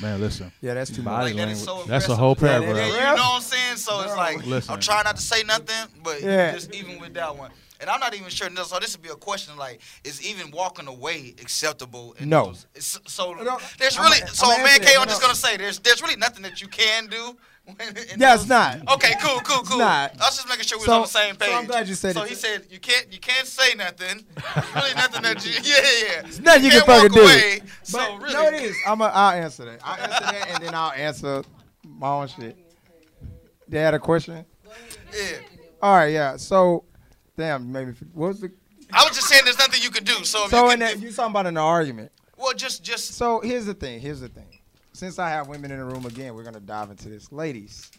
Man, 0.00 0.20
listen. 0.20 0.50
Yeah, 0.62 0.74
that's 0.74 0.90
too 0.90 1.02
much. 1.02 1.34
Like, 1.34 1.36
that 1.36 1.56
so 1.56 1.84
that's 1.84 2.08
a 2.08 2.16
whole 2.16 2.34
paragraph. 2.34 2.76
Yeah, 2.76 2.86
you 2.86 2.92
know 2.92 3.22
what 3.22 3.34
I'm 3.34 3.40
saying? 3.76 3.98
So 3.98 4.02
it's 4.02 4.16
like 4.16 4.44
listen. 4.44 4.74
I'm 4.74 4.80
trying 4.80 5.04
not 5.04 5.16
to 5.16 5.22
say 5.22 5.42
nothing, 5.44 6.00
but 6.02 6.20
yeah. 6.20 6.52
just 6.52 6.74
even 6.74 7.00
with 7.00 7.14
that 7.14 7.36
one. 7.36 7.50
And 7.80 7.90
I'm 7.90 8.00
not 8.00 8.14
even 8.14 8.30
sure. 8.30 8.48
So 8.50 8.78
this 8.78 8.96
would 8.96 9.02
be 9.02 9.10
a 9.10 9.16
question 9.16 9.56
like, 9.56 9.80
is 10.02 10.26
even 10.26 10.50
walking 10.50 10.88
away 10.88 11.34
acceptable? 11.40 12.14
no. 12.20 12.46
Those, 12.46 12.66
so 13.06 13.34
no, 13.34 13.58
there's 13.78 13.98
really. 13.98 14.22
I'm, 14.22 14.28
so 14.28 14.50
I'm 14.50 14.62
man, 14.62 14.80
K, 14.80 14.96
I'm 14.98 15.06
just 15.06 15.20
gonna 15.20 15.34
say 15.34 15.56
there's 15.56 15.78
there's 15.80 16.02
really 16.02 16.16
nothing 16.16 16.42
that 16.42 16.60
you 16.60 16.68
can 16.68 17.06
do 17.06 17.36
yeah, 18.16 18.34
it's 18.34 18.48
not. 18.48 18.76
Okay, 18.94 19.14
cool, 19.20 19.40
cool, 19.40 19.62
cool. 19.64 19.78
Not. 19.78 20.12
I 20.20 20.26
was 20.26 20.36
just 20.36 20.48
making 20.48 20.64
sure 20.64 20.78
we 20.78 20.84
so, 20.84 21.00
was 21.00 21.16
on 21.16 21.22
the 21.22 21.28
same 21.28 21.36
page. 21.36 21.48
So 21.48 21.54
I'm 21.56 21.66
glad 21.66 21.88
you 21.88 21.94
said 21.96 22.14
so 22.14 22.22
it. 22.22 22.24
So 22.24 22.28
he 22.28 22.34
said 22.36 22.66
you 22.70 22.78
can't 22.78 23.12
you 23.12 23.18
can't 23.18 23.46
say 23.46 23.74
nothing. 23.74 24.24
really 24.74 24.94
nothing 24.94 25.22
that 25.22 25.44
you 25.44 25.52
yeah 25.64 25.74
yeah. 25.74 26.26
It's 26.26 26.38
nothing 26.38 26.64
you, 26.64 26.70
you 26.70 26.80
can 26.80 26.86
fucking 26.86 27.12
do. 27.12 27.22
Away, 27.22 27.60
but 27.60 27.68
so 27.82 28.16
really, 28.18 28.34
no, 28.34 28.46
it 28.46 28.54
is. 28.54 28.76
I'm 28.86 29.00
a, 29.00 29.04
I'll 29.06 29.32
answer 29.32 29.64
that. 29.64 29.80
I'll 29.82 30.00
answer 30.00 30.24
that 30.24 30.50
and 30.50 30.64
then 30.64 30.74
I'll 30.74 30.92
answer 30.92 31.42
my 31.84 32.08
own 32.08 32.28
shit. 32.28 32.56
They 33.68 33.80
had 33.80 33.94
a 33.94 33.98
question. 33.98 34.44
Yeah. 35.12 35.36
All 35.82 35.96
right. 35.96 36.12
Yeah. 36.12 36.36
So, 36.36 36.84
damn. 37.36 37.70
Maybe 37.70 37.92
what 38.12 38.28
was 38.28 38.40
the? 38.40 38.52
I 38.92 39.04
was 39.04 39.16
just 39.16 39.28
saying 39.28 39.42
there's 39.44 39.58
nothing 39.58 39.82
you 39.82 39.90
can 39.90 40.04
do. 40.04 40.24
So. 40.24 40.48
So 40.48 40.66
you 40.66 40.72
in 40.72 40.78
that 40.80 41.00
you 41.00 41.10
talking 41.10 41.32
about 41.32 41.46
an 41.46 41.56
argument. 41.56 42.12
Well, 42.36 42.54
just 42.54 42.82
just. 42.82 43.14
So 43.14 43.40
here's 43.40 43.66
the 43.66 43.74
thing. 43.74 44.00
Here's 44.00 44.20
the 44.20 44.28
thing 44.28 44.56
since 44.96 45.18
I 45.18 45.28
have 45.28 45.48
women 45.48 45.70
in 45.70 45.78
the 45.78 45.84
room 45.84 46.06
again, 46.06 46.34
we're 46.34 46.42
gonna 46.42 46.58
dive 46.58 46.90
into 46.90 47.10
this. 47.10 47.30
Ladies, 47.30 47.90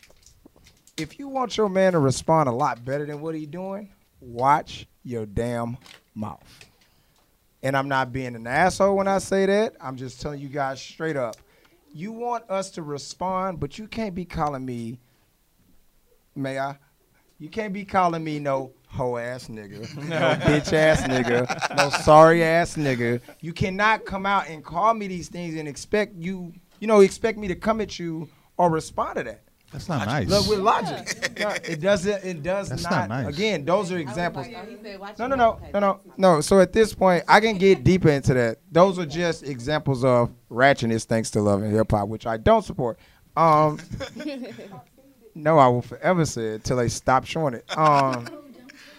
if 0.98 1.20
you 1.20 1.28
want 1.28 1.56
your 1.56 1.70
man 1.70 1.94
to 1.94 2.00
respond 2.00 2.50
a 2.50 2.52
lot 2.52 2.84
better 2.84 3.06
than 3.06 3.22
what 3.22 3.36
he's 3.36 3.48
doing, 3.48 3.90
watch 4.20 4.88
your 5.04 5.28
damn 5.28 5.78
mouth. 6.16 6.66
And 7.62 7.78
I'm 7.78 7.88
not 7.88 8.12
being 8.12 8.36
an 8.36 8.48
asshole 8.48 8.96
when 8.96 9.08
I 9.08 9.20
say 9.20 9.46
that. 9.46 9.76
I'm 9.80 9.96
just 9.96 10.22
telling 10.22 10.40
you 10.40 10.48
guys 10.48 10.82
straight 10.82 11.16
up. 11.16 11.36
You 11.94 12.12
want 12.12 12.50
us 12.50 12.72
to 12.72 12.82
respond, 12.82 13.60
but 13.60 13.78
you 13.78 13.88
can't 13.88 14.16
be 14.16 14.26
calling 14.26 14.66
me, 14.66 15.00
may 16.38 16.60
I? 16.60 16.78
You 17.40 17.50
can't 17.50 17.74
be 17.74 17.86
calling 17.86 18.24
me 18.24 18.40
no 18.40 18.72
hoe 18.88 19.18
ass 19.18 19.48
nigga, 19.48 19.96
no 20.10 20.18
bitch 20.46 20.74
ass 20.74 21.02
nigga, 21.04 21.76
no 21.78 21.90
sorry 21.90 22.44
ass 22.44 22.76
nigga. 22.78 23.22
You 23.42 23.54
cannot 23.54 24.06
come 24.06 24.26
out 24.26 24.48
and 24.48 24.64
call 24.64 24.94
me 24.94 25.08
these 25.08 25.30
things 25.30 25.56
and 25.56 25.68
expect 25.68 26.16
you 26.16 26.54
you 26.80 26.88
know, 26.88 27.02
expect 27.02 27.38
me 27.38 27.48
to 27.48 27.56
come 27.56 27.82
at 27.82 27.98
you 27.98 28.30
or 28.58 28.70
respond 28.70 29.18
to 29.18 29.24
that. 29.24 29.42
That's 29.72 29.90
not 29.90 30.06
nice. 30.08 30.30
Look, 30.30 30.48
with 30.48 30.60
logic, 30.60 31.34
it 31.68 31.82
doesn't. 31.82 32.24
It 32.24 32.42
does 32.42 32.70
That's 32.70 32.84
not. 32.84 33.10
not 33.10 33.10
nice. 33.10 33.36
Again, 33.36 33.66
those 33.66 33.92
are 33.92 33.98
examples. 33.98 34.48
No, 35.20 35.28
no, 35.28 35.36
no, 35.36 35.60
no, 35.74 35.80
no, 35.80 36.00
no. 36.16 36.42
So 36.42 36.62
at 36.62 36.72
this 36.72 36.94
point, 36.94 37.26
I 37.28 37.42
can 37.42 37.58
get 37.58 37.84
deeper 37.84 38.08
into 38.10 38.34
that. 38.34 38.60
Those 38.72 38.98
are 38.98 39.06
just 39.06 39.44
examples 39.44 40.06
of 40.06 40.32
ratchetness, 40.50 41.04
thanks 41.04 41.32
to 41.32 41.42
love 41.42 41.64
and 41.64 41.74
hip 41.74 41.92
hop, 41.92 42.08
which 42.08 42.26
I 42.26 42.38
don't 42.38 42.64
support. 42.64 42.98
Um, 43.36 43.80
no, 45.38 45.60
I 45.60 45.68
will 45.68 45.82
forever 45.82 46.26
say 46.26 46.56
it 46.56 46.64
till 46.64 46.78
they 46.78 46.90
stop 46.90 47.26
showing 47.26 47.54
it. 47.54 47.78
Um, 47.78 48.28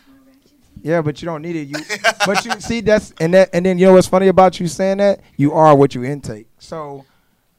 yeah, 0.83 1.03
but 1.03 1.21
you 1.21 1.27
don't 1.27 1.43
need 1.43 1.57
it. 1.57 1.69
You, 1.69 1.77
but 2.27 2.45
you 2.45 2.53
see 2.61 2.81
that's 2.81 3.13
and 3.21 3.35
that 3.35 3.51
and 3.53 3.67
then 3.67 3.79
you 3.79 3.87
know 3.87 3.95
what's 3.95 4.07
funny 4.07 4.29
about 4.29 4.61
you 4.61 4.69
saying 4.69 4.99
that 4.99 5.21
you 5.37 5.53
are 5.53 5.75
what 5.75 5.95
you 5.95 6.05
intake. 6.05 6.49
So 6.59 7.05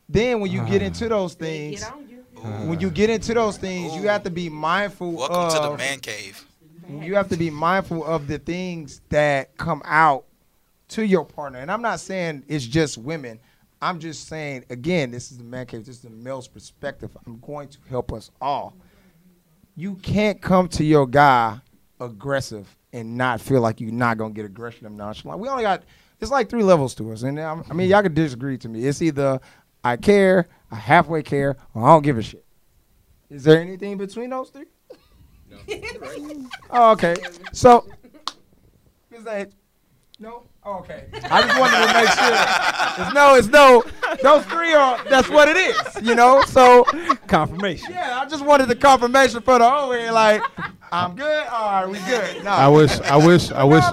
then 0.08 0.40
when 0.40 0.52
you 0.52 0.66
get 0.66 0.82
into 0.82 1.10
those 1.10 1.34
things, 1.34 1.86
when 2.42 2.80
you 2.80 2.90
get 2.90 3.10
into 3.10 3.34
those 3.34 3.58
things, 3.58 3.96
you 3.96 4.08
have 4.08 4.24
to 4.24 4.30
be 4.30 4.50
mindful. 4.50 5.12
Welcome 5.12 5.36
of, 5.36 5.54
to 5.54 5.60
the 5.70 5.78
man 5.78 6.00
cave. 6.00 6.46
You 6.90 7.16
have 7.16 7.30
to 7.30 7.38
be 7.38 7.50
mindful 7.52 8.04
of 8.04 8.28
the 8.28 8.40
things 8.40 9.02
that 9.10 9.56
come 9.58 9.82
out 9.86 10.26
to 10.90 11.06
your 11.06 11.24
partner. 11.24 11.60
And 11.60 11.70
I'm 11.72 11.84
not 11.84 12.00
saying 12.00 12.44
it's 12.48 12.66
just 12.66 12.98
women. 12.98 13.40
I'm 13.82 14.00
just 14.00 14.28
saying 14.28 14.66
again, 14.70 15.12
this 15.12 15.32
is 15.32 15.38
the 15.38 15.44
man 15.44 15.66
cave. 15.66 15.86
This 15.86 15.98
is 15.98 16.02
the 16.02 16.10
male's 16.10 16.48
perspective. 16.48 17.16
I'm 17.26 17.40
going 17.40 17.70
to 17.70 17.78
help 17.90 18.12
us 18.12 18.32
all. 18.42 18.76
You 19.76 19.96
can't 19.96 20.42
come 20.42 20.68
to 20.70 20.84
your 20.84 21.08
guy 21.08 21.60
aggressive 22.00 22.76
and 22.92 23.18
not 23.18 23.40
feel 23.40 23.62
like 23.62 23.80
you're 23.80 23.92
not 23.92 24.18
gonna 24.18 24.34
get 24.34 24.46
aggression 24.46 24.86
and 24.86 24.98
nonchalant. 24.98 25.40
We 25.40 25.48
only 25.48 25.64
got 25.64 25.84
it's 26.20 26.32
like 26.32 26.50
three 26.50 26.64
levels 26.64 26.94
to 26.96 27.12
us, 27.14 27.24
and 27.24 27.40
I 27.40 27.56
mean 27.74 27.90
y'all 27.90 28.02
could 28.02 28.16
disagree 28.16 28.58
to 28.58 28.70
me. 28.70 28.86
It's 28.86 29.02
either 29.02 29.40
I 29.84 29.96
care, 29.96 30.48
I 30.72 30.76
halfway 30.76 31.24
care, 31.24 31.56
or 31.74 31.84
I 31.84 31.94
don't 31.94 32.04
give 32.04 32.18
a 32.18 32.22
shit. 32.22 32.44
Is 33.30 33.44
there 33.44 33.62
anything 33.62 33.98
between 33.98 34.30
those 34.30 34.50
three? 34.50 34.66
No. 35.50 35.58
oh, 36.72 36.92
okay. 36.92 37.16
So, 37.54 37.88
is 39.12 39.24
that 39.24 39.52
no? 40.20 40.44
Oh, 40.64 40.80
okay. 40.80 41.06
I 41.14 41.42
just 41.42 41.60
wanted 41.60 41.88
to 41.88 41.94
make 41.94 42.10
sure. 42.10 43.06
It's 43.06 43.14
no, 43.14 43.36
it's 43.36 43.48
no. 43.48 43.84
Those 44.22 44.46
three 44.46 44.74
are. 44.74 45.04
That's 45.06 45.30
what 45.30 45.48
it 45.48 45.58
is. 45.58 46.08
You 46.08 46.16
know. 46.16 46.44
So 46.48 46.86
confirmation. 47.28 47.92
Yeah, 47.92 48.20
I 48.20 48.28
just 48.28 48.46
wanted 48.46 48.68
the 48.68 48.76
confirmation 48.76 49.42
for 49.42 49.60
the 49.60 49.70
whole 49.70 49.90
way. 49.90 50.12
Like, 50.12 50.42
I'm 50.92 51.16
good. 51.16 51.48
All 51.48 51.72
right, 51.72 51.88
we 51.88 52.00
good. 52.00 52.44
No. 52.44 52.52
I 52.52 52.68
wish. 52.68 53.00
I 53.02 53.16
wish. 53.16 53.52
I 53.52 53.64
wish. 53.64 53.84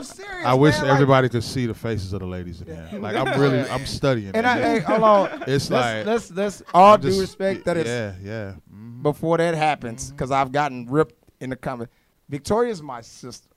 I 0.44 0.54
wish 0.54 0.78
man, 0.80 0.90
everybody 0.90 1.24
like, 1.24 1.32
could 1.32 1.44
see 1.44 1.66
the 1.66 1.74
faces 1.74 2.12
of 2.12 2.20
the 2.20 2.26
ladies 2.26 2.60
again. 2.60 3.00
Like 3.02 3.16
I'm 3.16 3.40
really, 3.40 3.60
I'm 3.68 3.84
studying. 3.84 4.30
And 4.34 4.46
I, 4.46 4.60
hey, 4.60 4.78
hold 4.78 5.02
on. 5.02 5.42
It's 5.46 5.70
let's, 5.70 5.70
like 5.70 6.06
let's 6.06 6.30
let's 6.30 6.62
all 6.72 6.98
just, 6.98 7.16
due 7.16 7.20
respect 7.20 7.64
that 7.64 7.76
it's 7.76 7.88
yeah, 7.88 8.14
yeah. 8.22 8.52
Mm-hmm. 8.72 9.02
Before 9.02 9.38
that 9.38 9.54
happens, 9.54 10.10
because 10.10 10.30
mm-hmm. 10.30 10.40
I've 10.40 10.52
gotten 10.52 10.86
ripped 10.86 11.14
in 11.40 11.50
the 11.50 11.56
comment. 11.56 11.90
Victoria's 12.28 12.82
my 12.82 13.00
sister. 13.00 13.48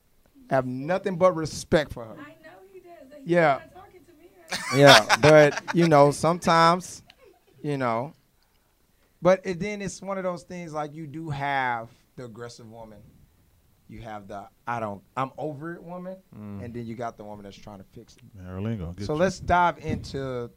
I 0.50 0.56
have 0.56 0.66
nothing 0.66 1.18
but 1.18 1.36
respect 1.36 1.94
for 1.94 2.06
her. 2.06 2.16
I 2.20 2.30
know 2.44 2.58
he 2.74 2.80
does. 2.80 3.09
Yeah. 3.26 3.62
yeah, 4.76 5.16
but 5.18 5.62
you 5.76 5.88
know 5.88 6.12
sometimes, 6.12 7.04
you 7.62 7.78
know, 7.78 8.14
but 9.22 9.42
it, 9.44 9.60
then 9.60 9.82
it's 9.82 10.02
one 10.02 10.18
of 10.18 10.24
those 10.24 10.44
things 10.44 10.74
like 10.74 10.94
you 10.94 11.06
do 11.06 11.30
have 11.30 11.90
the 12.16 12.26
aggressive 12.26 12.70
woman 12.70 13.00
you 13.90 14.02
have 14.02 14.28
the 14.28 14.48
I 14.68 14.80
don't 14.80 15.02
I'm 15.18 15.32
over 15.38 15.74
it 15.74 15.84
woman, 15.84 16.16
mm. 16.34 16.64
and 16.64 16.74
then 16.74 16.86
you 16.86 16.96
got 16.96 17.18
the 17.18 17.24
woman 17.24 17.44
that's 17.44 17.58
trying 17.58 17.80
to 17.80 17.86
fix 17.92 18.16
it. 18.16 18.38
Marilyngo, 18.38 19.04
so 19.04 19.14
you. 19.14 19.20
let's 19.20 19.40
dive 19.40 19.80
into 19.80 20.50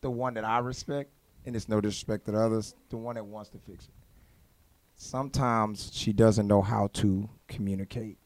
the 0.00 0.10
one 0.10 0.34
that 0.34 0.44
I 0.44 0.58
respect, 0.58 1.12
and 1.46 1.54
it's 1.54 1.68
no 1.68 1.80
disrespect 1.80 2.26
to 2.26 2.36
others. 2.36 2.74
The 2.90 2.96
one 2.96 3.14
that 3.14 3.24
wants 3.24 3.50
to 3.50 3.58
fix 3.58 3.84
it. 3.84 3.94
Sometimes 4.96 5.90
she 5.94 6.12
doesn't 6.12 6.46
know 6.46 6.60
how 6.60 6.88
to 6.94 7.28
communicate 7.46 8.18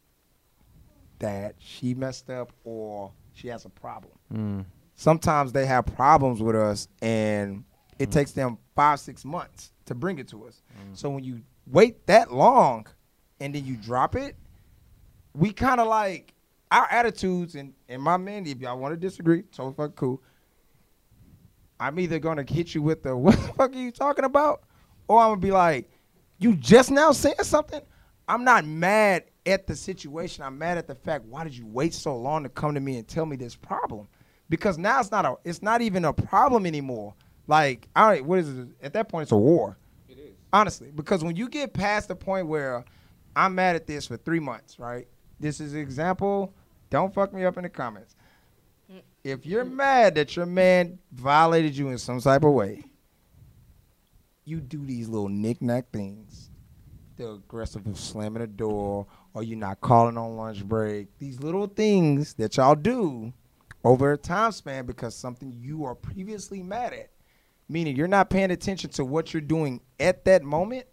that 1.18 1.57
she 1.59 1.95
messed 1.95 2.30
up 2.30 2.53
or 2.64 3.12
she 3.39 3.49
has 3.49 3.64
a 3.64 3.68
problem. 3.68 4.12
Mm. 4.34 4.64
Sometimes 4.95 5.53
they 5.53 5.64
have 5.64 5.86
problems 5.86 6.43
with 6.43 6.57
us, 6.57 6.89
and 7.01 7.64
it 7.99 8.09
mm. 8.09 8.12
takes 8.12 8.32
them 8.32 8.59
five 8.74 8.99
six 8.99 9.24
months 9.24 9.72
to 9.86 9.95
bring 9.95 10.18
it 10.18 10.28
to 10.28 10.45
us. 10.47 10.62
Mm. 10.72 10.97
So 10.97 11.09
when 11.11 11.22
you 11.22 11.43
wait 11.66 12.05
that 12.09 12.32
long 12.32 12.86
and 13.41 13.55
then 13.55 13.64
you 13.64 13.76
drop 13.76 14.16
it, 14.16 14.36
we 15.34 15.53
kind 15.53 15.80
of 15.80 15.86
like 15.86 16.34
our 16.72 16.89
attitudes 16.91 17.55
and, 17.55 17.72
and 17.89 18.03
my 18.03 18.16
man, 18.16 18.45
if 18.45 18.59
y'all 18.59 18.78
want 18.78 18.93
to 18.93 18.97
disagree, 18.97 19.43
totally 19.43 19.74
fuck 19.74 19.95
cool. 19.95 20.20
I'm 21.78 22.01
either 22.01 22.18
gonna 22.18 22.45
hit 22.47 22.74
you 22.74 22.82
with 22.82 23.05
the 23.05 23.16
what 23.16 23.36
the 23.36 23.53
fuck 23.55 23.72
are 23.72 23.78
you 23.78 23.93
talking 23.93 24.24
about? 24.24 24.64
Or 25.07 25.20
I'm 25.20 25.30
gonna 25.30 25.41
be 25.41 25.53
like, 25.53 25.89
you 26.39 26.57
just 26.57 26.91
now 26.91 27.12
saying 27.12 27.36
something? 27.43 27.82
I'm 28.26 28.43
not 28.43 28.64
mad 28.64 29.24
at 29.49 29.66
the 29.66 29.74
situation. 29.74 30.44
I'm 30.44 30.59
mad 30.59 30.78
at 30.78 30.86
the 30.86 30.94
fact 30.94 31.24
why 31.24 31.44
did 31.44 31.57
you 31.57 31.66
wait 31.66 31.94
so 31.94 32.16
long 32.16 32.42
to 32.42 32.49
come 32.49 32.74
to 32.74 32.80
me 32.80 32.99
and 32.99 33.09
tell 33.09 33.26
me 33.26 33.36
this 33.36 33.57
problem? 33.57 34.09
Because 34.49 34.78
now 34.78 35.01
it's 35.01 35.11
not 35.11 35.24
a 35.24 35.36
it's 35.44 35.62
not 35.62 35.80
even 35.82 36.05
a 36.05 36.12
problem 36.12 36.66
anymore. 36.66 37.14
Like, 37.46 37.88
all 37.96 38.07
right, 38.07 38.24
what 38.24 38.38
is 38.38 38.49
it? 38.59 38.68
At 38.82 38.92
that 38.92 39.09
point 39.09 39.22
it's 39.22 39.32
a 39.32 39.36
war. 39.36 39.78
It 40.09 40.18
is. 40.18 40.34
Honestly. 40.53 40.90
Because 40.94 41.24
when 41.24 41.36
you 41.36 41.49
get 41.49 41.72
past 41.72 42.09
the 42.09 42.16
point 42.16 42.46
where 42.46 42.84
I'm 43.34 43.55
mad 43.55 43.76
at 43.76 43.86
this 43.86 44.07
for 44.07 44.16
three 44.16 44.40
months, 44.40 44.78
right? 44.78 45.09
This 45.40 45.61
is 45.61 45.74
an 45.74 45.80
example. 45.80 46.55
Don't 46.90 47.12
fuck 47.12 47.32
me 47.32 47.44
up 47.44 47.57
in 47.57 47.62
the 47.62 47.68
comments. 47.68 48.16
Mm. 48.92 49.03
If 49.24 49.46
you're 49.46 49.64
mad 49.64 50.14
that 50.16 50.36
your 50.36 50.46
man 50.46 50.99
violated 51.12 51.76
you 51.76 51.88
in 51.88 51.99
some 51.99 52.20
type 52.20 52.44
of 52.44 52.53
way, 52.53 52.84
you 54.44 54.61
do 54.61 54.84
these 54.84 55.09
little 55.09 55.28
knick-knack 55.28 55.90
things 55.92 56.47
the 57.19 57.33
aggressive 57.33 57.87
of 57.87 57.99
slamming 57.99 58.41
the 58.41 58.47
door, 58.47 59.07
or 59.35 59.43
you're 59.43 59.59
not 59.59 59.81
calling 59.81 60.16
on 60.16 60.37
lunch 60.37 60.64
break. 60.64 61.09
These 61.19 61.41
little 61.41 61.66
things 61.66 62.35
that 62.35 62.57
y'all 62.57 62.75
do 62.75 63.33
over 63.85 64.12
a 64.12 64.16
time 64.16 64.53
span 64.53 64.87
because 64.87 65.14
something 65.14 65.53
you 65.61 65.85
are 65.85 65.95
previously 65.95 66.62
mad 66.62 66.93
at, 66.93 67.11
meaning 67.69 67.97
you're 67.97 68.09
not 68.09 68.31
paying 68.31 68.51
attention 68.51 68.91
to 68.91 69.05
what 69.05 69.35
you're 69.35 69.41
doing 69.41 69.81
at 70.01 70.25
that 70.25 70.43
moment. 70.43 70.87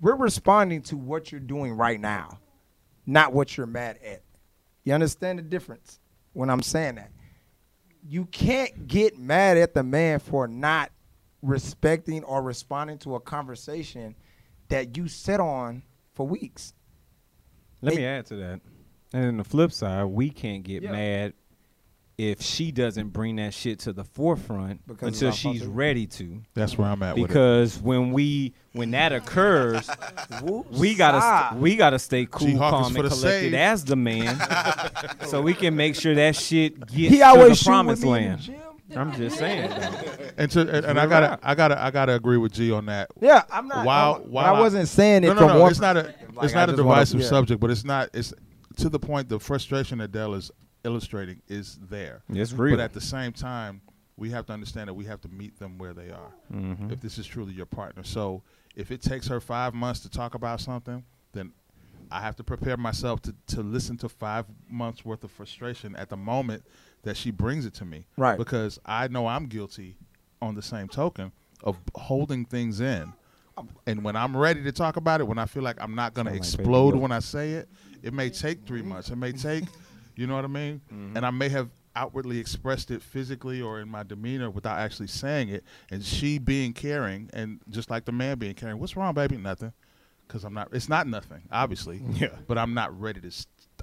We're 0.00 0.16
responding 0.16 0.82
to 0.82 0.96
what 0.96 1.32
you're 1.32 1.40
doing 1.40 1.72
right 1.72 2.00
now, 2.00 2.38
not 3.06 3.32
what 3.32 3.56
you're 3.56 3.66
mad 3.66 3.98
at. 4.04 4.22
You 4.84 4.92
understand 4.94 5.38
the 5.38 5.42
difference 5.42 6.00
when 6.32 6.50
I'm 6.50 6.62
saying 6.62 6.96
that? 6.96 7.10
You 8.08 8.26
can't 8.26 8.88
get 8.88 9.18
mad 9.18 9.56
at 9.56 9.74
the 9.74 9.82
man 9.82 10.18
for 10.18 10.48
not 10.48 10.90
respecting 11.40 12.24
or 12.24 12.42
responding 12.42 12.98
to 12.98 13.14
a 13.14 13.20
conversation 13.20 14.14
that 14.72 14.96
you 14.96 15.06
sit 15.06 15.38
on 15.38 15.82
for 16.14 16.26
weeks. 16.26 16.72
Let 17.82 17.94
me 17.94 18.04
add 18.04 18.26
to 18.26 18.36
that. 18.36 18.60
And 19.12 19.24
then 19.24 19.36
the 19.36 19.44
flip 19.44 19.70
side, 19.70 20.04
we 20.04 20.30
can't 20.30 20.62
get 20.62 20.82
yeah. 20.82 20.92
mad 20.92 21.34
if 22.16 22.40
she 22.40 22.72
doesn't 22.72 23.08
bring 23.08 23.36
that 23.36 23.52
shit 23.52 23.80
to 23.80 23.92
the 23.92 24.04
forefront 24.04 24.86
because 24.86 25.20
until 25.20 25.32
she's 25.32 25.66
ready 25.66 26.06
to. 26.06 26.40
That's 26.54 26.78
where 26.78 26.88
I'm 26.88 27.02
at. 27.02 27.16
Because 27.16 27.78
when 27.78 28.12
we 28.12 28.54
when 28.72 28.92
that 28.92 29.12
occurs, 29.12 29.90
we 30.70 30.94
gotta 30.94 31.20
st- 31.20 31.60
we 31.60 31.76
gotta 31.76 31.98
stay 31.98 32.26
cool, 32.30 32.56
calm, 32.56 32.96
and 32.96 33.08
collected 33.08 33.54
as 33.54 33.84
the 33.84 33.96
man, 33.96 34.40
so 35.26 35.42
we 35.42 35.52
can 35.52 35.76
make 35.76 35.96
sure 35.96 36.14
that 36.14 36.36
shit 36.36 36.78
gets 36.86 36.92
he 36.92 37.18
to 37.18 37.48
the 37.48 37.62
promised 37.64 38.04
land. 38.04 38.54
I'm 38.96 39.12
just 39.12 39.38
saying. 39.38 39.70
and 40.36 40.50
to, 40.52 40.60
and, 40.60 40.86
and 40.86 41.00
I 41.00 41.06
gotta 41.06 41.38
I 41.42 41.54
gotta 41.54 41.80
I 41.82 41.90
gotta 41.90 42.14
agree 42.14 42.36
with 42.36 42.52
G 42.52 42.72
on 42.72 42.86
that. 42.86 43.10
Yeah, 43.20 43.42
I'm 43.50 43.68
not. 43.68 43.86
While, 43.86 44.20
while 44.20 44.54
I 44.54 44.60
wasn't 44.60 44.88
saying 44.88 45.24
it 45.24 45.28
no, 45.28 45.34
no, 45.34 45.46
no, 45.58 45.66
It's 45.66 45.80
not 45.80 45.96
a 45.96 46.02
like 46.34 46.44
it's 46.44 46.54
not 46.54 46.70
a 46.70 46.76
divisive 46.76 47.14
wanna, 47.14 47.24
yeah. 47.24 47.30
subject, 47.30 47.60
but 47.60 47.70
it's 47.70 47.84
not 47.84 48.10
it's 48.12 48.32
to 48.76 48.88
the 48.88 48.98
point. 48.98 49.28
The 49.28 49.38
frustration 49.38 49.98
that 49.98 50.12
Del 50.12 50.34
is 50.34 50.50
illustrating 50.84 51.40
is 51.48 51.78
there. 51.88 52.22
It's 52.28 52.52
real. 52.52 52.76
But 52.76 52.82
at 52.82 52.92
the 52.92 53.00
same 53.00 53.32
time, 53.32 53.80
we 54.16 54.30
have 54.30 54.46
to 54.46 54.52
understand 54.52 54.88
that 54.88 54.94
we 54.94 55.04
have 55.06 55.20
to 55.22 55.28
meet 55.28 55.58
them 55.58 55.78
where 55.78 55.94
they 55.94 56.10
are. 56.10 56.34
Mm-hmm. 56.52 56.92
If 56.92 57.00
this 57.00 57.18
is 57.18 57.26
truly 57.26 57.52
your 57.52 57.66
partner, 57.66 58.04
so 58.04 58.42
if 58.76 58.90
it 58.90 59.02
takes 59.02 59.28
her 59.28 59.40
five 59.40 59.74
months 59.74 60.00
to 60.00 60.10
talk 60.10 60.34
about 60.34 60.60
something, 60.60 61.04
then 61.32 61.52
I 62.10 62.20
have 62.20 62.36
to 62.36 62.44
prepare 62.44 62.76
myself 62.76 63.22
to, 63.22 63.34
to 63.48 63.62
listen 63.62 63.96
to 63.98 64.08
five 64.08 64.46
months 64.68 65.04
worth 65.04 65.24
of 65.24 65.30
frustration 65.30 65.96
at 65.96 66.10
the 66.10 66.16
moment 66.16 66.64
that 67.02 67.16
she 67.16 67.30
brings 67.30 67.66
it 67.66 67.74
to 67.74 67.84
me. 67.84 68.06
Right. 68.16 68.38
Because 68.38 68.78
I 68.84 69.08
know 69.08 69.26
I'm 69.26 69.46
guilty 69.46 69.96
on 70.40 70.54
the 70.54 70.62
same 70.62 70.88
token 70.88 71.32
of 71.62 71.78
holding 71.94 72.44
things 72.44 72.80
in. 72.80 73.12
And 73.86 74.02
when 74.02 74.16
I'm 74.16 74.36
ready 74.36 74.62
to 74.64 74.72
talk 74.72 74.96
about 74.96 75.20
it, 75.20 75.24
when 75.24 75.38
I 75.38 75.46
feel 75.46 75.62
like 75.62 75.80
I'm 75.80 75.94
not 75.94 76.14
going 76.14 76.26
to 76.26 76.34
explode 76.34 76.94
when 76.96 77.12
I 77.12 77.18
say 77.18 77.52
it, 77.52 77.68
it 78.02 78.12
may 78.12 78.30
take 78.30 78.66
three 78.66 78.82
months. 78.82 79.10
It 79.10 79.16
may 79.16 79.32
take, 79.32 79.64
you 80.16 80.26
know 80.26 80.34
what 80.34 80.44
I 80.44 80.48
mean? 80.48 80.80
Mm-hmm. 80.92 81.16
And 81.16 81.26
I 81.26 81.30
may 81.30 81.48
have 81.50 81.68
outwardly 81.94 82.38
expressed 82.38 82.90
it 82.90 83.02
physically 83.02 83.60
or 83.60 83.80
in 83.80 83.88
my 83.88 84.02
demeanor 84.02 84.50
without 84.50 84.78
actually 84.78 85.08
saying 85.08 85.50
it. 85.50 85.64
And 85.90 86.02
she 86.02 86.38
being 86.38 86.72
caring, 86.72 87.28
and 87.34 87.60
just 87.68 87.90
like 87.90 88.04
the 88.06 88.12
man 88.12 88.38
being 88.38 88.54
caring, 88.54 88.78
what's 88.78 88.96
wrong, 88.96 89.14
baby? 89.14 89.36
Nothing. 89.36 89.72
Because 90.26 90.44
I'm 90.44 90.54
not, 90.54 90.68
it's 90.72 90.88
not 90.88 91.06
nothing, 91.06 91.42
obviously. 91.50 92.00
Yeah. 92.14 92.28
But 92.46 92.56
I'm 92.56 92.74
not 92.74 92.98
ready 92.98 93.20
to 93.20 93.30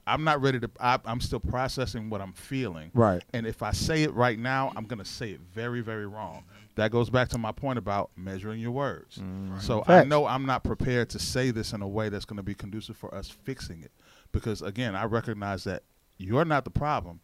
I'm 0.08 0.24
not 0.24 0.42
ready 0.42 0.60
to. 0.60 0.70
I, 0.80 1.00
am 1.06 1.22
still 1.22 1.40
processing 1.40 2.10
what 2.10 2.22
I'm 2.22 2.34
feeling. 2.34 2.92
Right. 2.94 3.24
And 3.34 3.46
if 3.46 3.62
I 3.64 3.72
say 3.72 4.04
it 4.04 4.14
right 4.14 4.38
now, 4.38 4.72
I'm 4.76 4.86
gonna 4.86 5.06
say 5.06 5.32
it 5.32 5.40
very, 5.54 5.82
very 5.82 6.08
wrong. 6.08 6.44
That 6.76 6.92
goes 6.92 7.10
back 7.10 7.30
to 7.30 7.38
my 7.38 7.52
point 7.52 7.78
about 7.78 8.12
measuring 8.16 8.60
your 8.60 8.72
words. 8.72 9.18
Mm. 9.18 9.62
So 9.62 9.82
Facts. 9.82 9.90
I 9.90 10.04
know 10.08 10.26
I'm 10.26 10.46
not 10.46 10.64
prepared 10.64 11.10
to 11.12 11.20
say 11.20 11.52
this 11.52 11.74
in 11.74 11.82
a 11.82 11.88
way 11.88 12.10
that's 12.10 12.26
gonna 12.26 12.44
be 12.44 12.56
conducive 12.56 12.98
for 12.98 13.14
us 13.14 13.30
fixing 13.30 13.82
it, 13.82 13.92
because 14.32 14.62
again, 14.62 14.96
I 14.96 15.06
recognize 15.06 15.64
that 15.66 15.84
you're 16.18 16.46
not 16.46 16.64
the 16.64 16.72
problem. 16.72 17.20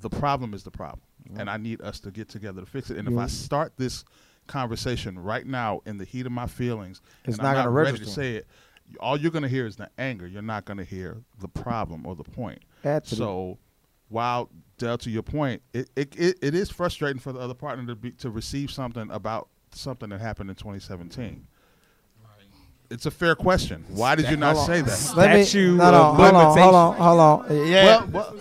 The 0.00 0.10
problem 0.10 0.52
is 0.54 0.62
the 0.62 0.70
problem, 0.70 1.02
mm. 1.30 1.40
and 1.40 1.48
I 1.48 1.56
need 1.56 1.80
us 1.80 2.00
to 2.00 2.10
get 2.10 2.28
together 2.28 2.60
to 2.60 2.66
fix 2.66 2.90
it. 2.90 2.98
And 2.98 3.08
if 3.08 3.16
I 3.16 3.26
start 3.26 3.72
this 3.76 4.04
conversation 4.46 5.18
right 5.18 5.46
now 5.46 5.80
in 5.86 5.96
the 5.98 6.04
heat 6.04 6.26
of 6.26 6.32
my 6.32 6.46
feelings, 6.46 7.00
it's 7.24 7.38
and 7.38 7.42
not, 7.42 7.56
I'm 7.56 7.64
not 7.64 7.72
ready 7.72 7.98
to 7.98 8.06
say 8.06 8.36
it 8.36 8.46
all 9.00 9.18
you're 9.18 9.30
going 9.30 9.42
to 9.42 9.48
hear 9.48 9.66
is 9.66 9.76
the 9.76 9.90
anger. 9.98 10.26
You're 10.26 10.42
not 10.42 10.64
going 10.64 10.78
to 10.78 10.84
hear 10.84 11.22
the 11.40 11.48
problem 11.48 12.06
or 12.06 12.14
the 12.14 12.24
point. 12.24 12.62
Absolutely. 12.84 13.26
So, 13.26 13.58
while 14.08 14.50
Del, 14.78 14.98
to 14.98 15.10
your 15.10 15.22
point, 15.22 15.62
it, 15.72 15.90
it, 15.96 16.14
it, 16.16 16.38
it 16.42 16.54
is 16.54 16.70
frustrating 16.70 17.18
for 17.18 17.32
the 17.32 17.40
other 17.40 17.54
partner 17.54 17.86
to 17.86 17.96
be 17.96 18.12
to 18.12 18.30
receive 18.30 18.70
something 18.70 19.10
about 19.10 19.48
something 19.72 20.10
that 20.10 20.20
happened 20.20 20.50
in 20.50 20.56
2017. 20.56 21.46
It's 22.88 23.06
a 23.06 23.10
fair 23.10 23.34
question. 23.34 23.84
Why 23.88 24.14
did 24.14 24.30
you 24.30 24.36
not 24.36 24.54
say 24.54 24.80
that? 24.80 25.12
Let 25.16 25.46
Statue 25.48 25.72
me, 25.72 25.78
no, 25.78 25.90
no, 25.90 26.14
hold 26.14 26.34
on, 26.34 26.58
hold 26.58 26.74
on, 26.74 26.96
hold 26.96 27.20
on. 27.20 27.66
Yeah. 27.66 28.04
Well, 28.04 28.08
well, 28.12 28.36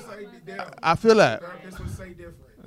I 0.84 0.96
feel 0.96 1.16
that. 1.16 1.42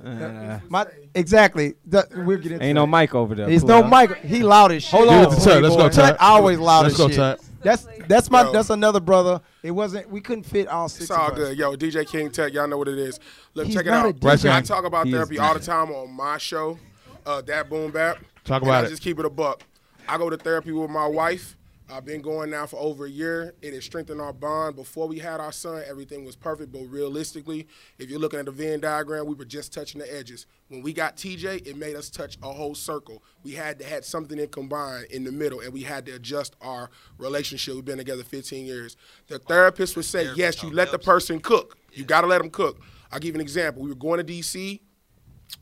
Uh, 0.03 0.59
my, 0.69 0.87
exactly. 1.13 1.75
The, 1.85 2.07
we'll 2.15 2.37
get 2.37 2.53
into 2.53 2.65
Ain't 2.65 2.75
no 2.75 2.87
mic 2.87 3.15
over 3.15 3.35
there. 3.35 3.49
He's 3.49 3.63
no 3.63 3.83
mic. 3.83 4.17
He 4.17 4.43
loud 4.43 4.71
as 4.71 4.83
shit. 4.83 4.91
Hold 4.91 5.09
on. 5.09 5.23
Let's 5.25 5.45
go. 5.45 5.89
Tut 5.89 6.17
always 6.19 6.59
loud 6.59 6.83
Let's 6.83 6.95
as 6.95 6.97
go, 6.97 7.07
shit. 7.07 7.15
Tut. 7.17 7.41
That's 7.61 7.87
that's 8.07 8.31
my 8.31 8.43
Yo. 8.43 8.51
that's 8.51 8.69
another 8.69 8.99
brother. 8.99 9.41
It 9.63 9.71
wasn't 9.71 10.09
we 10.09 10.21
couldn't 10.21 10.43
fit 10.43 10.67
all 10.67 10.89
six. 10.89 11.03
It's 11.03 11.11
all 11.11 11.31
good. 11.31 11.57
Yo, 11.57 11.75
DJ 11.75 12.07
King 12.07 12.31
Tech, 12.31 12.53
y'all 12.53 12.67
know 12.67 12.77
what 12.77 12.87
it 12.87 12.97
is. 12.97 13.19
Look, 13.53 13.67
He's 13.67 13.75
check 13.75 13.85
it 13.85 13.91
out. 13.91 14.45
I 14.45 14.61
talk 14.61 14.85
about 14.85 15.05
he 15.05 15.11
therapy 15.11 15.39
all 15.39 15.53
the 15.53 15.59
time 15.59 15.91
on 15.91 16.11
my 16.11 16.37
show, 16.37 16.77
uh, 17.25 17.41
that 17.41 17.69
boom 17.69 17.91
bap. 17.91 18.17
Talk 18.43 18.61
about 18.61 18.83
I 18.83 18.87
it. 18.87 18.89
Just 18.89 19.01
keep 19.01 19.19
it 19.19 19.25
a 19.25 19.29
buck. 19.29 19.63
I 20.07 20.17
go 20.17 20.29
to 20.29 20.37
therapy 20.37 20.71
with 20.71 20.89
my 20.89 21.05
wife. 21.05 21.55
I've 21.91 22.05
been 22.05 22.21
going 22.21 22.51
now 22.51 22.67
for 22.67 22.77
over 22.77 23.05
a 23.05 23.09
year. 23.09 23.55
It 23.61 23.73
has 23.73 23.83
strengthened 23.83 24.21
our 24.21 24.31
bond. 24.31 24.75
Before 24.75 25.07
we 25.07 25.17
had 25.17 25.39
our 25.39 25.51
son, 25.51 25.83
everything 25.87 26.23
was 26.23 26.35
perfect, 26.35 26.71
but 26.71 26.83
realistically, 26.83 27.67
if 27.97 28.09
you're 28.09 28.19
looking 28.19 28.39
at 28.39 28.45
the 28.45 28.51
Venn 28.51 28.79
diagram, 28.79 29.25
we 29.25 29.33
were 29.33 29.45
just 29.45 29.73
touching 29.73 29.99
the 29.99 30.15
edges. 30.15 30.45
When 30.67 30.83
we 30.83 30.93
got 30.93 31.17
TJ, 31.17 31.65
it 31.67 31.77
made 31.77 31.95
us 31.95 32.09
touch 32.11 32.37
a 32.43 32.51
whole 32.51 32.75
circle. 32.75 33.23
We 33.43 33.53
had 33.53 33.79
to 33.79 33.85
had 33.85 34.05
something 34.05 34.37
in 34.37 34.49
combined 34.49 35.05
in 35.09 35.23
the 35.23 35.31
middle, 35.31 35.61
and 35.61 35.73
we 35.73 35.81
had 35.81 36.05
to 36.05 36.13
adjust 36.13 36.55
our 36.61 36.91
relationship. 37.17 37.73
We've 37.73 37.85
been 37.85 37.97
together 37.97 38.23
15 38.23 38.65
years. 38.65 38.95
The 39.27 39.39
therapist 39.39 39.95
would 39.95 40.05
say, 40.05 40.29
yes, 40.35 40.61
you 40.61 40.69
let 40.69 40.91
the 40.91 40.99
person 40.99 41.39
cook. 41.39 41.77
You 41.91 42.03
got 42.03 42.21
to 42.21 42.27
let 42.27 42.39
them 42.39 42.51
cook. 42.51 42.79
I'll 43.11 43.19
give 43.19 43.29
you 43.29 43.35
an 43.35 43.41
example. 43.41 43.81
We 43.81 43.89
were 43.89 43.95
going 43.95 44.17
to 44.17 44.23
D.C. 44.23 44.81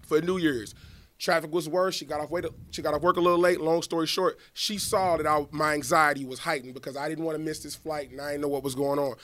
for 0.06 0.20
New 0.20 0.38
Year's. 0.38 0.76
Traffic 1.20 1.52
was 1.52 1.68
worse. 1.68 1.96
She 1.96 2.06
got 2.06 2.22
off 2.22 2.30
wait, 2.30 2.46
she 2.70 2.82
got 2.82 2.94
off 2.94 3.02
work 3.02 3.18
a 3.18 3.22
little 3.22 3.40
late. 3.40 3.60
Long 3.60 3.82
story 3.82 4.06
short, 4.06 4.38
she 4.54 4.78
saw 4.78 5.18
that 5.18 5.26
I, 5.26 5.46
my 5.52 5.74
anxiety 5.74 6.26
was 6.26 6.40
heightened 6.40 6.76
because 6.76 6.96
I 6.96 7.10
didn't 7.10 7.26
want 7.26 7.38
to 7.38 7.44
miss 7.44 7.60
this 7.60 7.76
flight 7.76 8.12
and 8.12 8.22
I 8.22 8.32
didn't 8.32 8.42
know 8.42 8.48
what 8.48 8.64
was 8.64 8.76
going 8.76 9.00
on. 9.00 9.16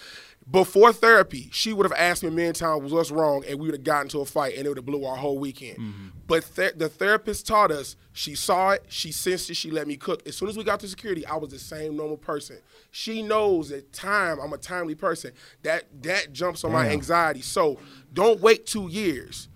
Before 0.49 0.91
therapy, 0.91 1.49
she 1.53 1.71
would 1.71 1.85
have 1.85 1.97
asked 1.97 2.21
me 2.21 2.29
a 2.29 2.31
million 2.31 2.53
times 2.53 2.91
what's 2.91 3.11
wrong, 3.11 3.45
and 3.47 3.59
we 3.59 3.67
would 3.67 3.75
have 3.75 3.83
gotten 3.83 4.09
to 4.09 4.19
a 4.19 4.25
fight, 4.25 4.57
and 4.57 4.65
it 4.65 4.69
would 4.69 4.77
have 4.77 4.85
blew 4.85 5.05
our 5.05 5.15
whole 5.15 5.39
weekend. 5.39 5.77
Mm-hmm. 5.77 6.07
But 6.27 6.49
th- 6.53 6.73
the 6.75 6.89
therapist 6.89 7.47
taught 7.47 7.71
us. 7.71 7.95
She 8.11 8.35
saw 8.35 8.71
it, 8.71 8.83
she 8.89 9.13
sensed 9.13 9.49
it, 9.49 9.53
she 9.53 9.71
let 9.71 9.87
me 9.87 9.95
cook. 9.95 10.27
As 10.27 10.35
soon 10.35 10.49
as 10.49 10.57
we 10.57 10.65
got 10.65 10.81
to 10.81 10.87
security, 10.87 11.25
I 11.25 11.37
was 11.37 11.51
the 11.51 11.59
same 11.59 11.95
normal 11.95 12.17
person. 12.17 12.57
She 12.91 13.21
knows 13.21 13.69
that 13.69 13.93
time. 13.93 14.39
I'm 14.39 14.51
a 14.51 14.57
timely 14.57 14.95
person. 14.95 15.31
That 15.61 15.85
that 16.03 16.33
jumps 16.33 16.63
on 16.65 16.71
Damn. 16.71 16.83
my 16.83 16.89
anxiety. 16.89 17.41
So 17.41 17.79
don't 18.13 18.41
wait 18.41 18.65
two 18.65 18.89
years 18.89 19.47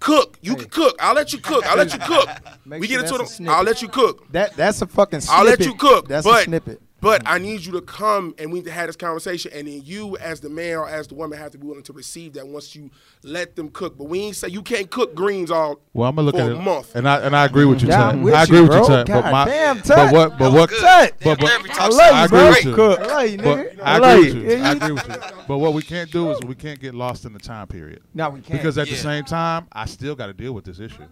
cook. 0.00 0.38
You 0.42 0.52
hey. 0.52 0.60
can 0.60 0.68
cook. 0.70 0.96
I'll 1.00 1.14
let 1.14 1.32
you 1.32 1.38
cook. 1.38 1.66
I'll 1.66 1.76
let 1.76 1.92
you 1.92 1.98
cook. 1.98 2.28
we 2.66 2.86
get 2.88 3.00
into 3.00 3.18
the. 3.18 3.46
I'll 3.50 3.64
let 3.64 3.82
you 3.82 3.88
cook. 3.88 4.30
That 4.32 4.56
that's 4.56 4.82
a 4.82 4.86
fucking. 4.86 5.20
Snippet. 5.20 5.38
I'll 5.38 5.44
let 5.44 5.60
you 5.60 5.74
cook. 5.74 6.08
That's 6.08 6.26
but, 6.26 6.42
a 6.42 6.44
snippet. 6.44 6.82
But 7.00 7.26
I 7.26 7.36
mm-hmm. 7.36 7.44
need 7.44 7.66
you 7.66 7.72
to 7.72 7.80
come 7.80 8.34
and 8.38 8.52
we 8.52 8.58
need 8.58 8.64
to 8.66 8.72
have 8.72 8.88
this 8.88 8.96
conversation. 8.96 9.52
And 9.54 9.68
then 9.68 9.82
you, 9.84 10.16
as 10.16 10.40
the 10.40 10.48
man 10.48 10.78
or 10.78 10.88
as 10.88 11.06
the 11.06 11.14
woman, 11.14 11.38
have 11.38 11.52
to 11.52 11.58
be 11.58 11.66
willing 11.66 11.84
to 11.84 11.92
receive 11.92 12.32
that 12.32 12.46
once 12.46 12.74
you 12.74 12.90
let 13.22 13.54
them 13.54 13.68
cook. 13.70 13.96
But 13.96 14.04
we 14.04 14.20
ain't 14.20 14.36
say 14.36 14.48
you 14.48 14.62
can't 14.62 14.90
cook 14.90 15.14
greens 15.14 15.50
all 15.50 15.80
well. 15.92 16.08
I'm 16.08 16.16
gonna 16.16 16.26
look 16.26 16.34
for 16.34 16.42
at 16.42 16.52
a 16.52 16.56
it, 16.56 16.62
month. 16.62 16.94
and 16.96 17.08
I 17.08 17.20
and 17.20 17.36
I 17.36 17.44
agree 17.44 17.64
with 17.64 17.82
you, 17.82 17.88
Tut. 17.88 17.98
I 17.98 18.42
agree 18.42 18.62
with 18.62 18.72
you, 18.72 18.86
Tut. 18.86 19.06
But 19.06 19.30
my 19.30 19.44
damn, 19.44 19.78
But 19.78 20.12
what? 20.12 20.38
But 20.38 20.52
what? 20.52 20.70
Tut. 20.70 21.14
But, 21.22 21.40
but, 21.40 21.80
I 21.80 21.88
love 21.88 21.92
you, 21.92 22.16
I 22.16 22.24
agree 22.24 22.48
with 22.48 22.64
you. 22.64 22.74
Cook. 22.74 23.00
I 23.00 23.04
love 23.06 23.30
you, 23.30 23.38
nigga. 23.38 23.80
I 23.82 23.96
agree 23.96 24.32
with 24.32 24.50
you. 24.50 24.64
I 24.64 24.72
agree 24.72 24.92
with 24.92 25.08
you. 25.08 25.16
But 25.46 25.58
what 25.58 25.74
we 25.74 25.82
can't 25.82 26.10
do 26.10 26.30
is 26.30 26.40
we 26.42 26.54
can't 26.54 26.80
get 26.80 26.94
lost 26.94 27.24
in 27.24 27.32
the 27.32 27.38
time 27.38 27.66
period. 27.68 28.02
No, 28.14 28.30
we 28.30 28.40
can't. 28.40 28.58
Because 28.58 28.76
at 28.78 28.88
the 28.88 28.96
same 28.96 29.24
time, 29.24 29.68
I 29.72 29.86
still 29.86 30.14
got 30.14 30.26
to 30.26 30.32
deal 30.32 30.52
with 30.52 30.64
this 30.64 30.80
issue. 30.80 31.04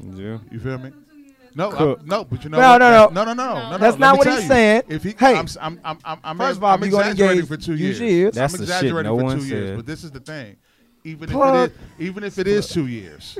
Yeah. 0.00 0.38
You 0.50 0.60
feel 0.60 0.78
me? 0.78 0.92
No, 1.54 1.98
no, 2.04 2.24
but 2.24 2.44
you 2.44 2.50
know, 2.50 2.58
no, 2.58 2.78
no, 2.78 2.90
no, 2.90 3.08
no, 3.08 3.24
no, 3.24 3.34
no, 3.34 3.70
no. 3.70 3.78
That's 3.78 3.98
not 3.98 4.18
what 4.18 4.26
he's 4.28 4.46
saying. 4.46 4.84
If 4.88 5.02
he, 5.02 5.10
hey, 5.18 5.34
I'm, 5.34 5.46
I'm, 5.60 5.80
I'm, 5.84 5.98
I'm, 6.04 6.20
I'm 6.22 6.38
first 6.38 6.58
of 6.58 6.64
all, 6.64 6.74
I'm 6.74 6.84
you're 6.84 7.00
exaggerating 7.00 7.46
for 7.46 7.56
two 7.56 7.74
years. 7.74 8.00
years. 8.00 8.34
That's 8.34 8.54
I'm 8.54 8.60
exaggerating 8.60 9.16
no 9.16 9.18
for 9.18 9.36
two 9.36 9.46
years, 9.46 9.76
but 9.76 9.86
this 9.86 10.04
is 10.04 10.10
the 10.10 10.20
thing. 10.20 10.56
Even 11.04 11.30
if 11.30 11.34
it 11.36 11.70
is, 11.70 11.70
even 11.98 12.24
if 12.24 12.38
it 12.38 12.46
is 12.46 12.68
two 12.68 12.86
years, 12.86 13.38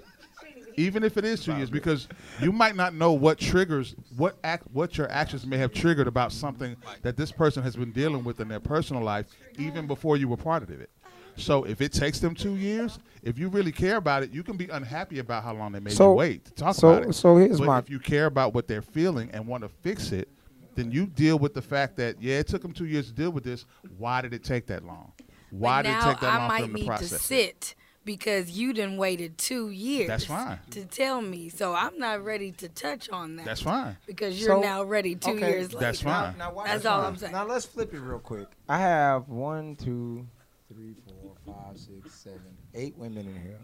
even 0.77 1.05
if 1.05 1.17
it 1.17 1.25
is 1.25 1.45
two 1.45 1.55
years, 1.57 1.71
because 1.71 2.09
you 2.41 2.53
might 2.53 2.75
not 2.75 2.95
know 2.95 3.13
what 3.13 3.39
triggers, 3.39 3.95
what 4.17 4.37
act, 4.45 4.65
what 4.73 4.97
your 4.97 5.11
actions 5.11 5.47
may 5.47 5.59
have 5.59 5.73
triggered 5.73 6.07
about 6.07 6.33
something 6.33 6.77
that 7.03 7.17
this 7.17 7.31
person 7.31 7.63
has 7.63 7.77
been 7.77 7.93
dealing 7.93 8.25
with 8.25 8.41
in 8.41 8.49
their 8.49 8.61
personal 8.61 9.03
life, 9.03 9.27
even 9.59 9.87
before 9.87 10.17
you 10.17 10.27
were 10.29 10.37
part 10.37 10.63
of 10.63 10.71
it. 10.71 10.91
So 11.37 11.65
if 11.65 11.81
it 11.81 11.93
takes 11.93 12.19
them 12.21 12.35
two 12.35 12.57
years, 12.57 12.99
if 13.23 13.39
you 13.39 13.49
really 13.49 13.73
care 13.73 13.97
about 13.97 14.23
it, 14.23 14.31
you 14.31 14.43
can 14.43 14.57
be 14.57 14.69
unhappy 14.69 15.19
about 15.19 15.45
how 15.45 15.55
long 15.55 15.73
they 15.73 15.81
made 15.81 15.93
so, 15.93 16.11
you 16.11 16.17
wait 16.17 16.45
to 16.47 16.53
talk 16.53 16.75
so, 16.75 16.89
about 16.89 17.09
it. 17.09 17.13
So 17.15 17.37
here's 17.37 17.59
but 17.59 17.67
my. 17.67 17.79
If 17.79 17.91
you 17.91 17.99
care 17.99 18.27
about 18.27 18.55
what 18.55 18.69
they're 18.69 18.83
feeling 18.83 19.31
and 19.33 19.47
want 19.47 19.63
to 19.63 19.69
fix 19.69 20.13
it, 20.13 20.29
then 20.75 20.91
you 20.91 21.07
deal 21.07 21.39
with 21.39 21.55
the 21.55 21.63
fact 21.63 21.97
that 21.97 22.21
yeah, 22.21 22.39
it 22.39 22.47
took 22.47 22.63
them 22.63 22.73
two 22.73 22.87
years 22.87 23.09
to 23.09 23.13
deal 23.13 23.31
with 23.31 23.45
this. 23.45 23.67
Why 23.99 24.21
did 24.21 24.35
it 24.35 24.45
take 24.45 24.67
that 24.67 24.85
long? 24.85 25.13
Why 25.51 25.83
did 25.83 25.91
it 25.91 26.01
take 26.03 26.21
that 26.21 26.33
I 26.33 26.39
long 26.39 26.49
might 26.49 26.61
for 26.61 26.67
them 26.67 26.75
to 26.75 26.81
need 26.81 26.87
process? 26.87 27.11
to 27.11 27.19
sit 27.19 27.75
because 28.05 28.51
you 28.51 28.73
didn't 28.73 28.97
waited 28.97 29.37
two 29.37 29.71
years. 29.71 30.09
That's 30.09 30.25
fine. 30.25 30.59
To 30.71 30.85
tell 30.85 31.21
me, 31.21 31.49
so 31.49 31.75
I'm 31.75 31.99
not 31.99 32.25
ready 32.25 32.53
to 32.53 32.69
touch 32.69 33.11
on 33.11 33.37
that. 33.37 33.45
That's 33.45 33.63
fine. 33.63 33.97
Because 34.07 34.41
you're 34.41 34.57
So- 34.57 34.61
now 34.61 34.83
ready 34.83 35.15
two 35.15 35.33
okay. 35.33 35.51
years 35.51 35.73
later. 35.73 35.87
That's 35.87 36.01
fine. 36.03 36.39
Now, 36.39 36.53
why- 36.53 36.67
That's 36.67 36.87
all 36.87 37.03
I'm 37.03 37.17
saying. 37.17 37.33
Now 37.33 37.47
let's 37.47 37.67
flip 37.67 37.93
it 37.93 38.01
real 38.01 38.19
quick. 38.19 38.49
I 38.69 38.79
have 38.79 39.29
one, 39.29 39.77
two, 39.77 40.27
three, 40.73 40.95
four, 41.05 41.10
five, 41.47 41.77
six, 41.79 42.15
seven, 42.15 42.57
eight 42.75 42.97
women 42.97 43.27
in 43.27 43.43
here. 43.43 43.59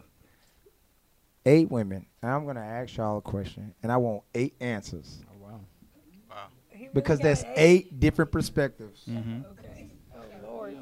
Eight 1.44 1.70
women. 1.70 2.06
I'm 2.22 2.44
gonna 2.46 2.60
ask 2.60 2.96
y'all 2.96 3.18
a 3.18 3.22
question, 3.22 3.72
and 3.82 3.92
I 3.92 3.96
want 3.98 4.22
eight 4.34 4.54
answers 4.60 5.20
Oh, 5.30 5.44
wow. 5.44 5.60
Wow. 6.28 6.36
Because 6.92 7.20
there's 7.20 7.44
eight 7.54 8.00
different 8.00 8.32
perspectives. 8.32 9.04
Okay. 9.08 9.90
Oh 10.14 10.20
Lord. 10.44 10.76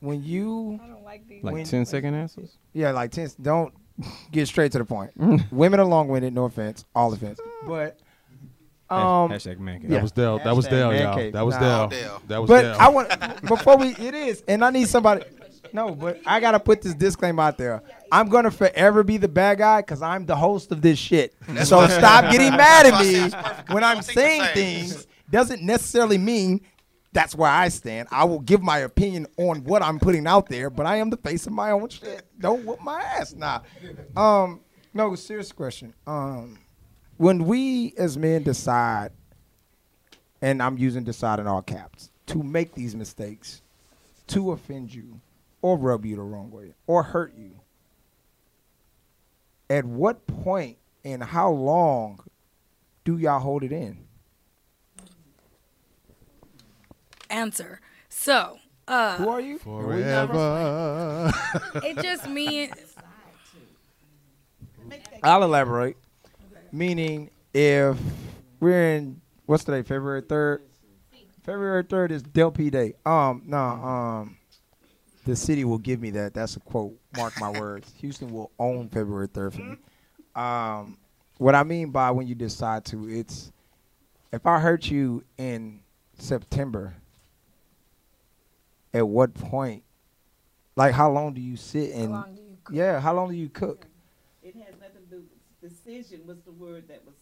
When 0.00 0.22
you, 0.22 0.78
I 0.82 0.86
don't 0.86 1.04
like 1.04 1.26
these. 1.28 1.42
Like 1.42 1.54
When- 1.54 1.64
10 1.64 1.84
second 1.86 2.14
answers? 2.14 2.58
yeah, 2.72 2.92
like 2.92 3.10
ten. 3.10 3.28
Don't 3.40 3.74
get 4.30 4.46
straight 4.46 4.70
to 4.72 4.78
the 4.78 4.84
point. 4.84 5.10
women 5.52 5.80
are 5.80 5.84
long-winded. 5.86 6.32
No 6.32 6.44
offense, 6.44 6.84
all 6.94 7.12
offense, 7.12 7.40
but 7.66 7.98
um, 8.88 9.30
Hashtag 9.30 9.58
man 9.58 9.80
cave. 9.80 9.90
yeah. 9.90 9.96
That 9.96 10.02
was 10.02 10.12
Del. 10.12 10.38
That 10.38 10.54
was 10.56 10.66
Hashtag 10.66 10.70
Del, 10.70 10.94
y'all. 10.94 11.30
That 11.32 11.42
was 11.46 11.54
Nah. 11.56 11.60
Del. 11.60 11.88
Del. 11.88 12.22
That 12.28 12.38
was 12.40 12.48
But 12.48 12.62
Del. 12.62 12.76
I 12.80 12.88
want 12.88 13.42
before 13.46 13.76
we 13.78 13.88
it 13.96 14.14
is, 14.14 14.44
and 14.46 14.64
I 14.64 14.70
need 14.70 14.86
somebody. 14.88 15.24
No, 15.72 15.94
but 15.94 16.20
I 16.26 16.40
gotta 16.40 16.60
put 16.60 16.82
this 16.82 16.94
disclaimer 16.94 17.42
out 17.42 17.58
there. 17.58 17.82
I'm 18.10 18.28
gonna 18.28 18.50
forever 18.50 19.02
be 19.02 19.16
the 19.16 19.28
bad 19.28 19.58
guy 19.58 19.80
because 19.80 20.02
I'm 20.02 20.26
the 20.26 20.36
host 20.36 20.72
of 20.72 20.82
this 20.82 20.98
shit. 20.98 21.34
so 21.64 21.86
stop 21.88 22.30
getting 22.30 22.50
mad 22.50 22.86
at 22.86 22.92
That's 22.92 23.04
me 23.04 23.14
say 23.14 23.24
it's 23.24 23.34
perfect. 23.34 23.70
when 23.70 23.84
I'm 23.84 23.96
don't 23.96 24.04
think 24.04 24.16
the 24.16 24.20
saying 24.20 24.54
things. 24.54 25.06
Doesn't 25.30 25.62
necessarily 25.62 26.18
mean 26.18 26.60
that's 27.12 27.34
where 27.34 27.50
I 27.50 27.68
stand. 27.68 28.08
I 28.10 28.24
will 28.24 28.40
give 28.40 28.62
my 28.62 28.78
opinion 28.78 29.26
on 29.38 29.64
what 29.64 29.82
I'm 29.82 29.98
putting 29.98 30.26
out 30.26 30.48
there, 30.48 30.68
but 30.70 30.86
I 30.86 30.96
am 30.96 31.10
the 31.10 31.16
face 31.16 31.46
of 31.46 31.52
my 31.52 31.70
own 31.70 31.88
shit. 31.88 32.22
Don't 32.38 32.64
whoop 32.64 32.80
my 32.82 33.00
ass. 33.02 33.34
Nah. 33.34 33.60
Um, 34.16 34.60
no, 34.94 35.14
serious 35.14 35.52
question. 35.52 35.94
Um, 36.06 36.58
when 37.16 37.44
we 37.44 37.94
as 37.96 38.18
men 38.18 38.42
decide, 38.42 39.12
and 40.42 40.62
I'm 40.62 40.76
using 40.76 41.04
decide 41.04 41.38
in 41.38 41.46
all 41.46 41.62
caps, 41.62 42.10
to 42.26 42.42
make 42.42 42.74
these 42.74 42.94
mistakes, 42.94 43.62
to 44.28 44.52
offend 44.52 44.94
you, 44.94 45.20
or 45.62 45.78
rub 45.78 46.04
you 46.04 46.16
the 46.16 46.22
wrong 46.22 46.50
way, 46.50 46.74
or 46.86 47.02
hurt 47.02 47.34
you, 47.36 47.60
at 49.70 49.84
what 49.84 50.26
point 50.26 50.76
and 51.04 51.22
how 51.22 51.50
long 51.50 52.20
do 53.04 53.16
y'all 53.16 53.40
hold 53.40 53.62
it 53.64 53.72
in? 53.72 53.98
Answer. 57.30 57.80
So, 58.08 58.58
uh, 58.86 59.16
Who 59.16 59.28
are 59.30 59.40
you? 59.40 59.58
Forever. 59.58 61.32
it 61.76 61.98
just 62.02 62.28
means 62.28 62.74
I'll 65.22 65.42
elaborate. 65.42 65.96
Meaning, 66.72 67.30
if 67.54 67.96
we're 68.60 68.96
in 68.96 69.20
what's 69.46 69.64
today, 69.64 69.82
February 69.82 70.22
third. 70.22 70.62
February 71.44 71.82
third 71.82 72.12
is 72.12 72.22
Del 72.22 72.50
P 72.50 72.70
Day. 72.70 72.94
Um, 73.04 73.42
no, 73.46 73.58
um, 73.58 74.36
the 75.24 75.36
city 75.36 75.64
will 75.64 75.78
give 75.78 76.00
me 76.00 76.10
that. 76.10 76.34
That's 76.34 76.56
a 76.56 76.60
quote. 76.60 76.96
Mark 77.16 77.34
my 77.40 77.50
words. 77.50 77.92
Houston 78.00 78.32
will 78.32 78.50
own 78.58 78.88
February 78.88 79.28
third 79.28 79.54
for 79.54 79.60
me. 79.60 79.76
Um, 80.34 80.98
what 81.38 81.54
I 81.54 81.62
mean 81.62 81.90
by 81.90 82.10
when 82.10 82.26
you 82.26 82.34
decide 82.34 82.84
to, 82.86 83.08
it's 83.08 83.52
if 84.32 84.46
I 84.46 84.58
hurt 84.58 84.90
you 84.90 85.24
in 85.38 85.80
September. 86.18 86.94
At 88.94 89.08
what 89.08 89.32
point? 89.32 89.82
Like, 90.76 90.92
how 90.92 91.10
long 91.10 91.32
do 91.32 91.40
you 91.40 91.56
sit 91.56 91.94
and? 91.94 92.12
long 92.12 92.34
do 92.34 92.42
you 92.42 92.58
cook? 92.62 92.74
Yeah, 92.74 93.00
how 93.00 93.14
long 93.14 93.30
do 93.30 93.34
you 93.34 93.48
cook? 93.48 93.86
It 94.42 94.54
has 94.56 94.74
nothing 94.80 95.02
to 95.08 95.16
do 95.16 95.22
with 95.60 95.70
decision 95.70 96.26
was 96.26 96.40
the 96.42 96.52
word 96.52 96.88
that 96.88 97.02
was 97.06 97.14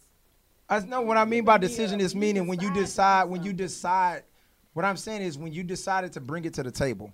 I 0.71 0.79
know 0.79 1.01
what 1.01 1.17
I 1.17 1.25
mean 1.25 1.43
by 1.43 1.57
decision 1.57 1.99
is 1.99 2.15
meaning 2.15 2.47
when 2.47 2.61
you 2.61 2.73
decide 2.73 3.25
when 3.25 3.43
you 3.43 3.51
decide 3.51 4.23
what 4.71 4.85
I'm 4.85 4.95
saying 4.95 5.21
is 5.21 5.37
when 5.37 5.51
you 5.51 5.63
decided 5.63 6.13
to 6.13 6.21
bring 6.21 6.45
it 6.45 6.53
to 6.53 6.63
the 6.63 6.71
table. 6.71 7.13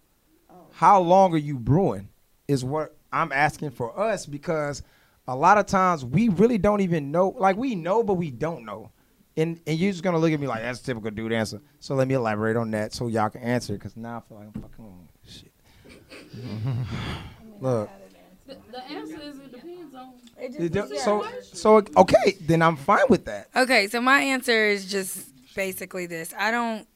How 0.77 0.99
long 1.01 1.33
are 1.33 1.37
you 1.37 1.57
brewing 1.57 2.07
is 2.47 2.63
what 2.63 2.95
I'm 3.11 3.31
asking 3.31 3.71
for 3.71 3.99
us 3.99 4.27
because 4.27 4.83
a 5.27 5.35
lot 5.35 5.57
of 5.57 5.65
times 5.65 6.05
we 6.05 6.29
really 6.29 6.59
don't 6.59 6.81
even 6.81 7.09
know 7.09 7.29
like 7.37 7.57
we 7.57 7.73
know 7.73 8.03
but 8.03 8.13
we 8.13 8.29
don't 8.29 8.63
know. 8.63 8.91
And 9.35 9.59
and 9.65 9.75
you're 9.79 9.91
just 9.91 10.03
gonna 10.03 10.19
look 10.19 10.31
at 10.31 10.39
me 10.39 10.45
like 10.45 10.61
that's 10.61 10.79
a 10.79 10.83
typical 10.83 11.09
dude 11.09 11.31
answer. 11.31 11.61
So 11.79 11.95
let 11.95 12.07
me 12.07 12.13
elaborate 12.13 12.55
on 12.57 12.69
that 12.71 12.93
so 12.93 13.07
y'all 13.07 13.29
can 13.31 13.41
answer 13.41 13.73
because 13.73 13.97
now 13.97 14.17
I 14.17 14.29
feel 14.29 14.37
like 14.37 14.47
I'm 14.55 14.61
fucking 14.61 14.85
on 14.85 15.07
shit. 15.27 15.51
Look. 17.59 17.89
The, 18.45 18.57
the 18.71 18.83
answer 18.83 19.19
is 19.19 19.39
it 19.39 19.51
depends 19.51 19.95
on. 19.95 20.13
it 20.37 20.71
do- 20.71 20.97
So 20.99 21.25
so 21.41 21.83
okay, 21.97 22.37
then 22.41 22.61
I'm 22.61 22.75
fine 22.75 23.05
with 23.09 23.25
that. 23.25 23.47
Okay, 23.55 23.87
so 23.87 23.99
my 23.99 24.21
answer 24.21 24.67
is 24.67 24.85
just 24.85 25.27
basically 25.55 26.05
this. 26.05 26.35
I 26.37 26.51
don't 26.51 26.87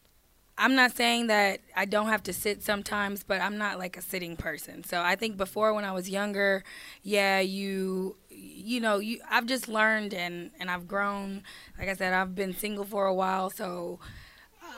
I'm 0.58 0.76
not 0.76 0.96
saying 0.96 1.28
that 1.28 1.62
I 1.76 1.86
don't 1.86 2.08
have 2.08 2.24
to 2.24 2.34
sit 2.34 2.62
sometimes, 2.62 3.24
but 3.24 3.42
I'm 3.42 3.58
not 3.58 3.80
like 3.80 3.98
a 3.98 4.02
sitting 4.02 4.36
person. 4.36 4.84
So 4.84 5.02
I 5.02 5.16
think 5.16 5.38
before 5.38 5.74
when 5.74 5.86
I 5.86 5.92
was 5.92 6.10
younger, 6.10 6.64
yeah, 7.04 7.40
you 7.40 8.16
you 8.30 8.80
know, 8.80 9.00
you 9.00 9.20
I've 9.30 9.46
just 9.46 9.68
learned 9.68 10.14
and 10.14 10.52
and 10.60 10.70
I've 10.70 10.88
grown. 10.88 11.44
Like 11.80 11.90
I 11.90 11.96
said, 11.96 12.14
I've 12.14 12.36
been 12.36 12.56
single 12.56 12.86
for 12.86 13.06
a 13.06 13.14
while, 13.14 13.50
so 13.50 14.00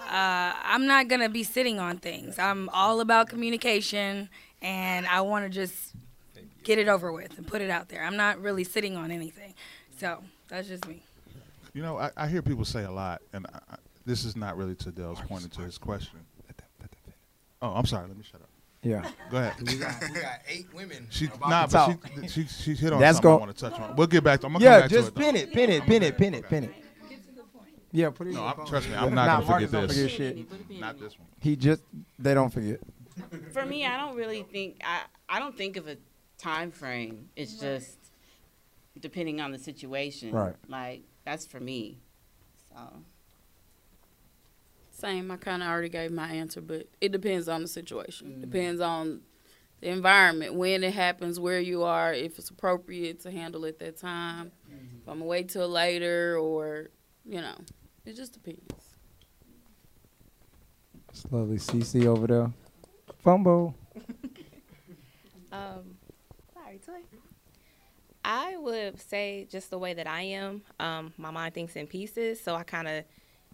uh, 0.09 0.53
I'm 0.63 0.85
not 0.85 1.07
gonna 1.07 1.29
be 1.29 1.43
sitting 1.43 1.79
on 1.79 1.97
things. 1.97 2.39
I'm 2.39 2.69
all 2.69 3.01
about 3.01 3.29
communication, 3.29 4.29
and 4.61 5.05
I 5.07 5.21
want 5.21 5.45
to 5.45 5.49
just 5.49 5.93
get 6.63 6.77
it 6.77 6.87
over 6.87 7.11
with 7.11 7.37
and 7.37 7.45
put 7.45 7.61
it 7.61 7.69
out 7.69 7.89
there. 7.89 8.03
I'm 8.03 8.15
not 8.15 8.41
really 8.41 8.63
sitting 8.63 8.95
on 8.95 9.11
anything. 9.11 9.53
So 9.97 10.23
that's 10.47 10.67
just 10.67 10.87
me. 10.87 11.01
You 11.73 11.81
know, 11.81 11.97
I, 11.97 12.11
I 12.15 12.27
hear 12.27 12.41
people 12.41 12.65
say 12.65 12.83
a 12.83 12.91
lot, 12.91 13.21
and 13.33 13.47
I, 13.47 13.75
this 14.05 14.25
is 14.25 14.35
not 14.35 14.57
really 14.57 14.75
to 14.75 14.91
Del's 14.91 15.21
point 15.21 15.51
to 15.53 15.61
his 15.61 15.77
question. 15.77 16.19
Oh, 17.61 17.69
I'm 17.69 17.85
sorry. 17.85 18.07
Let 18.07 18.17
me 18.17 18.23
shut 18.29 18.41
up. 18.41 18.49
Yeah. 18.81 19.09
Go 19.31 19.37
ahead. 19.37 19.53
We 19.65 19.77
got, 19.77 19.95
we 20.13 20.19
got 20.19 20.39
eight 20.49 20.67
women. 20.73 21.07
She 21.09 21.27
about 21.27 21.49
nah, 21.49 21.67
but 21.67 21.97
she, 22.23 22.27
she 22.27 22.45
she 22.47 22.73
hit 22.73 22.91
on 22.91 22.99
That's 22.99 23.15
something 23.17 23.31
I 23.31 23.33
go- 23.35 23.39
want 23.39 23.55
to 23.55 23.69
touch 23.69 23.79
on. 23.79 23.95
We'll 23.95 24.07
get 24.07 24.23
back 24.25 24.41
to. 24.41 24.47
I'm 24.47 24.53
gonna 24.53 24.65
yeah, 24.65 24.81
back 24.81 24.89
just 24.89 25.15
to 25.15 25.21
it. 25.21 25.23
pin 25.25 25.35
it, 25.37 25.53
pin 25.53 25.69
it, 25.69 25.83
pin 25.85 26.03
it, 26.03 26.17
pin 26.17 26.33
it, 26.33 26.49
pin 26.49 26.63
it. 26.65 26.71
Yeah, 27.93 28.09
put 28.09 28.27
it. 28.27 28.33
No, 28.33 28.41
your 28.41 28.49
I'm- 28.49 28.65
trust 28.67 28.89
me, 28.89 28.95
I'm 28.95 29.13
not 29.13 29.25
Nah, 29.27 29.35
gonna 29.37 29.47
Marcus 29.47 29.69
forget 29.69 29.71
don't 29.71 29.87
this. 29.87 29.97
forget 29.97 30.11
shit. 30.69 30.79
Not 30.81 30.99
this 30.99 31.17
one. 31.17 31.27
He 31.39 31.55
just 31.55 31.83
they 32.19 32.33
don't 32.33 32.49
forget. 32.51 32.81
For 33.53 33.65
me, 33.65 33.85
I 33.85 33.95
don't 33.95 34.17
really 34.17 34.43
think 34.43 34.81
I 34.83 35.03
I 35.29 35.39
don't 35.39 35.55
think 35.55 35.77
of 35.77 35.87
a 35.87 35.95
time 36.37 36.71
frame. 36.71 37.29
It's 37.37 37.57
just 37.57 37.97
depending 38.99 39.39
on 39.39 39.51
the 39.53 39.59
situation. 39.59 40.33
Right. 40.33 40.55
Like 40.67 41.03
that's 41.23 41.45
for 41.45 41.61
me. 41.61 41.99
So 42.69 42.75
Same. 45.03 45.29
I 45.31 45.35
kind 45.35 45.61
of 45.61 45.67
already 45.67 45.89
gave 45.89 46.11
my 46.11 46.29
answer, 46.29 46.61
but 46.61 46.87
it 47.01 47.11
depends 47.11 47.49
on 47.49 47.61
the 47.61 47.67
situation. 47.67 48.39
Depends 48.39 48.79
on 48.79 49.19
the 49.81 49.89
environment, 49.89 50.53
when 50.53 50.81
it 50.81 50.93
happens, 50.93 51.41
where 51.41 51.59
you 51.59 51.83
are, 51.83 52.13
if 52.13 52.39
it's 52.39 52.49
appropriate 52.49 53.19
to 53.23 53.31
handle 53.31 53.65
it 53.65 53.79
that 53.79 53.97
time. 53.97 54.53
If 54.69 55.09
I'm 55.09 55.19
gonna 55.19 55.25
wait 55.25 55.49
till 55.49 55.67
later, 55.67 56.37
or 56.37 56.87
you 57.25 57.41
know, 57.41 57.55
it 58.05 58.15
just 58.15 58.31
depends. 58.31 58.61
It's 61.09 61.25
lovely 61.29 61.57
CC 61.57 62.05
over 62.05 62.27
there. 62.27 62.51
Fumble. 63.23 63.75
Um, 65.51 65.97
sorry, 66.51 66.79
Toy. 66.83 67.01
I 68.25 68.57
would 68.57 68.99
say 68.99 69.47
just 69.51 69.69
the 69.69 69.77
way 69.77 69.93
that 69.93 70.07
I 70.07 70.21
am. 70.23 70.63
Um, 70.79 71.13
my 71.15 71.29
mind 71.29 71.53
thinks 71.53 71.75
in 71.75 71.85
pieces, 71.85 72.41
so 72.41 72.55
I 72.55 72.63
kind 72.63 72.87
of 72.87 73.03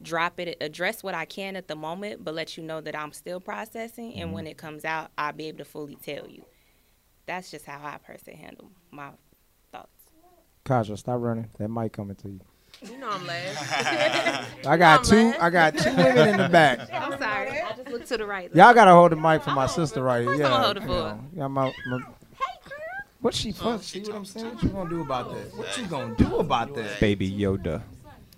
drop 0.01 0.39
it, 0.39 0.57
address 0.61 1.03
what 1.03 1.13
I 1.13 1.25
can 1.25 1.55
at 1.55 1.67
the 1.67 1.75
moment, 1.75 2.23
but 2.23 2.33
let 2.33 2.57
you 2.57 2.63
know 2.63 2.81
that 2.81 2.95
I'm 2.95 3.11
still 3.11 3.39
processing. 3.39 4.15
And 4.15 4.33
when 4.33 4.45
mm-hmm. 4.45 4.51
it 4.51 4.57
comes 4.57 4.85
out, 4.85 5.11
I'll 5.17 5.33
be 5.33 5.47
able 5.47 5.59
to 5.59 5.65
fully 5.65 5.95
tell 5.95 6.27
you. 6.27 6.43
That's 7.25 7.51
just 7.51 7.65
how 7.65 7.79
I 7.83 7.97
personally 7.97 8.39
handle 8.39 8.71
my 8.91 9.09
thoughts. 9.71 9.89
Kasha, 10.65 10.97
stop 10.97 11.19
running. 11.21 11.49
That 11.59 11.69
mic 11.69 11.93
coming 11.93 12.15
to 12.17 12.29
you. 12.29 12.39
You 12.81 12.97
know 12.97 13.09
I'm 13.09 13.27
laughing. 13.27 14.65
I 14.65 14.77
got 14.77 15.03
two. 15.03 15.33
I 15.39 15.49
got 15.49 15.77
two 15.77 15.95
women 15.95 16.29
in 16.29 16.37
the 16.37 16.49
back. 16.49 16.79
I'm 16.93 17.19
sorry. 17.19 17.61
I 17.61 17.73
just 17.75 17.89
looked 17.89 18.07
to 18.07 18.17
the 18.17 18.25
right. 18.25 18.53
Y'all 18.55 18.73
gotta 18.73 18.91
hold 18.91 19.11
the 19.11 19.15
mic 19.17 19.43
for 19.43 19.51
my 19.51 19.67
sister 19.67 20.01
right 20.01 20.21
here. 20.21 20.27
course 20.27 20.39
Yeah, 20.39 20.47
I'ma 20.47 20.63
hold 20.63 20.77
it 20.77 20.83
you 20.83 20.87
for 20.87 20.93
her. 20.93 21.19
Yeah, 21.33 21.47
my, 21.47 21.73
my, 21.87 21.99
What's 23.21 23.37
she 23.37 23.49
oh, 23.49 23.53
fuck? 23.53 23.83
See 23.83 23.99
what 24.01 24.15
I'm 24.15 24.25
saying? 24.25 24.55
What 24.55 24.63
you 24.63 24.69
gonna 24.69 24.89
do 24.89 25.01
about 25.01 25.33
that? 25.33 25.57
What 25.57 25.77
you 25.77 25.85
gonna 25.87 26.15
do 26.15 26.37
about 26.37 26.73
that? 26.75 26.99
Baby 27.01 27.29
Yoda. 27.29 27.81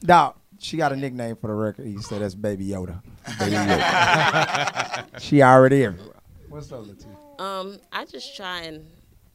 Now, 0.01 0.36
she 0.62 0.78
got 0.78 0.91
a 0.91 0.95
nickname 0.95 1.36
for 1.36 1.47
the 1.47 1.53
record. 1.53 1.88
He 1.88 1.97
said 2.01 2.22
that's 2.22 2.36
Baby 2.36 2.68
Yoda. 2.68 3.01
Baby 3.39 3.55
Yoda. 3.55 5.05
she 5.20 5.41
already 5.41 5.84
everywhere. 5.86 6.16
What's 6.49 6.72
up, 6.72 6.86
Latif? 6.86 7.41
Um, 7.41 7.80
I 7.91 8.05
just 8.05 8.36
try 8.36 8.62
and 8.62 8.86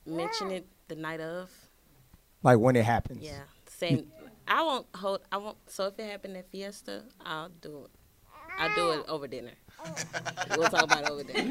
mention 0.07 0.51
it 0.53 0.67
the 0.89 0.95
night 0.95 1.21
of. 1.21 1.51
Like 2.43 2.59
when 2.59 2.77
it 2.77 2.85
happens. 2.85 3.23
Yeah, 3.23 3.41
same. 3.67 4.07
I 4.47 4.63
won't 4.63 4.87
hold. 4.95 5.21
I 5.33 5.39
won't. 5.39 5.57
So 5.67 5.87
if 5.87 5.99
it 5.99 6.09
happened 6.11 6.37
at 6.37 6.51
Fiesta, 6.51 7.03
I'll 7.25 7.49
do 7.49 7.85
it. 7.85 7.91
I'll 8.59 8.75
do 8.75 8.93
it 8.93 9.05
over 9.09 9.27
dinner. 9.27 9.51
We'll 10.57 10.69
talk 10.69 10.83
about 10.85 11.03
it 11.05 11.11
over 11.11 11.23
there. 11.23 11.45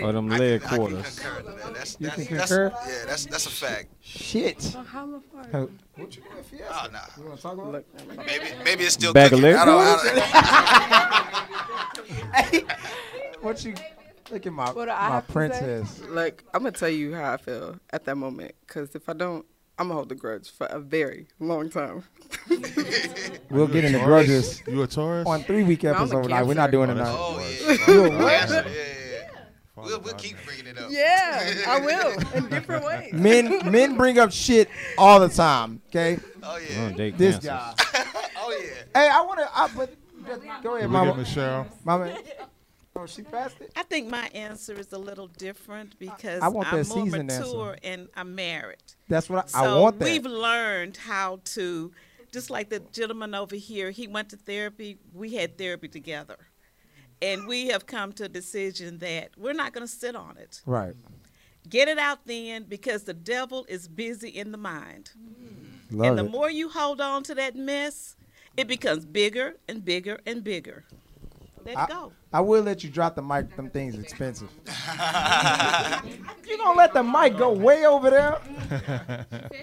For 0.00 0.12
them 0.12 0.32
I 0.32 0.38
leg 0.38 0.60
can- 0.62 0.68
I 0.68 0.70
can 0.70 0.78
quarters. 0.78 1.18
concur 1.18 1.42
to. 1.42 1.72
That's, 1.74 1.96
You 2.00 2.06
that's, 2.08 2.26
can 2.26 2.36
that's. 2.36 2.50
Yeah, 2.50 2.70
that's 3.06 3.26
that's 3.26 3.46
a 3.46 3.50
fact. 3.50 3.88
Shit. 4.00 4.74
Oh, 4.76 4.86
nah. 5.54 5.64
You 7.16 7.24
want 7.24 7.36
to 7.36 7.42
talk 7.42 7.52
about? 7.54 7.84
Maybe 8.16 8.44
maybe 8.64 8.84
it's 8.84 8.94
still 8.94 9.12
Bag 9.12 9.30
cooking. 9.30 9.42
leg 9.44 9.56
I 9.56 9.64
don't, 9.64 9.82
I 9.82 9.96
don't, 12.54 12.70
What 13.42 13.64
you? 13.64 13.74
Look 14.30 14.44
at 14.46 14.52
my 14.52 14.70
What 14.72 14.86
do 14.86 14.90
I 14.90 15.08
my 15.08 15.14
have 15.16 15.26
to 15.26 15.32
say? 15.32 15.34
princess. 15.34 16.02
Like, 16.08 16.42
I'm 16.52 16.62
gonna 16.62 16.72
tell 16.72 16.88
you 16.88 17.14
how 17.14 17.32
I 17.34 17.36
feel 17.36 17.76
at 17.90 18.04
that 18.06 18.16
moment, 18.16 18.52
because 18.66 18.94
if 18.96 19.08
I 19.08 19.12
don't, 19.12 19.46
I'm 19.78 19.88
gonna 19.88 19.94
hold 19.94 20.08
the 20.08 20.14
grudge 20.14 20.50
for 20.50 20.66
a 20.68 20.78
very 20.80 21.28
long 21.38 21.68
time. 21.70 22.04
We'll 23.50 23.68
get 23.68 23.84
into 23.84 24.00
grudges 24.00 24.62
You 24.66 24.82
a 24.82 24.86
Taurus? 24.86 25.26
on 25.26 25.42
three 25.44 25.62
week 25.62 25.84
No, 25.84 25.90
I'm 25.90 25.96
a 25.96 26.00
episode. 26.02 26.26
Like 26.30 26.44
we're 26.46 26.54
not 26.54 26.70
doing 26.72 26.90
it 26.90 26.94
Oh, 26.94 27.04
now. 27.04 27.16
oh 27.16 27.38
yeah. 27.38 27.76
Oh, 27.88 28.04
yeah, 28.06 28.46
oh, 28.48 28.52
yeah, 28.52 28.64
yeah. 28.68 29.28
We'll, 29.76 30.00
we'll 30.00 30.14
keep 30.14 30.36
bringing 30.44 30.66
it 30.66 30.78
up. 30.78 30.88
Yeah, 30.90 31.54
I 31.68 31.80
will 31.80 32.18
in 32.34 32.48
different 32.48 32.84
ways. 32.84 33.12
Men 33.12 33.70
men 33.70 33.96
bring 33.96 34.18
up 34.18 34.32
shit 34.32 34.68
all 34.98 35.20
the 35.20 35.28
time. 35.28 35.80
Okay. 35.90 36.18
Oh 36.42 36.56
yeah. 36.56 36.90
Oh, 36.92 36.96
date 36.96 37.16
This 37.18 37.38
cancers. 37.38 37.50
guy. 37.50 38.04
oh 38.38 38.58
yeah. 38.60 39.00
Hey, 39.00 39.08
I 39.08 39.20
want 39.20 39.38
to. 39.40 39.48
I, 39.56 39.68
but, 39.76 39.94
but 40.26 40.42
go 40.42 40.48
ahead, 40.50 40.62
Can 40.62 40.72
we 40.72 40.80
get 40.80 40.90
mama. 40.90 41.14
Miss 41.14 41.34
Cheryl? 41.34 41.66
Mama. 41.84 42.18
Oh, 42.98 43.06
she 43.06 43.22
passed 43.22 43.60
it. 43.60 43.70
I 43.76 43.82
think 43.82 44.08
my 44.08 44.28
answer 44.34 44.72
is 44.74 44.92
a 44.92 44.98
little 44.98 45.26
different 45.26 45.98
because 45.98 46.42
I 46.42 46.48
want 46.48 46.72
I'm 46.72 46.78
that 46.78 46.88
more 46.88 47.04
seasoned 47.04 47.30
answer. 47.30 47.76
and 47.82 48.08
I'm 48.16 48.34
married. 48.34 48.82
That's 49.08 49.28
what 49.28 49.44
I, 49.44 49.48
So 49.48 49.58
I 49.58 49.80
want. 49.80 49.98
That. 49.98 50.04
we've 50.06 50.24
learned 50.24 50.96
how 50.96 51.40
to, 51.44 51.92
just 52.32 52.48
like 52.50 52.70
the 52.70 52.80
gentleman 52.80 53.34
over 53.34 53.56
here, 53.56 53.90
he 53.90 54.08
went 54.08 54.30
to 54.30 54.36
therapy. 54.36 54.98
We 55.12 55.34
had 55.34 55.58
therapy 55.58 55.88
together, 55.88 56.36
and 57.20 57.46
we 57.46 57.68
have 57.68 57.86
come 57.86 58.12
to 58.14 58.24
a 58.24 58.28
decision 58.28 58.98
that 58.98 59.30
we're 59.36 59.52
not 59.52 59.72
going 59.72 59.86
to 59.86 59.92
sit 59.92 60.16
on 60.16 60.36
it. 60.38 60.62
right. 60.66 60.94
Get 61.68 61.88
it 61.88 61.98
out 61.98 62.26
then, 62.26 62.62
because 62.62 63.02
the 63.02 63.12
devil 63.12 63.66
is 63.68 63.88
busy 63.88 64.28
in 64.28 64.52
the 64.52 64.58
mind, 64.58 65.10
and 65.90 66.16
the 66.16 66.24
it. 66.24 66.30
more 66.30 66.48
you 66.48 66.68
hold 66.68 67.00
on 67.00 67.24
to 67.24 67.34
that 67.34 67.56
mess, 67.56 68.14
it 68.56 68.68
becomes 68.68 69.04
bigger 69.04 69.56
and 69.66 69.84
bigger 69.84 70.20
and 70.24 70.44
bigger. 70.44 70.84
Let 71.66 71.76
I, 71.76 71.84
it 71.84 71.88
go. 71.88 72.12
I 72.32 72.40
will 72.40 72.62
let 72.62 72.84
you 72.84 72.90
drop 72.90 73.16
the 73.16 73.22
mic. 73.22 73.56
Them 73.56 73.70
things 73.70 73.98
expensive. 73.98 74.48
you 76.46 76.58
gonna 76.58 76.78
let 76.78 76.94
the 76.94 77.02
mic 77.02 77.36
go 77.36 77.52
way 77.52 77.84
over 77.84 78.08
there? 78.08 78.38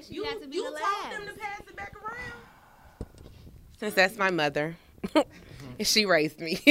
you 0.10 0.26
have 0.26 0.42
to 0.42 0.48
be 0.48 0.62
the 0.62 0.70
last. 0.70 1.16
Since 3.80 3.94
that's 3.94 4.18
my 4.18 4.32
mother. 4.32 4.76
she 5.80 6.06
raised 6.06 6.40
me. 6.40 6.60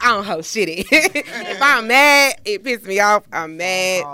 I 0.00 0.08
don't 0.08 0.24
hold 0.24 0.44
shit. 0.44 0.68
if 0.68 1.62
I'm 1.62 1.88
mad, 1.88 2.40
it 2.44 2.62
pisses 2.62 2.86
me 2.86 3.00
off. 3.00 3.24
I'm 3.32 3.56
mad. 3.56 4.04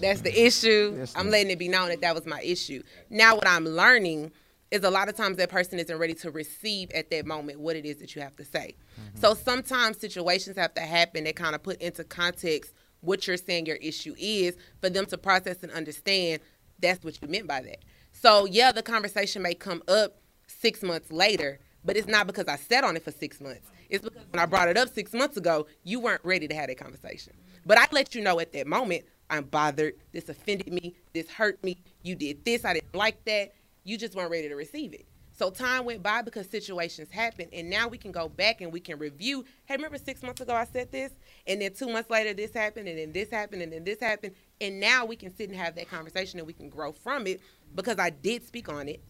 That's 0.00 0.22
the 0.22 0.46
issue. 0.46 1.04
I'm 1.16 1.28
letting 1.28 1.50
it 1.50 1.58
be 1.58 1.68
known 1.68 1.90
that 1.90 2.00
that 2.00 2.14
was 2.14 2.24
my 2.24 2.40
issue. 2.40 2.82
Now, 3.10 3.34
what 3.34 3.46
I'm 3.46 3.66
learning 3.66 4.32
is 4.70 4.84
a 4.84 4.90
lot 4.90 5.08
of 5.08 5.16
times 5.16 5.36
that 5.38 5.48
person 5.48 5.78
isn't 5.78 5.98
ready 5.98 6.14
to 6.14 6.30
receive 6.30 6.90
at 6.90 7.10
that 7.10 7.26
moment 7.26 7.60
what 7.60 7.76
it 7.76 7.86
is 7.86 7.96
that 7.96 8.14
you 8.14 8.22
have 8.22 8.36
to 8.36 8.44
say. 8.44 8.74
Mm-hmm. 9.00 9.18
So 9.18 9.34
sometimes 9.34 9.98
situations 9.98 10.56
have 10.56 10.74
to 10.74 10.82
happen 10.82 11.24
that 11.24 11.36
kind 11.36 11.54
of 11.54 11.62
put 11.62 11.80
into 11.80 12.04
context 12.04 12.74
what 13.00 13.26
you're 13.26 13.36
saying 13.36 13.66
your 13.66 13.76
issue 13.76 14.14
is 14.18 14.56
for 14.80 14.90
them 14.90 15.06
to 15.06 15.16
process 15.18 15.62
and 15.62 15.72
understand 15.72 16.40
that's 16.80 17.02
what 17.04 17.20
you 17.20 17.28
meant 17.28 17.46
by 17.46 17.60
that. 17.62 17.84
So, 18.12 18.46
yeah, 18.46 18.72
the 18.72 18.82
conversation 18.82 19.42
may 19.42 19.54
come 19.54 19.82
up 19.88 20.18
six 20.46 20.82
months 20.82 21.12
later, 21.12 21.60
but 21.84 21.96
it's 21.96 22.08
not 22.08 22.26
because 22.26 22.46
I 22.46 22.56
sat 22.56 22.84
on 22.84 22.96
it 22.96 23.04
for 23.04 23.12
six 23.12 23.40
months. 23.40 23.70
It's 23.88 24.04
because 24.04 24.24
when 24.30 24.40
I 24.40 24.46
brought 24.46 24.68
it 24.68 24.76
up 24.76 24.88
six 24.88 25.12
months 25.12 25.36
ago, 25.36 25.66
you 25.84 26.00
weren't 26.00 26.24
ready 26.24 26.48
to 26.48 26.54
have 26.54 26.68
that 26.68 26.78
conversation. 26.78 27.34
But 27.64 27.78
I 27.78 27.86
let 27.92 28.14
you 28.14 28.22
know 28.22 28.40
at 28.40 28.52
that 28.52 28.66
moment, 28.66 29.04
I'm 29.30 29.44
bothered. 29.44 29.94
This 30.12 30.28
offended 30.28 30.72
me. 30.72 30.94
This 31.12 31.28
hurt 31.28 31.62
me. 31.62 31.78
You 32.02 32.14
did 32.14 32.44
this. 32.44 32.64
I 32.64 32.74
didn't 32.74 32.94
like 32.94 33.24
that. 33.24 33.52
You 33.88 33.96
just 33.96 34.14
weren't 34.14 34.30
ready 34.30 34.48
to 34.50 34.54
receive 34.54 34.92
it. 34.92 35.06
So 35.38 35.50
time 35.50 35.86
went 35.86 36.02
by 36.02 36.20
because 36.20 36.46
situations 36.46 37.10
happened, 37.10 37.48
and 37.54 37.70
now 37.70 37.88
we 37.88 37.96
can 37.96 38.12
go 38.12 38.28
back 38.28 38.60
and 38.60 38.70
we 38.70 38.80
can 38.80 38.98
review. 38.98 39.46
Hey, 39.64 39.76
remember 39.76 39.96
six 39.96 40.22
months 40.22 40.42
ago 40.42 40.52
I 40.52 40.64
said 40.64 40.92
this, 40.92 41.12
and 41.46 41.62
then 41.62 41.72
two 41.72 41.88
months 41.88 42.10
later 42.10 42.34
this 42.34 42.52
happened, 42.52 42.86
and 42.86 42.98
then 42.98 43.12
this 43.12 43.30
happened, 43.30 43.62
and 43.62 43.72
then 43.72 43.84
this 43.84 44.00
happened, 44.00 44.34
and 44.60 44.78
now 44.78 45.06
we 45.06 45.16
can 45.16 45.34
sit 45.34 45.48
and 45.48 45.56
have 45.58 45.74
that 45.76 45.88
conversation 45.88 46.38
and 46.38 46.46
we 46.46 46.52
can 46.52 46.68
grow 46.68 46.92
from 46.92 47.26
it 47.26 47.40
because 47.74 47.98
I 47.98 48.10
did 48.10 48.44
speak 48.44 48.68
on 48.68 48.88
it. 48.88 49.02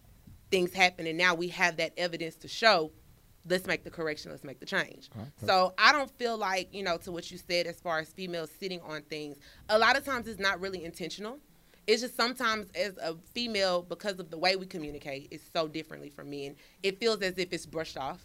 Things 0.52 0.72
happened, 0.72 1.08
and 1.08 1.18
now 1.18 1.34
we 1.34 1.48
have 1.48 1.78
that 1.78 1.92
evidence 1.96 2.36
to 2.36 2.48
show. 2.48 2.92
Let's 3.48 3.66
make 3.66 3.82
the 3.82 3.90
correction. 3.90 4.30
Let's 4.30 4.44
make 4.44 4.60
the 4.60 4.66
change. 4.66 5.10
So 5.46 5.72
I 5.78 5.90
don't 5.90 6.10
feel 6.18 6.36
like 6.36 6.72
you 6.72 6.82
know 6.84 6.98
to 6.98 7.10
what 7.10 7.30
you 7.32 7.38
said 7.38 7.66
as 7.66 7.80
far 7.80 7.98
as 7.98 8.10
females 8.10 8.50
sitting 8.60 8.80
on 8.82 9.02
things. 9.02 9.38
A 9.70 9.78
lot 9.78 9.96
of 9.96 10.04
times 10.04 10.28
it's 10.28 10.38
not 10.38 10.60
really 10.60 10.84
intentional. 10.84 11.38
It's 11.88 12.02
just 12.02 12.16
sometimes 12.16 12.66
as 12.74 12.98
a 12.98 13.14
female, 13.32 13.80
because 13.80 14.20
of 14.20 14.30
the 14.30 14.36
way 14.36 14.56
we 14.56 14.66
communicate, 14.66 15.28
it's 15.30 15.44
so 15.54 15.66
differently 15.66 16.10
from 16.10 16.28
men. 16.28 16.54
It 16.82 17.00
feels 17.00 17.22
as 17.22 17.38
if 17.38 17.50
it's 17.50 17.64
brushed 17.64 17.96
off, 17.96 18.20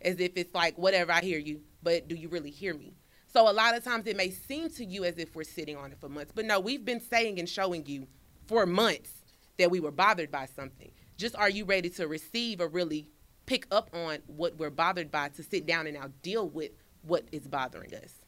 as 0.00 0.20
if 0.20 0.36
it's 0.36 0.54
like 0.54 0.78
whatever 0.78 1.10
I 1.10 1.20
hear 1.20 1.40
you, 1.40 1.60
but 1.82 2.06
do 2.06 2.14
you 2.14 2.28
really 2.28 2.52
hear 2.52 2.72
me? 2.72 2.94
So 3.26 3.50
a 3.50 3.52
lot 3.52 3.76
of 3.76 3.82
times 3.82 4.06
it 4.06 4.16
may 4.16 4.30
seem 4.30 4.70
to 4.70 4.84
you 4.84 5.02
as 5.02 5.18
if 5.18 5.34
we're 5.34 5.42
sitting 5.42 5.76
on 5.76 5.90
it 5.90 5.98
for 5.98 6.08
months, 6.08 6.30
but 6.32 6.44
no, 6.44 6.60
we've 6.60 6.84
been 6.84 7.00
saying 7.00 7.40
and 7.40 7.48
showing 7.48 7.84
you 7.84 8.06
for 8.46 8.64
months 8.64 9.10
that 9.58 9.72
we 9.72 9.80
were 9.80 9.90
bothered 9.90 10.30
by 10.30 10.46
something. 10.46 10.92
Just 11.16 11.34
are 11.34 11.50
you 11.50 11.64
ready 11.64 11.90
to 11.90 12.06
receive 12.06 12.60
or 12.60 12.68
really 12.68 13.08
pick 13.44 13.66
up 13.72 13.90
on 13.92 14.18
what 14.28 14.56
we're 14.56 14.70
bothered 14.70 15.10
by 15.10 15.30
to 15.30 15.42
sit 15.42 15.66
down 15.66 15.88
and 15.88 15.96
now 15.96 16.12
deal 16.22 16.48
with 16.48 16.70
what 17.02 17.24
is 17.32 17.48
bothering 17.48 17.92
us? 17.92 18.19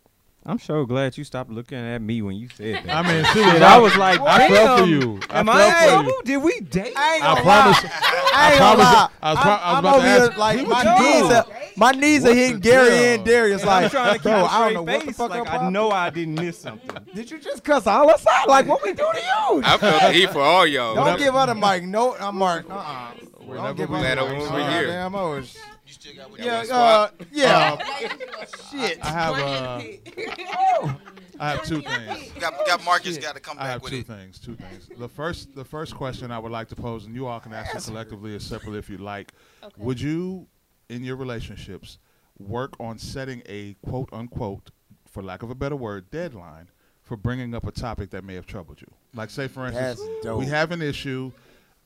I'm 0.44 0.58
so 0.58 0.84
glad 0.86 1.16
you 1.16 1.22
stopped 1.22 1.50
looking 1.50 1.78
at 1.78 2.02
me 2.02 2.20
when 2.20 2.34
you 2.34 2.48
said 2.56 2.84
that. 2.84 2.96
I 2.96 3.02
mean, 3.12 3.24
see, 3.26 3.44
Shit, 3.44 3.62
I- 3.62 3.76
I 3.76 3.78
was 3.78 3.96
like, 3.96 4.20
I 4.20 4.48
felt 4.48 4.80
for 4.80 4.86
you. 4.86 5.20
I 5.30 5.38
Am 5.40 5.46
felt 5.46 5.58
I? 5.58 5.96
for 5.98 6.02
you. 6.04 6.20
Did 6.24 6.36
we 6.42 6.60
date? 6.60 6.92
I 6.96 7.14
ain't 7.14 7.24
I 7.24 7.28
gonna 7.34 7.40
promise. 7.42 7.84
lie. 7.84 7.90
I 7.92 8.32
I 8.34 8.50
ain't 8.50 8.58
gonna 8.58 8.74
promise. 8.74 8.92
lie. 8.92 9.08
I 9.22 9.30
was, 9.34 9.40
pro- 9.42 9.50
I 9.52 9.54
was 9.54 9.62
I'm 9.64 9.78
about 9.78 9.96
over 9.98 10.04
to 10.06 10.10
here 10.10 10.38
like 10.38 10.66
my 10.66 10.98
knees 10.98 11.32
are 11.32 11.46
my 11.76 11.90
knees 11.92 12.24
are 12.24 12.34
hitting 12.34 12.58
Gary 12.60 12.88
deal? 12.90 12.98
and 12.98 13.24
Darius 13.24 13.62
I'm 13.62 13.66
like, 13.68 13.90
trying 13.92 14.12
to 14.14 14.18
keep 14.18 14.22
bro, 14.24 14.32
a 14.32 14.34
I 14.34 14.40
don't 14.40 14.48
straight 14.48 14.74
know 14.74 14.82
what 14.82 15.06
the 15.06 15.12
fuck 15.12 15.30
like, 15.30 15.40
I'm 15.40 15.46
I 15.46 15.50
problem. 15.50 15.72
know 15.72 15.90
I 15.92 16.10
didn't 16.10 16.34
miss 16.34 16.58
something. 16.58 16.96
Did 17.14 17.30
you 17.30 17.38
just 17.38 17.62
cuss 17.62 17.86
all 17.86 18.10
us 18.10 18.26
out? 18.26 18.48
Like 18.48 18.66
what 18.66 18.82
we 18.82 18.90
do 18.94 18.96
to 19.12 19.18
you? 19.20 19.62
I 19.64 19.78
felt 19.78 20.02
the 20.02 20.12
heat 20.12 20.30
for 20.30 20.40
all 20.40 20.66
y'all. 20.66 20.96
Don't 20.96 21.18
give 21.18 21.34
her 21.34 21.46
the 21.46 21.54
mic. 21.54 21.84
No, 21.84 22.16
I'm 22.16 22.36
Mark. 22.36 22.68
Uh-uh. 22.68 23.12
Whenever 23.44 23.74
Don't 23.74 23.76
we- 23.78 23.82
her 23.82 23.86
Glad 24.02 24.18
the 24.18 24.22
I 24.22 24.32
mic. 24.32 24.38
was 24.40 24.50
Uh, 24.50 24.70
here. 24.72 24.86
Damn, 24.88 25.14
I 25.16 25.22
was. 25.22 25.56
You 25.92 26.00
still 26.00 26.22
got 26.22 26.30
what 26.30 26.40
Yeah, 26.44 26.62
you 26.62 26.70
uh, 26.72 27.10
yeah. 27.32 27.76
Uh, 27.78 28.44
Shit. 28.70 29.04
I 29.04 29.08
have 29.10 29.34
uh, 29.34 30.94
I 31.38 31.50
have 31.50 31.64
two 31.64 31.82
things. 31.82 32.30
got, 32.40 32.66
got 32.66 32.82
Marcus 32.84 33.18
got 33.18 33.34
to 33.34 33.40
come 33.40 33.58
I 33.58 33.62
back 33.64 33.70
have 33.72 33.82
with 33.82 33.92
two 33.92 33.98
it. 33.98 34.06
things. 34.06 34.38
Two 34.38 34.54
things. 34.56 34.88
The 34.98 35.08
first, 35.08 35.54
the 35.54 35.64
first 35.64 35.94
question 35.94 36.30
I 36.30 36.38
would 36.38 36.52
like 36.52 36.68
to 36.68 36.76
pose, 36.76 37.04
and 37.04 37.14
you 37.14 37.26
all 37.26 37.40
can 37.40 37.52
answer 37.52 37.78
collectively 37.90 38.34
or 38.34 38.38
separately 38.38 38.78
if 38.78 38.88
you 38.88 38.98
like. 38.98 39.32
Okay. 39.62 39.74
Would 39.76 40.00
you, 40.00 40.46
in 40.88 41.04
your 41.04 41.16
relationships, 41.16 41.98
work 42.38 42.74
on 42.80 42.98
setting 42.98 43.42
a 43.46 43.74
quote 43.86 44.08
unquote, 44.12 44.70
for 45.06 45.22
lack 45.22 45.42
of 45.42 45.50
a 45.50 45.54
better 45.54 45.76
word, 45.76 46.10
deadline 46.10 46.68
for 47.02 47.16
bringing 47.18 47.54
up 47.54 47.66
a 47.66 47.72
topic 47.72 48.10
that 48.10 48.24
may 48.24 48.34
have 48.34 48.46
troubled 48.46 48.80
you? 48.80 48.88
Like, 49.14 49.28
say 49.28 49.46
for 49.48 49.66
instance, 49.66 50.00
we 50.24 50.46
have 50.46 50.70
an 50.72 50.80
issue. 50.80 51.32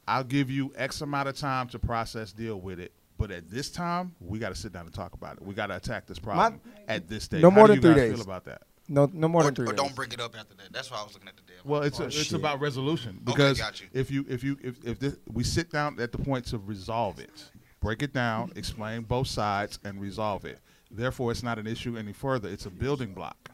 I'll 0.07 0.22
give 0.22 0.48
you 0.48 0.72
X 0.76 1.00
amount 1.00 1.28
of 1.28 1.36
time 1.36 1.66
to 1.68 1.80
process, 1.80 2.32
deal 2.32 2.61
with 2.61 2.78
it. 2.78 2.92
But 3.19 3.31
at 3.31 3.51
this 3.51 3.71
time, 3.71 4.14
we 4.21 4.39
got 4.39 4.51
to 4.51 4.55
sit 4.55 4.73
down 4.73 4.85
and 4.87 4.95
talk 4.95 5.14
about 5.14 5.37
it. 5.37 5.43
We 5.43 5.55
got 5.55 5.69
to 5.69 5.77
attack 5.77 6.07
this 6.07 6.19
problem 6.19 6.61
at 6.89 7.09
this 7.09 7.25
stage. 7.25 7.43
No 7.43 7.51
How 7.51 7.57
more 7.57 7.67
do 7.67 7.75
than 7.75 7.77
you 7.77 7.83
three 7.83 8.03
guys 8.03 8.11
days. 8.11 8.19
feel 8.19 8.25
about 8.25 8.45
that? 8.45 8.62
No, 8.89 9.11
no 9.12 9.27
more 9.27 9.41
Or, 9.41 9.45
than 9.47 9.55
three 9.55 9.64
or 9.67 9.73
days. 9.73 9.77
don't 9.77 9.95
bring 9.97 10.12
it 10.12 10.21
up 10.21 10.37
after 10.39 10.55
that. 10.57 10.73
That's 10.73 10.91
why 10.91 10.99
I 11.01 11.03
was 11.05 11.14
looking 11.14 11.29
at 11.29 11.37
the 11.37 11.43
deadline. 11.43 11.62
Well, 11.64 11.83
it's 11.83 11.99
Oh, 11.99 12.05
it's 12.05 12.33
about 12.33 12.61
resolution 12.61 13.21
because 13.25 13.59
got 13.59 13.81
you. 13.81 13.89
if 13.93 14.11
you 14.11 14.25
if 14.29 14.45
you 14.45 14.57
if 14.62 14.85
if 14.85 14.99
this, 15.01 15.17
we 15.33 15.43
sit 15.45 15.71
down 15.73 15.99
at 15.99 16.12
the 16.12 16.19
point 16.19 16.45
to 16.47 16.59
resolve 16.59 17.19
it, 17.19 17.51
break 17.81 18.03
it 18.03 18.12
down, 18.12 18.53
explain 18.55 19.03
both 19.03 19.27
sides, 19.29 19.79
and 19.85 20.01
resolve 20.01 20.45
it. 20.45 20.61
Therefore, 20.91 21.33
it's 21.33 21.43
not 21.43 21.59
an 21.59 21.67
issue 21.67 21.97
any 21.97 22.12
further. 22.12 22.49
It's 22.49 22.67
a 22.67 22.71
building 22.71 23.12
block. 23.12 23.51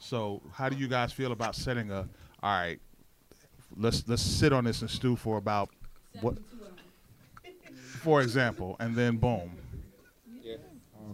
So, 0.00 0.42
how 0.52 0.68
do 0.68 0.76
you 0.76 0.88
guys 0.88 1.12
feel 1.12 1.30
about 1.30 1.54
setting 1.54 1.90
a? 1.92 2.08
All 2.42 2.58
right, 2.58 2.80
let's 3.76 4.02
let's 4.08 4.22
sit 4.22 4.52
on 4.52 4.64
this 4.64 4.80
and 4.80 4.90
stew 4.90 5.14
for 5.16 5.36
about 5.36 5.70
what? 6.20 6.36
For 8.04 8.20
example, 8.22 8.76
and 8.80 8.94
then 8.94 9.16
boom. 9.16 9.50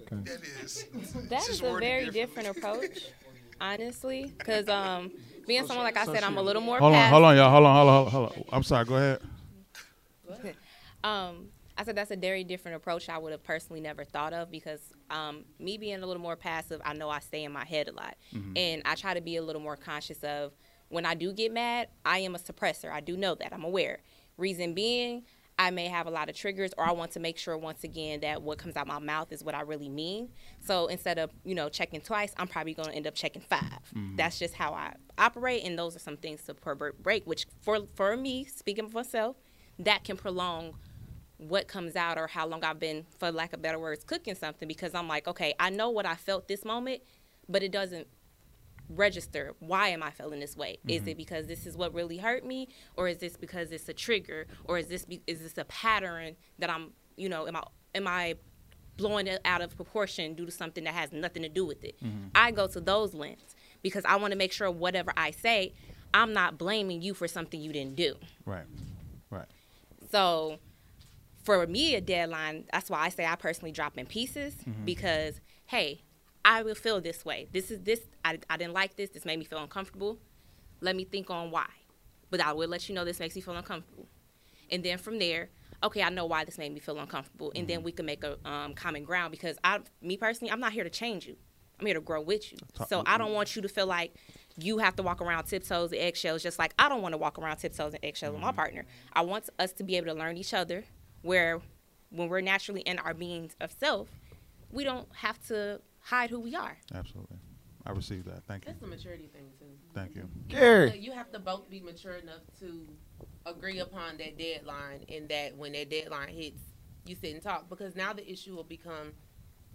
Okay. 0.02 0.16
That 0.24 0.40
is. 0.64 0.84
That 1.28 1.48
is 1.48 1.60
a 1.62 1.78
very 1.78 2.10
different 2.10 2.48
approach, 2.48 2.98
honestly, 3.60 4.32
because 4.38 4.68
um, 4.68 5.10
being 5.46 5.66
someone 5.66 5.84
like 5.84 5.96
I 5.96 6.04
said, 6.06 6.22
I'm 6.22 6.36
a 6.38 6.42
little 6.42 6.62
more. 6.62 6.78
Hold 6.78 6.92
on, 6.92 6.98
passive. 6.98 7.12
hold 7.12 7.24
on, 7.24 7.36
y'all. 7.36 7.50
Hold 7.50 7.66
on, 7.66 7.74
hold 7.76 7.88
on, 8.06 8.10
hold 8.12 8.32
on. 8.32 8.44
I'm 8.52 8.62
sorry. 8.62 8.84
Go 8.84 8.94
ahead. 8.96 9.20
Um, 11.02 11.48
I 11.78 11.84
said 11.84 11.96
that's 11.96 12.10
a 12.10 12.16
very 12.16 12.44
different 12.44 12.76
approach 12.76 13.08
I 13.08 13.16
would 13.16 13.32
have 13.32 13.42
personally 13.42 13.80
never 13.80 14.04
thought 14.04 14.34
of 14.34 14.50
because 14.50 14.80
um, 15.08 15.44
me 15.58 15.78
being 15.78 16.02
a 16.02 16.06
little 16.06 16.20
more 16.22 16.36
passive, 16.36 16.78
I 16.84 16.92
know 16.92 17.08
I 17.08 17.20
stay 17.20 17.42
in 17.44 17.52
my 17.52 17.64
head 17.64 17.88
a 17.88 17.92
lot, 17.92 18.16
Mm-hmm. 18.34 18.52
and 18.54 18.82
I 18.84 18.96
try 18.96 19.14
to 19.14 19.22
be 19.22 19.36
a 19.36 19.42
little 19.42 19.62
more 19.62 19.76
conscious 19.76 20.22
of 20.22 20.52
when 20.90 21.06
I 21.06 21.14
do 21.14 21.32
get 21.32 21.52
mad, 21.54 21.88
I 22.04 22.18
am 22.18 22.34
a 22.34 22.38
suppressor. 22.38 22.92
I 22.92 23.00
do 23.00 23.16
know 23.16 23.34
that. 23.34 23.54
I'm 23.54 23.64
aware. 23.64 24.00
Reason 24.36 24.74
being, 24.74 25.22
I 25.60 25.70
may 25.70 25.88
have 25.88 26.06
a 26.06 26.10
lot 26.10 26.30
of 26.30 26.34
triggers, 26.34 26.70
or 26.78 26.88
I 26.88 26.92
want 26.92 27.12
to 27.12 27.20
make 27.20 27.36
sure 27.36 27.54
once 27.58 27.84
again 27.84 28.20
that 28.20 28.40
what 28.40 28.56
comes 28.56 28.76
out 28.76 28.86
my 28.86 28.98
mouth 28.98 29.30
is 29.30 29.44
what 29.44 29.54
I 29.54 29.60
really 29.60 29.90
mean. 29.90 30.30
So 30.58 30.86
instead 30.86 31.18
of 31.18 31.30
you 31.44 31.54
know 31.54 31.68
checking 31.68 32.00
twice, 32.00 32.32
I'm 32.38 32.48
probably 32.48 32.72
going 32.72 32.88
to 32.88 32.94
end 32.94 33.06
up 33.06 33.14
checking 33.14 33.42
5 33.42 33.60
mm-hmm. 33.60 34.16
That's 34.16 34.38
just 34.38 34.54
how 34.54 34.72
I 34.72 34.94
operate, 35.18 35.62
and 35.64 35.78
those 35.78 35.94
are 35.94 35.98
some 35.98 36.16
things 36.16 36.42
to 36.44 36.54
break. 36.54 37.26
Which 37.26 37.46
for 37.60 37.80
for 37.94 38.16
me, 38.16 38.46
speaking 38.46 38.88
for 38.88 38.94
myself, 38.94 39.36
that 39.78 40.02
can 40.02 40.16
prolong 40.16 40.76
what 41.36 41.68
comes 41.68 41.94
out 41.94 42.16
or 42.16 42.26
how 42.26 42.46
long 42.46 42.64
I've 42.64 42.80
been, 42.80 43.04
for 43.18 43.30
lack 43.30 43.52
of 43.52 43.60
better 43.60 43.78
words, 43.78 44.02
cooking 44.02 44.36
something 44.36 44.66
because 44.66 44.94
I'm 44.94 45.08
like, 45.08 45.28
okay, 45.28 45.52
I 45.60 45.68
know 45.68 45.90
what 45.90 46.06
I 46.06 46.14
felt 46.14 46.48
this 46.48 46.64
moment, 46.64 47.02
but 47.50 47.62
it 47.62 47.70
doesn't 47.70 48.06
register 48.94 49.54
why 49.60 49.88
am 49.88 50.02
i 50.02 50.10
feeling 50.10 50.40
this 50.40 50.56
way 50.56 50.78
mm-hmm. 50.78 50.90
is 50.90 51.06
it 51.06 51.16
because 51.16 51.46
this 51.46 51.66
is 51.66 51.76
what 51.76 51.94
really 51.94 52.16
hurt 52.16 52.44
me 52.44 52.68
or 52.96 53.08
is 53.08 53.18
this 53.18 53.36
because 53.36 53.70
it's 53.70 53.88
a 53.88 53.92
trigger 53.92 54.46
or 54.64 54.78
is 54.78 54.86
this 54.86 55.04
be, 55.04 55.22
is 55.26 55.40
this 55.40 55.56
a 55.58 55.64
pattern 55.64 56.34
that 56.58 56.70
i'm 56.70 56.92
you 57.16 57.28
know 57.28 57.46
am 57.46 57.56
i 57.56 57.62
am 57.94 58.06
i 58.06 58.34
blowing 58.96 59.26
it 59.26 59.40
out 59.44 59.62
of 59.62 59.74
proportion 59.76 60.34
due 60.34 60.44
to 60.44 60.52
something 60.52 60.84
that 60.84 60.94
has 60.94 61.12
nothing 61.12 61.42
to 61.42 61.48
do 61.48 61.64
with 61.64 61.84
it 61.84 61.96
mm-hmm. 62.02 62.26
i 62.34 62.50
go 62.50 62.66
to 62.66 62.80
those 62.80 63.14
lens 63.14 63.54
because 63.82 64.04
i 64.04 64.16
want 64.16 64.32
to 64.32 64.36
make 64.36 64.52
sure 64.52 64.70
whatever 64.70 65.12
i 65.16 65.30
say 65.30 65.72
i'm 66.12 66.32
not 66.32 66.58
blaming 66.58 67.00
you 67.00 67.14
for 67.14 67.28
something 67.28 67.60
you 67.60 67.72
didn't 67.72 67.96
do 67.96 68.14
right 68.44 68.66
right 69.30 69.46
so 70.10 70.58
for 71.42 71.66
me 71.66 71.94
a 71.94 72.00
deadline 72.00 72.64
that's 72.72 72.90
why 72.90 73.00
i 73.00 73.08
say 73.08 73.24
i 73.24 73.36
personally 73.36 73.72
drop 73.72 73.96
in 73.96 74.04
pieces 74.04 74.54
mm-hmm. 74.54 74.84
because 74.84 75.40
hey 75.66 76.02
I 76.44 76.62
will 76.62 76.74
feel 76.74 77.00
this 77.00 77.24
way. 77.24 77.48
This 77.52 77.70
is 77.70 77.80
this. 77.80 78.00
I, 78.24 78.38
I 78.48 78.56
didn't 78.56 78.74
like 78.74 78.96
this. 78.96 79.10
This 79.10 79.24
made 79.24 79.38
me 79.38 79.44
feel 79.44 79.58
uncomfortable. 79.58 80.18
Let 80.80 80.96
me 80.96 81.04
think 81.04 81.30
on 81.30 81.50
why. 81.50 81.66
But 82.30 82.40
I 82.40 82.52
will 82.52 82.68
let 82.68 82.88
you 82.88 82.94
know 82.94 83.04
this 83.04 83.20
makes 83.20 83.34
me 83.34 83.42
feel 83.42 83.56
uncomfortable. 83.56 84.08
And 84.70 84.84
then 84.84 84.98
from 84.98 85.18
there, 85.18 85.50
okay, 85.82 86.02
I 86.02 86.08
know 86.10 86.26
why 86.26 86.44
this 86.44 86.58
made 86.58 86.72
me 86.72 86.80
feel 86.80 86.98
uncomfortable. 86.98 87.52
And 87.54 87.64
mm-hmm. 87.64 87.74
then 87.74 87.82
we 87.82 87.92
can 87.92 88.06
make 88.06 88.24
a 88.24 88.38
um, 88.48 88.74
common 88.74 89.04
ground 89.04 89.32
because 89.32 89.58
I, 89.64 89.80
me 90.00 90.16
personally, 90.16 90.50
I'm 90.50 90.60
not 90.60 90.72
here 90.72 90.84
to 90.84 90.90
change 90.90 91.26
you. 91.26 91.36
I'm 91.78 91.86
here 91.86 91.94
to 91.94 92.00
grow 92.00 92.20
with 92.20 92.52
you. 92.52 92.58
So 92.88 93.02
I 93.06 93.16
don't 93.16 93.32
want 93.32 93.56
you 93.56 93.62
to 93.62 93.68
feel 93.68 93.86
like 93.86 94.14
you 94.56 94.78
have 94.78 94.96
to 94.96 95.02
walk 95.02 95.22
around 95.22 95.44
tiptoes 95.44 95.92
and 95.92 96.00
eggshells, 96.00 96.42
just 96.42 96.58
like 96.58 96.74
I 96.78 96.88
don't 96.90 97.00
want 97.00 97.14
to 97.14 97.18
walk 97.18 97.38
around 97.38 97.56
tiptoes 97.56 97.94
and 97.94 98.04
eggshells 98.04 98.34
mm-hmm. 98.34 98.34
with 98.34 98.42
my 98.42 98.48
mm-hmm. 98.48 98.56
partner. 98.56 98.86
I 99.14 99.22
want 99.22 99.48
us 99.58 99.72
to 99.74 99.84
be 99.84 99.96
able 99.96 100.08
to 100.08 100.14
learn 100.14 100.36
each 100.36 100.52
other 100.52 100.84
where 101.22 101.60
when 102.10 102.28
we're 102.28 102.42
naturally 102.42 102.82
in 102.82 102.98
our 102.98 103.14
beings 103.14 103.56
of 103.60 103.72
self, 103.72 104.08
we 104.70 104.84
don't 104.84 105.08
have 105.14 105.38
to 105.48 105.80
hide 106.00 106.30
who 106.30 106.40
we 106.40 106.54
are. 106.54 106.76
Absolutely. 106.94 107.38
I 107.86 107.92
received 107.92 108.26
that. 108.26 108.42
Thank 108.46 108.64
you. 108.64 108.72
That's 108.72 108.82
a 108.82 108.86
maturity 108.86 109.28
thing 109.32 109.46
too. 109.58 109.64
Thank 109.94 110.14
you. 110.14 110.28
Gary. 110.48 110.98
You 110.98 111.12
have 111.12 111.32
to 111.32 111.38
both 111.38 111.70
be 111.70 111.80
mature 111.80 112.14
enough 112.14 112.42
to 112.60 112.86
agree 113.46 113.78
upon 113.78 114.18
that 114.18 114.38
deadline 114.38 115.04
and 115.08 115.28
that 115.28 115.56
when 115.56 115.72
that 115.72 115.90
deadline 115.90 116.28
hits, 116.28 116.60
you 117.06 117.16
sit 117.16 117.32
and 117.32 117.42
talk 117.42 117.68
because 117.68 117.96
now 117.96 118.12
the 118.12 118.30
issue 118.30 118.54
will 118.54 118.64
become 118.64 119.12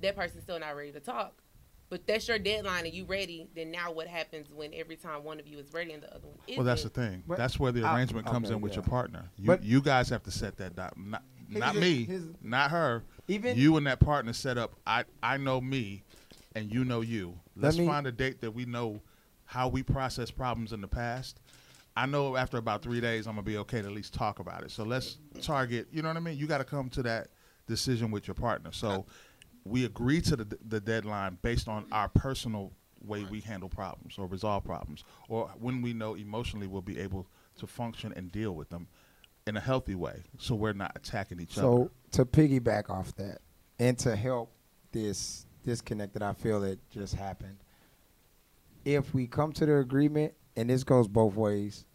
that 0.01 0.15
person's 0.15 0.43
still 0.43 0.59
not 0.59 0.76
ready 0.76 0.91
to 0.91 0.99
talk. 0.99 1.41
But 1.89 2.07
that's 2.07 2.28
your 2.28 2.39
deadline 2.39 2.86
and 2.86 2.93
you 2.93 3.05
ready, 3.05 3.47
then 3.55 3.69
now 3.71 3.91
what 3.91 4.07
happens 4.07 4.51
when 4.51 4.73
every 4.73 4.95
time 4.95 5.23
one 5.23 5.39
of 5.39 5.47
you 5.47 5.59
is 5.59 5.71
ready 5.71 5.93
and 5.93 6.01
the 6.01 6.09
other 6.09 6.28
one 6.28 6.39
isn't? 6.47 6.57
Well, 6.57 6.65
that's 6.65 6.84
the 6.84 6.89
thing. 6.89 7.23
But 7.28 7.38
that's 7.38 7.59
where 7.59 7.71
the 7.71 7.91
arrangement 7.91 8.28
I, 8.28 8.32
comes 8.32 8.47
okay, 8.47 8.55
in 8.55 8.61
with 8.61 8.71
yeah. 8.71 8.78
your 8.78 8.86
partner. 8.86 9.30
You, 9.38 9.45
but 9.45 9.63
you 9.63 9.82
guys 9.82 10.09
have 10.09 10.23
to 10.23 10.32
set 10.32 10.57
that 10.57 10.76
down. 10.76 10.91
Not, 10.97 11.23
not 11.47 11.76
me, 11.76 12.05
his, 12.05 12.23
not 12.41 12.71
her. 12.71 13.03
Even 13.28 13.55
you 13.55 13.78
and 13.78 13.86
that 13.86 13.99
partner 13.99 14.34
set 14.34 14.57
up. 14.57 14.73
I 14.88 15.05
I 15.21 15.38
know 15.38 15.61
me 15.61 16.03
and 16.55 16.73
you 16.73 16.85
know 16.85 17.01
you. 17.01 17.37
Let's 17.55 17.77
me, 17.77 17.85
find 17.85 18.07
a 18.07 18.11
date 18.11 18.41
that 18.41 18.51
we 18.51 18.65
know 18.65 19.01
how 19.45 19.67
we 19.67 19.83
process 19.83 20.31
problems 20.31 20.73
in 20.73 20.81
the 20.81 20.87
past. 20.87 21.39
I 21.97 22.05
know 22.05 22.35
after 22.35 22.57
about 22.57 22.81
three 22.81 22.99
days, 22.99 23.27
I'm 23.27 23.33
gonna 23.35 23.43
be 23.43 23.57
okay 23.57 23.81
to 23.81 23.87
at 23.87 23.93
least 23.93 24.13
talk 24.13 24.39
about 24.39 24.63
it. 24.63 24.71
So 24.71 24.83
let's 24.83 25.17
target. 25.41 25.87
You 25.91 26.01
know 26.01 26.09
what 26.09 26.17
I 26.17 26.21
mean? 26.21 26.37
You 26.37 26.47
got 26.47 26.57
to 26.57 26.63
come 26.63 26.89
to 26.89 27.03
that 27.03 27.29
decision 27.67 28.11
with 28.11 28.27
your 28.27 28.35
partner. 28.35 28.71
So 28.71 29.05
we 29.63 29.85
agree 29.85 30.21
to 30.21 30.35
the 30.35 30.57
the 30.67 30.79
deadline 30.79 31.37
based 31.41 31.67
on 31.67 31.85
our 31.91 32.09
personal 32.09 32.73
way 33.01 33.23
we 33.29 33.39
handle 33.39 33.69
problems 33.69 34.17
or 34.17 34.27
resolve 34.27 34.63
problems, 34.63 35.03
or 35.29 35.49
when 35.59 35.81
we 35.81 35.93
know 35.93 36.15
emotionally 36.15 36.67
we'll 36.67 36.81
be 36.81 36.99
able 36.99 37.27
to 37.57 37.67
function 37.67 38.13
and 38.15 38.31
deal 38.31 38.53
with 38.53 38.69
them 38.69 38.87
in 39.47 39.55
a 39.55 39.59
healthy 39.59 39.95
way. 39.95 40.23
So 40.37 40.55
we're 40.55 40.73
not 40.73 40.91
attacking 40.95 41.39
each 41.39 41.53
so 41.53 41.61
other. 41.61 41.83
So 42.11 42.23
to 42.23 42.25
piggyback 42.25 42.89
off 42.89 43.15
that, 43.15 43.39
and 43.79 43.97
to 43.99 44.15
help 44.15 44.51
this 44.91 45.44
disconnect 45.66 46.13
that 46.13 46.24
I 46.24 46.34
feel 46.34 46.61
that 46.61 46.80
just 46.89 47.16
happened. 47.16 47.57
If 48.86 49.13
we 49.13 49.28
come 49.28 49.51
to 49.53 49.66
the 49.66 49.78
agreement, 49.78 50.34
and 50.55 50.70
this 50.70 50.84
goes 50.84 51.07
both 51.07 51.36
ways, 51.36 51.86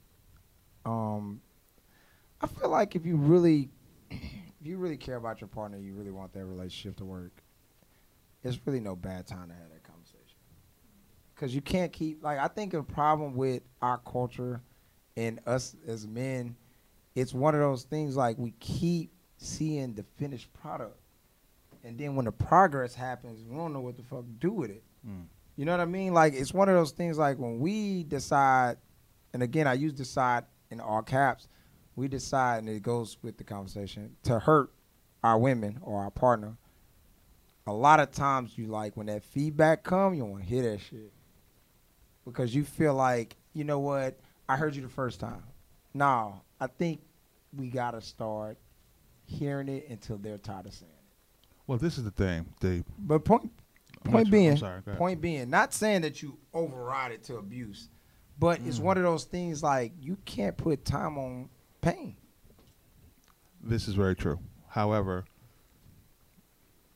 um, 0.84 1.40
I 2.40 2.46
feel 2.46 2.68
like 2.68 2.96
if 2.96 3.06
you 3.06 3.16
really, 3.16 3.70
if 4.10 4.20
you 4.62 4.76
really 4.76 4.96
care 4.96 5.16
about 5.16 5.40
your 5.40 5.48
partner, 5.48 5.78
you 5.78 5.94
really 5.94 6.10
want 6.10 6.32
that 6.32 6.44
relationship 6.44 6.96
to 6.98 7.04
work. 7.04 7.32
It's 8.42 8.58
really 8.66 8.80
no 8.80 8.96
bad 8.96 9.26
time 9.26 9.48
to 9.48 9.54
have 9.54 9.70
that 9.70 9.84
conversation. 9.84 10.18
Cause 11.36 11.54
you 11.54 11.62
can't 11.62 11.90
keep 11.90 12.22
like 12.22 12.38
I 12.38 12.48
think 12.48 12.74
a 12.74 12.82
problem 12.82 13.34
with 13.34 13.62
our 13.80 13.96
culture 13.98 14.60
and 15.16 15.40
us 15.46 15.74
as 15.86 16.06
men, 16.06 16.54
it's 17.14 17.32
one 17.32 17.54
of 17.54 17.60
those 17.60 17.84
things 17.84 18.14
like 18.14 18.36
we 18.36 18.52
keep 18.60 19.10
seeing 19.38 19.94
the 19.94 20.04
finished 20.18 20.52
product 20.52 20.98
and 21.84 21.98
then 21.98 22.14
when 22.14 22.24
the 22.24 22.32
progress 22.32 22.94
happens, 22.94 23.42
we 23.48 23.56
don't 23.56 23.72
know 23.72 23.80
what 23.80 23.96
the 23.96 24.02
fuck 24.02 24.20
to 24.24 24.32
do 24.32 24.52
with 24.52 24.70
it. 24.70 24.82
Mm. 25.06 25.24
You 25.56 25.64
know 25.64 25.72
what 25.72 25.80
I 25.80 25.86
mean? 25.86 26.12
Like 26.14 26.34
it's 26.34 26.54
one 26.54 26.68
of 26.68 26.74
those 26.74 26.92
things. 26.92 27.18
Like 27.18 27.38
when 27.38 27.58
we 27.58 28.04
decide, 28.04 28.76
and 29.32 29.42
again, 29.42 29.66
I 29.66 29.74
use 29.74 29.92
decide 29.92 30.44
in 30.70 30.80
all 30.80 31.02
caps. 31.02 31.48
We 31.96 32.08
decide, 32.08 32.58
and 32.58 32.68
it 32.68 32.82
goes 32.82 33.18
with 33.22 33.36
the 33.36 33.44
conversation 33.44 34.16
to 34.22 34.38
hurt 34.38 34.72
our 35.22 35.38
women 35.38 35.78
or 35.82 36.02
our 36.02 36.10
partner. 36.10 36.56
A 37.66 37.72
lot 37.72 38.00
of 38.00 38.10
times, 38.10 38.56
you 38.56 38.66
like 38.66 38.96
when 38.96 39.06
that 39.06 39.22
feedback 39.22 39.82
come, 39.82 40.14
you 40.14 40.24
want 40.24 40.44
to 40.44 40.48
hear 40.48 40.62
that 40.62 40.80
shit 40.80 41.12
because 42.24 42.54
you 42.54 42.64
feel 42.64 42.94
like 42.94 43.36
you 43.52 43.64
know 43.64 43.78
what 43.78 44.18
I 44.48 44.56
heard 44.56 44.74
you 44.74 44.82
the 44.82 44.88
first 44.88 45.20
time. 45.20 45.42
Now 45.94 46.42
I 46.60 46.66
think 46.66 47.00
we 47.56 47.68
gotta 47.68 48.00
start 48.00 48.58
hearing 49.26 49.68
it 49.68 49.88
until 49.88 50.18
they're 50.18 50.38
tired 50.38 50.66
of 50.66 50.74
saying. 50.74 50.92
Well, 51.70 51.78
this 51.78 51.98
is 51.98 52.02
the 52.02 52.10
thing. 52.10 52.46
The 52.58 52.82
but 52.98 53.24
point 53.24 53.48
point 54.02 54.28
being, 54.28 54.56
sorry, 54.56 54.82
point 54.96 55.20
being, 55.20 55.48
not 55.50 55.72
saying 55.72 56.02
that 56.02 56.20
you 56.20 56.36
override 56.52 57.12
it 57.12 57.22
to 57.26 57.36
abuse, 57.36 57.90
but 58.40 58.60
mm. 58.60 58.66
it's 58.66 58.80
one 58.80 58.96
of 58.96 59.04
those 59.04 59.22
things 59.22 59.62
like 59.62 59.92
you 60.00 60.18
can't 60.24 60.56
put 60.56 60.84
time 60.84 61.16
on 61.16 61.48
pain. 61.80 62.16
This 63.62 63.86
is 63.86 63.94
very 63.94 64.16
true. 64.16 64.40
However, 64.66 65.26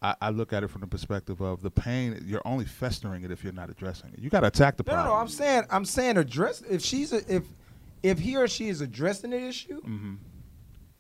I, 0.03 0.17
I, 0.21 0.31
look 0.31 0.53
at 0.53 0.65
it 0.65 0.69
from 0.71 0.81
the 0.81 0.89
perspective 0.89 1.41
of 1.41 1.63
the 1.63 1.71
pain. 1.71 2.25
You're 2.27 2.43
only 2.45 2.65
festering 2.65 3.23
it 3.23 3.31
if 3.31 3.45
you're 3.45 3.53
not 3.53 3.71
addressing 3.71 4.13
it. 4.13 4.19
You 4.19 4.29
got 4.29 4.41
to 4.41 4.49
attack 4.49 4.77
the 4.77 4.83
no, 4.83 4.93
problem. 4.93 5.07
No, 5.07 5.15
no, 5.15 5.21
I'm 5.21 5.29
saying, 5.29 5.63
I'm 5.71 5.85
saying 5.85 6.17
address. 6.17 6.63
If 6.69 6.83
she's 6.83 7.13
a, 7.13 7.19
if 7.33 7.45
if 8.03 8.19
he 8.19 8.37
or 8.37 8.49
she 8.49 8.71
is 8.71 8.81
addressing 8.81 9.31
the 9.31 9.41
issue, 9.41 9.81
mm-hmm. 9.83 10.15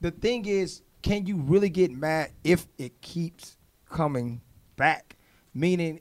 the 0.01 0.12
thing 0.12 0.47
is, 0.47 0.83
can 1.03 1.27
you 1.27 1.39
really 1.39 1.70
get 1.70 1.91
mad 1.91 2.31
if 2.45 2.68
it 2.79 3.01
keeps 3.01 3.57
coming 3.95 4.42
back. 4.76 5.16
Meaning, 5.55 6.01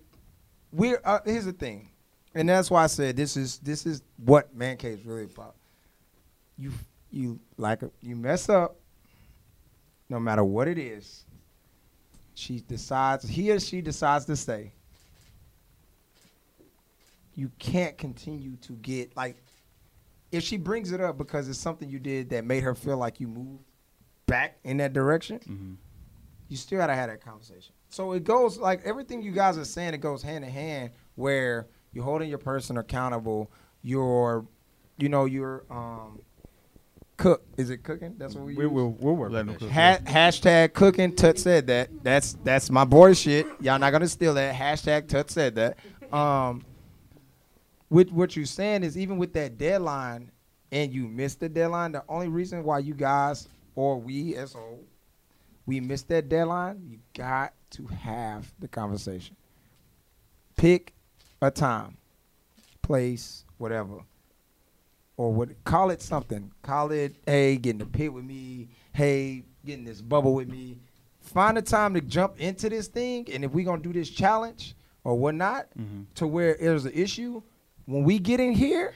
we're 0.71 0.99
uh, 1.05 1.19
here's 1.23 1.45
the 1.45 1.53
thing, 1.53 1.89
and 2.33 2.49
that's 2.49 2.69
why 2.69 2.83
I 2.83 2.87
said 2.87 3.15
this 3.15 3.37
is 3.37 3.59
this 3.59 3.85
is 3.85 4.01
what 4.17 4.53
man 4.55 4.77
cave 4.77 4.99
is 4.99 5.05
really 5.05 5.23
about. 5.23 5.55
You 6.57 6.71
you 7.11 7.39
like 7.57 7.81
you 8.01 8.15
mess 8.15 8.49
up, 8.49 8.75
no 10.09 10.19
matter 10.19 10.43
what 10.43 10.67
it 10.67 10.77
is. 10.77 11.23
She 12.35 12.61
decides 12.61 13.27
he 13.29 13.51
or 13.51 13.59
she 13.59 13.81
decides 13.81 14.25
to 14.25 14.35
stay. 14.35 14.73
You 17.35 17.51
can't 17.59 17.97
continue 17.97 18.55
to 18.57 18.73
get 18.73 19.15
like 19.15 19.43
if 20.31 20.43
she 20.43 20.57
brings 20.57 20.91
it 20.91 20.99
up 20.99 21.17
because 21.19 21.47
it's 21.47 21.59
something 21.59 21.87
you 21.87 21.99
did 21.99 22.31
that 22.31 22.43
made 22.43 22.63
her 22.63 22.73
feel 22.73 22.97
like 22.97 23.19
you 23.19 23.27
moved 23.27 23.63
back 24.25 24.57
in 24.63 24.77
that 24.77 24.93
direction. 24.93 25.37
Mm-hmm. 25.39 25.73
You 26.49 26.57
still 26.57 26.79
gotta 26.79 26.95
have 26.95 27.09
that 27.09 27.23
conversation. 27.23 27.72
So 27.93 28.13
it 28.13 28.23
goes 28.23 28.57
like 28.57 28.81
everything 28.85 29.21
you 29.21 29.31
guys 29.31 29.55
are 29.55 29.65
saying. 29.65 29.93
It 29.93 29.99
goes 29.99 30.23
hand 30.23 30.43
in 30.43 30.49
hand 30.49 30.89
where 31.13 31.67
you're 31.91 32.03
holding 32.03 32.27
your 32.27 32.39
person 32.39 32.77
accountable. 32.77 33.51
You're, 33.83 34.47
you 34.97 35.09
know, 35.09 35.25
you're 35.25 35.63
um, 35.69 36.19
cook. 37.17 37.45
Is 37.55 37.69
it 37.69 37.83
cooking? 37.83 38.15
That's 38.17 38.33
what 38.33 38.45
we. 38.45 38.55
We 38.55 38.65
will. 38.65 38.93
We'll 38.99 39.15
work. 39.15 39.31
Let 39.31 39.45
cook. 39.45 39.69
Ha- 39.69 39.99
hashtag 40.05 40.73
cooking. 40.73 41.15
Tut 41.15 41.37
said 41.37 41.67
that. 41.67 42.03
That's 42.03 42.33
that's 42.43 42.71
my 42.71 42.83
boy 42.83 43.13
shit. 43.13 43.45
Y'all 43.59 43.77
not 43.77 43.91
gonna 43.91 44.07
steal 44.07 44.33
that. 44.33 44.55
Hashtag 44.55 45.07
Tut 45.07 45.29
said 45.29 45.53
that. 45.53 45.77
Um, 46.11 46.65
with 47.91 48.09
what 48.09 48.35
you're 48.35 48.47
saying 48.47 48.83
is 48.83 48.97
even 48.97 49.19
with 49.19 49.33
that 49.33 49.59
deadline, 49.59 50.31
and 50.71 50.91
you 50.91 51.07
missed 51.07 51.41
the 51.41 51.47
deadline. 51.47 51.91
The 51.91 52.03
only 52.09 52.27
reason 52.27 52.63
why 52.63 52.79
you 52.79 52.95
guys 52.95 53.47
or 53.75 53.99
we 53.99 54.35
as 54.35 54.53
whole 54.53 54.83
we 55.65 55.79
missed 55.79 56.07
that 56.09 56.27
deadline, 56.27 56.81
you 56.89 56.99
got 57.13 57.53
to 57.73 57.85
have 57.87 58.51
the 58.59 58.67
conversation. 58.67 59.35
Pick 60.55 60.93
a 61.41 61.49
time, 61.51 61.97
place, 62.81 63.45
whatever. 63.57 63.99
or 65.17 65.31
what 65.33 65.49
call 65.63 65.89
it 65.91 66.01
something. 66.01 66.51
Call 66.61 66.91
it 66.91 67.15
hey, 67.25 67.57
getting 67.57 67.79
the 67.79 67.85
pit 67.85 68.11
with 68.13 68.23
me, 68.25 68.67
hey, 68.93 69.43
getting 69.65 69.85
this 69.85 70.01
bubble 70.01 70.33
with 70.33 70.49
me. 70.49 70.77
Find 71.21 71.57
a 71.57 71.61
time 71.61 71.93
to 71.93 72.01
jump 72.01 72.39
into 72.39 72.67
this 72.69 72.87
thing, 72.87 73.27
and 73.31 73.43
if 73.45 73.51
we're 73.51 73.65
gonna 73.65 73.81
do 73.81 73.93
this 73.93 74.09
challenge 74.09 74.75
or 75.03 75.17
whatnot, 75.17 75.67
Mm-hmm. 75.79 76.01
to 76.15 76.27
where 76.27 76.57
there's 76.59 76.85
an 76.85 76.93
issue, 76.93 77.41
when 77.85 78.03
we 78.03 78.19
get 78.19 78.39
in 78.39 78.53
here, 78.53 78.93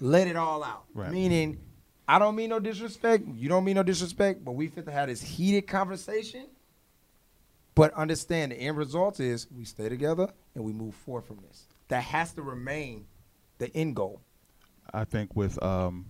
let 0.00 0.26
it 0.28 0.36
all 0.36 0.62
out. 0.64 0.84
Right. 0.94 1.10
Meaning, 1.10 1.58
I 2.06 2.18
don't 2.18 2.34
mean 2.36 2.50
no 2.50 2.58
disrespect, 2.60 3.24
you 3.34 3.48
don't 3.48 3.64
mean 3.64 3.74
no 3.76 3.82
disrespect, 3.82 4.44
but 4.44 4.52
we 4.52 4.68
fit 4.68 4.86
to 4.86 4.92
have 4.92 5.08
this 5.08 5.20
heated 5.22 5.66
conversation. 5.66 6.46
But 7.78 7.94
understand 7.94 8.50
the 8.50 8.56
end 8.56 8.76
result 8.76 9.20
is 9.20 9.46
we 9.56 9.64
stay 9.64 9.88
together 9.88 10.28
and 10.56 10.64
we 10.64 10.72
move 10.72 10.96
forward 10.96 11.24
from 11.24 11.38
this. 11.48 11.68
That 11.86 12.02
has 12.02 12.32
to 12.32 12.42
remain 12.42 13.06
the 13.58 13.74
end 13.76 13.94
goal. 13.94 14.20
I 14.92 15.04
think 15.04 15.36
with 15.36 15.62
um, 15.62 16.06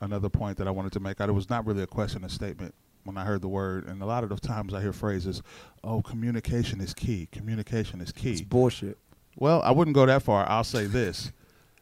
another 0.00 0.28
point 0.28 0.58
that 0.58 0.68
I 0.68 0.70
wanted 0.70 0.92
to 0.92 1.00
make, 1.00 1.18
it 1.18 1.28
was 1.32 1.50
not 1.50 1.66
really 1.66 1.82
a 1.82 1.88
question, 1.88 2.22
a 2.22 2.28
statement 2.28 2.72
when 3.02 3.18
I 3.18 3.24
heard 3.24 3.42
the 3.42 3.48
word. 3.48 3.88
And 3.88 4.00
a 4.00 4.06
lot 4.06 4.22
of 4.22 4.30
the 4.30 4.36
times 4.36 4.74
I 4.74 4.80
hear 4.80 4.92
phrases, 4.92 5.42
"Oh, 5.82 6.02
communication 6.02 6.80
is 6.80 6.94
key. 6.94 7.28
Communication 7.32 8.00
is 8.00 8.12
key." 8.12 8.34
It's 8.34 8.40
bullshit. 8.42 8.96
Well, 9.36 9.60
I 9.62 9.72
wouldn't 9.72 9.96
go 9.96 10.06
that 10.06 10.22
far. 10.22 10.48
I'll 10.48 10.62
say 10.62 10.86
this: 10.86 11.32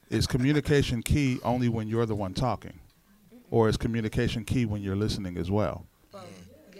Is 0.08 0.26
communication 0.26 1.02
key 1.02 1.40
only 1.44 1.68
when 1.68 1.88
you're 1.88 2.06
the 2.06 2.16
one 2.16 2.32
talking, 2.32 2.80
or 3.50 3.68
is 3.68 3.76
communication 3.76 4.44
key 4.46 4.64
when 4.64 4.80
you're 4.80 4.96
listening 4.96 5.36
as 5.36 5.50
well? 5.50 5.84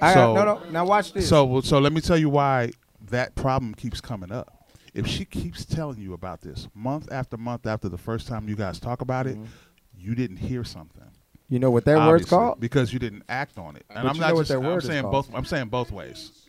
I 0.00 0.14
got- 0.14 0.34
no, 0.34 0.44
no. 0.44 0.70
Now 0.70 0.84
watch 0.86 1.12
this. 1.12 1.28
So, 1.28 1.60
so 1.60 1.78
let 1.78 1.92
me 1.92 2.00
tell 2.00 2.18
you 2.18 2.28
why 2.28 2.72
that 3.10 3.34
problem 3.34 3.74
keeps 3.74 4.00
coming 4.00 4.32
up. 4.32 4.56
If 4.92 5.06
she 5.06 5.24
keeps 5.24 5.64
telling 5.64 6.00
you 6.00 6.14
about 6.14 6.40
this 6.40 6.68
month 6.74 7.12
after 7.12 7.36
month 7.36 7.66
after 7.66 7.88
the 7.88 7.98
first 7.98 8.26
time 8.26 8.48
you 8.48 8.56
guys 8.56 8.80
talk 8.80 9.02
about 9.02 9.26
it, 9.26 9.36
mm-hmm. 9.36 9.44
you 9.96 10.14
didn't 10.14 10.38
hear 10.38 10.64
something. 10.64 11.04
You 11.48 11.58
know 11.58 11.70
what 11.70 11.84
that 11.84 11.98
word's 12.06 12.28
called? 12.28 12.60
Because 12.60 12.92
you 12.92 12.98
didn't 12.98 13.24
act 13.28 13.58
on 13.58 13.76
it. 13.76 13.84
And 13.90 14.02
But 14.02 14.08
I'm 14.08 14.14
you 14.14 14.20
not 14.20 14.28
know 14.28 14.34
what 14.34 14.40
just, 14.42 14.48
that 14.50 14.58
I'm 14.58 14.64
word 14.64 14.78
is 14.78 14.86
saying 14.86 15.10
both 15.10 15.34
I'm 15.34 15.44
saying 15.44 15.68
both 15.68 15.90
ways. 15.90 16.48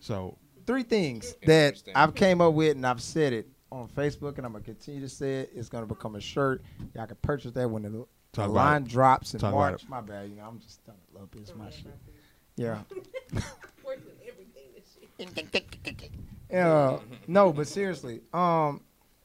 So 0.00 0.36
Three 0.66 0.82
things 0.82 1.34
that 1.46 1.82
I've 1.94 2.14
came 2.14 2.40
up 2.40 2.54
with 2.54 2.76
and 2.76 2.86
I've 2.86 3.02
said 3.02 3.32
it 3.32 3.48
on 3.72 3.88
Facebook 3.88 4.36
and 4.36 4.46
I'm 4.46 4.52
gonna 4.52 4.64
continue 4.64 5.00
to 5.00 5.08
say 5.08 5.40
it. 5.40 5.52
It's 5.54 5.68
gonna 5.68 5.86
become 5.86 6.14
a 6.14 6.20
shirt. 6.20 6.62
Y'all 6.94 7.06
can 7.06 7.16
purchase 7.22 7.52
that 7.52 7.68
when 7.68 7.82
the, 7.82 8.06
the 8.32 8.46
line 8.46 8.82
it. 8.82 8.88
drops 8.88 9.34
in 9.34 9.40
Talk 9.40 9.54
March. 9.54 9.88
My 9.88 10.00
bad, 10.00 10.28
you 10.28 10.36
know, 10.36 10.44
I'm 10.44 10.60
just 10.60 10.84
done 10.84 10.96
a 11.10 11.12
little 11.14 11.26
bit. 11.28 11.42
It's 11.42 11.54
my 11.54 11.70
shit. 11.70 11.86
Yeah. 12.56 12.78
Yeah. 16.50 16.98
No, 17.26 17.52
but 17.52 17.66
seriously, 17.66 18.20
um, 18.32 18.80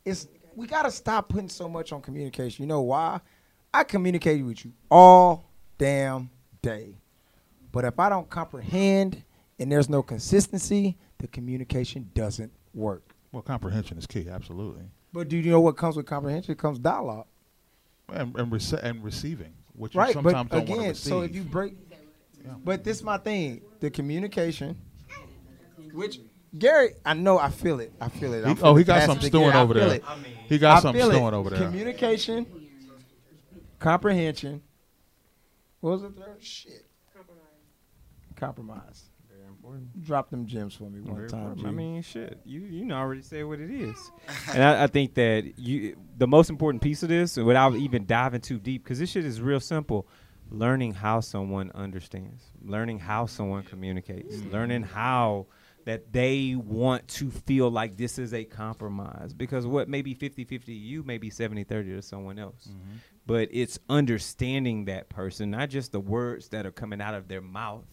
it's 0.05 0.27
we 0.55 0.65
gotta 0.67 0.89
stop 0.91 1.29
putting 1.29 1.49
so 1.49 1.69
much 1.69 1.91
on 1.91 2.01
communication. 2.01 2.63
You 2.63 2.67
know 2.67 2.81
why? 2.81 3.19
I 3.73 3.83
communicate 3.83 4.43
with 4.43 4.65
you 4.65 4.71
all 4.89 5.45
damn 5.77 6.29
day, 6.61 6.95
but 7.71 7.85
if 7.85 7.99
I 7.99 8.09
don't 8.09 8.27
comprehend 8.29 9.21
and 9.59 9.71
there's 9.71 9.89
no 9.89 10.01
consistency, 10.01 10.97
the 11.19 11.27
communication 11.27 12.09
doesn't 12.15 12.51
work. 12.73 13.03
well 13.31 13.43
comprehension 13.43 13.97
is 13.97 14.07
key, 14.07 14.27
absolutely. 14.29 14.83
But 15.13 15.29
do 15.29 15.37
you 15.37 15.51
know 15.51 15.61
what 15.61 15.77
comes 15.77 15.97
with 15.97 16.05
comprehension? 16.07 16.53
It 16.53 16.57
comes 16.57 16.79
dialogue. 16.79 17.27
And 18.11 18.35
and, 18.37 18.51
rece- 18.51 18.81
and 18.81 19.03
receiving, 19.03 19.53
which 19.75 19.93
you 19.93 20.13
sometimes 20.13 20.49
but 20.49 20.57
don't 20.57 20.59
want 20.59 20.67
to 20.67 20.73
again, 20.73 20.89
receive. 20.89 21.09
so 21.09 21.21
if 21.21 21.35
you 21.35 21.43
break, 21.43 21.73
but 22.63 22.83
this 22.83 22.97
is 22.97 23.03
my 23.03 23.17
thing: 23.17 23.61
the 23.79 23.89
communication, 23.89 24.77
which 25.93 26.19
Gary, 26.57 26.93
I 27.05 27.13
know, 27.13 27.37
I 27.37 27.49
feel 27.49 27.79
it, 27.79 27.93
I 28.01 28.09
feel 28.09 28.33
it. 28.33 28.45
He- 28.45 28.51
I'm 28.51 28.57
oh, 28.61 28.75
he 28.75 28.83
got 28.83 28.99
pass 28.99 29.05
something 29.07 29.27
it 29.27 29.31
to 29.31 29.37
Gary. 29.37 29.51
stewing 29.51 29.63
over 29.63 29.73
there. 29.73 29.93
it. 29.95 30.03
He 30.47 30.57
got 30.57 30.77
I 30.77 30.81
something 30.81 31.03
stewing 31.03 31.33
over 31.33 31.49
there. 31.51 31.59
Communication, 31.59 32.45
comprehension. 33.77 34.61
What 35.81 35.91
was 35.91 36.01
the 36.01 36.09
third? 36.09 36.37
Shit. 36.43 36.85
Compromise. 38.35 39.03
Very 39.29 39.47
important. 39.47 40.01
Drop 40.01 40.29
them 40.29 40.45
gems 40.47 40.73
for 40.73 40.85
me 40.89 41.01
one 41.01 41.15
Very 41.17 41.29
time. 41.29 41.61
I 41.65 41.71
mean, 41.71 42.01
shit, 42.01 42.39
you 42.45 42.61
you 42.61 42.85
know 42.85 42.95
already 42.95 43.21
said 43.21 43.45
what 43.45 43.59
it 43.59 43.69
is, 43.69 43.97
and 44.53 44.63
I, 44.63 44.83
I 44.83 44.87
think 44.87 45.13
that 45.15 45.59
you 45.59 45.97
the 46.17 46.27
most 46.27 46.49
important 46.49 46.81
piece 46.81 47.03
of 47.03 47.09
this, 47.09 47.35
without 47.37 47.75
even 47.75 48.05
diving 48.05 48.41
too 48.41 48.57
deep, 48.57 48.83
because 48.83 48.97
this 48.97 49.09
shit 49.09 49.25
is 49.25 49.41
real 49.41 49.59
simple. 49.59 50.07
Learning 50.51 50.93
how 50.93 51.19
someone 51.19 51.71
understands, 51.75 52.43
learning 52.63 52.99
how 52.99 53.25
someone 53.25 53.63
communicates, 53.63 54.35
mm. 54.37 54.51
learning 54.51 54.83
how 54.83 55.45
that 55.85 56.11
they 56.11 56.55
want 56.55 57.07
to 57.07 57.31
feel 57.31 57.69
like 57.69 57.97
this 57.97 58.19
is 58.19 58.33
a 58.33 58.43
compromise. 58.43 59.33
Because 59.33 59.65
what 59.65 59.89
may 59.89 60.01
be 60.01 60.13
50 60.13 60.43
50 60.43 60.73
you 60.73 61.03
may 61.03 61.17
be 61.17 61.29
70 61.29 61.63
30 61.63 61.91
to 61.95 62.01
someone 62.01 62.39
else. 62.39 62.67
Mm-hmm. 62.69 62.97
But 63.25 63.49
it's 63.51 63.79
understanding 63.89 64.85
that 64.85 65.09
person, 65.09 65.51
not 65.51 65.69
just 65.69 65.91
the 65.91 65.99
words 65.99 66.49
that 66.49 66.65
are 66.65 66.71
coming 66.71 67.01
out 67.01 67.13
of 67.13 67.27
their 67.27 67.41
mouth, 67.41 67.85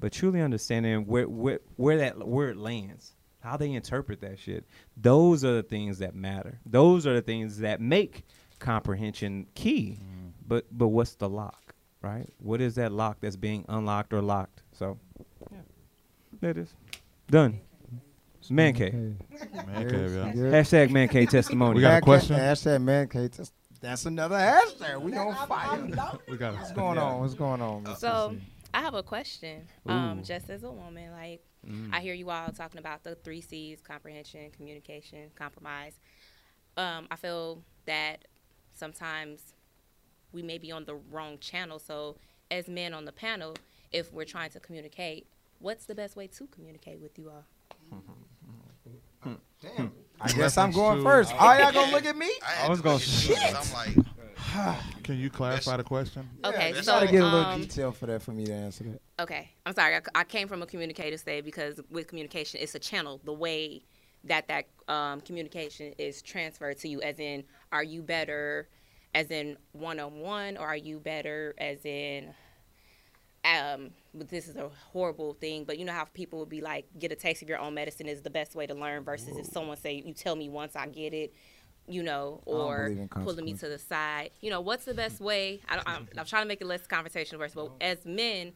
but 0.00 0.12
truly 0.12 0.40
understanding 0.40 1.06
where 1.06 1.28
where 1.28 1.60
where 1.76 1.98
that 1.98 2.26
where 2.26 2.50
it 2.50 2.56
lands, 2.56 3.14
how 3.40 3.56
they 3.56 3.72
interpret 3.72 4.20
that 4.20 4.38
shit. 4.38 4.64
Those 4.96 5.44
are 5.44 5.54
the 5.54 5.62
things 5.62 5.98
that 5.98 6.14
matter. 6.14 6.60
Those 6.66 7.06
are 7.06 7.14
the 7.14 7.22
things 7.22 7.58
that 7.58 7.80
make 7.80 8.24
comprehension 8.58 9.46
key. 9.54 9.98
Mm. 10.00 10.32
But 10.46 10.66
but 10.70 10.88
what's 10.88 11.14
the 11.16 11.28
lock, 11.28 11.67
right? 12.02 12.26
What 12.38 12.60
is 12.60 12.74
that 12.76 12.92
lock 12.92 13.18
that's 13.20 13.36
being 13.36 13.64
unlocked 13.68 14.12
or 14.12 14.22
locked? 14.22 14.62
So, 14.72 14.98
yeah, 15.50 15.58
there 16.40 16.50
it 16.50 16.58
is. 16.58 16.74
Done. 17.30 17.60
Man 18.50 18.72
cave. 18.72 18.92
Man 18.94 19.16
cave, 19.90 20.14
yeah. 20.14 20.32
Hashtag 20.32 20.90
man 20.90 21.08
cave 21.08 21.28
testimony. 21.30 21.74
We 21.76 21.80
got 21.82 21.98
a 21.98 22.00
question? 22.00 22.36
Hashtag 22.36 22.82
man 22.82 23.06
cave. 23.08 23.30
test- 23.32 23.52
That's 23.80 24.06
another 24.06 24.36
hashtag. 24.36 25.02
We 25.02 25.14
on 25.16 25.34
fire. 25.46 25.82
We 26.28 26.36
got 26.38 26.54
What's 26.54 26.72
going 26.72 26.96
on? 26.98 27.20
What's 27.20 27.34
going 27.34 27.60
on? 27.60 27.82
Miss 27.82 27.98
So 27.98 28.36
I 28.72 28.80
have 28.80 28.94
a 28.94 29.02
question. 29.02 29.66
Um, 29.86 30.22
just 30.22 30.48
as 30.50 30.62
a 30.64 30.70
woman, 30.70 31.10
like 31.12 31.42
Mm. 31.66 31.92
I 31.92 32.00
hear 32.00 32.14
you 32.14 32.30
all 32.30 32.50
talking 32.52 32.78
about 32.78 33.02
the 33.02 33.16
three 33.16 33.40
C's: 33.40 33.80
comprehension, 33.80 34.48
communication, 34.52 35.28
compromise. 35.34 35.98
Um, 36.76 37.08
I 37.10 37.16
feel 37.16 37.62
that 37.86 38.26
sometimes 38.72 39.40
we 40.32 40.42
may 40.42 40.58
be 40.58 40.70
on 40.72 40.84
the 40.84 40.96
wrong 41.10 41.38
channel. 41.38 41.78
So, 41.78 42.16
as 42.50 42.68
men 42.68 42.94
on 42.94 43.04
the 43.04 43.12
panel, 43.12 43.54
if 43.92 44.12
we're 44.12 44.24
trying 44.24 44.50
to 44.50 44.60
communicate, 44.60 45.26
what's 45.58 45.86
the 45.86 45.94
best 45.94 46.16
way 46.16 46.26
to 46.28 46.46
communicate 46.46 47.00
with 47.00 47.18
you 47.18 47.30
all? 47.30 47.44
Damn. 49.60 49.92
I 50.20 50.32
guess 50.32 50.56
I'm 50.56 50.70
going 50.70 51.02
first. 51.02 51.34
All 51.34 51.58
y'all 51.58 51.72
gonna 51.72 51.92
look 51.92 52.04
at 52.04 52.16
me? 52.16 52.30
I 52.62 52.68
was 52.68 52.80
gonna 52.80 52.98
shit. 52.98 53.38
I'm 53.38 54.04
Can 55.02 55.18
you 55.18 55.30
clarify 55.30 55.76
the 55.76 55.84
question? 55.84 56.28
Okay, 56.44 56.72
Yeah, 56.74 56.80
so, 56.80 56.92
gotta 56.92 57.06
get 57.06 57.22
a 57.22 57.24
little 57.24 57.40
um, 57.40 57.60
detail 57.60 57.92
for 57.92 58.06
that 58.06 58.22
for 58.22 58.32
me 58.32 58.46
to 58.46 58.52
answer 58.52 58.84
that. 58.84 59.00
Okay, 59.20 59.50
I'm 59.66 59.74
sorry. 59.74 59.96
I, 59.96 60.00
I 60.14 60.24
came 60.24 60.48
from 60.48 60.62
a 60.62 60.66
communicative 60.66 61.20
state 61.20 61.44
because 61.44 61.80
with 61.90 62.06
communication, 62.06 62.60
it's 62.60 62.74
a 62.74 62.78
channel. 62.78 63.20
The 63.24 63.32
way 63.32 63.82
that 64.24 64.48
that 64.48 64.66
um, 64.88 65.20
communication 65.20 65.92
is 65.98 66.22
transferred 66.22 66.78
to 66.78 66.88
you, 66.88 67.02
as 67.02 67.18
in, 67.18 67.44
are 67.72 67.82
you 67.82 68.02
better, 68.02 68.68
as 69.14 69.30
in 69.30 69.56
one 69.72 69.98
on 70.00 70.18
one, 70.20 70.56
or 70.56 70.66
are 70.66 70.76
you 70.76 70.98
better, 71.00 71.54
as 71.58 71.84
in, 71.84 72.34
um, 73.44 73.90
but 74.14 74.28
this 74.28 74.48
is 74.48 74.56
a 74.56 74.68
horrible 74.92 75.34
thing. 75.34 75.64
But 75.64 75.78
you 75.78 75.84
know 75.84 75.92
how 75.92 76.04
people 76.04 76.38
would 76.40 76.48
be 76.48 76.60
like, 76.60 76.86
get 76.98 77.12
a 77.12 77.16
taste 77.16 77.42
of 77.42 77.48
your 77.48 77.58
own 77.58 77.74
medicine 77.74 78.06
is 78.08 78.22
the 78.22 78.30
best 78.30 78.54
way 78.54 78.66
to 78.66 78.74
learn 78.74 79.04
versus 79.04 79.36
if 79.38 79.46
someone 79.46 79.76
say, 79.76 80.02
you 80.04 80.12
tell 80.12 80.36
me 80.36 80.48
once 80.48 80.76
I 80.76 80.86
get 80.88 81.14
it. 81.14 81.32
You 81.90 82.02
know, 82.02 82.42
or 82.44 82.90
pulling 83.24 83.46
me 83.46 83.54
to 83.54 83.66
the 83.66 83.78
side. 83.78 84.28
You 84.42 84.50
know, 84.50 84.60
what's 84.60 84.84
the 84.84 84.92
best 84.92 85.20
way? 85.22 85.62
I, 85.66 85.76
don't- 85.76 85.88
I'm, 85.88 86.08
I'm 86.18 86.26
trying 86.26 86.42
to 86.42 86.48
make 86.48 86.60
it 86.60 86.66
less 86.66 86.86
conversation 86.86 87.38
versus, 87.38 87.54
but 87.54 87.70
as 87.80 88.04
men, 88.04 88.52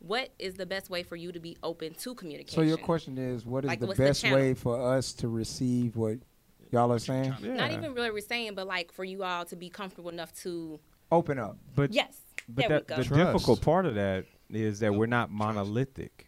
what 0.00 0.30
is 0.40 0.54
the 0.54 0.66
best 0.66 0.90
way 0.90 1.04
for 1.04 1.14
you 1.14 1.30
to 1.30 1.38
be 1.38 1.56
open 1.62 1.94
to 1.94 2.14
communication? 2.16 2.56
So 2.56 2.62
your 2.62 2.78
question 2.78 3.18
is, 3.18 3.46
what 3.46 3.62
is 3.64 3.68
Like, 3.68 3.78
the 3.78 3.86
what's 3.86 3.98
the 3.98 4.04
best 4.06 4.24
way 4.24 4.52
for 4.54 4.94
us 4.96 5.12
to 5.12 5.28
receive 5.28 5.94
what 5.94 6.18
y'all 6.70 6.92
are 6.92 6.98
saying? 6.98 7.34
Not 7.42 7.70
even 7.70 7.94
really 7.94 8.10
we're 8.10 8.20
saying, 8.20 8.54
but 8.54 8.66
like 8.66 8.92
for 8.92 9.04
you 9.04 9.22
all 9.22 9.44
to 9.46 9.56
be 9.56 9.68
comfortable 9.68 10.10
enough 10.10 10.32
to 10.42 10.80
Open 11.12 11.38
up. 11.38 11.56
But 11.74 11.92
yes, 11.92 12.18
But 12.48 12.68
there 12.68 12.80
that, 12.80 12.98
we 12.98 13.04
the 13.04 13.08
go. 13.08 13.16
difficult 13.32 13.60
part 13.60 13.86
of 13.86 13.94
that 13.94 14.24
is 14.50 14.80
that 14.80 14.94
we're 14.94 15.06
not 15.06 15.30
monolithic. 15.30 16.26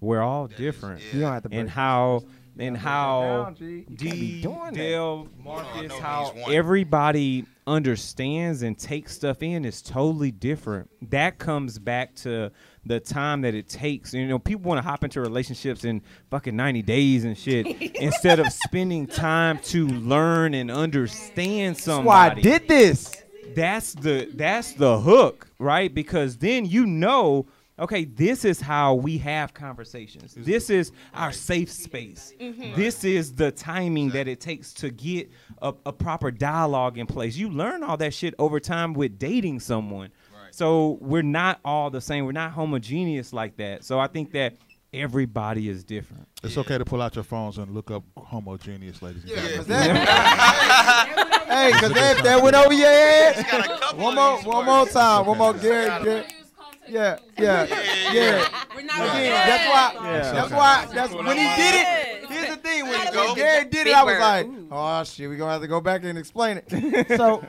We're 0.00 0.22
all 0.22 0.46
different. 0.46 1.02
You 1.12 1.20
don't 1.20 1.32
have 1.32 1.42
to 1.44 1.48
and 1.52 1.68
how 1.68 2.22
and 2.58 2.76
how 2.76 3.20
down, 3.20 3.54
G. 3.56 3.64
You 3.64 3.82
can't 3.84 3.98
D, 3.98 4.10
be 4.10 4.42
doing 4.42 4.58
that. 4.64 4.74
Dale, 4.74 5.28
Marcus, 5.42 5.88
no 5.88 6.00
how 6.00 6.34
everybody 6.50 7.46
understands 7.66 8.62
and 8.62 8.78
takes 8.78 9.14
stuff 9.14 9.42
in 9.42 9.64
is 9.64 9.82
totally 9.82 10.30
different. 10.30 10.90
That 11.10 11.38
comes 11.38 11.78
back 11.78 12.14
to 12.16 12.50
the 12.86 13.00
time 13.00 13.40
that 13.42 13.54
it 13.54 13.68
takes. 13.68 14.12
You 14.12 14.26
know, 14.26 14.38
people 14.38 14.62
want 14.62 14.78
to 14.78 14.88
hop 14.88 15.04
into 15.04 15.20
relationships 15.20 15.84
in 15.84 16.02
fucking 16.30 16.54
90 16.56 16.82
days 16.82 17.24
and 17.24 17.36
shit 17.36 17.66
instead 17.96 18.40
of 18.40 18.52
spending 18.52 19.06
time 19.06 19.58
to 19.64 19.86
learn 19.88 20.54
and 20.54 20.70
understand 20.70 21.76
That's 21.76 22.04
why 22.04 22.30
I 22.30 22.34
did 22.34 22.68
this. 22.68 23.14
that's 23.54 23.94
the 23.94 24.28
that's 24.34 24.72
the 24.74 25.00
hook, 25.00 25.48
right? 25.58 25.92
Because 25.94 26.38
then 26.38 26.66
you 26.66 26.86
know 26.86 27.46
okay, 27.78 28.04
this 28.04 28.44
is 28.44 28.60
how 28.60 28.94
we 28.94 29.18
have 29.18 29.52
conversations. 29.52 30.34
This 30.36 30.70
is 30.70 30.92
our 31.12 31.32
safe 31.32 31.70
space. 31.70 32.32
Mhm. 32.40 32.76
This 32.76 33.02
is 33.04 33.32
the 33.32 33.50
timing 33.50 34.10
that 34.10 34.28
it 34.28 34.40
takes 34.40 34.72
to 34.74 34.90
get 34.90 35.28
a, 35.60 35.74
a 35.84 35.92
proper 35.92 36.30
dialogue 36.30 36.98
in 36.98 37.06
place. 37.06 37.36
You 37.36 37.48
learn 37.50 37.82
all 37.82 37.96
that 37.96 38.14
shit 38.14 38.34
over 38.38 38.60
time 38.60 38.94
with 38.94 39.18
dating 39.18 39.58
someone. 39.60 40.10
So 40.54 40.98
we're 41.00 41.22
not 41.22 41.58
all 41.64 41.90
the 41.90 42.00
same. 42.00 42.26
We're 42.26 42.32
not 42.32 42.52
homogeneous 42.52 43.32
like 43.32 43.56
that. 43.56 43.82
So 43.82 43.98
I 43.98 44.06
think 44.06 44.30
that 44.32 44.54
everybody 44.92 45.68
is 45.68 45.82
different. 45.82 46.28
It's 46.44 46.56
okay 46.56 46.78
to 46.78 46.84
pull 46.84 47.02
out 47.02 47.16
your 47.16 47.24
phones 47.24 47.58
and 47.58 47.74
look 47.74 47.90
up 47.90 48.04
homogeneous, 48.16 49.02
ladies 49.02 49.24
and 49.24 49.32
gentlemen. 49.32 49.66
hey, 49.96 51.72
because 51.72 51.92
that, 51.94 52.20
that 52.22 52.40
went 52.40 52.54
over 52.54 52.72
your 52.72 52.86
head. 52.86 53.44
One 53.96 54.14
more, 54.14 54.40
one 54.42 54.64
more 54.64 54.86
time. 54.86 55.26
One 55.26 55.38
more, 55.38 55.54
Gary. 55.54 56.04
Gary. 56.04 56.24
Yeah, 56.86 57.18
yeah, 57.38 57.66
yeah. 58.12 58.46
Again, 58.76 59.30
that's 59.30 59.68
why. 59.68 59.92
Yeah. 60.04 60.32
That's 60.32 60.52
why. 60.52 60.86
That's 60.94 61.14
when 61.14 61.36
he 61.36 61.42
did 61.56 61.74
it. 61.74 62.30
Here's 62.30 62.48
the 62.50 62.56
thing: 62.56 62.84
when, 62.84 63.14
when 63.14 63.34
Gary 63.34 63.64
did 63.64 63.86
it, 63.86 63.94
I 63.94 64.04
was 64.04 64.18
like, 64.18 64.46
"Oh 64.70 65.02
shit, 65.04 65.28
we're 65.28 65.36
gonna 65.36 65.52
have 65.52 65.62
to 65.62 65.66
go 65.66 65.80
back 65.80 66.04
and 66.04 66.18
explain 66.18 66.60
it." 66.66 67.08
so, 67.16 67.44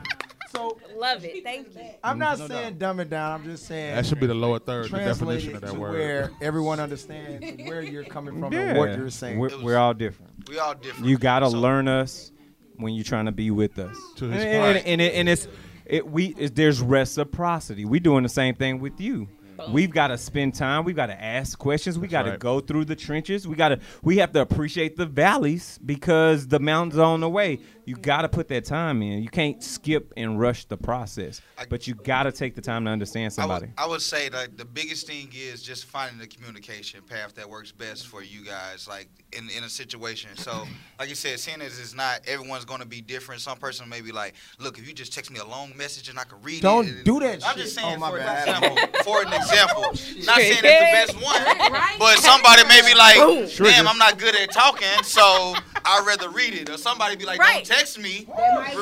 so 0.56 0.80
Love 0.96 1.24
it. 1.26 1.44
Thank 1.44 1.76
you. 1.76 1.82
I'm 2.04 2.14
mm-hmm. 2.14 2.20
not 2.20 2.38
saying 2.38 2.78
dumb 2.78 3.00
it 3.00 3.10
down. 3.10 3.32
I'm 3.34 3.44
just 3.44 3.66
saying 3.66 3.96
That 3.96 4.06
should 4.06 4.20
be 4.20 4.28
the 4.28 4.34
lower 4.34 4.60
third, 4.60 4.90
the 4.90 4.98
definition 4.98 5.56
of 5.56 5.62
that 5.62 5.74
to 5.74 5.80
word. 5.80 5.94
Where 5.94 6.32
everyone 6.42 6.80
understands 6.80 7.44
where 7.68 7.82
you're 7.82 8.04
coming 8.04 8.40
from 8.40 8.54
Yeah. 8.54 8.60
and 8.60 8.78
what 8.78 8.98
you're 8.98 9.10
saying. 9.10 9.40
We're, 9.40 9.62
we're 9.62 9.78
all 9.78 9.94
different. 9.94 10.50
We 10.50 10.60
all 10.60 10.74
different. 10.74 11.06
You 11.06 11.18
gotta 11.18 11.48
learn 11.48 11.88
us 11.88 12.32
when 12.78 12.94
you're 12.94 13.04
trying 13.04 13.26
to 13.26 13.32
be 13.32 13.52
with 13.52 13.78
us. 13.80 13.98
To 14.18 14.26
and, 14.26 14.34
his 14.34 14.44
and, 14.44 14.64
point. 14.64 14.78
and, 14.78 14.88
and, 14.88 15.02
it, 15.02 15.14
and 15.16 15.30
it's 15.30 15.48
it, 15.86 16.10
we 16.10 16.28
it, 16.38 16.56
there's 16.56 16.82
reciprocity. 16.82 17.86
We 17.86 18.00
doing 18.00 18.24
the 18.24 18.30
same 18.30 18.56
thing 18.56 18.80
with 18.80 19.00
you. 19.00 19.28
We've 19.70 19.92
got 19.92 20.08
to 20.08 20.18
spend 20.18 20.56
time. 20.56 20.84
We've 20.84 20.96
got 20.96 21.06
to 21.08 21.22
ask 21.22 21.58
questions. 21.58 21.98
We 21.98 22.08
got 22.08 22.24
to 22.24 22.32
right. 22.32 22.40
go 22.40 22.60
through 22.60 22.86
the 22.86 22.96
trenches. 22.96 23.48
We 23.48 23.56
got 23.56 23.70
to. 23.70 23.80
We 24.04 24.18
have 24.18 24.34
to 24.34 24.42
appreciate 24.42 24.98
the 24.98 25.06
valleys 25.06 25.80
because 25.86 26.48
the 26.48 26.60
mountains 26.60 27.00
are 27.00 27.06
on 27.06 27.22
the 27.22 27.30
way. 27.30 27.60
You 27.86 27.96
got 27.96 28.24
to 28.24 28.30
put 28.30 28.48
that 28.50 28.66
time 28.66 29.02
in. 29.02 29.22
You 29.22 29.30
can't 29.30 29.64
skip 29.64 30.12
and 30.18 30.40
rush 30.40 30.66
the 30.66 30.78
process. 30.78 31.42
But 31.70 31.88
you 31.88 31.94
got 31.96 32.24
to 32.24 32.32
take 32.32 32.56
the 32.56 32.62
time 32.62 32.86
to 32.86 32.92
understand 32.92 33.24
I 33.24 33.26
would, 33.26 33.34
somebody. 33.34 33.68
I 33.78 33.86
would 33.88 34.02
say 34.02 34.28
that 34.30 34.58
the 34.58 34.66
biggest 34.66 35.08
thing 35.08 35.30
is 35.34 35.62
just 35.62 35.86
finding 35.86 36.18
the 36.18 36.28
communication 36.28 37.02
path 37.04 37.36
that 37.36 37.50
works 37.50 37.72
best 37.72 38.08
for 38.08 38.24
you 38.24 38.44
guys, 38.44 38.88
like 38.88 39.08
in, 39.38 39.50
in 39.56 39.64
a 39.64 39.70
situation. 39.70 40.32
So, 40.36 40.66
like 41.00 41.10
you 41.10 41.16
said, 41.16 41.40
seeing 41.40 41.62
as 41.62 41.80
it's 41.80 41.94
not 41.94 42.22
everyone's 42.28 42.66
going 42.66 42.82
to 42.82 42.88
be 42.88 43.02
different. 43.02 43.42
Some 43.42 43.58
person 43.58 43.88
may 43.88 44.02
be 44.02 44.12
like, 44.12 44.34
"Look, 44.60 44.80
if 44.80 44.88
you 44.88 44.94
just 44.94 45.14
text 45.14 45.32
me 45.32 45.40
a 45.40 45.46
long 45.46 45.76
message 45.78 46.10
and 46.10 46.18
I 46.20 46.24
can 46.24 46.42
read 46.42 46.58
it. 46.58 46.62
Don't 46.64 46.88
it." 46.88 47.06
do 47.06 47.20
that 47.20 47.46
I'm 47.46 47.56
shit. 47.56 47.64
just 47.64 47.76
saying 47.76 47.96
Oh, 47.98 48.00
my 48.00 48.10
for 48.12 48.18
bad. 48.18 48.48
an 48.48 48.64
example. 48.64 49.04
For 49.04 49.22
an 49.22 49.34
example, 49.34 49.82
not 50.26 50.38
saying 50.38 50.60
it's 50.64 51.08
the 51.08 51.14
best 51.14 51.16
one, 51.22 51.72
but 52.00 52.18
somebody 52.18 52.64
may 52.68 52.82
be 52.82 52.96
like, 52.98 53.16
Boom. 53.18 53.48
"Damn, 53.70 53.88
I'm 53.88 53.98
not 54.00 54.18
good 54.18 54.36
at 54.36 54.52
talking, 54.52 55.04
so 55.04 55.54
I'd 55.86 56.04
rather 56.08 56.30
read 56.30 56.54
it." 56.56 56.70
Or 56.70 56.78
somebody 56.78 57.16
be 57.16 57.26
like, 57.26 57.40
Right. 57.40 57.56
"Don't 57.56 57.66
text 57.66 57.75
me, 57.98 58.28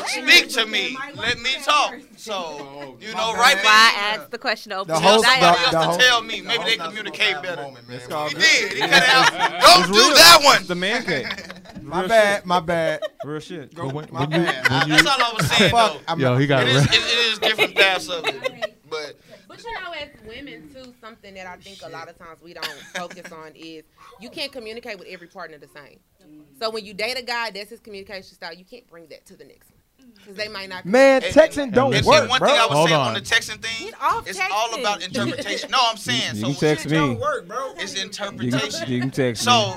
speak 0.08 0.50
to 0.50 0.66
me, 0.66 0.98
let 1.16 1.39
me 1.39 1.52
talk." 1.64 1.96
So, 2.18 2.34
oh, 2.34 2.98
you 3.02 3.12
know, 3.14 3.34
right 3.34 3.56
bad. 3.56 3.64
Why 3.64 3.94
I 3.96 4.16
asked 4.16 4.32
the 4.32 4.38
question 4.38 4.70
to 4.72 4.78
open 4.78 4.94
The 4.94 5.00
host- 5.00 5.24
dialogue. 5.26 5.58
the- 5.58 5.62
Somebody 5.62 5.72
the 5.72 5.78
else 5.78 5.86
host- 5.86 6.00
to 6.00 6.06
tell 6.06 6.22
me. 6.22 6.41
Maybe 6.41 6.64
they 6.64 6.78
communicate 6.78 7.41
better. 7.41 7.68
It's 7.89 8.12
all 8.12 8.30
He 8.30 8.36
did. 8.36 8.74
He 8.74 8.80
cut 8.80 9.04
out. 9.10 9.32
Don't 9.62 9.91
do 9.94 10.00
real. 10.00 10.16
that 10.16 10.39
one. 10.44 10.66
The 10.68 10.76
man 10.76 11.04
cave. 11.04 11.28
My 11.82 12.00
Real 12.00 12.10
bad. 12.10 12.36
shit. 12.38 12.46
My 12.46 12.60
bad. 12.62 13.02
Real 13.26 13.39
shit. 13.41 13.76
But 13.76 13.94
when, 13.94 14.08
My 14.12 14.22
when 14.26 14.32
you, 14.32 14.46
bad. 14.46 14.70
when 14.70 14.88
you, 14.89 15.04
That's 15.04 15.08
all 15.08 15.22
I 15.22 15.34
was 15.38 15.48
saying, 15.58 15.72
Fuck. 15.72 15.98
though. 16.08 16.16
Yo, 16.16 16.38
he 16.38 16.48
got 16.48 16.64
it, 16.64 16.70
is, 16.70 16.86
it, 16.86 16.91
it 16.94 17.32
is 17.34 17.39
different 17.39 17.76
paths 17.76 18.08
of 18.10 18.26
it. 18.26 18.76
But 18.89 19.16
But 19.64 19.72
you 19.72 19.80
know, 19.82 19.91
as 19.91 20.09
women 20.28 20.70
too, 20.74 20.93
something 21.01 21.34
that 21.36 21.47
I 21.47 21.57
think 21.57 21.80
a 21.84 21.89
lot 21.89 22.09
of 22.09 22.18
times 22.18 22.39
we 22.41 22.53
don't 22.53 22.66
focus 22.95 23.32
on 23.32 23.51
is 23.55 23.84
you 24.20 24.30
can't 24.30 24.51
communicate 24.51 24.99
with 24.99 25.07
every 25.07 25.28
partner 25.28 25.57
the 25.57 25.68
same. 25.68 25.99
So 26.59 26.70
when 26.70 26.86
you 26.86 26.93
date 26.93 27.18
a 27.18 27.24
guy, 27.24 27.51
that's 27.51 27.70
his 27.70 27.80
communication 27.80 28.34
style. 28.36 28.53
You 28.53 28.66
can't 28.66 28.88
bring 28.89 29.07
that 29.07 29.26
to 29.28 29.36
the 29.36 29.43
next 29.45 29.70
one 29.72 30.11
because 30.16 30.36
they 30.36 30.47
might 30.47 30.70
not. 30.70 30.86
Man, 30.86 31.24
And- 31.24 31.34
texting 31.34 31.74
don't 31.74 31.93
and 31.93 32.05
work, 32.05 32.22
then 32.22 32.30
one 32.30 32.39
bro. 32.39 32.49
thing 32.49 32.59
I 32.59 32.66
was 32.66 32.74
Hold 32.76 32.89
saying 32.89 33.01
on. 33.01 33.07
on 33.09 33.14
the 33.14 33.22
texting 33.22 33.61
thing, 33.61 33.88
Get 33.89 34.01
off 34.01 34.28
it's 34.28 34.39
all 34.51 34.80
about 34.80 35.03
interpretation. 35.03 35.72
No, 35.72 35.80
I'm 35.89 35.97
saying 35.97 36.36
You 36.38 36.53
so. 36.53 36.59
text 36.59 36.86
me. 36.88 37.16
work, 37.16 37.47
bro. 37.47 37.74
It's 37.78 38.01
interpretation. 38.01 38.89
you 38.91 38.99
can 39.01 39.11
text 39.11 39.45
me. 39.45 39.74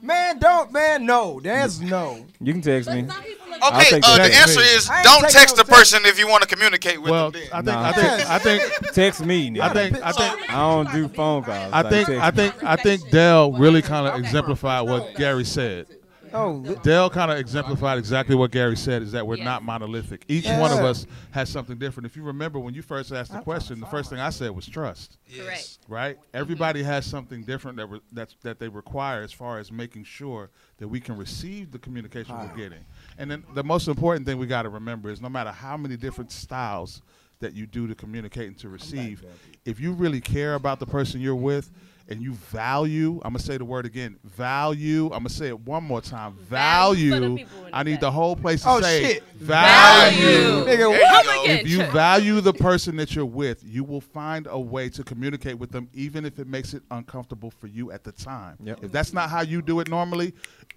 So 0.00 0.06
Man, 0.06 0.38
don't. 0.38 0.72
Man, 0.72 1.06
no. 1.06 1.40
That's 1.40 1.80
no. 1.80 2.24
You 2.40 2.52
can 2.52 2.62
text 2.62 2.88
me. 2.90 3.00
Okay, 3.02 3.90
take 3.90 4.04
uh, 4.06 4.16
the 4.16 4.22
Text 4.22 4.40
answer 4.40 4.60
me. 4.60 4.66
is 4.66 4.88
I 4.88 4.96
ain't 4.98 5.04
don't 5.04 5.20
taking 5.22 5.32
text 5.40 5.56
no 5.56 5.62
the 5.64 5.68
person 5.68 6.06
if 6.06 6.18
you 6.18 6.28
want 6.28 6.42
to 6.42 6.48
communicate 6.48 7.02
with 7.02 7.10
well, 7.10 7.30
them. 7.32 7.42
Then. 7.64 7.74
I 7.74 7.92
think, 7.92 8.06
Nah. 8.20 8.30
I 8.30 8.38
think, 8.38 8.62
I 8.62 8.68
think, 8.78 8.92
Text 8.94 9.24
me. 9.24 9.50
nigga. 9.50 9.60
I 9.60 9.72
think, 9.72 9.96
I 10.04 10.12
think, 10.12 10.50
I 10.54 10.54
don't 10.70 10.92
do 10.92 11.08
phone 11.08 11.42
calls. 11.42 11.72
I 11.72 11.80
Like, 11.82 11.90
think, 11.92 12.06
text 12.06 12.22
I 12.22 12.30
me. 12.30 12.36
think, 12.36 12.64
I 12.64 12.76
think 12.76 13.10
Del 13.10 13.52
really 13.52 13.82
kind 13.82 14.06
of 14.06 14.18
exemplified 14.20 14.88
what 14.88 15.16
Gary 15.16 15.44
said. 15.44 15.86
Oh, 16.32 16.64
oh 16.66 16.74
Del 16.82 17.10
kind 17.10 17.30
of 17.30 17.38
exemplified 17.38 17.98
exactly 17.98 18.34
what 18.34 18.50
Gary 18.50 18.76
said 18.76 19.02
is 19.02 19.12
that 19.12 19.26
we're 19.26 19.36
Yes. 19.36 19.44
not 19.44 19.62
monolithic. 19.64 20.24
Each 20.28 20.46
one 20.46 20.70
of 20.72 20.78
us 20.80 21.06
has 21.30 21.48
something 21.48 21.78
different. 21.78 22.06
If 22.06 22.16
you 22.16 22.22
remember 22.22 22.58
when 22.58 22.74
you 22.74 22.82
first 22.82 23.12
asked 23.12 23.32
the 23.32 23.40
question, 23.40 23.80
the 23.80 23.86
first 23.86 24.10
thing 24.10 24.18
I 24.20 24.30
said 24.30 24.50
was 24.50 24.66
trust, 24.66 25.18
Yes. 25.26 25.78
right? 25.88 26.18
Everybody 26.34 26.82
has 26.82 27.06
something 27.06 27.42
different 27.42 27.76
that 27.78 27.86
re- 27.86 28.00
that's, 28.12 28.34
that 28.42 28.58
they 28.58 28.68
require 28.68 29.22
as 29.22 29.32
far 29.32 29.58
as 29.58 29.70
making 29.72 30.04
sure 30.04 30.50
that 30.78 30.88
we 30.88 31.00
can 31.00 31.16
receive 31.16 31.70
the 31.70 31.78
communication 31.78 32.36
we're 32.36 32.56
getting. 32.56 32.84
And 33.18 33.30
then 33.30 33.44
the 33.54 33.64
most 33.64 33.88
important 33.88 34.26
thing 34.26 34.38
we 34.38 34.46
got 34.46 34.62
to 34.62 34.68
remember 34.68 35.10
is 35.10 35.20
no 35.20 35.28
matter 35.28 35.50
how 35.50 35.76
many 35.76 35.96
different 35.96 36.32
styles 36.32 37.02
that 37.40 37.54
you 37.54 37.66
do 37.66 37.86
to 37.86 37.94
communicate 37.94 38.48
and 38.48 38.58
to 38.58 38.68
receive, 38.68 39.24
if 39.64 39.78
you 39.78 39.92
really 39.92 40.20
care 40.20 40.54
about 40.54 40.80
the 40.80 40.86
person 40.86 41.20
you're 41.20 41.34
with 41.36 41.70
and 42.10 42.22
you 42.22 42.32
value, 42.32 43.16
I'm 43.24 43.32
gonna 43.32 43.38
say 43.40 43.56
the 43.58 43.64
word 43.64 43.84
again, 43.86 44.18
value. 44.24 45.04
I'm 45.06 45.20
gonna 45.20 45.28
say 45.28 45.48
it 45.48 45.60
one 45.60 45.84
more 45.84 46.00
time, 46.00 46.34
Value. 46.48 47.10
Value. 47.10 47.46
I 47.72 47.82
need 47.82 48.00
the 48.00 48.10
whole 48.10 48.34
place 48.34 48.62
to 48.62 48.70
Oh, 48.70 48.80
say 48.80 49.02
shit. 49.14 49.22
value. 49.34 50.64
Nigga, 50.64 50.90
what? 50.90 51.48
If 51.50 51.68
you 51.68 51.78
value 51.86 52.40
the 52.40 52.52
person 52.52 52.96
that 52.96 53.14
you're 53.14 53.24
with, 53.26 53.62
you 53.64 53.84
will 53.84 54.00
find 54.00 54.46
a 54.50 54.58
way 54.58 54.88
to 54.90 55.04
communicate 55.04 55.58
with 55.58 55.70
them, 55.70 55.88
even 55.92 56.24
if 56.24 56.38
it 56.38 56.46
makes 56.46 56.74
it 56.74 56.82
uncomfortable 56.90 57.50
for 57.50 57.66
you 57.66 57.90
at 57.92 58.04
the 58.04 58.12
time. 58.12 58.56
Yep. 58.64 58.84
If 58.84 58.92
that's 58.92 59.12
not 59.12 59.30
how 59.30 59.42
you 59.42 59.62
do 59.62 59.80
it 59.80 59.88
normally, 59.88 60.34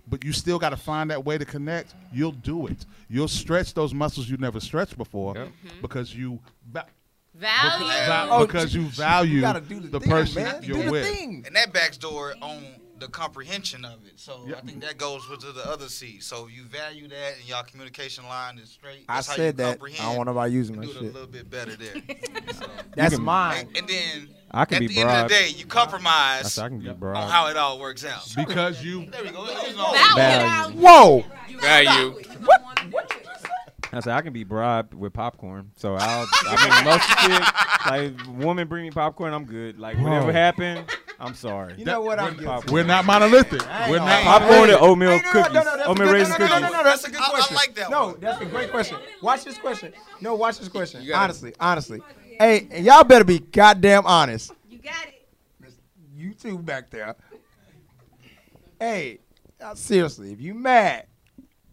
but 0.07 0.23
you 0.23 0.33
still 0.33 0.59
got 0.59 0.69
to 0.69 0.77
find 0.77 1.09
that 1.11 1.23
way 1.23 1.37
to 1.37 1.45
connect, 1.45 1.95
you'll 2.13 2.31
do 2.31 2.67
it. 2.67 2.85
You'll 3.09 3.27
stretch 3.27 3.73
those 3.73 3.93
muscles 3.93 4.29
you 4.29 4.37
never 4.37 4.59
stretched 4.59 4.97
before 4.97 5.47
because 5.81 6.13
you 6.15 6.39
va- 6.71 6.85
Value. 7.33 7.85
va- 7.87 8.27
Oh, 8.29 8.45
because 8.45 8.73
you 8.73 8.81
You 8.83 8.89
value 8.89 9.41
gotta 9.41 9.61
do 9.61 9.79
the, 9.79 9.87
the 9.87 9.99
thing, 9.99 10.09
person 10.09 10.43
man. 10.43 10.63
you're 10.63 10.77
do 10.77 10.83
the 10.83 10.91
with. 10.91 11.07
thing. 11.07 11.43
And 11.47 11.55
that 11.55 11.71
backs 11.73 11.97
door 11.97 12.33
on 12.41 12.63
the 12.99 13.07
comprehension 13.07 13.83
of 13.83 14.05
it. 14.05 14.19
So 14.19 14.45
I 14.55 14.59
think 14.61 14.81
that 14.81 14.97
goes 14.99 15.27
with 15.27 15.39
the 15.41 15.67
other 15.67 15.87
C. 15.87 16.19
So 16.19 16.47
you 16.47 16.63
value 16.65 17.07
that 17.07 17.33
and 17.39 17.49
y'all 17.49 17.63
communication 17.63 18.25
line 18.25 18.59
is 18.59 18.69
straight. 18.69 19.05
I 19.09 19.15
That's 19.15 19.27
how 19.27 19.35
said 19.37 19.57
you 19.57 19.63
that. 19.65 19.79
I 19.81 20.03
don't 20.03 20.17
want 20.17 20.27
nobody 20.27 20.53
using 20.53 20.75
my 20.75 20.83
do 20.83 20.91
it 20.91 20.97
a 20.97 21.01
little 21.01 21.25
bit 21.25 21.49
better 21.49 21.75
there. 21.75 21.95
So, 22.53 22.65
That's 22.95 23.15
can- 23.15 23.23
mine. 23.23 23.67
and, 23.69 23.77
and 23.77 23.87
then 23.87 24.29
I 24.51 24.65
can 24.65 24.75
at 24.75 24.79
be 24.81 24.87
the 24.87 24.99
end 24.99 25.09
of 25.09 25.29
the 25.29 25.33
day, 25.33 25.49
you 25.55 25.65
compromise 25.65 26.55
That's- 26.55 26.57
I 26.59 26.67
can 26.67 26.79
be 26.79 26.89
on 26.89 27.29
how 27.29 27.47
it 27.47 27.55
all 27.57 27.79
works 27.79 28.03
out. 28.05 28.27
Because 28.35 28.83
you 28.83 29.05
There 29.09 29.23
we 29.23 29.29
go. 29.31 29.45
Value. 30.15 30.75
Whoa. 30.77 31.23
Value. 31.59 32.21
I 33.93 33.99
said 33.99 34.13
I 34.13 34.21
can 34.21 34.31
be 34.33 34.43
bribed 34.43 34.93
with 34.93 35.11
popcorn. 35.13 35.71
So 35.75 35.95
I'll. 35.99 36.27
I 36.47 36.65
mean, 36.65 36.85
most 36.85 37.19
shit. 37.19 37.55
Like, 37.85 38.39
woman 38.45 38.67
bring 38.67 38.83
me 38.85 38.91
popcorn, 38.91 39.33
I'm 39.33 39.45
good. 39.45 39.79
Like, 39.79 39.97
whatever 39.97 40.27
Whoa. 40.27 40.31
happened, 40.33 40.85
I'm 41.19 41.33
sorry. 41.33 41.73
You 41.77 41.85
know 41.85 41.99
what 42.01 42.19
I'm 42.19 42.35
Popcorn. 42.35 42.45
guilty. 42.61 42.73
we're 42.73 42.83
not 42.83 43.05
monolithic. 43.05 43.61
We're 43.89 43.97
not. 43.99 44.23
Popcorn 44.23 44.69
and 44.69 44.79
oatmeal 44.79 45.09
Hey, 45.11 45.17
no, 45.17 45.23
no, 45.23 45.31
cookies. 45.31 45.53
no, 45.53 45.63
no, 45.63 45.63
that's 45.65 45.81
a 45.81 45.89
oatmeal 45.89 46.13
raisin 46.13 46.31
no, 46.31 46.37
no, 46.37 46.45
no, 46.47 46.59
no, 46.59 46.73
no, 46.77 46.83
that's 46.83 47.03
a 47.03 47.11
good 47.11 47.19
I- 47.21 47.47
I 47.49 47.53
like 47.55 47.75
that 47.75 47.89
No, 47.89 48.05
one. 48.07 48.19
that's 48.19 48.41
a 48.41 48.45
great 48.45 48.71
question. 48.71 48.97
Watch 49.21 49.43
this 49.43 49.57
question. 49.57 49.93
No, 50.21 50.35
watch 50.35 50.59
this 50.59 50.67
question. 50.69 51.05
gotta- 51.05 51.23
Honestly, 51.23 51.53
honestly. 51.59 52.01
Hey, 52.39 52.67
y'all 52.81 53.03
better 53.03 53.25
be 53.25 53.39
goddamn 53.39 54.05
honest. 54.05 54.51
You 54.69 54.77
got 54.79 54.93
it. 55.07 55.73
You 56.15 56.33
two 56.33 56.59
back 56.59 56.89
there. 56.91 57.15
Hey, 58.79 59.19
uh, 59.59 59.75
seriously, 59.75 60.31
if 60.31 60.41
you 60.41 60.53
mad 60.53 61.05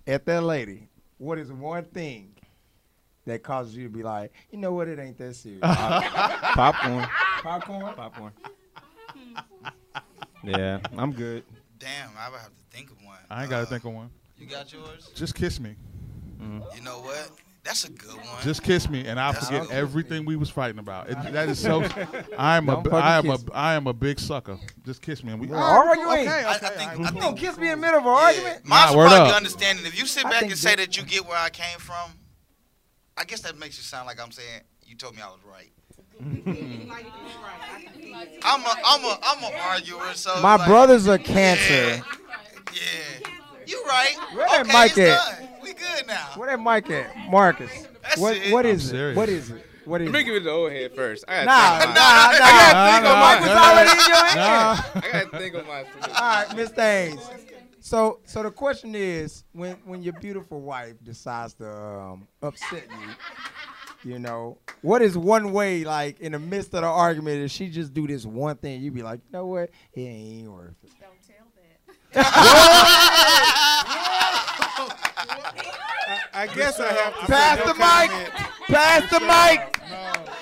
at 0.07 0.27
that 0.27 0.43
lady, 0.43 0.88
what 1.19 1.39
is 1.39 1.53
one 1.53 1.85
thing 1.85 2.33
that 3.27 3.43
causes 3.43 3.77
you 3.77 3.85
to 3.85 3.91
be 3.91 4.03
like, 4.03 4.33
you 4.51 4.59
know 4.59 4.73
what, 4.73 4.89
it 4.89 4.99
ain't 4.99 5.19
that 5.19 5.35
serious? 5.37 5.61
Popcorn. 5.63 7.07
Popcorn? 7.43 7.95
Popcorn. 7.95 8.33
Yeah, 10.45 10.79
I'm 10.97 11.13
good. 11.13 11.43
Damn, 11.81 12.11
I 12.17 12.31
would 12.31 12.39
have 12.41 12.51
to 12.55 12.63
think 12.77 12.91
of 12.93 13.05
one. 13.05 13.19
I 13.29 13.43
ain't 13.43 13.51
got 13.51 13.59
to 13.59 13.63
Uh, 13.65 13.67
think 13.67 13.85
of 13.85 13.93
one. 13.93 14.09
You 14.39 14.47
got 14.47 14.73
yours? 14.73 15.11
Just 15.15 15.35
kiss 15.35 15.59
me. 15.59 15.75
You 16.41 16.81
know 16.83 17.01
what? 17.01 17.33
That's 17.69 17.85
a 17.85 17.91
good 17.91 18.15
one. 18.15 18.25
Just 18.43 18.63
kiss 18.63 18.89
me, 18.89 19.07
and 19.07 19.21
I'll 19.21 19.35
That's 19.35 19.47
forget 19.49 19.71
everything 19.71 20.25
we 20.25 20.37
was 20.37 20.49
fighting 20.49 20.79
about. 20.79 21.11
It, 21.11 21.19
that 21.33 21.51
is 21.51 21.59
so. 21.59 21.85
I 22.39 22.57
am 22.57 22.67
a. 22.71 22.73
Don't 22.77 22.89
bi- 22.91 22.99
I 22.99 23.19
am 23.19 23.25
kiss 23.25 23.45
a. 23.45 23.55
I 23.55 23.75
am 23.75 23.87
a 23.87 23.93
big 23.93 24.19
sucker. 24.19 24.59
Just 24.87 25.03
kiss 25.03 25.23
me, 25.23 25.33
and 25.33 25.41
we. 25.41 25.49
We're 25.49 25.59
all 25.59 25.85
right, 25.85 25.99
arguing. 25.99 26.29
Okay, 26.29 26.45
I, 26.45 26.53
I 26.55 26.59
think, 26.59 26.81
I- 26.91 26.95
I 26.95 26.97
You 26.97 27.05
think 27.09 27.21
gonna 27.21 27.37
kiss 27.37 27.59
me 27.59 27.71
in 27.71 27.79
the 27.79 27.87
middle 27.87 28.01
of 28.01 28.07
an 28.07 28.13
Yeah. 28.13 28.19
argument? 28.25 28.65
Mine's 28.65 28.93
Nah, 28.93 28.97
word 28.99 29.09
probably 29.09 29.31
up. 29.31 29.37
understanding. 29.37 29.85
If 29.85 29.99
you 29.99 30.07
sit 30.07 30.23
back 30.25 30.43
and 30.45 30.57
say 30.57 30.71
that- 30.71 30.79
that 30.79 30.97
you 30.97 31.03
get 31.05 31.27
where 31.27 31.37
I 31.37 31.51
came 31.51 31.79
from, 31.79 32.13
I 33.19 33.25
guess 33.25 33.41
that 33.43 33.59
makes 33.59 33.79
it 33.79 33.83
sound 33.83 34.07
like 34.07 34.19
I'm 34.19 34.31
saying 34.33 34.63
you 34.87 34.97
told 34.97 35.15
me 35.15 35.21
I 35.21 35.27
was 35.29 35.41
right. 35.45 35.71
I'm 38.45 38.63
a, 38.65 38.75
I'm 38.85 39.05
a, 39.05 39.19
I'm 39.23 39.45
a 39.45 39.57
arguer. 39.69 40.15
So 40.15 40.41
My 40.41 40.57
like, 40.57 40.67
brother's 40.67 41.07
a 41.07 41.19
cancer. 41.19 42.03
Yeah, 42.73 43.29
you 43.69 43.85
right. 43.87 44.15
Where 44.35 44.47
that 44.49 44.67
okay, 44.67 44.73
mic 44.83 44.99
it's 44.99 44.99
at? 44.99 45.39
done. 45.41 45.49
We 45.63 45.73
good 45.75 46.07
now. 46.07 46.29
Where 46.37 46.49
that 46.57 46.61
mic 46.63 46.91
at? 46.91 47.17
Marcus. 47.31 47.71
That's 48.03 48.17
what 48.19 48.37
it. 48.37 48.53
what 48.53 48.65
I'm 48.67 48.73
is 48.73 48.93
it? 48.93 49.17
What 49.17 49.29
is 49.29 49.51
it? 49.51 49.65
What 49.85 50.01
is 50.03 50.07
Let 50.11 50.13
me 50.15 50.21
it? 50.21 50.25
give 50.25 50.35
it 50.37 50.45
the 50.45 50.51
old 50.51 50.71
head 50.73 50.95
first. 50.95 51.25
I 51.29 51.45
Nah, 51.45 51.79
gotta 51.79 51.87
nah, 51.87 51.93
think 51.93 51.95
nah. 51.95 52.05
on 52.05 52.35
I 52.35 52.39
gotta 52.39 52.93
think 52.93 53.05
Mike 53.21 53.41
on 53.41 53.49
was 53.49 53.57
already 53.67 53.91
in 53.91 54.09
your 54.09 54.23
my. 54.23 54.29
hand. 54.29 55.05
I 55.05 55.25
gotta 55.25 55.39
think 55.39 55.55
on 55.55 55.67
my. 55.67 55.85
All 56.09 56.45
right, 56.47 56.57
Miss 56.57 56.71
Thames. 56.73 57.31
So, 57.81 58.21
so 58.25 58.43
the 58.43 58.51
question 58.51 58.95
is, 58.95 59.45
when 59.53 59.77
when 59.87 60.03
your 60.03 60.13
beautiful 60.15 60.61
wife 60.61 60.95
decides 61.03 61.55
to 61.55 61.71
um, 61.71 62.29
upset 62.43 62.87
you, 64.03 64.13
you 64.13 64.19
know, 64.19 64.59
what 64.83 65.01
is 65.01 65.17
one 65.17 65.53
way, 65.53 65.85
like 65.85 66.21
in 66.21 66.33
the 66.33 66.39
midst 66.39 66.75
of 66.75 66.83
the 66.83 66.87
argument, 66.89 67.43
if 67.45 67.51
she 67.51 67.69
just 67.71 67.95
do 67.95 68.07
this 68.07 68.27
one 68.27 68.57
thing, 68.57 68.83
you 68.83 68.91
be 68.91 69.03
like, 69.03 69.21
you 69.25 69.33
know 69.33 69.47
what, 69.47 69.71
it 69.95 70.01
ain't 70.01 70.51
worth 70.51 70.75
it. 70.85 70.91
I 72.15 72.23
guess 76.55 76.81
I 76.81 76.93
have 76.93 77.21
to 77.21 77.27
Pass 77.27 77.59
the 77.59 77.75
mic. 77.75 78.11
Pass 78.69 79.11
the 79.11 79.21
mic. 79.21 79.61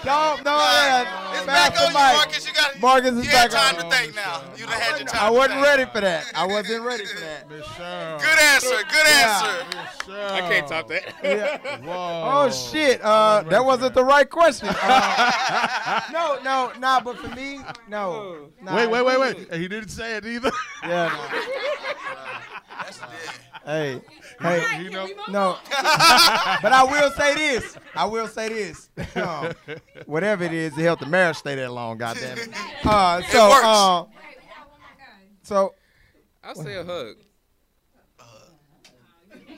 Don't, 0.07 0.45
no, 0.45 0.57
yeah. 0.57 1.33
It's 1.35 1.45
Pass 1.47 1.71
back 1.71 1.75
the 1.75 1.81
on 1.81 1.87
you, 1.89 1.93
mic. 1.99 2.17
Marcus. 2.17 2.47
You 2.47 2.55
got. 2.55 2.81
Marcus 2.81 3.11
is 3.13 3.25
you 3.25 3.31
had 3.31 3.51
back 3.51 3.75
time 3.75 3.85
on. 3.85 3.91
to 3.91 3.97
think 3.97 4.15
now. 4.15 4.43
You 4.57 4.67
done 4.67 4.81
had 4.81 4.99
your 5.01 5.09
time. 5.09 5.21
I 5.23 5.31
wasn't 5.31 5.55
think. 5.55 5.67
ready 5.67 5.85
for 5.93 6.01
that. 6.01 6.33
I 6.35 6.47
wasn't 6.47 6.85
ready 6.85 7.05
for 7.07 7.21
that. 7.21 7.49
Good 7.49 8.39
answer. 8.39 8.77
Good 8.89 9.07
answer. 9.07 9.67
I 10.09 10.41
can't 10.49 10.69
top 10.69 10.89
that. 10.89 11.15
Yeah. 11.23 11.79
Whoa. 11.85 12.47
Oh 12.47 12.51
shit! 12.51 13.01
Uh, 13.03 13.43
that 13.49 13.65
wasn't 13.65 13.95
the 13.95 14.05
right 14.05 14.29
question. 14.31 14.69
Uh, 14.79 16.01
no, 16.13 16.39
no, 16.43 16.73
nah. 16.79 17.01
But 17.01 17.19
for 17.19 17.29
me, 17.35 17.61
no. 17.89 18.49
Nah, 18.63 18.77
Wait, 18.77 18.87
wait, 18.89 19.05
wait, 19.05 19.19
wait. 19.21 19.55
He 19.55 19.67
didn't 19.69 19.89
say 19.89 20.17
it 20.17 20.25
either. 20.27 20.51
Yeah. 20.83 21.11
That's 22.85 22.99
dead. 22.99 23.09
Hey, 23.65 24.01
hey, 24.41 24.83
You 24.83 24.91
know, 24.91 25.09
no. 25.29 25.59
but 25.71 26.73
I 26.73 26.87
will 26.89 27.11
say 27.11 27.35
this. 27.35 27.77
I 27.95 28.05
will 28.05 28.29
say 28.29 28.49
this. 28.49 28.91
Um, 29.17 29.53
whatever 30.07 30.45
it 30.45 30.53
is, 30.53 30.77
it 30.79 30.83
helped 30.83 31.03
the 31.03 31.09
marriage 31.09 31.37
stay 31.37 31.57
that 31.57 31.73
long. 31.73 31.99
Goddamn 31.99 32.39
it. 32.39 32.49
Uh, 32.85 33.23
so, 33.23 33.49
works. 33.49 33.65
um, 33.65 34.07
so 35.43 35.75
I'll 36.45 36.55
say 36.55 36.77
a 36.77 36.85
hug. 36.85 37.17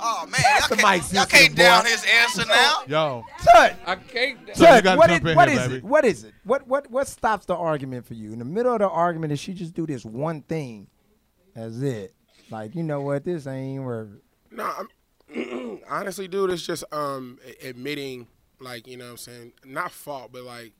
Oh 0.00 0.26
man, 0.26 0.40
the 0.68 0.76
y'all 0.76 0.90
mic 0.92 1.02
can't, 1.02 1.12
y'all 1.12 1.26
can't 1.26 1.56
down 1.56 1.84
his 1.84 2.04
answer 2.22 2.44
now. 2.46 2.82
yo, 2.86 3.24
Tut, 3.42 3.74
I 3.84 3.96
can't. 3.96 4.38
So 4.54 4.64
you 4.64 4.70
Tut, 4.70 4.84
gotta 4.84 4.98
what 4.98 5.10
jump 5.10 5.24
what 5.36 5.48
here, 5.48 5.60
is 5.60 5.72
it? 5.72 5.84
What 5.84 6.04
is 6.04 6.24
it? 6.24 6.34
What 6.44 6.68
what 6.68 6.90
what 6.90 7.08
stops 7.08 7.46
the 7.46 7.56
argument 7.56 8.06
for 8.06 8.14
you 8.14 8.32
in 8.32 8.38
the 8.38 8.44
middle 8.44 8.72
of 8.72 8.78
the 8.78 8.88
argument? 8.88 9.32
If 9.32 9.40
she 9.40 9.54
just 9.54 9.74
do 9.74 9.86
this 9.86 10.04
one 10.04 10.42
thing, 10.42 10.86
that's 11.54 11.78
it. 11.80 12.14
Like 12.50 12.74
you 12.74 12.82
know 12.82 13.00
what, 13.00 13.24
this 13.24 13.46
ain't 13.46 13.82
worth. 13.82 14.08
No, 14.50 14.86
honestly, 15.88 16.28
dude, 16.28 16.50
it's 16.50 16.66
just 16.66 16.84
um 16.92 17.38
admitting, 17.62 18.26
like 18.60 18.86
you 18.86 18.96
know, 18.96 19.04
what 19.04 19.10
I'm 19.12 19.16
saying, 19.18 19.52
not 19.64 19.92
fault, 19.92 20.30
but 20.32 20.44
like 20.44 20.72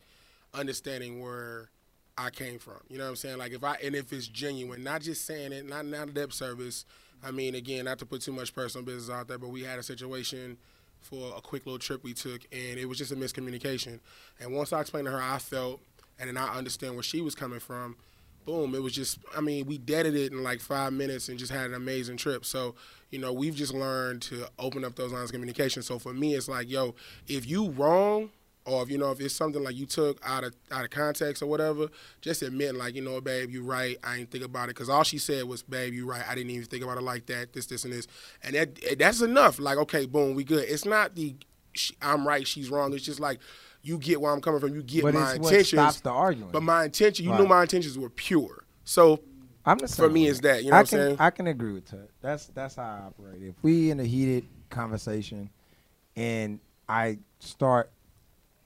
understanding 0.54 1.20
where 1.20 1.70
I 2.16 2.30
came 2.30 2.58
from. 2.58 2.80
You 2.88 2.98
know 2.98 3.04
what 3.04 3.10
I'm 3.10 3.16
saying? 3.16 3.38
Like 3.38 3.52
if 3.52 3.62
I 3.62 3.74
and 3.84 3.94
if 3.94 4.12
it's 4.12 4.26
genuine, 4.26 4.82
not 4.82 5.02
just 5.02 5.24
saying 5.24 5.52
it, 5.52 5.68
not 5.68 5.86
not 5.86 6.08
a 6.08 6.12
lip 6.12 6.32
service. 6.32 6.84
I 7.22 7.32
mean, 7.32 7.54
again, 7.54 7.86
not 7.86 7.98
to 7.98 8.06
put 8.06 8.22
too 8.22 8.32
much 8.32 8.54
personal 8.54 8.84
business 8.84 9.10
out 9.10 9.26
there, 9.26 9.38
but 9.38 9.48
we 9.48 9.62
had 9.62 9.78
a 9.78 9.82
situation 9.82 10.56
for 11.00 11.36
a 11.36 11.40
quick 11.40 11.66
little 11.66 11.78
trip 11.78 12.04
we 12.04 12.14
took, 12.14 12.42
and 12.52 12.78
it 12.78 12.86
was 12.88 12.98
just 12.98 13.12
a 13.12 13.16
miscommunication. 13.16 14.00
And 14.40 14.52
once 14.54 14.72
I 14.72 14.80
explained 14.80 15.06
to 15.06 15.12
her 15.12 15.22
I 15.22 15.38
felt, 15.38 15.80
and 16.18 16.28
then 16.28 16.36
I 16.36 16.56
understand 16.56 16.94
where 16.94 17.02
she 17.02 17.20
was 17.20 17.34
coming 17.34 17.60
from, 17.60 17.96
boom, 18.48 18.74
it 18.74 18.82
was 18.82 18.94
just, 18.94 19.18
I 19.36 19.42
mean, 19.42 19.66
we 19.66 19.76
deaded 19.76 20.16
it 20.16 20.32
in 20.32 20.42
like 20.42 20.60
five 20.60 20.94
minutes 20.94 21.28
and 21.28 21.38
just 21.38 21.52
had 21.52 21.66
an 21.66 21.74
amazing 21.74 22.16
trip. 22.16 22.46
So, 22.46 22.74
you 23.10 23.18
know, 23.18 23.30
we've 23.30 23.54
just 23.54 23.74
learned 23.74 24.22
to 24.22 24.48
open 24.58 24.86
up 24.86 24.96
those 24.96 25.12
lines 25.12 25.28
of 25.28 25.32
communication. 25.32 25.82
So 25.82 25.98
for 25.98 26.14
me, 26.14 26.34
it's 26.34 26.48
like, 26.48 26.70
yo, 26.70 26.94
if 27.26 27.46
you 27.46 27.68
wrong, 27.72 28.30
or 28.64 28.82
if 28.82 28.90
you 28.90 28.98
know 28.98 29.10
if 29.10 29.20
it's 29.20 29.34
something 29.34 29.62
like 29.62 29.76
you 29.76 29.86
took 29.86 30.20
out 30.26 30.44
of 30.44 30.54
out 30.70 30.84
of 30.84 30.90
context 30.90 31.42
or 31.42 31.46
whatever, 31.46 31.88
just 32.20 32.42
admit 32.42 32.74
like 32.74 32.94
you 32.94 33.00
know, 33.00 33.18
babe, 33.18 33.50
you 33.50 33.62
right. 33.62 33.96
I 34.04 34.18
didn't 34.18 34.30
think 34.30 34.44
about 34.44 34.64
it 34.64 34.74
because 34.74 34.90
all 34.90 35.04
she 35.04 35.16
said 35.16 35.44
was, 35.44 35.62
babe, 35.62 35.94
you 35.94 36.04
right. 36.04 36.22
I 36.28 36.34
didn't 36.34 36.50
even 36.50 36.66
think 36.66 36.84
about 36.84 36.98
it 36.98 37.02
like 37.02 37.24
that. 37.26 37.54
This, 37.54 37.64
this, 37.64 37.84
and 37.84 37.94
this, 37.94 38.06
and 38.42 38.54
that 38.54 38.98
that's 38.98 39.22
enough. 39.22 39.58
Like, 39.58 39.78
okay, 39.78 40.04
boom, 40.04 40.34
we 40.34 40.44
good. 40.44 40.68
It's 40.68 40.84
not 40.84 41.14
the 41.14 41.34
I'm 42.02 42.26
right, 42.26 42.46
she's 42.46 42.70
wrong. 42.70 42.92
It's 42.92 43.04
just 43.04 43.20
like 43.20 43.40
you 43.88 43.98
get 43.98 44.20
where 44.20 44.32
I'm 44.32 44.40
coming 44.40 44.60
from. 44.60 44.74
You 44.74 44.82
get 44.82 45.02
But 45.02 45.14
my 45.14 45.34
intentions. 45.34 45.68
stops 45.68 46.00
the 46.00 46.10
arguing. 46.10 46.50
But 46.52 46.62
my 46.62 46.84
intention, 46.84 47.24
you 47.24 47.30
Right. 47.32 47.40
knew 47.40 47.46
my 47.46 47.62
intentions 47.62 47.98
were 47.98 48.10
pure. 48.10 48.64
So 48.84 49.20
I'm 49.64 49.78
the 49.78 49.88
for 49.88 50.08
me, 50.10 50.24
way. 50.24 50.28
it's 50.28 50.40
that. 50.40 50.62
You 50.62 50.70
know 50.70 50.76
I 50.76 50.80
what 50.80 50.88
can 50.90 50.98
I'm 51.00 51.06
saying? 51.06 51.16
I 51.18 51.30
can 51.30 51.46
agree 51.46 51.72
with 51.72 51.86
that. 51.86 52.08
That's 52.20 52.46
that's 52.48 52.76
how 52.76 52.82
I 52.82 53.06
operate. 53.06 53.42
If 53.42 53.54
we 53.62 53.90
in 53.90 53.98
a 53.98 54.04
heated 54.04 54.44
conversation, 54.70 55.50
and 56.16 56.60
I 56.88 57.18
start 57.38 57.90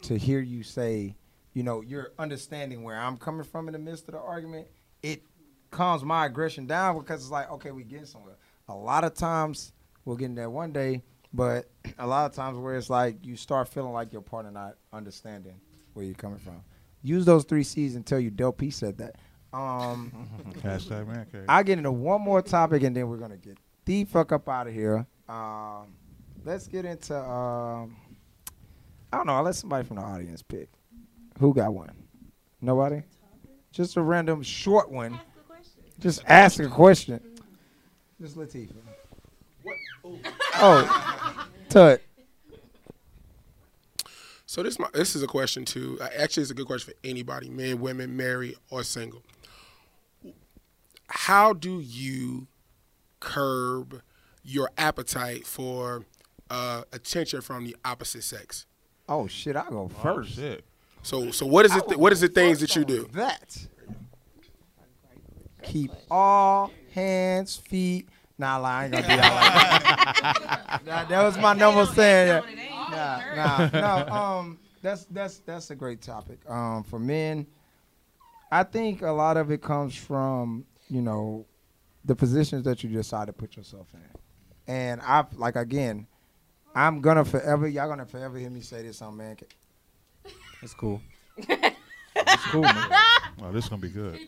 to 0.02 0.16
hear 0.18 0.40
you 0.40 0.62
say, 0.64 1.14
you 1.54 1.62
know, 1.62 1.80
you're 1.80 2.12
understanding 2.18 2.82
where 2.82 2.98
I'm 2.98 3.16
coming 3.16 3.44
from 3.44 3.68
in 3.68 3.72
the 3.72 3.78
midst 3.78 4.08
of 4.08 4.14
the 4.14 4.20
argument, 4.20 4.66
it 5.02 5.22
calms 5.70 6.02
my 6.04 6.26
aggression 6.26 6.66
down 6.66 6.98
because 6.98 7.22
it's 7.22 7.30
like, 7.30 7.50
okay, 7.52 7.70
we 7.70 7.84
getting 7.84 8.06
somewhere. 8.06 8.36
A 8.68 8.74
lot 8.74 9.04
of 9.04 9.14
times 9.14 9.72
we'll 10.04 10.16
get 10.16 10.26
in 10.26 10.34
there 10.34 10.50
one 10.50 10.72
day, 10.72 11.02
but 11.32 11.66
a 11.98 12.06
lot 12.06 12.30
of 12.30 12.34
times 12.36 12.58
where 12.58 12.76
it's 12.76 12.90
like 12.90 13.24
you 13.24 13.36
start 13.36 13.68
feeling 13.68 13.92
like 13.92 14.12
your 14.12 14.22
partner 14.22 14.50
not 14.50 14.76
understanding 14.92 15.60
where 15.94 16.04
you're 16.04 16.14
coming 16.14 16.38
from. 16.38 16.62
Use 17.02 17.24
those 17.24 17.44
three 17.44 17.64
C's 17.64 17.96
until 17.96 18.20
you 18.20 18.30
Del 18.30 18.52
P 18.52 18.70
said 18.70 18.98
that. 18.98 19.16
Um, 19.52 20.28
Hashtag 20.62 21.06
man 21.06 21.26
cave. 21.30 21.44
I 21.48 21.62
get 21.62 21.78
into 21.78 21.92
one 21.92 22.20
more 22.20 22.42
topic 22.42 22.82
and 22.82 22.96
then 22.96 23.08
we're 23.08 23.16
gonna 23.16 23.36
get 23.36 23.58
the 23.84 24.04
fuck 24.04 24.32
up 24.32 24.48
out 24.48 24.66
of 24.66 24.74
here. 24.74 25.06
Um, 25.28 25.94
let's 26.44 26.66
get 26.66 26.84
into 26.84 27.16
um, 27.16 27.96
I 29.12 29.18
don't 29.18 29.26
know. 29.26 29.34
I'll 29.34 29.42
let 29.42 29.54
somebody 29.54 29.86
from 29.86 29.96
the 29.96 30.02
audience 30.02 30.42
pick. 30.42 30.68
Who 31.38 31.52
got 31.52 31.74
one? 31.74 31.90
Nobody. 32.60 33.02
Just 33.72 33.96
a 33.96 34.02
random 34.02 34.42
short 34.42 34.90
one. 34.90 35.18
Just 35.98 36.22
ask 36.26 36.60
a 36.60 36.68
question. 36.68 37.20
Just 38.20 38.36
Latifah. 38.36 38.74
Oh, 40.54 41.21
Tut. 41.72 42.02
So 44.46 44.62
this 44.62 44.78
my, 44.78 44.88
this 44.92 45.16
is 45.16 45.22
a 45.22 45.26
question 45.26 45.64
too. 45.64 45.98
Uh, 46.00 46.08
Actually, 46.18 46.42
it's 46.42 46.50
a 46.50 46.54
good 46.54 46.66
question 46.66 46.92
for 46.92 47.08
anybody, 47.08 47.48
men, 47.48 47.80
women, 47.80 48.16
married 48.16 48.56
or 48.70 48.82
single. 48.82 49.22
How 51.08 51.52
do 51.54 51.80
you 51.80 52.46
curb 53.20 54.02
your 54.42 54.70
appetite 54.76 55.46
for 55.46 56.04
uh, 56.50 56.82
attention 56.92 57.40
from 57.40 57.64
the 57.64 57.76
opposite 57.84 58.24
sex? 58.24 58.66
Oh 59.08 59.26
shit! 59.26 59.56
I 59.56 59.64
go 59.70 59.90
Oh, 59.94 60.02
first. 60.02 60.34
shit. 60.36 60.64
So 61.02 61.30
so 61.30 61.46
what 61.46 61.64
is 61.64 61.74
it? 61.74 61.86
Th- 61.88 61.98
what 61.98 62.12
is 62.12 62.20
the 62.20 62.28
things 62.28 62.60
that 62.60 62.76
you 62.76 62.84
do? 62.84 63.08
That. 63.12 63.56
Keep 65.62 65.92
all 66.10 66.70
hands, 66.92 67.56
feet. 67.56 68.08
Nah, 68.42 68.56
lie, 68.56 68.80
I 68.80 68.84
ain't 68.86 68.92
gonna 68.92 69.06
do 69.06 69.16
that. 69.16 70.82
Nah, 70.84 71.04
that 71.04 71.22
was 71.22 71.38
my 71.38 71.52
number 71.52 71.86
saying. 71.86 72.42
Nah, 72.90 73.20
nah, 73.36 73.70
no. 73.72 74.12
Um, 74.12 74.58
that's 74.82 75.04
that's 75.04 75.38
that's 75.38 75.70
a 75.70 75.76
great 75.76 76.02
topic. 76.02 76.40
Um, 76.50 76.82
for 76.82 76.98
men, 76.98 77.46
I 78.50 78.64
think 78.64 79.02
a 79.02 79.12
lot 79.12 79.36
of 79.36 79.52
it 79.52 79.62
comes 79.62 79.94
from 79.94 80.64
you 80.88 81.02
know 81.02 81.46
the 82.04 82.16
positions 82.16 82.64
that 82.64 82.82
you 82.82 82.90
decide 82.90 83.28
to 83.28 83.32
put 83.32 83.56
yourself 83.56 83.86
in, 83.94 84.74
and 84.74 85.00
I've 85.02 85.32
like 85.34 85.54
again, 85.54 86.08
I'm 86.74 87.00
gonna 87.00 87.24
forever. 87.24 87.68
Y'all 87.68 87.88
gonna 87.88 88.06
forever 88.06 88.38
hear 88.38 88.50
me 88.50 88.60
say 88.62 88.82
this 88.82 89.00
on 89.02 89.16
man. 89.16 89.36
Cave. 89.36 90.34
It's 90.62 90.74
cool. 90.74 91.00
it's 91.36 92.44
cool, 92.50 92.62
man. 92.62 92.90
Oh, 93.44 93.50
this 93.50 93.64
is 93.64 93.70
gonna 93.70 93.82
be 93.82 93.88
good. 93.88 94.20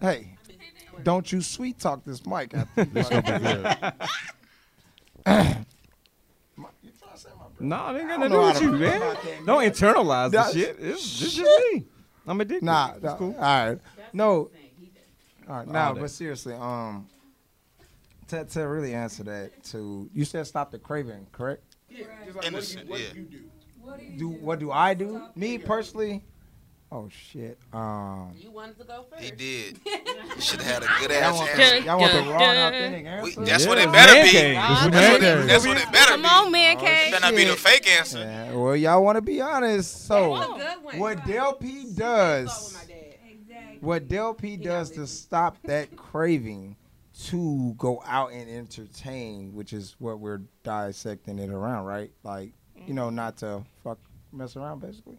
Hey, 0.00 0.36
don't 1.02 1.30
you 1.32 1.40
sweet 1.40 1.78
talk 1.78 2.04
this 2.04 2.26
mic. 2.26 2.52
After 2.54 2.84
This 2.92 3.08
gonna 3.08 3.22
be 3.22 3.38
good. 3.38 3.92
No, 7.60 7.94
it 7.94 8.00
ain't 8.00 8.08
got 8.08 8.22
I 8.22 8.28
nothing 8.28 8.32
don't 8.32 8.54
to 8.54 8.60
do 8.60 8.70
with 8.72 8.80
you, 8.80 8.86
man. 8.86 9.16
Don't 9.46 9.62
internalize 9.64 10.30
the 10.30 10.36
That's- 10.38 10.54
shit. 10.54 10.76
It's, 10.80 11.22
it's 11.22 11.34
just 11.34 11.62
me. 11.72 11.84
I'm 12.26 12.40
addicted. 12.40 12.64
Nah, 12.64 12.92
it's 12.94 13.02
nah, 13.04 13.16
cool. 13.16 13.34
all 13.36 13.40
right. 13.68 13.78
No. 14.12 14.50
All 15.48 15.56
right, 15.56 15.68
now, 15.68 15.88
All 15.88 15.94
day. 15.94 16.00
but 16.02 16.10
seriously, 16.10 16.54
um, 16.54 17.08
to 18.28 18.44
to 18.44 18.60
really 18.62 18.94
answer 18.94 19.24
that, 19.24 19.64
to 19.64 20.08
you 20.14 20.24
said 20.24 20.46
stop 20.46 20.70
the 20.70 20.78
craving, 20.78 21.26
correct? 21.32 21.62
Innocent, 22.44 22.88
yeah. 22.88 23.22
Do 24.16 24.28
what 24.28 24.60
do 24.60 24.70
I 24.70 24.94
do? 24.94 25.20
Me 25.34 25.58
personally? 25.58 26.24
Oh 26.94 27.08
shit. 27.08 27.56
Um, 27.72 28.32
You 28.38 28.50
wanted 28.50 28.76
to 28.78 28.84
go 28.84 29.06
first. 29.10 29.22
He 29.24 29.30
did. 29.30 29.80
You 30.36 30.40
should 30.42 30.60
have 30.60 30.74
had 30.74 30.82
a 30.82 31.00
good 31.00 31.10
ass 31.10 31.40
answer. 31.40 31.78
y'all 31.86 31.98
want 31.98 32.12
the 32.12 32.20
raw 32.30 32.38
and 32.42 32.74
authentic 32.74 33.06
answer? 33.06 33.40
We- 33.40 33.44
that's 33.46 33.66
what 33.66 33.78
it 33.78 33.90
better 33.92 34.12
man 34.12 34.24
be. 34.24 34.30
cave. 34.30 34.54
That's, 34.56 35.12
what 35.12 35.22
it, 35.22 35.46
that's 35.46 35.66
what 35.66 35.76
it 35.78 35.92
better 35.92 36.10
Come 36.12 36.22
be. 36.22 36.28
Come 36.28 36.46
on, 36.46 36.52
man 36.52 36.76
Oh, 36.76 36.80
cave. 36.80 37.12
Better 37.12 37.24
not 37.26 37.36
be 37.36 37.44
the 37.44 37.56
fake 37.56 37.88
answer. 37.88 38.18
Yeah, 38.18 38.54
well, 38.54 38.76
y'all 38.76 39.02
want 39.02 39.16
to 39.16 39.22
be 39.22 39.40
honest, 39.40 40.06
so 40.06 40.36
That's 40.36 40.50
a 40.50 40.54
good 40.76 40.84
one. 40.84 40.98
what 40.98 41.26
Del 41.26 41.54
P 41.54 41.86
does, 41.94 42.76
what 43.80 44.08
Del 44.08 44.34
P 44.34 44.56
does 44.56 44.90
to 44.92 45.06
stop 45.06 45.56
that 45.64 45.96
craving 45.96 46.76
to 47.24 47.74
go 47.78 48.02
out 48.06 48.32
and 48.32 48.50
entertain, 48.50 49.54
which 49.54 49.72
is 49.72 49.96
what 49.98 50.18
we're 50.20 50.42
dissecting 50.62 51.38
it 51.38 51.50
around, 51.50 51.84
right? 51.86 52.10
Like, 52.22 52.52
you 52.86 52.94
know, 52.94 53.10
not 53.10 53.36
to 53.38 53.62
fuck 53.84 53.98
mess 54.32 54.56
around, 54.56 54.80
basically. 54.80 55.18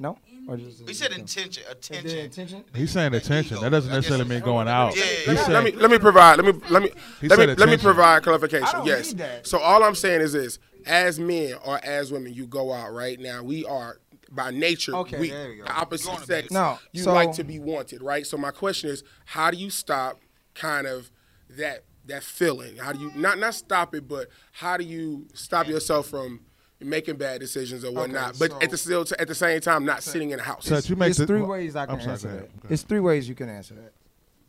No, 0.00 0.16
or 0.46 0.56
just 0.56 0.84
We 0.86 0.94
said 0.94 1.12
intention. 1.12 1.64
Attention. 1.68 2.18
intention. 2.18 2.64
He's 2.74 2.92
saying 2.92 3.14
attention. 3.14 3.60
That 3.60 3.70
doesn't 3.70 3.92
necessarily 3.92 4.24
mean 4.26 4.40
going 4.40 4.68
out. 4.68 4.96
Yeah, 4.96 5.04
yeah, 5.26 5.32
yeah. 5.32 5.46
let 5.48 5.64
me 5.64 5.72
let 5.72 5.90
me 5.90 5.98
provide 5.98 6.36
let 6.38 6.46
me 6.54 6.60
let 6.70 6.82
me 6.82 6.90
He 7.20 7.26
let 7.28 7.38
me 7.38 7.46
let 7.46 7.56
me 7.58 7.62
attention. 7.64 7.80
provide 7.84 8.16
I 8.16 8.20
clarification. 8.20 8.68
don't 8.72 8.86
Yes. 8.86 9.08
need 9.08 9.18
that. 9.18 9.46
So 9.46 9.58
all 9.58 9.82
I'm 9.82 9.96
saying 9.96 10.20
is 10.20 10.32
this: 10.34 10.58
as 10.86 11.18
men 11.18 11.54
or 11.64 11.80
as 11.84 12.12
women, 12.12 12.32
you 12.32 12.46
go 12.46 12.72
out 12.72 12.92
right 12.94 13.18
now. 13.18 13.42
We 13.42 13.64
are 13.64 13.98
by 14.30 14.50
nature 14.52 14.94
Okay, 14.94 15.18
we, 15.18 15.30
there 15.30 15.48
we 15.48 15.56
go. 15.56 15.64
the 15.64 15.72
opposite 15.72 16.18
sex. 16.26 16.50
No, 16.52 16.78
you 16.92 17.02
so- 17.02 17.12
like 17.14 17.32
to 17.32 17.44
be 17.44 17.58
wanted, 17.58 18.00
right? 18.02 18.26
So 18.26 18.36
my 18.36 18.50
question 18.52 18.90
is, 18.90 19.02
how 19.24 19.50
do 19.50 19.56
you 19.56 19.70
stop 19.70 20.20
kind 20.54 20.86
of 20.86 21.10
that 21.50 21.84
that 22.06 22.22
feeling? 22.22 22.76
How 22.76 22.92
do 22.92 23.00
you 23.00 23.10
not 23.16 23.38
not 23.38 23.54
stop 23.54 23.94
it, 23.96 24.06
but 24.06 24.28
how 24.52 24.76
do 24.76 24.84
you 24.84 25.26
stop 25.34 25.66
yourself 25.66 26.06
from 26.06 26.40
making 26.80 27.16
bad 27.16 27.40
decisions 27.40 27.84
or 27.84 27.92
whatnot? 27.92 28.38
but 28.38 28.50
so- 28.52 28.60
at 28.60 28.70
the 28.70 28.76
still 28.76 29.04
at 29.18 29.28
the 29.28 29.34
same 29.34 29.60
time, 29.60 29.84
not 29.84 30.02
sitting 30.02 30.30
in 30.30 30.38
the 30.38 30.44
house. 30.44 30.66
So 30.66 30.78
you 30.78 30.96
make 30.96 31.10
It's 31.10 31.18
the- 31.18 31.26
three 31.26 31.40
well, 31.40 31.50
ways 31.50 31.76
I 31.76 31.86
can 31.86 32.00
sorry, 32.00 32.12
answer 32.12 32.28
go 32.28 32.34
that. 32.34 32.44
ahead. 32.44 32.50
It's 32.70 32.82
three 32.82 33.00
ways 33.00 33.28
you 33.28 33.34
can 33.34 33.48
answer 33.48 33.74
that. 33.74 33.92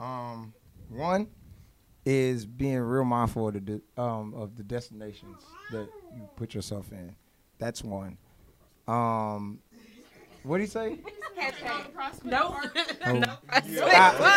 Um, 0.03 0.53
one 0.89 1.27
is 2.05 2.45
being 2.45 2.79
real 2.79 3.03
mindful 3.03 3.47
of 3.49 3.53
the 3.55 3.59
de- 3.59 3.81
um, 4.01 4.33
of 4.33 4.55
the 4.55 4.63
destinations 4.63 5.43
that 5.71 5.89
you 6.15 6.29
put 6.35 6.53
yourself 6.53 6.91
in. 6.91 7.15
That's 7.57 7.83
one. 7.83 8.17
Um, 8.87 9.59
what 10.43 10.57
do 10.57 10.63
you 10.63 10.69
say? 10.69 10.99
No. 12.23 12.55
Oh. 13.05 13.37
I, 13.49 13.61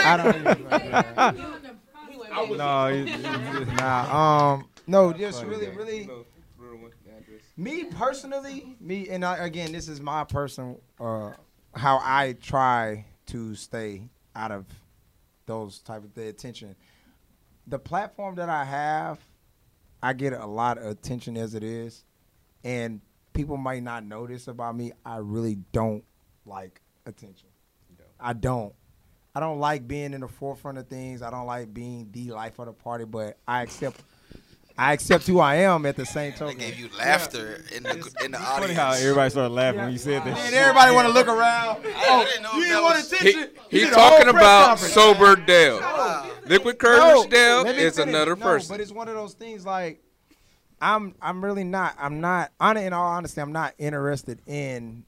I 0.05 0.17
don't 0.17 0.37
even 0.37 0.67
No, 2.57 2.87
it- 2.87 3.09
it- 3.09 3.69
nah, 3.77 4.53
um, 4.55 4.69
no, 4.87 5.13
just 5.13 5.39
Funny 5.39 5.51
really, 5.51 5.67
that. 5.67 5.77
really. 5.77 6.01
Little- 6.07 6.27
little 6.59 6.79
one, 6.79 6.93
address. 7.09 7.41
Me 7.57 7.85
personally, 7.85 8.77
me 8.81 9.09
and 9.09 9.25
I, 9.25 9.39
again, 9.39 9.73
this 9.73 9.89
is 9.89 10.01
my 10.01 10.25
personal 10.25 10.81
uh, 10.99 11.33
how 11.75 12.01
I 12.03 12.37
try 12.41 13.05
to 13.27 13.55
stay 13.55 14.09
out 14.35 14.53
of 14.53 14.67
those 15.47 15.79
type 15.81 16.05
of 16.05 16.15
the 16.15 16.29
attention. 16.29 16.75
The 17.67 17.79
platform 17.79 18.37
that 18.37 18.49
I 18.49 18.65
have, 18.65 19.19
I 20.03 20.15
get 20.15 20.33
a 20.33 20.47
lot 20.47 20.79
of 20.79 20.87
attention 20.87 21.37
as 21.37 21.55
it 21.55 21.63
is, 21.63 22.05
and 22.65 23.01
people 23.33 23.57
might 23.57 23.83
not 23.83 24.05
notice 24.05 24.49
about 24.49 24.77
me. 24.77 24.93
I 25.05 25.19
really 25.19 25.59
don't 25.73 26.05
like 26.47 26.81
attention. 27.07 27.49
I 28.19 28.33
don't. 28.33 28.75
I 29.35 29.41
don't 29.41 29.59
like 29.59 29.89
being 29.89 30.13
in 30.13 30.21
the 30.21 30.29
forefront 30.29 30.79
of 30.79 30.89
things. 30.89 31.23
I 31.23 31.31
don't 31.31 31.47
like 31.47 31.73
being 31.73 32.09
the 32.13 32.31
life 32.33 32.59
of 32.59 32.67
the 32.67 32.73
party, 32.73 33.05
but 33.05 33.37
I 33.47 33.63
accept. 33.63 34.01
I 34.79 34.93
accept 34.93 35.27
who 35.27 35.39
I 35.39 35.57
am 35.57 35.87
at 35.87 35.97
the 35.97 36.07
same 36.07 36.33
time. 36.33 36.49
They 36.59 36.67
gave 36.67 36.79
you 36.79 36.89
laughter 36.99 37.65
in 37.75 37.83
the 37.83 37.91
in 38.25 38.33
the 38.33 38.39
audience. 38.39 38.59
funny 38.59 38.75
how 38.75 38.93
everybody 38.93 39.31
started 39.31 39.53
laughing 39.53 39.81
when 39.81 39.93
you 39.93 39.99
said 39.99 40.25
that. 40.25 40.39
And 40.39 40.55
everybody 40.55 40.95
want 40.95 41.09
to 41.09 41.15
look 41.15 41.29
around. 41.29 41.79
I 41.85 42.25
didn't 42.25 42.47
oh, 42.49 42.57
you 42.57 42.65
didn't 42.65 42.83
want 42.83 42.97
was- 42.97 43.13
attention. 43.13 43.51
He, 43.71 43.79
he 43.79 43.85
did 43.85 43.93
talking 43.93 44.29
about 44.29 44.79
conference. 44.79 44.95
sober 44.95 45.37
Dale. 45.37 45.81
Liquid 46.47 46.79
courage 46.79 47.31
Dale 47.31 47.63
let 47.65 47.77
is 47.77 47.97
finish. 47.97 48.09
another 48.09 48.37
no, 48.37 48.43
person. 48.43 48.75
But 48.75 48.81
it's 48.81 48.93
one 48.93 49.09
of 49.09 49.15
those 49.15 49.35
things 49.35 49.67
like 49.67 50.03
I'm 50.81 51.15
I'm 51.21 51.45
really 51.45 51.65
not 51.65 51.95
I'm 51.99 52.21
not 52.21 52.51
on 52.59 52.77
in 52.77 52.93
all 52.93 53.07
honesty 53.07 53.41
I'm 53.41 53.53
not 53.53 53.75
interested 53.79 54.41
in 54.47 55.05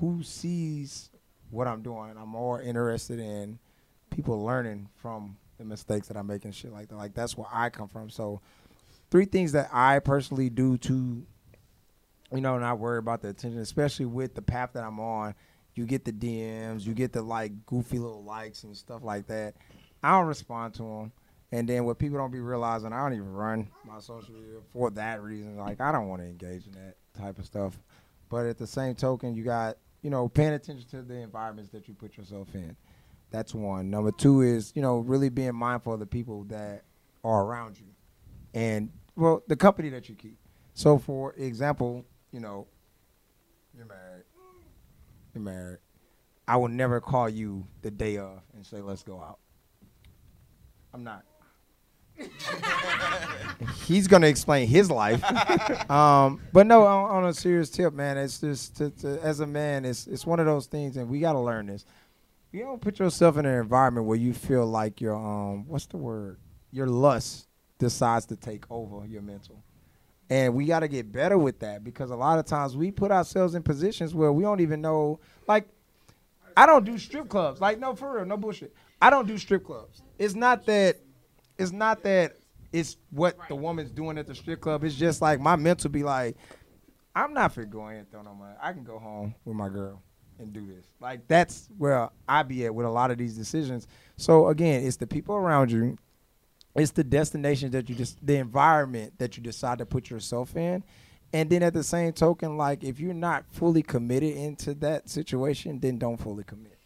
who 0.00 0.22
sees 0.22 1.10
what 1.50 1.66
I'm 1.66 1.82
doing. 1.82 2.14
I'm 2.18 2.28
more 2.28 2.60
interested 2.60 3.18
in 3.18 3.58
people 4.10 4.42
learning 4.44 4.88
from 4.96 5.36
the 5.58 5.64
mistakes 5.64 6.08
that 6.08 6.16
I'm 6.16 6.26
making 6.26 6.52
shit 6.52 6.72
like 6.72 6.88
that. 6.88 6.96
Like 6.96 7.14
that's 7.14 7.36
where 7.36 7.46
I 7.52 7.70
come 7.70 7.88
from. 7.88 8.10
So 8.10 8.40
three 9.10 9.24
things 9.24 9.52
that 9.52 9.68
I 9.72 9.98
personally 9.98 10.50
do 10.50 10.78
to 10.78 11.26
you 12.32 12.40
know, 12.40 12.58
not 12.58 12.78
worry 12.78 12.98
about 12.98 13.22
the 13.22 13.28
attention, 13.28 13.60
especially 13.60 14.06
with 14.06 14.34
the 14.34 14.42
path 14.42 14.70
that 14.74 14.84
I'm 14.84 14.98
on. 15.00 15.34
You 15.74 15.84
get 15.84 16.04
the 16.04 16.12
DMs, 16.12 16.86
you 16.86 16.94
get 16.94 17.12
the 17.12 17.22
like 17.22 17.66
goofy 17.66 17.98
little 17.98 18.24
likes 18.24 18.64
and 18.64 18.76
stuff 18.76 19.02
like 19.02 19.26
that. 19.26 19.54
I 20.02 20.10
don't 20.12 20.26
respond 20.26 20.74
to 20.74 20.82
them. 20.82 21.12
And 21.52 21.68
then 21.68 21.84
what 21.84 21.98
people 21.98 22.18
don't 22.18 22.32
be 22.32 22.40
realizing, 22.40 22.92
I 22.92 23.02
don't 23.02 23.12
even 23.12 23.32
run 23.32 23.68
my 23.84 24.00
social 24.00 24.34
media 24.34 24.58
for 24.72 24.90
that 24.92 25.22
reason. 25.22 25.56
Like 25.56 25.80
I 25.80 25.92
don't 25.92 26.08
want 26.08 26.22
to 26.22 26.26
engage 26.26 26.66
in 26.66 26.72
that 26.72 26.96
type 27.16 27.38
of 27.38 27.46
stuff. 27.46 27.78
But 28.28 28.46
at 28.46 28.58
the 28.58 28.66
same 28.66 28.94
token, 28.94 29.34
you 29.34 29.44
got 29.44 29.76
you 30.02 30.10
know 30.10 30.28
paying 30.28 30.54
attention 30.54 30.88
to 30.90 31.02
the 31.02 31.14
environments 31.16 31.70
that 31.70 31.86
you 31.88 31.94
put 31.94 32.16
yourself 32.16 32.54
in. 32.54 32.74
That's 33.30 33.54
one. 33.54 33.90
Number 33.90 34.12
two 34.12 34.40
is 34.40 34.72
you 34.74 34.82
know 34.82 34.98
really 34.98 35.28
being 35.28 35.54
mindful 35.54 35.92
of 35.94 36.00
the 36.00 36.06
people 36.06 36.44
that 36.44 36.82
are 37.22 37.44
around 37.44 37.78
you, 37.78 37.86
and 38.56 38.90
well 39.14 39.42
the 39.46 39.54
company 39.54 39.90
that 39.90 40.08
you 40.08 40.16
keep. 40.16 40.38
So 40.74 40.98
for 40.98 41.34
example, 41.34 42.04
you 42.32 42.40
know, 42.40 42.66
you're 43.76 43.86
married. 43.86 44.24
You're 45.34 45.44
married. 45.44 45.78
I 46.48 46.56
will 46.56 46.68
never 46.68 47.00
call 47.00 47.28
you 47.28 47.66
the 47.82 47.90
day 47.90 48.16
of 48.16 48.40
and 48.54 48.64
say 48.64 48.80
let's 48.80 49.02
go 49.02 49.20
out. 49.20 49.38
I'm 50.92 51.04
not. 51.04 51.24
He's 53.84 54.08
gonna 54.08 54.26
explain 54.28 54.66
his 54.66 54.90
life, 54.90 55.22
um, 55.90 56.40
but 56.50 56.66
no. 56.66 56.86
On, 56.86 57.24
on 57.24 57.28
a 57.28 57.34
serious 57.34 57.68
tip, 57.68 57.92
man, 57.92 58.16
it's 58.16 58.40
just 58.40 58.74
to, 58.76 58.88
to, 58.88 59.20
as 59.20 59.40
a 59.40 59.46
man, 59.46 59.84
it's 59.84 60.06
it's 60.06 60.24
one 60.24 60.40
of 60.40 60.46
those 60.46 60.64
things, 60.64 60.96
and 60.96 61.10
we 61.10 61.20
gotta 61.20 61.38
learn 61.38 61.66
this. 61.66 61.84
You 62.52 62.60
don't 62.60 62.80
put 62.80 62.98
yourself 63.00 63.36
in 63.36 63.44
an 63.44 63.58
environment 63.60 64.06
where 64.06 64.16
you 64.16 64.32
feel 64.32 64.66
like 64.66 65.02
your 65.02 65.14
um, 65.14 65.68
what's 65.68 65.84
the 65.84 65.98
word? 65.98 66.38
Your 66.72 66.86
lust 66.86 67.45
decides 67.78 68.26
to 68.26 68.36
take 68.36 68.64
over 68.70 69.06
your 69.06 69.22
mental, 69.22 69.62
and 70.30 70.54
we 70.54 70.66
gotta 70.66 70.88
get 70.88 71.12
better 71.12 71.38
with 71.38 71.60
that 71.60 71.84
because 71.84 72.10
a 72.10 72.16
lot 72.16 72.38
of 72.38 72.46
times 72.46 72.76
we 72.76 72.90
put 72.90 73.10
ourselves 73.10 73.54
in 73.54 73.62
positions 73.62 74.14
where 74.14 74.32
we 74.32 74.42
don't 74.42 74.60
even 74.60 74.80
know. 74.80 75.20
Like, 75.46 75.68
I 76.56 76.66
don't 76.66 76.84
do 76.84 76.98
strip 76.98 77.28
clubs. 77.28 77.60
Like, 77.60 77.78
no, 77.78 77.94
for 77.94 78.16
real, 78.16 78.24
no 78.24 78.36
bullshit. 78.36 78.74
I 79.00 79.10
don't 79.10 79.28
do 79.28 79.38
strip 79.38 79.64
clubs. 79.64 80.02
It's 80.18 80.34
not 80.34 80.66
that. 80.66 80.96
It's 81.58 81.72
not 81.72 82.02
that. 82.02 82.36
It's 82.72 82.96
what 83.10 83.36
the 83.48 83.54
woman's 83.54 83.90
doing 83.90 84.18
at 84.18 84.26
the 84.26 84.34
strip 84.34 84.60
club. 84.60 84.84
It's 84.84 84.96
just 84.96 85.22
like 85.22 85.40
my 85.40 85.56
mental 85.56 85.90
be 85.90 86.02
like, 86.02 86.36
I'm 87.14 87.32
not 87.32 87.52
fit 87.52 87.70
going 87.70 87.98
and 87.98 88.10
throw 88.10 88.22
no 88.22 88.34
money. 88.34 88.54
I 88.60 88.72
can 88.72 88.84
go 88.84 88.98
home 88.98 89.34
with 89.44 89.56
my 89.56 89.68
girl 89.68 90.02
and 90.38 90.52
do 90.52 90.66
this. 90.66 90.84
Like 91.00 91.26
that's 91.28 91.68
where 91.78 92.10
I 92.28 92.42
be 92.42 92.66
at 92.66 92.74
with 92.74 92.86
a 92.86 92.90
lot 92.90 93.10
of 93.10 93.18
these 93.18 93.34
decisions. 93.34 93.86
So 94.16 94.48
again, 94.48 94.84
it's 94.84 94.96
the 94.96 95.06
people 95.06 95.34
around 95.34 95.70
you. 95.70 95.96
It's 96.76 96.92
the 96.92 97.04
destination 97.04 97.70
that 97.72 97.88
you 97.88 97.94
just 97.94 98.24
the 98.24 98.36
environment 98.36 99.14
that 99.18 99.36
you 99.36 99.42
decide 99.42 99.78
to 99.78 99.86
put 99.86 100.10
yourself 100.10 100.56
in. 100.56 100.82
And 101.32 101.50
then 101.50 101.62
at 101.62 101.74
the 101.74 101.82
same 101.82 102.12
token, 102.12 102.56
like 102.56 102.84
if 102.84 103.00
you're 103.00 103.14
not 103.14 103.44
fully 103.50 103.82
committed 103.82 104.36
into 104.36 104.74
that 104.74 105.08
situation, 105.08 105.80
then 105.80 105.98
don't 105.98 106.16
fully 106.16 106.44
commit. 106.44 106.76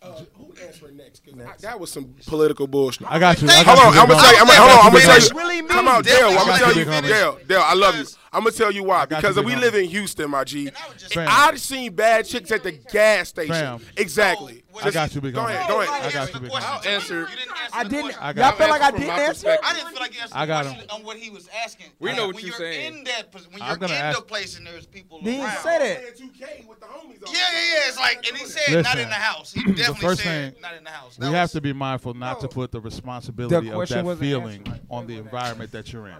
Uh, 0.00 0.12
who 0.34 0.54
answering 0.64 0.96
next? 0.96 1.22
I- 1.28 1.56
that 1.60 1.80
was 1.80 1.90
some 1.90 2.14
political 2.26 2.68
bullshit. 2.68 3.10
I 3.10 3.18
got 3.18 3.42
you. 3.42 3.48
I 3.48 3.64
got 3.64 3.78
Hold 3.78 3.94
on, 3.94 3.98
I'm 3.98 4.08
gonna 4.08 4.20
tell 4.22 4.32
you. 4.32 4.40
I'm 4.40 4.46
gonna 4.46 4.58
hold 4.60 4.70
on. 4.70 4.86
I'm 4.86 4.92
gonna 4.92 5.04
tell 5.04 5.18
you, 5.18 5.24
you. 5.24 5.62
big 5.62 5.64
homie. 5.64 5.68
Come 5.68 5.88
on, 5.88 6.02
Dale. 6.04 6.28
I'm 6.28 6.36
gonna 6.36 6.58
tell 6.58 6.72
you, 6.72 6.78
you, 6.78 6.84
big 6.84 6.94
homie. 6.94 7.08
Dale. 7.08 7.38
Dale, 7.48 7.62
I 7.64 7.74
love 7.74 7.96
you. 7.96 8.04
I'm 8.32 8.44
gonna 8.44 8.52
tell 8.52 8.70
you 8.70 8.84
why. 8.84 9.06
got 9.06 9.10
you, 9.10 9.16
Because 9.28 9.34
big 9.34 9.46
we 9.46 9.56
live 9.56 9.74
in 9.74 9.86
Houston, 9.86 10.30
my 10.30 10.44
G. 10.44 10.70
Fam. 11.12 11.26
I've 11.28 11.60
seen 11.60 11.92
bad 11.94 12.26
chicks 12.26 12.52
at 12.52 12.62
the 12.62 12.72
gas 12.72 13.30
station. 13.30 13.54
Fam. 13.54 13.80
Exactly. 13.96 14.62
I 14.82 14.90
got 14.90 15.14
you, 15.14 15.20
big 15.20 15.34
Go 15.34 15.46
ahead. 15.46 15.68
Go 15.68 15.80
ahead. 15.80 16.04
I 16.04 16.12
got 16.12 16.34
you, 16.34 16.40
big 16.40 16.50
homie. 16.50 16.62
I'll 16.62 16.88
answer. 16.88 17.28
I 17.72 17.84
didn't. 17.84 18.22
I 18.22 18.32
got. 18.32 18.50
Y'all 18.50 18.58
feel 18.58 18.68
like 18.68 18.82
I 18.82 18.90
didn't 18.90 19.10
answer? 19.10 19.56
I 19.62 19.74
didn't 19.74 19.88
feel 19.90 20.00
like 20.00 20.14
you 20.14 20.20
answered 20.20 20.36
I 20.36 20.46
got 20.46 20.64
the 20.64 20.70
him. 20.70 20.74
question 20.76 20.90
on 21.00 21.04
what 21.04 21.16
he 21.16 21.30
was 21.30 21.48
asking. 21.64 21.86
We 21.98 22.12
know 22.14 22.26
what 22.28 22.36
you're 22.40 22.48
you're 22.48 22.56
saying. 22.58 22.98
in 22.98 23.04
that, 23.04 23.30
pos- 23.32 23.48
when 23.50 23.60
I'm 23.62 23.68
you're 23.68 23.76
gonna 23.76 23.94
in 23.94 24.00
ask- 24.00 24.18
the 24.18 24.24
place 24.24 24.56
and 24.58 24.66
there's 24.66 24.86
people 24.86 25.20
Didn't 25.20 25.40
around. 25.44 25.62
say 25.62 25.78
that. 25.78 26.16
Playing 26.16 26.32
2K 26.32 26.68
with 26.68 26.80
the 26.80 26.86
homies. 26.86 27.20
Yeah, 27.26 27.32
yeah, 27.32 27.58
yeah. 27.58 27.88
It's 27.88 27.98
like, 27.98 28.26
and 28.28 28.36
he 28.36 28.44
said 28.46 28.82
not 28.84 28.98
in 28.98 29.08
the 29.08 29.14
house. 29.14 29.52
He 29.52 29.64
the 29.64 29.72
definitely 29.74 30.00
first 30.00 30.22
said 30.22 30.52
thing 30.54 30.62
not 30.62 30.74
in 30.74 30.84
the 30.84 30.90
house. 30.90 31.18
We 31.18 31.26
That 31.26 31.32
have 31.32 31.50
to 31.52 31.60
be 31.60 31.72
mindful 31.72 32.14
not 32.14 32.40
to 32.40 32.48
put 32.48 32.72
the 32.72 32.80
responsibility 32.80 33.68
of 33.70 33.88
that 33.88 34.18
feeling 34.18 34.66
answered. 34.66 34.80
on 34.90 35.06
the 35.06 35.16
environment 35.18 35.72
that 35.72 35.92
you're 35.92 36.06
in. 36.08 36.16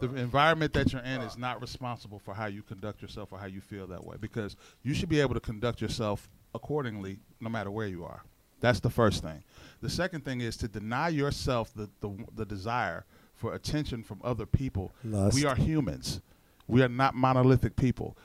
The 0.00 0.12
environment 0.16 0.72
that 0.72 0.92
you're 0.92 1.02
in 1.02 1.20
is 1.20 1.38
not 1.38 1.60
responsible 1.60 2.18
for 2.18 2.34
how 2.34 2.46
you 2.46 2.62
conduct 2.62 3.00
yourself 3.02 3.32
or 3.32 3.38
how 3.38 3.46
you 3.46 3.60
feel 3.60 3.86
that 3.86 4.04
way 4.04 4.16
because 4.20 4.56
you 4.82 4.94
should 4.94 5.08
be 5.08 5.20
able 5.20 5.34
to 5.34 5.40
conduct 5.40 5.80
yourself 5.80 6.28
accordingly 6.54 7.18
no 7.40 7.48
matter 7.48 7.70
where 7.70 7.86
you 7.86 8.04
are. 8.04 8.22
That's 8.60 8.80
the 8.80 8.90
first 8.90 9.22
thing. 9.22 9.42
The 9.80 9.90
second 9.90 10.24
thing 10.24 10.40
is 10.40 10.56
to 10.58 10.68
deny 10.68 11.08
yourself 11.08 11.72
the, 11.74 11.90
the, 12.00 12.10
the 12.36 12.46
desire 12.46 13.04
for 13.34 13.54
attention 13.54 14.04
from 14.04 14.20
other 14.22 14.46
people. 14.46 14.92
Lust. 15.02 15.34
We 15.34 15.44
are 15.44 15.56
humans. 15.56 16.20
We 16.68 16.82
are 16.82 16.88
not 16.88 17.14
monolithic 17.14 17.74
people. 17.76 18.16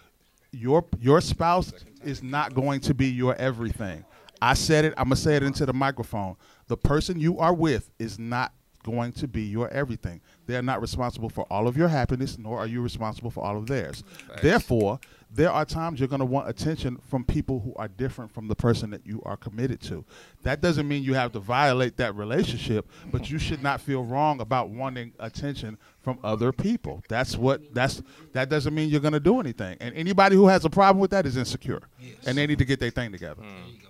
Your 0.51 0.85
your 1.01 1.19
spouse 1.19 1.73
is 2.03 2.23
not 2.23 2.53
going 2.53 2.79
to 2.81 2.93
be 2.93 3.07
your 3.07 3.35
everything. 3.35 4.05
I 4.41 4.53
said 4.53 4.85
it. 4.85 4.93
I'm 4.95 5.05
gonna 5.05 5.15
say 5.15 5.35
it 5.35 5.43
into 5.43 5.65
the 5.65 5.73
microphone. 5.73 6.35
The 6.67 6.77
person 6.77 7.19
you 7.19 7.39
are 7.39 7.53
with 7.53 7.89
is 7.99 8.19
not 8.19 8.53
going 8.83 9.11
to 9.11 9.27
be 9.27 9.41
your 9.41 9.67
everything. 9.69 10.21
They 10.45 10.55
are 10.55 10.61
not 10.61 10.79
responsible 10.79 11.29
for 11.29 11.45
all 11.51 11.67
of 11.67 11.75
your 11.75 11.89
happiness, 11.89 12.37
nor 12.37 12.59
are 12.59 12.67
you 12.67 12.81
responsible 12.81 13.31
for 13.31 13.43
all 13.43 13.57
of 13.57 13.67
theirs. 13.67 14.03
Facts. 14.27 14.41
Therefore, 14.41 14.99
there 15.29 15.51
are 15.51 15.65
times 15.65 15.99
you're 15.99 16.07
going 16.07 16.19
to 16.19 16.25
want 16.25 16.49
attention 16.49 16.97
from 17.09 17.23
people 17.23 17.59
who 17.59 17.73
are 17.75 17.87
different 17.87 18.31
from 18.31 18.47
the 18.47 18.55
person 18.55 18.89
that 18.91 19.05
you 19.05 19.21
are 19.25 19.35
committed 19.35 19.81
to. 19.81 20.05
That 20.43 20.61
doesn't 20.61 20.87
mean 20.87 21.03
you 21.03 21.13
have 21.15 21.31
to 21.33 21.39
violate 21.39 21.97
that 21.97 22.15
relationship, 22.15 22.89
but 23.11 23.29
you 23.29 23.37
should 23.37 23.61
not 23.61 23.81
feel 23.81 24.03
wrong 24.03 24.39
about 24.39 24.69
wanting 24.69 25.13
attention 25.19 25.77
from 26.01 26.19
other 26.23 26.51
people. 26.51 27.03
That's 27.09 27.35
what 27.35 27.73
that's 27.73 28.01
that 28.33 28.49
doesn't 28.49 28.73
mean 28.73 28.89
you're 28.89 29.01
going 29.01 29.13
to 29.13 29.19
do 29.19 29.39
anything. 29.39 29.77
And 29.81 29.93
anybody 29.95 30.35
who 30.35 30.47
has 30.47 30.63
a 30.65 30.69
problem 30.69 30.99
with 30.99 31.11
that 31.11 31.25
is 31.25 31.35
insecure. 31.35 31.81
And 32.25 32.37
they 32.37 32.47
need 32.47 32.59
to 32.59 32.65
get 32.65 32.79
their 32.79 32.91
thing 32.91 33.11
together. 33.11 33.41
Mm. 33.41 33.81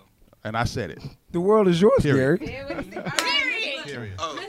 And 0.43 0.57
I 0.57 0.63
said 0.63 0.91
it. 0.91 1.03
The 1.31 1.41
world 1.41 1.67
is 1.67 1.79
yours, 1.81 2.01
Period. 2.01 2.39
Gary. 2.39 2.83
Period. 3.85 4.13
Oh. 4.19 4.39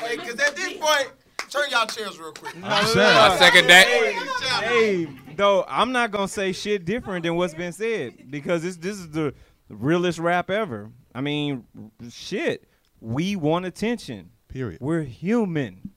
Hey, 0.00 0.16
because 0.16 0.38
at 0.40 0.54
this 0.54 0.74
point, 0.74 1.10
turn 1.50 1.70
y'all 1.70 1.86
chairs 1.86 2.18
real 2.18 2.32
quick. 2.32 2.54
I'm 2.62 2.86
saying. 2.86 3.16
I 3.16 3.36
second 3.38 3.66
that. 3.68 3.86
Hey, 3.86 5.04
hey, 5.04 5.08
though 5.36 5.64
I'm 5.68 5.92
not 5.92 6.10
gonna 6.10 6.28
say 6.28 6.52
shit 6.52 6.84
different 6.84 7.24
than 7.24 7.36
what's 7.36 7.54
been 7.54 7.72
said 7.72 8.30
because 8.30 8.62
this 8.62 8.76
this 8.76 8.96
is 8.98 9.10
the 9.10 9.34
realest 9.68 10.18
rap 10.18 10.50
ever. 10.50 10.90
I 11.14 11.20
mean, 11.20 11.64
shit. 12.10 12.68
We 13.00 13.36
want 13.36 13.66
attention. 13.66 14.30
Period. 14.48 14.80
We're 14.80 15.02
human. 15.02 15.92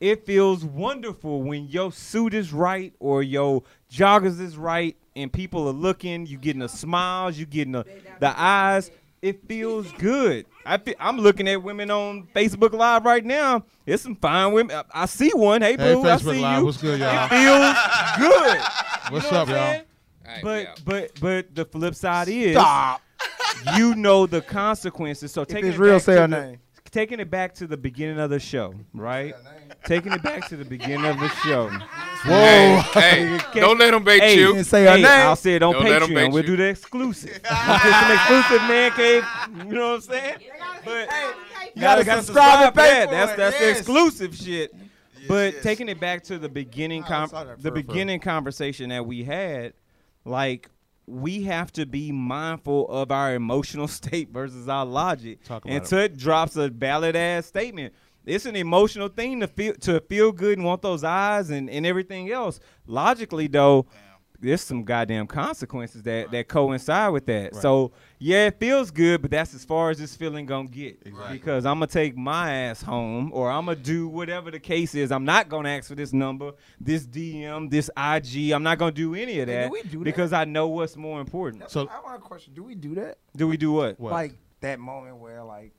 It 0.00 0.26
feels 0.26 0.64
wonderful 0.64 1.42
when 1.42 1.68
your 1.68 1.92
suit 1.92 2.34
is 2.34 2.52
right 2.52 2.92
or 2.98 3.22
your 3.22 3.62
joggers 3.90 4.40
is 4.40 4.56
right 4.56 4.96
and 5.16 5.32
people 5.32 5.68
are 5.68 5.72
looking. 5.72 6.26
You 6.26 6.38
getting 6.38 6.60
the 6.60 6.68
smiles. 6.68 7.38
You 7.38 7.46
getting 7.46 7.72
the 7.72 7.86
the 8.20 8.38
eyes. 8.40 8.90
It 9.24 9.48
feels 9.48 9.90
good. 9.92 10.44
I 10.66 10.76
fe- 10.76 10.96
I'm 11.00 11.16
looking 11.18 11.48
at 11.48 11.62
women 11.62 11.90
on 11.90 12.28
Facebook 12.34 12.72
Live 12.74 13.06
right 13.06 13.24
now. 13.24 13.64
There's 13.86 14.02
some 14.02 14.16
fine 14.16 14.52
women. 14.52 14.76
I, 14.76 15.02
I 15.02 15.06
see 15.06 15.30
one. 15.32 15.62
Hey, 15.62 15.78
Hey, 15.78 15.94
boo, 15.94 16.06
I 16.06 16.18
see 16.18 16.40
Live. 16.40 16.58
you. 16.58 16.64
What's 16.66 16.76
good, 16.76 17.00
y'all? 17.00 17.24
It 17.24 17.28
feels 17.30 18.28
good. 18.28 18.58
What's 19.10 19.24
You 19.26 19.32
know 19.32 19.38
up, 19.38 19.48
what 19.48 19.56
y'all? 19.56 20.40
But 20.42 20.80
but 20.84 21.20
but 21.20 21.54
the 21.54 21.64
flip 21.64 21.94
side 21.94 22.28
is 22.28 22.58
you 23.76 23.94
know 23.94 24.26
the 24.26 24.42
consequences. 24.42 25.32
So 25.32 25.44
take 25.44 25.64
it's 25.64 25.76
it 25.76 25.80
real, 25.80 25.94
back 25.94 26.02
say 26.02 26.14
to 26.16 26.20
her 26.22 26.28
name. 26.28 26.58
Taking 26.94 27.18
it 27.18 27.28
back 27.28 27.54
to 27.54 27.66
the 27.66 27.76
beginning 27.76 28.20
of 28.20 28.30
the 28.30 28.38
show, 28.38 28.72
right? 28.92 29.34
taking 29.84 30.12
it 30.12 30.22
back 30.22 30.48
to 30.48 30.56
the 30.56 30.64
beginning 30.64 31.04
of 31.04 31.18
the 31.18 31.28
show. 31.28 31.68
Whoa! 32.24 32.30
Hey, 32.92 33.36
hey, 33.52 33.60
don't 33.60 33.78
let 33.80 33.90
them 33.90 34.04
bait 34.04 34.20
hey, 34.22 34.38
you. 34.38 34.52
Didn't 34.52 34.64
say 34.66 34.84
her 34.84 34.90
hey, 34.90 35.02
name. 35.02 35.06
I'll 35.06 35.34
say 35.34 35.56
it 35.56 35.62
on 35.64 35.72
Don't 35.72 35.82
let 35.86 36.02
'em 36.04 36.10
Patreon. 36.10 36.14
bait 36.14 36.28
We'll 36.32 36.42
you. 36.44 36.50
do 36.50 36.56
the 36.56 36.68
exclusive. 36.68 37.30
We'll 37.42 37.78
get 37.78 38.00
some 38.00 38.12
exclusive 38.12 38.68
man 38.68 38.92
cave. 38.92 39.24
You 39.66 39.72
know 39.74 39.88
what 39.88 39.94
I'm 39.96 40.00
saying? 40.02 40.36
But 40.84 41.10
hey, 41.10 41.30
You 41.74 41.80
gotta 41.82 42.04
gotta 42.04 42.22
subscribe 42.22 42.66
and 42.66 42.74
pay 42.76 42.82
that. 42.82 43.08
for 43.08 43.10
That's 43.14 43.32
it. 43.32 43.36
that's 43.38 43.58
the 43.58 43.64
Yes. 43.64 43.78
exclusive 43.78 44.36
shit. 44.36 44.74
But 45.26 45.62
taking 45.62 45.88
it 45.88 45.98
back 45.98 46.22
to 46.24 46.38
the 46.38 46.48
beginning, 46.48 47.02
com- 47.02 47.28
the 47.28 47.36
for 47.36 47.44
real, 47.44 47.56
for 47.56 47.62
real. 47.62 47.74
beginning 47.74 48.20
conversation 48.20 48.90
that 48.90 49.04
we 49.04 49.24
had, 49.24 49.72
like 50.24 50.70
we 51.06 51.42
have 51.42 51.72
to 51.72 51.86
be 51.86 52.12
mindful 52.12 52.88
of 52.88 53.10
our 53.10 53.34
emotional 53.34 53.88
state 54.00 54.30
versus 54.30 54.68
our 54.68 54.86
logic. 54.86 55.40
And 55.70 55.84
Tut 55.84 56.16
drops 56.16 56.56
a 56.56 56.68
valid 56.68 57.16
ass 57.16 57.46
statement. 57.46 57.94
It's 58.26 58.46
an 58.46 58.56
emotional 58.56 59.08
thing 59.08 59.40
to 59.40 59.46
feel 59.46 59.74
to 59.80 60.00
feel 60.00 60.32
good 60.32 60.56
and 60.56 60.66
want 60.66 60.80
those 60.80 61.04
eyes 61.04 61.50
and, 61.50 61.68
and 61.68 61.84
everything 61.84 62.30
else. 62.32 62.58
Logically 62.86 63.48
though, 63.48 63.86
there's 64.44 64.62
some 64.62 64.84
goddamn 64.84 65.26
consequences 65.26 66.02
that, 66.02 66.30
that 66.30 66.48
coincide 66.48 67.12
with 67.12 67.26
that. 67.26 67.52
Right. 67.52 67.62
So 67.62 67.92
yeah, 68.18 68.46
it 68.46 68.58
feels 68.60 68.90
good, 68.90 69.22
but 69.22 69.30
that's 69.30 69.54
as 69.54 69.64
far 69.64 69.90
as 69.90 69.98
this 69.98 70.14
feeling 70.16 70.46
gonna 70.46 70.68
get. 70.68 71.02
Because 71.30 71.66
I'm 71.66 71.76
gonna 71.76 71.86
take 71.86 72.16
my 72.16 72.52
ass 72.52 72.82
home, 72.82 73.30
or 73.32 73.50
I'm 73.50 73.66
gonna 73.66 73.76
do 73.76 74.08
whatever 74.08 74.50
the 74.50 74.60
case 74.60 74.94
is. 74.94 75.10
I'm 75.10 75.24
not 75.24 75.48
gonna 75.48 75.70
ask 75.70 75.88
for 75.88 75.94
this 75.94 76.12
number, 76.12 76.52
this 76.80 77.06
DM, 77.06 77.70
this 77.70 77.90
IG. 77.96 78.52
I'm 78.52 78.62
not 78.62 78.78
gonna 78.78 78.92
do 78.92 79.14
any 79.14 79.40
of 79.40 79.48
Hey, 79.48 79.54
do 79.54 79.60
that 79.62 79.70
we 79.70 79.82
do 79.82 79.98
that? 79.98 80.04
because 80.04 80.32
I 80.32 80.44
know 80.44 80.68
what's 80.68 80.96
more 80.96 81.20
important. 81.20 81.70
So 81.70 81.88
I 81.88 82.00
want 82.00 82.16
a 82.16 82.18
question. 82.20 82.54
Do 82.54 82.62
we 82.62 82.74
do 82.74 82.94
that? 82.96 83.18
Do 83.36 83.48
we 83.48 83.56
do 83.56 83.72
what? 83.72 83.98
What? 83.98 84.12
Like 84.12 84.34
that 84.60 84.78
moment 84.78 85.16
where 85.16 85.42
like 85.42 85.72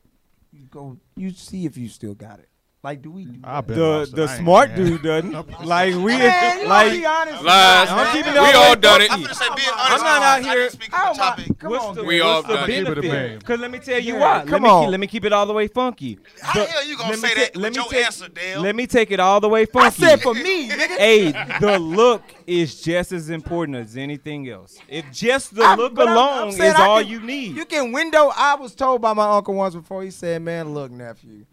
you 0.51 0.65
go, 0.65 0.97
you 1.15 1.31
see 1.31 1.65
if 1.65 1.77
you 1.77 1.89
still 1.89 2.13
got 2.13 2.39
it. 2.39 2.49
Like, 2.85 3.01
do 3.01 3.09
we 3.09 3.25
do 3.25 3.39
that? 3.41 3.65
The 3.67 3.75
lost 3.75 4.15
the 4.15 4.23
I 4.25 4.37
smart 4.37 4.75
dude 4.75 5.01
doesn't. 5.01 5.31
like 5.65 5.95
we 5.95 6.05
Man, 6.21 6.59
you 6.61 6.67
like 6.67 6.85
gotta 6.87 6.99
be 6.99 7.05
honest. 7.07 7.43
Lies. 7.43 7.87
I'm 7.89 8.15
keeping 8.15 8.33
it 8.35 8.39
we 8.39 8.45
all 8.45 8.55
all 8.57 8.69
way 8.75 8.79
done 8.79 9.01
it. 9.01 9.11
I'm 9.11 9.21
gonna 9.23 9.33
say, 9.33 9.45
being 9.55 9.67
I'm 9.73 9.87
honest, 9.91 10.03
not 10.03 10.21
I 10.21 10.25
out 10.27 10.37
didn't 10.43 10.51
here. 10.57 10.69
speak 10.69 10.93
on 10.93 10.99
Oh 11.09 11.13
the 11.13 11.17
topic. 11.19 11.59
come 11.59 11.71
What's 11.71 11.83
on, 11.85 11.95
the, 11.95 12.03
We 12.03 12.21
all 12.21 12.35
what's 12.43 12.47
the 12.47 12.53
done 12.53 12.69
it. 12.69 12.73
Keep 12.75 12.87
it 12.89 12.97
a 12.99 13.01
benefit? 13.01 13.29
beam. 13.31 13.41
Cause 13.41 13.59
let 13.59 13.71
me 13.71 13.79
tell 13.79 13.99
you 13.99 14.13
Yeah, 14.13 14.19
why. 14.19 14.39
come 14.45 14.51
Let 14.51 14.61
me 14.61 14.69
on. 14.69 14.83
keep, 14.83 14.91
let 14.91 14.99
me 14.99 15.07
keep 15.07 15.25
it 15.25 15.33
all 15.33 15.45
the 15.47 15.53
way 15.53 15.67
funky. 15.67 16.19
How 16.43 16.59
the 16.59 16.65
hell 16.69 16.85
you 16.85 16.95
gonna 16.95 17.09
let 17.09 17.21
me 17.23 17.27
say 17.27 17.33
that 17.35 17.55
let 17.55 17.63
with 17.69 17.71
me 17.71 17.75
your 17.83 17.91
take- 17.91 18.05
answer, 18.05 18.27
Dale? 18.29 18.61
Let 18.61 18.75
me 18.75 18.85
take 18.85 19.09
it 19.09 19.19
all 19.19 19.39
the 19.41 19.49
way 19.49 19.65
funky. 19.65 19.87
I 19.87 20.07
said 20.09 20.21
for 20.21 20.35
me, 20.35 20.69
nigga. 20.69 20.97
Hey, 20.97 21.31
the 21.59 21.79
look 21.79 22.21
is 22.45 22.79
just 22.83 23.11
as 23.11 23.31
important 23.31 23.77
as 23.77 23.97
anything 23.97 24.47
else. 24.47 24.77
If 24.87 25.11
just 25.11 25.55
the 25.55 25.63
I- 25.63 25.73
look 25.73 25.95
but 25.95 26.07
I'm- 26.07 26.17
I'm 26.19 26.37
alone 26.43 26.51
saying 26.51 26.73
is 26.73 26.79
I 26.79 26.85
all 26.87 27.01
can- 27.01 27.09
you 27.09 27.19
need. 27.21 27.55
You 27.55 27.65
can 27.65 27.91
window. 27.91 28.31
I 28.35 28.53
was 28.53 28.75
told 28.75 29.01
by 29.01 29.13
my 29.13 29.27
uncle 29.37 29.55
once 29.55 29.73
before. 29.73 30.03
He 30.03 30.11
said, 30.11 30.39
"Man, 30.43 30.75
look, 30.75 30.91
nephew, 30.91 31.45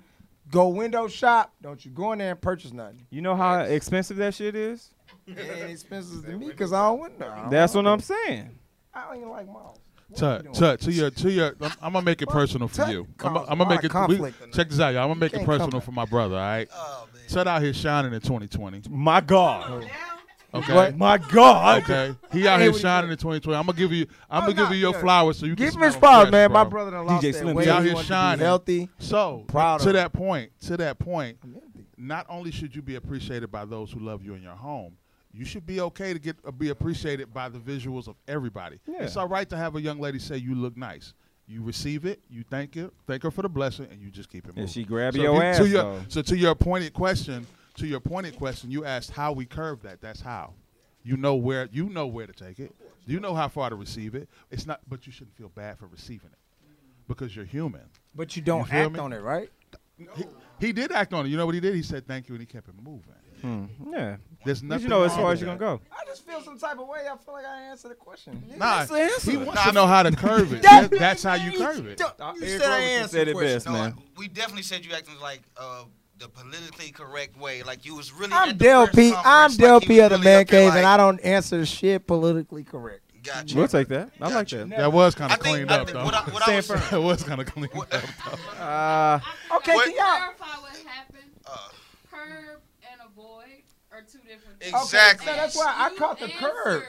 go 0.53 0.69
window 0.69 1.09
shop. 1.09 1.53
Don't 1.61 1.85
you 1.85 1.91
go 1.91 2.13
in 2.13 2.21
there 2.21 2.31
and 2.31 2.41
purchase 2.41 2.73
nothing. 2.73 3.05
You 3.11 3.23
know 3.23 3.35
how 3.35 3.61
expensive 3.61 4.19
that 4.19 4.35
shit 4.35 4.55
is? 4.55 4.91
It 5.27 5.39
ain't 5.39 5.71
expensive 5.71 6.25
to 6.25 6.37
me 6.37 6.47
because 6.47 6.73
I 6.73 6.87
don't 6.87 7.01
window. 7.01 7.29
I 7.29 7.41
don't 7.41 7.51
That's 7.51 7.75
what. 7.75 7.87
I'm 7.87 8.01
saying. 8.01 8.51
I 8.95 9.07
don't 9.07 9.17
even 9.17 9.31
like 9.31 9.47
malls. 9.47 9.79
Tut, 10.15 10.53
tut, 10.53 10.79
to 10.83 10.93
your, 10.93 11.11
to 11.11 11.31
your, 11.31 11.57
I'm, 11.59 11.73
I'm 11.81 11.93
gonna 11.95 12.05
make 12.05 12.21
it 12.21 12.29
personal 12.29 12.69
for 12.69 12.87
you. 12.87 13.09
I'm, 13.21 13.35
I'm 13.35 13.59
gonna 13.59 13.67
make 13.67 13.79
it. 13.79 13.85
We, 13.85 13.89
conflict 13.89 14.55
check 14.55 14.69
this 14.69 14.79
out, 14.79 14.93
y'all. 14.93 15.05
I'm 15.05 15.09
gonna 15.09 15.21
make 15.21 15.33
it 15.33 15.37
can't 15.37 15.47
come 15.47 15.59
personal 15.59 15.81
for 15.81 15.93
my 15.93 16.05
brother. 16.05 16.35
All 16.35 16.43
right. 16.43 16.69
Oh, 16.71 17.09
man. 17.15 17.23
Tut 17.29 17.49
out 17.49 17.63
here 17.63 17.73
shining 17.73 18.13
in 18.13 18.21
2020. 18.21 18.83
My 18.91 19.23
God. 19.23 19.89
Okay. 20.55 20.75
What? 20.75 20.97
My 20.99 21.17
God. 21.19 21.83
Okay. 21.83 22.15
He 22.33 22.47
out 22.47 22.59
Hey, 22.61 22.71
here 22.71 22.75
shining 22.79 23.11
in 23.11 23.17
2020. 23.17 23.59
I'm 23.59 23.65
gonna 23.67 23.79
give 23.79 23.91
you. 23.93 24.07
I'm 24.31 24.43
Oh, 24.45 24.47
gonna 24.53 24.69
give 24.69 24.77
you 24.77 24.83
your 24.83 24.95
flowers 24.95 25.39
so 25.39 25.47
you 25.47 25.57
can 25.57 25.65
Give 25.65 25.69
him 25.75 25.79
smell 25.79 25.87
his 25.91 25.97
flowers, 25.97 26.23
fresh, 26.25 26.33
man. 26.33 26.53
My 26.53 26.65
brother-in-law 26.65 27.19
DJ 27.21 27.33
said, 27.33 27.43
Slim, 27.43 27.59
He 27.59 27.69
out 27.71 27.83
here 27.85 27.95
want 27.95 28.07
to 28.07 28.13
be 28.13 28.15
shining. 28.17 28.45
healthy." 28.45 28.89
So 28.99 29.45
Proud 29.49 29.81
to 29.81 29.93
that 29.93 30.13
point, 30.13 30.51
to 30.67 30.77
that 30.77 30.99
point, 30.99 31.39
not 31.97 32.27
only 32.29 32.51
should 32.51 32.75
you 32.77 32.83
be 32.83 32.97
appreciated 32.97 33.51
by 33.51 33.65
those 33.65 33.91
who 33.93 34.01
love 34.01 34.23
you 34.23 34.35
in 34.35 34.43
your 34.43 34.55
home, 34.57 34.97
you 35.33 35.47
should 35.47 35.65
be 35.65 35.81
okay 35.81 36.13
to 36.13 36.19
get 36.19 36.37
uh, 36.47 36.51
be 36.51 36.69
appreciated 36.69 37.33
by 37.33 37.49
the 37.49 37.59
visuals 37.59 38.07
of 38.07 38.17
everybody. 38.29 38.79
Yeah. 38.87 39.05
It's 39.05 39.17
all 39.17 39.29
right 39.29 39.49
to 39.49 39.57
have 39.57 39.77
a 39.77 39.81
young 39.81 39.99
lady 40.01 40.19
say 40.19 40.37
you 40.37 40.55
look 40.55 40.77
nice. 40.77 41.15
You 41.47 41.63
receive 41.63 42.05
it, 42.07 42.21
you 42.31 42.45
thank 42.51 42.75
her, 42.77 42.91
thank 43.07 43.23
her 43.25 43.31
for 43.31 43.43
the 43.43 43.49
blessing, 43.49 43.87
and 43.91 44.01
you 44.01 44.11
just 44.11 44.29
keep 44.31 44.45
it 44.45 44.49
moving. 44.49 44.65
If 44.65 44.71
she 44.71 44.85
grab 44.85 45.15
So 45.15 45.23
your 45.23 45.35
if 45.37 45.41
you- 45.43 45.43
ass, 45.49 45.59
to 45.59 45.69
your, 45.69 45.83
though. 45.83 46.01
so 46.09 46.23
to 46.23 46.37
your 46.37 46.55
pointed 46.55 46.93
question, 46.93 47.47
to 47.77 47.87
your 47.87 48.01
pointed 48.01 48.37
question, 48.37 48.71
you 48.71 48.85
asked 48.85 49.11
how 49.11 49.33
we 49.33 49.45
curve 49.47 49.83
that. 49.83 50.01
That's 50.01 50.21
how. 50.21 50.55
You 51.05 51.17
know 51.17 51.35
where 51.35 51.69
you 51.73 51.89
know 51.89 52.07
where 52.07 52.27
to 52.27 52.33
take 52.33 52.61
it. 52.61 52.73
You 53.07 53.19
know 53.19 53.35
how 53.35 53.49
far 53.49 53.71
to 53.71 53.77
receive 53.77 54.15
it. 54.15 54.29
It's 54.51 54.67
not, 54.67 54.81
but 54.89 55.05
you 55.07 55.13
shouldn't 55.13 55.37
feel 55.37 55.49
bad 55.49 55.79
for 55.79 55.87
receiving 55.89 56.31
it 56.33 56.39
because 57.09 57.35
you're 57.35 57.45
human. 57.45 57.81
But 58.15 58.37
you 58.37 58.43
don't 58.43 58.61
You 58.61 58.67
feel 58.67 58.79
act 58.87 58.93
me? 58.93 59.01
on 59.01 59.13
it, 59.13 59.21
right? 59.21 59.51
He, 59.99 60.07
he 60.61 60.73
did 60.73 60.93
act 60.93 61.13
on 61.13 61.27
it. 61.27 61.29
You 61.31 61.37
know 61.37 61.45
what 61.47 61.55
he 61.57 61.61
did? 61.61 61.75
He 61.75 61.83
said 61.83 62.07
thank 62.07 62.29
you 62.29 62.35
and 62.37 62.41
he 62.43 62.47
kept 62.47 62.69
it 62.69 62.75
moving. 62.81 63.03
Hmm. 63.41 63.65
Yeah. 63.93 64.17
There's 64.45 64.63
nothing. 64.63 64.85
you 64.85 64.89
know 64.89 65.03
as 65.03 65.15
far 65.17 65.33
as 65.33 65.41
you're 65.41 65.49
gonna 65.49 65.59
go. 65.59 65.81
I 65.91 66.05
just 66.07 66.25
feel 66.25 66.41
some 66.43 66.57
type 66.59 66.79
of 66.79 66.87
way. 66.87 67.01
I 67.13 67.17
feel 67.17 67.35
like 67.35 67.45
I 67.45 67.63
answered 67.63 67.91
the 67.91 67.95
question. 67.97 68.41
Nah, 68.57 68.85
the 68.85 68.95
answer. 68.95 69.31
he 69.33 69.37
wants 69.37 69.57
Nah, 69.57 69.65
to 69.65 69.73
know 69.73 69.87
how 69.89 70.05
to 70.05 70.13
curve 70.15 70.53
it. 70.53 70.63
That- 70.63 70.91
That- 70.93 70.99
that's 71.01 71.23
how 71.25 71.35
you 71.35 71.59
curve 71.59 71.85
it. 71.89 71.99
You 71.99 72.07
Eric 72.21 72.39
said 72.39 72.63
I 72.63 72.79
answered 72.81 73.27
the 73.27 73.31
it 73.31 73.35
question. 73.35 73.55
best, 73.57 73.67
No, 73.67 73.73
man. 73.73 73.95
we 74.17 74.29
definitely 74.29 74.63
said 74.63 74.85
you 74.85 74.93
acting 74.95 75.19
like 75.21 75.43
uh, 75.57 75.85
the 76.23 76.29
politically 76.29 76.91
correct 76.93 77.37
way. 77.37 77.63
Like 77.63 77.85
you 77.85 77.97
was 77.97 78.13
really. 78.13 78.33
I'm 78.33 78.51
at 78.51 78.59
the 78.59 78.65
Del 78.65 78.85
press 78.87 78.95
P. 78.97 79.09
I'm 79.09 79.23
conference, 79.25 79.57
Del 79.57 79.75
like 79.75 79.89
P 79.89 80.01
of 80.01 80.11
the 80.11 80.17
really 80.17 80.25
Man 80.25 80.45
Cave, 80.47 80.69
like, 80.69 80.79
and 80.79 80.87
I 80.87 80.97
don't 80.97 81.21
answer 81.21 81.67
shit 81.67 82.07
politically 82.07 82.65
correct. 82.65 83.01
Gotcha. 83.23 83.57
We'll 83.57 83.69
take 83.69 83.89
that. 83.89 84.11
I 84.21 84.35
like 84.35 84.49
that. 84.49 84.69
That 84.71 84.93
was 84.93 85.15
kind 85.15 85.33
of 85.33 85.39
cleaned 85.39 85.71
up 85.71 85.89
though. 85.89 86.05
what 86.05 86.15
I- 86.15 86.23
what 86.31 86.49
I 86.49 86.57
was- 86.57 86.71
it 86.93 87.01
was 87.01 87.23
kind 87.23 87.41
of 87.41 87.47
cleaned 87.47 87.71
up 87.77 87.89
though. 87.91 88.63
Uh, 88.63 89.21
Okay, 89.57 89.75
What- 89.75 89.85
can 89.87 89.95
y'all? 89.95 90.17
clarify 90.17 90.61
what 90.61 90.77
happened. 90.87 91.31
Uh, 91.47 91.57
curb 92.11 92.61
and 92.91 93.01
avoid 93.07 93.63
are 93.93 94.03
two 94.03 94.19
different 94.27 94.61
things. 94.61 94.75
Exactly. 94.75 95.27
So 95.27 95.33
that's 95.35 95.57
why 95.57 95.73
I 95.77 95.95
caught 95.97 96.19
the 96.19 96.29
curb. 96.31 96.83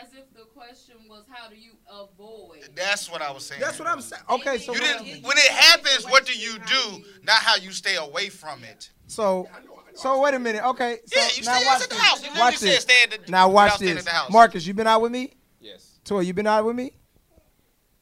As 0.00 0.08
if 0.14 0.32
the 0.33 0.33
question 0.54 0.96
was, 1.08 1.24
how 1.30 1.48
do 1.48 1.56
you 1.56 1.72
avoid? 1.90 2.68
That's 2.74 3.10
what 3.10 3.22
I 3.22 3.30
was 3.32 3.44
saying. 3.44 3.60
That's 3.60 3.78
what 3.78 3.88
I'm 3.88 4.00
saying. 4.00 4.22
Okay, 4.30 4.58
so 4.58 4.72
You 4.74 4.80
didn't. 4.80 5.22
When 5.24 5.36
it 5.36 5.50
happens, 5.50 6.04
what 6.04 6.26
do 6.26 6.32
you 6.36 6.58
do? 6.58 7.04
Not 7.22 7.36
how 7.36 7.56
you 7.56 7.72
stay 7.72 7.96
away 7.96 8.28
from 8.28 8.62
it. 8.64 8.90
So, 9.06 9.48
so 9.94 10.20
wait 10.20 10.34
a 10.34 10.38
minute. 10.38 10.64
Okay, 10.64 10.98
so 11.06 11.20
Yeah, 11.20 11.28
you 11.36 11.42
now 11.44 11.54
stay 11.56 11.66
watch 11.66 11.74
outside 11.74 11.88
the 11.90 11.94
this. 11.94 11.98
house. 12.04 12.18
You 12.22 12.28
literally 12.30 12.40
watch 12.40 12.56
said 12.58 12.68
this. 12.68 12.82
stay 12.82 13.02
at 13.04 13.10
the- 13.26 13.30
now 13.30 13.48
watch 13.48 13.78
this. 13.78 13.98
at 13.98 14.04
the 14.04 14.10
house. 14.10 14.30
Marcus, 14.30 14.66
you 14.66 14.74
been 14.74 14.86
out 14.86 15.02
with 15.02 15.12
me? 15.12 15.34
Yes. 15.60 15.98
Toy, 16.04 16.20
you 16.20 16.34
been 16.34 16.46
out 16.46 16.64
with 16.64 16.76
me? 16.76 16.92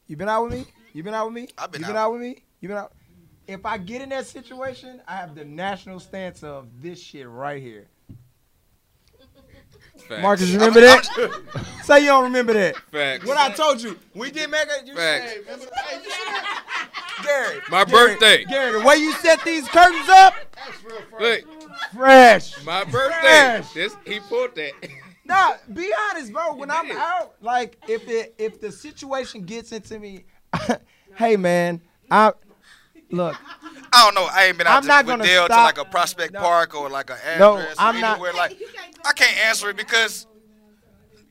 You 0.07 0.17
been 0.17 0.29
out 0.29 0.45
with 0.45 0.53
me? 0.53 0.67
You 0.93 1.03
been 1.03 1.15
out 1.15 1.27
with 1.27 1.35
me? 1.35 1.49
I've 1.57 1.71
been 1.71 1.81
you 1.81 1.87
out. 1.87 1.91
been 1.91 1.97
out 1.97 2.13
with 2.13 2.21
me? 2.21 2.45
You 2.61 2.69
been 2.69 2.77
out? 2.77 2.93
If 3.47 3.65
I 3.67 3.79
get 3.79 4.03
in 4.03 4.11
that 4.11 4.27
situation, 4.27 5.01
I 5.09 5.17
have 5.17 5.35
the 5.35 5.45
national 5.45 6.01
stance 6.01 6.43
of 6.43 6.69
this 6.81 7.01
shit 7.01 7.29
right 7.29 7.61
here. 7.63 7.89
Facts. 10.13 10.23
Marcus, 10.23 10.51
remember 10.53 10.81
that? 10.81 11.05
Say 11.85 12.01
you 12.01 12.07
don't 12.07 12.25
remember 12.25 12.53
that. 12.53 12.77
Facts. 12.91 13.27
What 13.27 13.37
I 13.37 13.51
told 13.51 13.81
you, 13.83 13.99
we 14.15 14.31
did 14.31 14.51
make 14.51 14.67
it. 14.69 14.87
You 14.87 14.95
Facts. 14.95 15.33
say, 15.33 15.39
remember? 15.41 15.67
Hey, 15.87 15.97
you 16.03 16.11
see? 16.11 17.25
Gary. 17.25 17.61
My 17.71 17.85
Gary, 17.85 18.15
birthday. 18.15 18.45
Gary, 18.45 18.73
the 18.81 18.87
way 18.87 18.97
you 18.97 19.13
set 19.15 19.43
these 19.45 19.67
curtains 19.69 20.09
up, 20.09 20.35
That's 20.55 20.85
real 20.85 21.01
fresh. 21.11 21.43
Look, 21.43 21.73
fresh. 21.95 22.65
my 22.65 22.85
birthday. 22.85 23.21
Fresh. 23.21 23.73
This 23.73 23.97
he 24.05 24.21
pulled 24.21 24.55
that. 24.57 24.73
Nah, 25.25 25.53
be 25.73 25.89
honest, 26.11 26.33
bro. 26.33 26.55
When 26.57 26.69
I'm 26.69 26.91
out, 26.91 27.37
like 27.41 27.79
if 27.89 28.09
it 28.09 28.35
if 28.39 28.61
the 28.61 28.73
situation 28.73 29.45
gets 29.45 29.71
into 29.71 30.01
me, 30.01 30.25
hey 31.15 31.37
man, 31.37 31.81
I 32.11 32.33
look. 33.13 33.37
I 33.95 34.05
don't 34.05 34.15
know. 34.15 34.27
I 34.33 34.47
ain't 34.47 34.57
been 34.59 34.67
out 34.67 34.77
I'm 34.77 34.83
to, 34.83 34.89
not 34.89 35.07
with 35.07 35.23
Dale 35.23 35.47
to 35.49 35.55
like 35.55 35.79
a 35.79 35.85
Prospect 35.85 36.35
Park 36.35 36.75
or 36.75 36.89
like 36.89 37.11
a 37.11 37.15
address 37.15 37.39
No, 37.39 37.57
or 37.59 37.67
I'm 37.79 38.01
not- 38.01 38.13
anywhere. 38.15 38.33
Like 38.33 38.59
I 39.07 39.13
can't 39.13 39.37
answer 39.47 39.69
it 39.71 39.77
because 39.77 40.27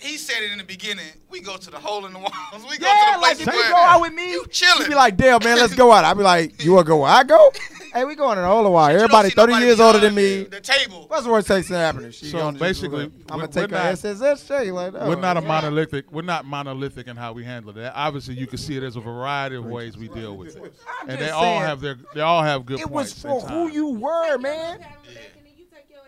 he 0.02 0.18
said 0.18 0.44
it 0.44 0.52
in 0.52 0.58
the 0.58 0.64
beginning. 0.64 1.06
We 1.30 1.42
go 1.42 1.58
to 1.58 1.70
the 1.70 1.78
hole 1.78 2.06
in 2.06 2.14
the 2.14 2.20
walls. 2.20 2.32
We 2.70 2.78
go 2.78 2.88
Yeah, 2.88 3.12
to 3.14 3.18
the 3.18 3.22
like 3.22 3.38
places 3.38 3.48
if 3.48 3.54
you 3.54 3.70
go 3.70 3.76
out 3.76 4.02
with 4.02 4.14
me, 4.14 4.32
you 4.32 4.46
chilling. 4.48 4.82
You 4.82 4.90
be 4.90 4.96
like, 4.96 5.18
Dale, 5.18 5.40
man, 5.40 5.58
let's 5.58 5.76
go 5.76 5.92
out. 5.92 6.04
I 6.06 6.14
be 6.14 6.24
like, 6.24 6.64
you 6.64 6.74
wanna 6.74 6.88
go 6.88 6.98
where 6.98 7.12
I 7.12 7.24
go? 7.24 7.52
hey, 7.94 8.06
we 8.06 8.16
going 8.16 8.38
in 8.38 8.44
a 8.44 8.48
hole 8.48 8.62
in 8.62 8.66
a 8.66 8.72
while. 8.72 8.94
Everybody 8.94 9.30
30 9.30 9.54
years 9.56 9.80
older 9.80 10.00
than 10.00 10.16
me. 10.16 10.44
the 10.44 10.60
table. 10.60 11.06
What's 11.08 11.24
the 11.26 11.32
worst 11.32 11.48
case 11.48 11.68
that 11.70 11.78
happening? 11.78 12.12
She 12.12 12.28
So 12.28 12.52
basically, 12.52 13.12
I'm 13.30 13.40
gonna 13.40 13.48
take 13.48 13.72
we're 13.72 13.78
her 13.78 13.84
not- 13.84 13.94
SSS 13.94 14.48
check 14.48 14.68
like 14.68 14.94
that. 14.94 15.08
We're 15.08 15.16
not 15.16 15.38
a 15.38 15.42
oh. 15.42 15.46
monolithic. 15.46 16.12
We're 16.12 16.22
not 16.24 16.46
monolithic 16.46 17.08
in 17.08 17.16
how 17.16 17.34
we 17.34 17.44
handle 17.44 17.74
that. 17.74 17.94
Obviously, 17.96 18.36
you 18.36 18.48
can 18.48 18.58
see 18.58 18.78
it 18.78 18.84
as 18.84 18.96
a 18.96 19.02
variety 19.02 19.56
of 19.56 19.66
ways 19.66 19.98
we 19.98 20.08
deal 20.08 20.36
with 20.36 20.56
it, 20.56 20.74
and 21.08 21.20
they 21.20 21.30
all 21.30 21.60
have 21.60 21.82
their. 21.82 21.98
They 22.14 22.22
all 22.22 22.44
have 22.44 22.66
good 22.66 22.80
It 22.80 22.90
was 22.90 23.14
for 23.14 23.42
who 23.42 23.70
you 23.70 23.88
were, 23.88 24.38
man. 24.38 24.86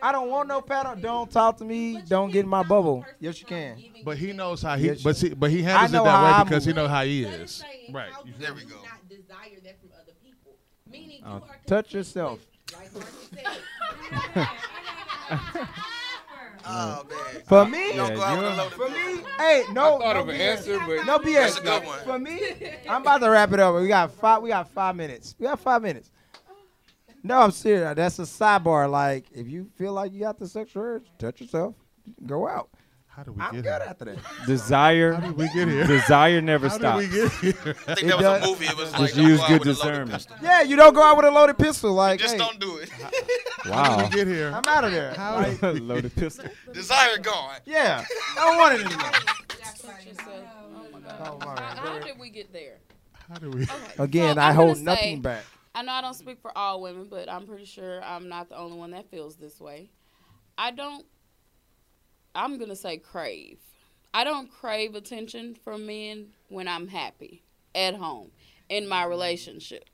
I 0.04 0.12
don't 0.12 0.30
want 0.30 0.50
no 0.50 0.60
paddle. 0.60 0.98
Don't 0.98 1.32
talk 1.32 1.56
to 1.60 1.64
me. 1.64 2.02
Don't 2.10 2.30
get 2.30 2.42
in 2.42 2.50
my 2.50 2.62
bubble. 2.62 3.06
Yes, 3.22 3.40
you 3.40 3.48
can. 3.48 3.82
But 4.04 4.18
he 4.18 4.34
knows 4.34 4.62
how 4.62 4.76
he. 4.76 4.88
Yes, 4.88 5.02
but 5.02 5.16
see, 5.16 5.34
but 5.34 5.50
he 5.50 5.60
I 5.66 5.70
handles 5.70 5.92
it 5.92 5.94
know 5.94 6.04
that 6.04 6.10
how 6.12 6.38
way 6.40 6.44
because 6.44 6.66
he 6.66 6.72
move. 6.72 6.76
knows 6.76 6.90
how 6.90 7.04
he 7.06 7.24
is. 7.24 7.64
Right. 7.90 8.12
There 8.38 8.54
we 8.54 8.64
go. 8.66 8.76
Uh, 11.26 11.40
touch 11.66 11.94
yourself. 11.94 12.42
Oh 16.66 17.06
man. 17.10 17.18
For 17.48 17.66
me, 17.66 17.94
Don't 17.94 18.14
go 18.14 18.22
out 18.22 18.38
with 18.38 18.46
a 18.46 18.56
loaded 18.56 18.74
for 18.74 18.90
me, 18.90 19.24
hey, 19.38 19.64
no, 19.72 19.98
I 19.98 20.00
thought 20.00 20.14
no 20.16 20.22
of 20.22 20.30
an 20.30 20.36
BS. 20.36 20.40
answer, 20.40 20.80
but 20.80 21.06
no 21.06 21.20
BS. 21.20 21.34
That's 21.34 21.58
a 21.58 21.62
good 21.62 21.86
one. 21.86 22.00
For 22.04 22.20
me, 22.20 22.40
I'm 22.90 23.02
about 23.02 23.18
to 23.20 23.30
wrap 23.30 23.52
it 23.54 23.60
up. 23.60 23.76
We 23.82 23.88
got 23.88 24.12
five. 24.12 24.42
We 24.42 24.50
got 24.50 24.70
five 24.70 24.96
minutes. 24.96 25.36
We 25.40 25.46
got 25.46 25.60
five 25.60 25.82
minutes. 25.82 26.10
No, 27.24 27.40
I'm 27.40 27.52
serious. 27.52 27.96
That's 27.96 28.20
a 28.20 28.24
sidebar. 28.24 28.90
Like, 28.92 29.26
if 29.34 29.48
you 29.48 29.70
feel 29.78 29.94
like 29.94 30.12
you 30.12 30.20
got 30.20 30.38
the 30.38 30.48
sexual 30.48 30.84
urge, 30.84 31.06
touch 31.18 31.40
yourself. 31.42 31.76
Go 32.26 32.48
out. 32.48 32.70
How 33.08 33.22
do 33.24 33.32
we 33.32 33.42
I'm 33.42 33.54
get 33.54 33.64
good 33.64 33.70
here? 33.82 33.88
after 33.90 34.06
that. 34.06 34.18
Desire. 34.48 35.14
How 35.14 35.28
did 35.28 35.38
we 35.38 35.46
get 35.54 35.68
here? 35.68 35.86
Desire 35.86 36.42
never 36.42 36.68
How 36.68 36.78
stops. 36.78 37.02
did 37.08 37.12
we 37.14 37.16
get 37.22 37.32
here? 37.64 37.76
I 37.88 37.96
think 37.96 38.00
It 38.00 38.08
that 38.08 38.18
was 38.18 38.24
does- 38.26 38.44
a 38.44 38.48
movie. 38.52 38.66
It 38.66 38.76
was 38.78 38.92
like 38.94 39.02
Just 39.02 39.16
don't 39.16 39.28
use 39.28 39.38
go 39.38 39.44
out 39.44 39.50
good 39.50 39.60
with 39.60 39.68
a 39.68 39.70
loaded 39.70 39.76
discernment. 39.76 40.12
pistol. 40.12 40.36
Yeah, 40.42 40.62
you 40.64 40.76
don't 40.76 40.94
go 40.96 41.02
out 41.04 41.16
with 41.18 41.26
a 41.28 41.32
loaded 41.32 41.58
pistol. 41.60 41.94
Like, 41.94 42.20
Just 42.20 42.34
hey, 42.34 42.40
don't 42.40 42.60
do 42.60 42.78
it. 42.78 42.90
How 43.64 43.72
Wow. 43.72 43.98
did 44.02 44.10
we 44.10 44.16
get 44.18 44.28
here? 44.28 44.48
I'm 44.54 44.64
out 44.68 44.84
of 44.84 44.92
there. 44.92 45.14
How 45.14 45.36
Like, 45.38 45.62
Loaded 45.62 46.16
pistol. 46.16 46.46
Desire 46.74 47.18
gone. 47.20 47.58
yeah, 47.66 48.04
I 48.38 48.46
don't 48.50 48.58
want 48.58 48.80
it 48.80 48.86
anymore. 48.86 49.12
Oh 49.86 50.88
my 50.92 51.00
God. 51.00 51.18
Oh, 51.22 51.38
my 51.40 51.46
How, 51.46 51.56
God. 51.56 51.60
how 51.78 52.00
did 52.00 52.20
we 52.20 52.30
get 52.30 52.52
there? 52.52 52.78
How 53.30 53.36
did 53.36 53.54
we? 53.54 53.68
Again, 53.98 54.36
So, 54.36 54.42
I 54.42 54.52
hold 54.54 54.68
gonna 54.70 54.76
say- 54.80 54.84
nothing 54.84 55.22
back. 55.22 55.44
I 55.76 55.82
know 55.82 55.92
I 55.92 56.02
don't 56.02 56.14
speak 56.14 56.40
for 56.40 56.56
all 56.56 56.82
women, 56.82 57.08
but 57.10 57.30
I'm 57.30 57.48
pretty 57.48 57.66
sure 57.66 58.04
I'm 58.04 58.30
not 58.30 58.50
the 58.50 58.58
only 58.58 58.78
one 58.78 58.92
that 58.92 59.10
feels 59.10 59.36
this 59.36 59.60
way. 59.60 59.90
I 60.58 60.72
don't, 60.72 61.06
I'm 62.36 62.58
going 62.58 62.70
to 62.70 62.76
say 62.76 62.98
crave. 62.98 63.58
I 64.14 64.24
don't 64.24 64.52
crave 64.52 64.94
attention 64.94 65.56
from 65.56 65.88
men 65.88 66.28
when 66.50 66.68
I'm 66.68 66.88
happy 66.88 67.44
at 67.74 67.96
home 67.96 68.30
in 68.70 68.88
my 68.88 69.06
relationship. 69.06 69.90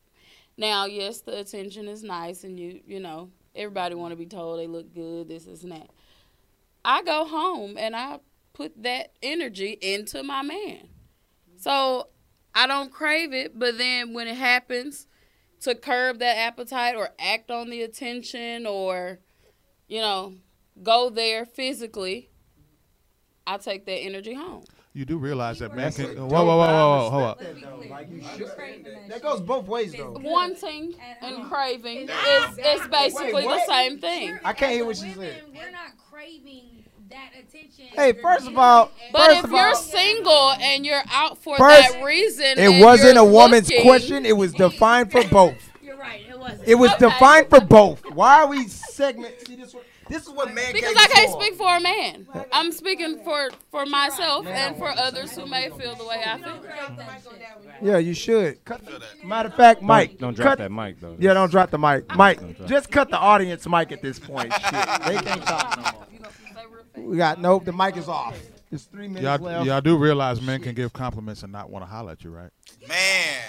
Now, 0.57 0.85
yes, 0.85 1.22
the 1.22 1.39
attention 1.39 1.88
is 1.88 2.03
nice 2.03 2.43
and 2.43 2.60
you, 2.60 2.81
you 2.85 2.99
know, 2.99 3.30
everybody 3.56 3.95
want 3.95 4.11
to 4.11 4.18
be 4.18 4.26
told 4.26 4.60
they 4.60 4.68
look 4.68 4.93
good, 4.93 5.30
this, 5.30 5.45
and 5.45 5.72
that. 5.72 5.89
I 6.84 7.01
go 7.03 7.26
home 7.26 7.77
and 7.77 7.95
I 7.95 8.19
put 8.51 8.84
that 8.84 9.14
energy 9.23 9.77
into 9.81 10.22
my 10.23 10.41
man. 10.41 10.89
So 11.56 12.10
I 12.53 12.68
don't 12.68 12.91
crave 12.91 13.31
it, 13.34 13.57
but 13.57 13.77
then 13.77 14.14
when 14.14 14.27
it 14.27 14.35
happens, 14.35 15.07
to 15.61 15.76
curb 15.76 16.19
that 16.19 16.38
appetite 16.38 16.95
or 16.95 17.10
act 17.19 17.52
on 17.52 17.69
the 17.69 17.81
attention 17.81 18.65
or, 18.65 19.19
you 19.88 20.02
know, 20.02 20.36
go 20.81 21.10
there 21.10 21.45
physically, 21.45 22.30
I 23.45 23.57
take 23.57 23.86
that 23.86 23.99
energy 23.99 24.34
home. 24.34 24.64
You 24.94 25.06
do 25.06 25.18
realize 25.18 25.60
that 25.60 25.76
man 25.76 25.91
can. 25.91 26.18
Whoa, 26.18 26.27
whoa, 26.27 26.45
whoa, 26.45 26.57
whoa, 26.57 26.99
whoa, 26.99 27.10
hold 27.10 27.23
up. 27.23 27.41
Like 27.90 28.10
you 28.10 28.23
should. 28.36 28.49
That 29.07 29.22
goes 29.22 29.40
both 29.40 29.68
ways 29.68 29.94
though. 29.94 30.18
Wanting 30.19 30.95
and 31.22 31.49
craving 31.49 32.10
is, 32.10 32.57
is 32.57 32.88
basically 32.88 33.44
the 33.44 33.65
same 33.68 33.99
thing. 33.99 34.40
I 34.44 34.52
can't 34.53 34.72
hear 34.72 34.86
what 34.86 34.98
she 34.98 35.14
said. 35.14 35.44
We're 35.53 35.72
not 35.72 35.91
craving 36.10 36.86
that 37.10 37.31
attention. 37.40 37.86
Hey, 37.95 38.14
first 38.14 38.48
of 38.48 38.57
all, 38.57 38.91
But 39.11 39.31
if 39.44 39.49
you're 39.49 39.60
all, 39.69 39.76
single 39.76 40.52
and 40.60 40.86
you're 40.86 41.02
out 41.11 41.38
for 41.38 41.57
First, 41.57 41.94
that 41.94 42.03
reason, 42.03 42.57
it 42.57 42.81
wasn't 42.84 43.15
you're 43.15 43.23
a 43.23 43.27
woman's 43.27 43.69
looking- 43.69 43.84
question. 43.86 44.26
It 44.26 44.38
was 44.38 44.53
defined 44.53 45.11
for 45.11 45.23
both. 45.31 45.56
You're 45.81 45.98
right. 45.98 46.22
It 46.30 46.40
wasn't. 46.40 46.68
It 46.68 46.76
was 46.76 46.91
Okay. 46.91 47.10
defined 47.10 47.49
for 47.49 47.61
both. 47.61 48.02
Why 48.11 48.41
are 48.41 48.48
we 48.48 48.68
segment? 48.68 49.34
See 49.48 49.56
this 49.56 49.73
one. 49.73 49.84
This 50.07 50.23
is 50.23 50.30
what 50.31 50.52
man. 50.56 50.73
Because 50.73 50.95
I 50.98 51.06
can't 51.06 51.31
for. 51.31 51.40
speak 51.40 51.53
for 51.56 51.77
a 51.77 51.80
man. 51.80 52.26
I'm 52.52 52.72
speaking 52.72 53.19
for 53.23 53.49
for 53.69 53.86
myself 53.86 54.48
and 54.48 54.76
for 54.76 54.90
others 54.90 55.36
who 55.36 55.45
may 55.45 55.69
feel 55.69 55.94
the 55.95 56.03
way 56.03 56.23
I 56.26 56.40
feel. 56.40 56.64
Yeah, 57.81 57.99
you 57.99 58.15
should. 58.15 58.64
Cut 58.65 58.84
the, 58.86 59.03
matter 59.23 59.49
of 59.49 59.56
fact, 59.56 59.84
Mike. 59.84 60.18
don't 60.18 60.36
drop 60.36 60.48
cut- 60.49 60.57
that 60.57 60.72
mic, 60.72 60.99
though. 60.99 61.15
Yeah, 61.19 61.34
don't 61.36 61.52
drop 61.52 61.69
the 61.69 61.77
mic. 61.77 62.06
Mike, 62.15 62.65
just 62.65 62.90
cut 62.90 63.11
the 63.11 63.19
audience 63.19 63.68
mic 63.68 63.91
at 63.91 64.02
this 64.02 64.18
point. 64.18 64.52
Shit, 64.52 64.72
they 64.72 65.15
can't 65.18 65.45
talk 65.45 65.77
no 65.77 65.91
more. 65.91 66.06
We 67.05 67.17
got 67.17 67.39
nope. 67.39 67.65
The 67.65 67.71
mic 67.73 67.97
is 67.97 68.07
off. 68.07 68.38
It's 68.71 68.84
three 68.84 69.07
minutes 69.07 69.23
Y'all, 69.23 69.39
left. 69.39 69.65
y'all 69.65 69.81
do 69.81 69.97
realize 69.97 70.41
men 70.41 70.61
can 70.61 70.76
give 70.76 70.93
compliments 70.93 71.41
and 71.41 71.51
not 71.51 71.71
want 71.71 71.84
to 71.84 71.89
holler 71.89 72.11
at 72.11 72.23
you, 72.23 72.30
right? 72.30 72.51
Man, 72.88 73.41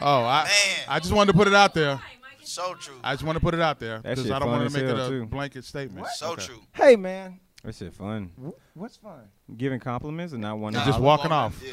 Oh, 0.00 0.24
I, 0.24 0.42
Man. 0.44 0.50
I 0.88 0.98
just 0.98 1.12
wanted 1.12 1.30
to 1.32 1.38
put 1.38 1.46
it 1.46 1.54
out 1.54 1.74
there. 1.74 2.00
so 2.42 2.74
true. 2.74 2.96
I 3.04 3.14
just 3.14 3.22
want 3.22 3.36
to 3.36 3.40
put 3.40 3.54
it 3.54 3.60
out 3.60 3.78
there 3.78 3.98
That 4.00 4.02
because 4.02 4.24
shit 4.24 4.32
I 4.32 4.38
don't 4.40 4.48
fun 4.48 4.56
want 4.58 4.66
as 4.66 4.72
to 4.72 4.78
make 4.80 4.90
it 4.90 4.96
hell, 4.96 5.06
a 5.06 5.10
too. 5.10 5.26
blanket 5.26 5.64
statement. 5.64 6.06
So 6.08 6.32
Okay. 6.32 6.46
true. 6.46 6.60
Hey 6.72 6.96
man, 6.96 7.38
That 7.62 7.74
shit 7.76 7.94
fun. 7.94 8.32
Wh- 8.36 8.76
what's 8.76 8.96
fun? 8.96 9.20
Giving 9.56 9.78
compliments 9.78 10.32
and 10.32 10.42
not 10.42 10.58
wanting 10.58 10.76
And 10.78 10.84
to 10.84 10.88
just 10.88 10.96
holler. 10.98 11.06
walking 11.06 11.30
off. 11.32 11.60
Yeah. 11.64 11.70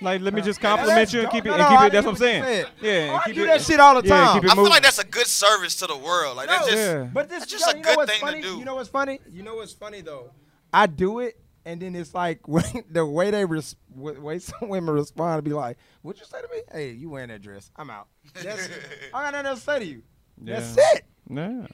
Like, 0.00 0.20
let 0.22 0.32
me 0.34 0.40
just 0.40 0.60
compliment 0.60 0.96
that's 0.96 1.12
you 1.12 1.20
and 1.22 1.30
keep 1.30 1.44
it. 1.44 1.48
No, 1.48 1.54
and 1.54 1.62
no, 1.62 1.68
keep 1.68 1.78
I 1.80 1.86
it. 1.86 1.90
That's 1.92 2.06
what 2.06 2.20
I'm 2.20 2.20
what 2.20 2.34
you 2.34 2.42
saying. 2.42 2.64
said. 2.64 2.68
Yeah, 2.82 3.14
and 3.14 3.22
keep 3.24 3.34
do 3.36 3.42
it. 3.44 3.46
that 3.46 3.60
shit 3.62 3.80
all 3.80 4.00
the 4.00 4.08
yeah, 4.08 4.24
time. 4.24 4.34
keep 4.34 4.44
it 4.44 4.46
I 4.50 4.54
feel 4.54 4.56
moving. 4.62 4.70
like 4.72 4.82
that's 4.82 4.98
a 4.98 5.04
good 5.04 5.26
service 5.26 5.74
to 5.76 5.86
the 5.86 5.96
world. 5.96 6.36
Like 6.36 6.48
that's 6.48 6.66
No, 6.66 6.72
just 6.72 6.82
Yeah. 6.82 7.08
But 7.12 7.28
this 7.28 7.40
That's 7.46 7.52
yo, 7.52 7.70
a 7.72 7.76
you 7.76 7.82
know 7.82 7.82
good 7.88 7.96
what's 7.96 8.10
thing 8.12 8.20
to 8.20 8.26
funny? 8.26 8.42
do. 8.42 8.58
You 8.58 8.64
know 8.64 8.74
what's 8.76 8.88
funny? 8.88 9.18
You 9.30 9.42
know 9.42 9.54
what's 9.56 9.72
funny 9.72 10.00
though? 10.00 10.30
I 10.74 10.86
do 10.86 11.20
it, 11.20 11.40
and 11.64 11.80
then 11.80 11.94
it's 11.96 12.14
like 12.14 12.40
the 12.90 13.06
way 13.06 13.30
they 13.30 13.44
res- 13.44 13.76
way 13.94 14.38
some 14.40 14.68
women 14.68 14.94
respond 14.94 15.38
to 15.38 15.42
be 15.42 15.54
like, 15.54 15.78
"What 16.02 16.18
you 16.18 16.26
say 16.26 16.40
to 16.40 16.48
me? 16.48 16.62
Hey, 16.72 16.90
you 16.90 17.10
wearing 17.10 17.28
that 17.28 17.42
dress? 17.42 17.70
I'm 17.76 17.90
out. 17.90 18.08
That's. 18.42 18.68
I 19.12 19.30
got 19.30 19.32
nothing 19.44 19.54
to 19.56 19.60
say 19.60 19.78
to 19.78 19.84
you. 19.84 20.02
That's 20.38 20.76
it. 20.76 21.04
Yeah. 21.30 21.66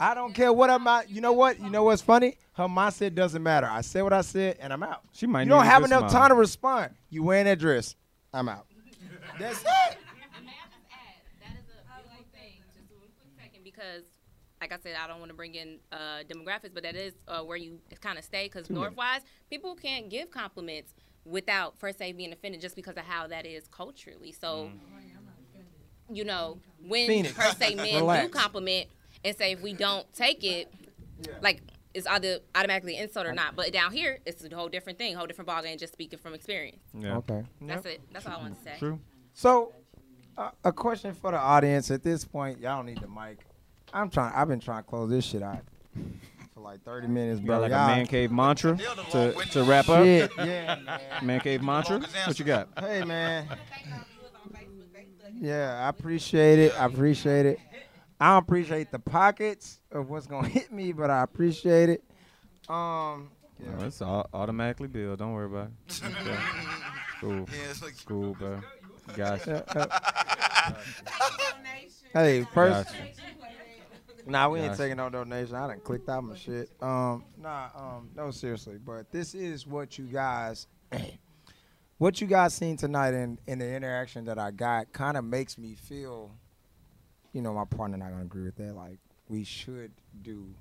I 0.00 0.14
don't 0.14 0.32
care 0.34 0.52
what 0.52 0.70
I'm. 0.70 0.86
You 1.08 1.20
know 1.20 1.32
what? 1.32 1.60
You 1.60 1.70
know 1.70 1.84
what's 1.84 2.02
funny? 2.02 2.36
Her 2.54 2.64
mindset 2.64 3.14
doesn't 3.14 3.42
matter. 3.42 3.66
I 3.70 3.80
said 3.80 4.02
what 4.02 4.12
I 4.12 4.20
said, 4.22 4.58
and 4.60 4.72
I'm 4.72 4.82
out. 4.82 5.02
She 5.12 5.26
might 5.26 5.42
You 5.42 5.48
don't 5.50 5.64
have 5.64 5.84
enough 5.84 6.10
smile. 6.10 6.22
time 6.22 6.28
to 6.30 6.34
respond. 6.36 6.94
You 7.10 7.22
wearing 7.24 7.44
that 7.46 7.58
dress? 7.58 7.96
I'm 8.32 8.48
out. 8.48 8.66
That's 9.38 9.60
it. 9.60 9.66
That 9.66 9.96
is 11.58 11.66
a 11.68 11.82
beautiful 11.82 12.24
thing. 12.32 12.62
Just 12.74 12.78
a 12.78 12.94
quick 12.94 13.10
second, 13.38 13.64
because, 13.64 14.04
like 14.64 14.72
I 14.72 14.82
said, 14.82 14.96
I 14.98 15.06
don't 15.06 15.18
want 15.18 15.28
to 15.28 15.36
bring 15.36 15.54
in 15.56 15.78
uh, 15.92 16.22
demographics, 16.26 16.72
but 16.72 16.84
that 16.84 16.96
is 16.96 17.12
uh, 17.28 17.42
where 17.42 17.58
you 17.58 17.80
kind 18.00 18.18
of 18.18 18.24
stay. 18.24 18.46
Because 18.46 18.68
Northwise, 18.68 19.20
people 19.50 19.74
can't 19.74 20.08
give 20.08 20.30
compliments 20.30 20.94
without 21.26 21.78
first 21.78 21.98
say 21.98 22.12
being 22.12 22.32
offended 22.32 22.62
just 22.62 22.74
because 22.74 22.96
of 22.96 23.04
how 23.04 23.26
that 23.26 23.44
is 23.44 23.68
culturally. 23.68 24.32
So, 24.32 24.70
you 26.10 26.24
know, 26.24 26.58
when 26.86 27.06
Phoenix. 27.06 27.34
per 27.34 27.52
se 27.52 27.74
men 27.74 27.96
Relax. 27.96 28.26
do 28.26 28.32
compliment 28.32 28.88
and 29.22 29.36
say 29.36 29.52
if 29.52 29.60
we 29.60 29.74
don't 29.74 30.10
take 30.14 30.42
it, 30.42 30.72
like 31.42 31.60
it's 31.92 32.06
either 32.06 32.38
automatically 32.54 32.96
insult 32.96 33.26
or 33.26 33.34
not. 33.34 33.56
But 33.56 33.70
down 33.70 33.92
here, 33.92 34.18
it's 34.24 34.42
a 34.42 34.54
whole 34.56 34.70
different 34.70 34.96
thing, 34.96 35.14
whole 35.14 35.26
different 35.26 35.50
ballgame. 35.50 35.78
Just 35.78 35.92
speaking 35.92 36.18
from 36.18 36.32
experience. 36.32 36.80
Yeah. 36.98 37.18
Okay. 37.18 37.42
That's 37.60 37.84
it. 37.84 38.00
That's 38.14 38.26
all 38.26 38.38
I 38.38 38.38
want 38.38 38.56
to 38.56 38.64
say. 38.64 38.76
True. 38.78 38.98
So, 39.34 39.74
uh, 40.38 40.52
a 40.64 40.72
question 40.72 41.12
for 41.12 41.32
the 41.32 41.38
audience. 41.38 41.90
At 41.90 42.02
this 42.02 42.24
point, 42.24 42.60
y'all 42.60 42.78
don't 42.78 42.86
need 42.86 43.02
the 43.02 43.08
mic. 43.08 43.44
I'm 43.94 44.10
trying. 44.10 44.34
I've 44.34 44.48
been 44.48 44.60
trying 44.60 44.82
to 44.82 44.88
close 44.90 45.08
this 45.08 45.24
shit 45.24 45.42
out 45.42 45.60
for 46.54 46.60
like 46.60 46.82
30 46.82 47.06
minutes, 47.08 47.40
You 47.40 47.46
bro. 47.46 47.56
got 47.56 47.62
like 47.62 47.70
a 47.72 47.74
Y'all- 47.74 47.86
man 47.86 48.06
cave 48.06 48.30
mantra 48.32 48.76
to, 49.12 49.32
to 49.52 49.62
wrap 49.64 49.88
up. 49.88 50.04
Shit, 50.04 50.30
yeah, 50.38 50.76
man. 50.84 51.00
Man 51.22 51.40
cave 51.40 51.62
mantra. 51.62 52.00
What 52.26 52.38
you 52.38 52.44
got? 52.44 52.68
Hey, 52.78 53.04
man. 53.04 53.46
Yeah, 55.40 55.84
I 55.84 55.88
appreciate 55.88 56.58
it. 56.58 56.80
I 56.80 56.86
appreciate 56.86 57.44
it. 57.44 57.58
I 58.20 58.30
don't 58.34 58.44
appreciate 58.44 58.90
the 58.92 58.98
pockets 59.00 59.80
of 59.92 60.08
what's 60.08 60.26
gonna 60.26 60.48
hit 60.58 60.72
me, 60.72 60.92
but 60.92 61.10
I 61.10 61.22
appreciate 61.22 61.88
it. 61.90 62.04
Um, 62.68 63.30
Oh, 63.78 63.84
it's 63.84 64.00
au- 64.00 64.26
automatically 64.32 64.88
billed. 64.88 65.18
Don't 65.18 65.32
worry 65.32 65.46
about 65.46 65.70
it. 65.88 66.00
Okay. 66.04 66.36
Cool. 67.20 67.32
Yeah, 67.52 67.70
it's 67.70 67.82
like- 67.82 67.94
cool, 68.06 68.34
bro. 68.34 68.60
Gotcha. 69.16 69.64
yeah, 69.74 70.72
Hey, 72.12 72.46
first. 72.52 72.88
Gotcha. 72.88 72.98
Nah, 74.26 74.48
we 74.48 74.60
ain't 74.60 74.76
taking 74.76 74.96
no 74.96 75.10
donation. 75.10 75.54
I 75.54 75.66
done 75.66 75.80
clicked 75.80 76.08
out 76.08 76.24
my 76.24 76.36
shit. 76.36 76.70
Um, 76.80 77.24
nah, 77.36 77.68
um, 77.76 78.10
no, 78.14 78.30
seriously. 78.30 78.78
But 78.84 79.10
this 79.10 79.34
is 79.34 79.66
what 79.66 79.98
you 79.98 80.06
guys, 80.06 80.66
what 81.98 82.20
you 82.20 82.26
guys 82.26 82.54
seen 82.54 82.76
tonight 82.76 83.14
in 83.14 83.38
in 83.46 83.58
the 83.58 83.74
interaction 83.74 84.24
that 84.26 84.38
I 84.38 84.50
got, 84.50 84.92
kind 84.92 85.16
of 85.16 85.24
makes 85.24 85.58
me 85.58 85.74
feel. 85.74 86.30
You 87.32 87.42
know, 87.42 87.52
my 87.52 87.64
partner 87.64 87.96
not 87.96 88.10
gonna 88.10 88.22
agree 88.22 88.44
with 88.44 88.56
that. 88.56 88.74
Like, 88.74 88.98
we 89.28 89.44
should 89.44 89.90
do 90.22 90.54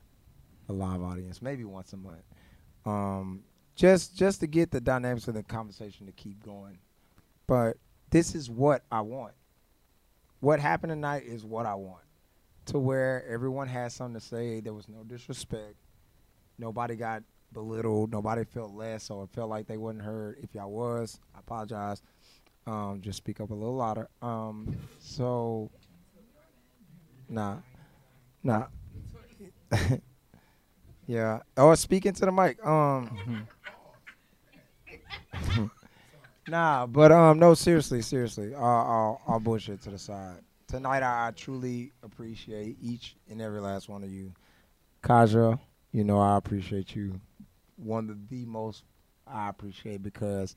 a 0.69 0.73
live 0.73 1.01
audience, 1.01 1.41
maybe 1.41 1.63
once 1.63 1.93
a 1.93 1.97
month, 1.97 2.23
um, 2.85 3.43
just 3.75 4.17
just 4.17 4.39
to 4.41 4.47
get 4.47 4.71
the 4.71 4.81
dynamics 4.81 5.27
of 5.27 5.35
the 5.35 5.43
conversation 5.43 6.05
to 6.07 6.11
keep 6.11 6.43
going. 6.43 6.79
But 7.47 7.77
this 8.09 8.35
is 8.35 8.49
what 8.49 8.83
I 8.91 9.01
want. 9.01 9.33
What 10.39 10.59
happened 10.59 10.91
tonight 10.91 11.23
is 11.25 11.45
what 11.45 11.65
I 11.65 11.75
want 11.75 12.02
to 12.65 12.79
where 12.79 13.25
everyone 13.27 13.67
had 13.67 13.91
something 13.91 14.19
to 14.19 14.25
say. 14.25 14.59
There 14.59 14.73
was 14.73 14.87
no 14.87 15.03
disrespect. 15.03 15.75
Nobody 16.57 16.95
got 16.95 17.23
belittled. 17.51 18.11
Nobody 18.11 18.43
felt 18.43 18.71
less 18.71 19.09
or 19.09 19.27
felt 19.27 19.49
like 19.49 19.67
they 19.67 19.77
wasn't 19.77 20.03
heard. 20.03 20.37
If 20.41 20.55
y'all 20.55 20.71
was, 20.71 21.19
I 21.35 21.39
apologize. 21.39 22.01
Um, 22.65 23.01
just 23.01 23.17
speak 23.17 23.41
up 23.41 23.49
a 23.49 23.53
little 23.53 23.75
louder. 23.75 24.07
Um, 24.21 24.75
so, 24.99 25.69
nah, 27.29 27.57
nah. 28.41 28.67
yeah. 31.07 31.39
Or 31.57 31.75
speaking 31.75 32.13
to 32.13 32.25
the 32.25 32.31
mic. 32.31 32.65
Um. 32.65 33.47
nah, 36.47 36.85
but 36.85 37.11
um, 37.11 37.39
no, 37.39 37.53
seriously, 37.53 38.01
seriously. 38.01 38.53
All, 38.53 38.63
all, 38.63 39.21
all 39.27 39.39
bullshit 39.39 39.81
to 39.81 39.89
the 39.89 39.97
side. 39.97 40.39
Tonight, 40.73 41.03
I, 41.03 41.27
I 41.27 41.31
truly 41.31 41.91
appreciate 42.01 42.77
each 42.81 43.15
and 43.29 43.39
every 43.39 43.61
last 43.61 43.87
one 43.89 44.03
of 44.03 44.11
you. 44.11 44.33
Kaja, 45.03 45.59
you 45.91 46.03
know 46.03 46.19
I 46.19 46.35
appreciate 46.35 46.95
you. 46.95 47.21
One 47.75 48.09
of 48.09 48.27
the 48.27 48.43
most 48.45 48.83
I 49.27 49.49
appreciate 49.49 50.01
because 50.01 50.55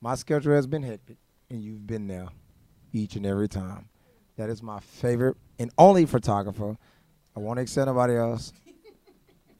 my 0.00 0.14
schedule 0.14 0.54
has 0.54 0.68
been 0.68 0.84
hectic, 0.84 1.16
and 1.50 1.64
you've 1.64 1.84
been 1.84 2.06
there 2.06 2.28
each 2.92 3.16
and 3.16 3.26
every 3.26 3.48
time. 3.48 3.88
That 4.36 4.50
is 4.50 4.62
my 4.62 4.78
favorite 4.78 5.36
and 5.58 5.72
only 5.78 6.06
photographer. 6.06 6.76
I 7.34 7.40
won't 7.40 7.58
accept 7.58 7.88
nobody 7.88 8.14
else. 8.14 8.52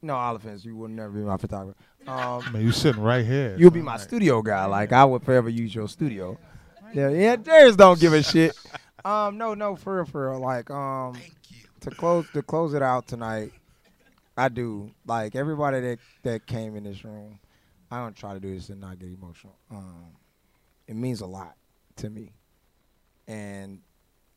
No, 0.03 0.15
all 0.15 0.37
offense, 0.37 0.65
you 0.65 0.77
will 0.77 0.87
never 0.87 1.11
be 1.11 1.23
my 1.23 1.37
photographer. 1.37 1.77
Um, 2.07 2.53
Man, 2.53 2.63
you 2.63 2.71
sitting 2.71 3.03
right 3.03 3.27
here. 3.27 3.57
You'll 3.59 3.73
be 3.73 3.83
my 3.83 3.97
studio 3.97 4.41
guy. 4.41 4.67
Like 4.67 4.93
I 4.93 5.05
would 5.05 5.25
forever 5.25 5.49
use 5.49 5.75
your 5.75 5.89
studio. 5.89 6.39
Yeah, 6.95 7.11
yeah. 7.11 7.35
Darius 7.35 7.75
don't 7.75 7.99
give 7.99 8.13
a 8.13 8.23
shit. 8.23 8.57
Um, 9.07 9.39
no, 9.39 9.55
no, 9.55 9.77
for 9.77 9.99
real, 9.99 10.05
for 10.05 10.31
real. 10.31 10.41
Like, 10.41 10.69
um, 10.69 11.15
to 11.79 11.91
close 11.91 12.29
to 12.33 12.43
close 12.43 12.75
it 12.75 12.83
out 12.83 13.07
tonight, 13.07 13.53
I 14.37 14.49
do 14.49 14.91
like 15.07 15.37
everybody 15.37 15.81
that 15.81 15.99
that 16.25 16.47
came 16.47 16.75
in 16.75 16.83
this 16.83 17.05
room. 17.05 17.39
I 17.89 17.99
don't 17.99 18.17
try 18.17 18.35
to 18.35 18.41
do 18.41 18.53
this 18.53 18.69
and 18.69 18.81
not 18.81 18.99
get 18.99 19.11
emotional. 19.11 19.55
Um, 19.71 20.09
it 20.89 20.97
means 20.97 21.21
a 21.21 21.27
lot 21.27 21.55
to 21.97 22.11
me, 22.11 22.33
and 23.29 23.79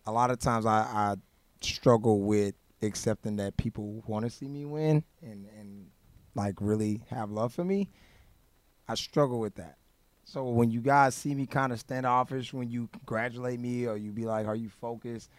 a 0.06 0.12
lot 0.12 0.30
of 0.30 0.38
times 0.38 0.68
I, 0.68 0.82
I 0.82 1.16
struggle 1.62 2.22
with 2.22 2.54
accepting 2.84 3.38
that 3.38 3.58
people 3.58 4.04
want 4.06 4.26
to 4.26 4.30
see 4.30 4.48
me 4.48 4.66
win 4.66 5.04
and 5.24 5.48
and 5.60 5.88
like 6.36 6.54
really 6.62 7.02
have 7.10 7.32
love 7.32 7.56
for 7.56 7.66
me. 7.66 7.90
I 8.88 8.94
struggle 8.94 9.40
with 9.40 9.56
that. 9.56 9.79
So 10.30 10.44
when 10.44 10.70
you 10.70 10.80
guys 10.80 11.16
see 11.16 11.34
me 11.34 11.48
kind 11.48 11.74
of 11.74 11.80
standoffish, 11.80 12.54
when 12.54 12.70
you 12.70 12.88
congratulate 12.92 13.60
me 13.60 13.88
or 13.88 13.98
you 13.98 14.12
be 14.12 14.26
like, 14.26 14.46
"Are 14.46 14.56
you 14.56 14.70
focused?" 14.70 15.32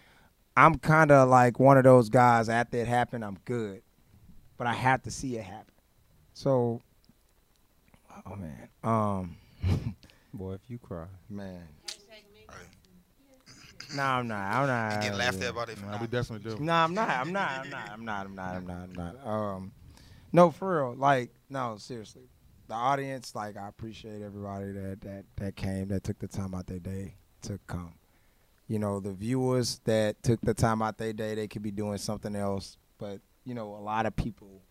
I'm 0.57 0.81
kind 0.81 1.13
of 1.13 1.29
like 1.29 1.61
one 1.61 1.79
of 1.79 1.85
those 1.85 2.09
guys. 2.09 2.49
After 2.49 2.77
it 2.77 2.89
happened, 2.89 3.25
I'm 3.25 3.39
good, 3.45 3.83
but 4.59 4.67
I 4.67 4.73
have 4.73 5.01
to 5.05 5.11
see 5.13 5.37
it 5.37 5.45
happen. 5.45 5.73
So, 6.35 6.83
oh 8.27 8.35
man, 8.35 8.69
um, 8.83 9.37
boy, 10.35 10.55
if 10.55 10.63
you 10.67 10.79
cry, 10.79 11.07
man. 11.29 11.63
No, 13.95 14.03
I'm 14.03 14.27
not. 14.27 14.53
I'm 14.53 14.67
not. 14.67 15.05
You 15.05 15.11
get 15.11 15.19
laughed 15.19 15.43
at 15.43 15.51
about 15.51 15.69
it. 15.69 15.81
Nah, 15.85 16.01
we 16.01 16.09
definitely 16.09 16.51
do. 16.51 16.61
No, 16.61 16.73
I'm 16.73 16.95
not. 16.95 17.11
I'm 17.11 17.33
not. 17.33 17.51
I'm 17.53 17.71
not. 17.71 17.91
I'm 17.91 18.05
not. 18.05 18.27
I'm 18.27 18.35
not. 18.35 18.57
I'm 18.57 18.67
not. 18.67 18.83
I'm 18.83 18.93
not. 18.93 19.27
Um, 19.27 19.73
no, 20.33 20.51
for 20.51 20.79
real. 20.83 20.95
Like, 20.97 21.31
no, 21.49 21.77
seriously. 21.79 22.29
The 22.71 22.77
audience, 22.77 23.35
like, 23.35 23.57
I 23.57 23.67
appreciate 23.67 24.23
everybody 24.23 24.71
that 24.71 25.01
that 25.01 25.25
that 25.39 25.57
came, 25.57 25.89
that 25.89 26.05
took 26.05 26.21
the 26.21 26.29
time 26.29 26.55
out 26.55 26.69
their 26.69 26.79
day 26.79 27.15
to 27.43 27.59
come. 27.67 27.95
You 28.69 28.79
know, 28.79 29.01
the 29.01 29.13
viewers 29.13 29.81
that 29.87 30.23
took 30.23 30.41
the 30.43 30.55
time 30.55 30.81
out 30.81 30.97
their 30.97 31.13
day, 31.13 31.35
they 31.35 31.49
could 31.49 31.65
be 31.65 31.73
doing 31.73 31.99
something 31.99 32.37
else, 32.37 32.77
but 32.97 33.19
you 33.45 33.55
know, 33.55 33.75
a 33.75 33.83
lot 33.83 34.07
of 34.07 34.15
people 34.15 34.63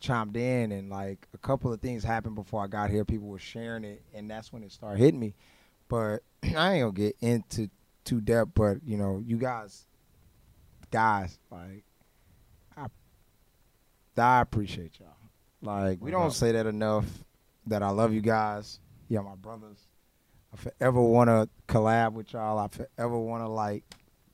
chimed 0.00 0.36
in, 0.36 0.72
and 0.72 0.90
like 0.90 1.28
a 1.32 1.38
couple 1.38 1.72
of 1.72 1.80
things 1.80 2.02
happened 2.02 2.34
before 2.34 2.64
I 2.64 2.66
got 2.66 2.90
here. 2.90 3.04
People 3.04 3.28
were 3.28 3.38
sharing 3.38 3.84
it, 3.84 4.02
and 4.12 4.28
that's 4.28 4.52
when 4.52 4.64
it 4.64 4.72
started 4.72 4.98
hitting 4.98 5.20
me. 5.20 5.36
But 5.86 6.24
I 6.42 6.72
ain't 6.72 6.82
gonna 6.82 6.90
get 6.90 7.14
into 7.20 7.70
too 8.04 8.22
depth, 8.22 8.50
but 8.56 8.78
you 8.84 8.96
know, 8.96 9.22
you 9.24 9.36
guys, 9.36 9.86
guys, 10.90 11.38
like, 11.48 11.84
I, 12.76 12.86
I 14.20 14.40
appreciate 14.40 14.98
y'all. 14.98 15.23
Like, 15.64 15.98
we 16.00 16.10
don't 16.10 16.26
uh, 16.26 16.30
say 16.30 16.52
that 16.52 16.66
enough. 16.66 17.06
That 17.66 17.82
I 17.82 17.88
love 17.88 18.12
you 18.12 18.20
guys. 18.20 18.78
Yeah, 19.08 19.20
my 19.20 19.36
brothers. 19.36 19.78
I 20.52 20.56
forever 20.56 21.00
want 21.00 21.28
to 21.28 21.48
collab 21.66 22.12
with 22.12 22.32
y'all. 22.32 22.58
I 22.58 22.68
forever 22.68 23.18
want 23.18 23.42
to 23.42 23.48
like 23.48 23.84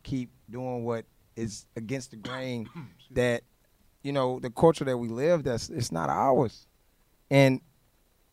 keep 0.02 0.31
doing 0.51 0.85
what 0.85 1.05
is 1.36 1.66
against 1.77 2.11
the 2.11 2.16
grain. 2.16 2.69
that 3.12 3.43
you 4.02 4.12
know 4.12 4.40
the 4.40 4.51
culture 4.51 4.85
that 4.85 4.98
we 4.98 5.09
live. 5.09 5.44
That's 5.44 5.70
it's 5.70 5.93
not 5.93 6.11
ours, 6.11 6.66
and 7.31 7.61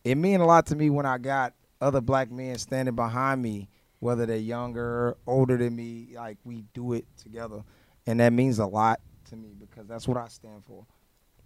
it 0.02 0.16
meant 0.16 0.42
a 0.42 0.46
lot 0.46 0.66
to 0.66 0.76
me 0.76 0.90
when 0.90 1.06
I 1.06 1.18
got 1.18 1.54
other 1.80 2.00
black 2.00 2.32
men 2.32 2.58
standing 2.58 2.96
behind 2.96 3.40
me, 3.40 3.68
whether 4.00 4.26
they're 4.26 4.36
younger, 4.36 5.16
older 5.28 5.56
than 5.56 5.76
me. 5.76 6.08
Like 6.16 6.38
we 6.42 6.64
do 6.74 6.92
it 6.94 7.06
together, 7.16 7.62
and 8.04 8.18
that 8.18 8.32
means 8.32 8.58
a 8.58 8.66
lot 8.66 9.00
to 9.30 9.36
me 9.36 9.54
because 9.58 9.86
that's 9.86 10.08
what 10.08 10.16
I 10.16 10.26
stand 10.26 10.64
for 10.66 10.84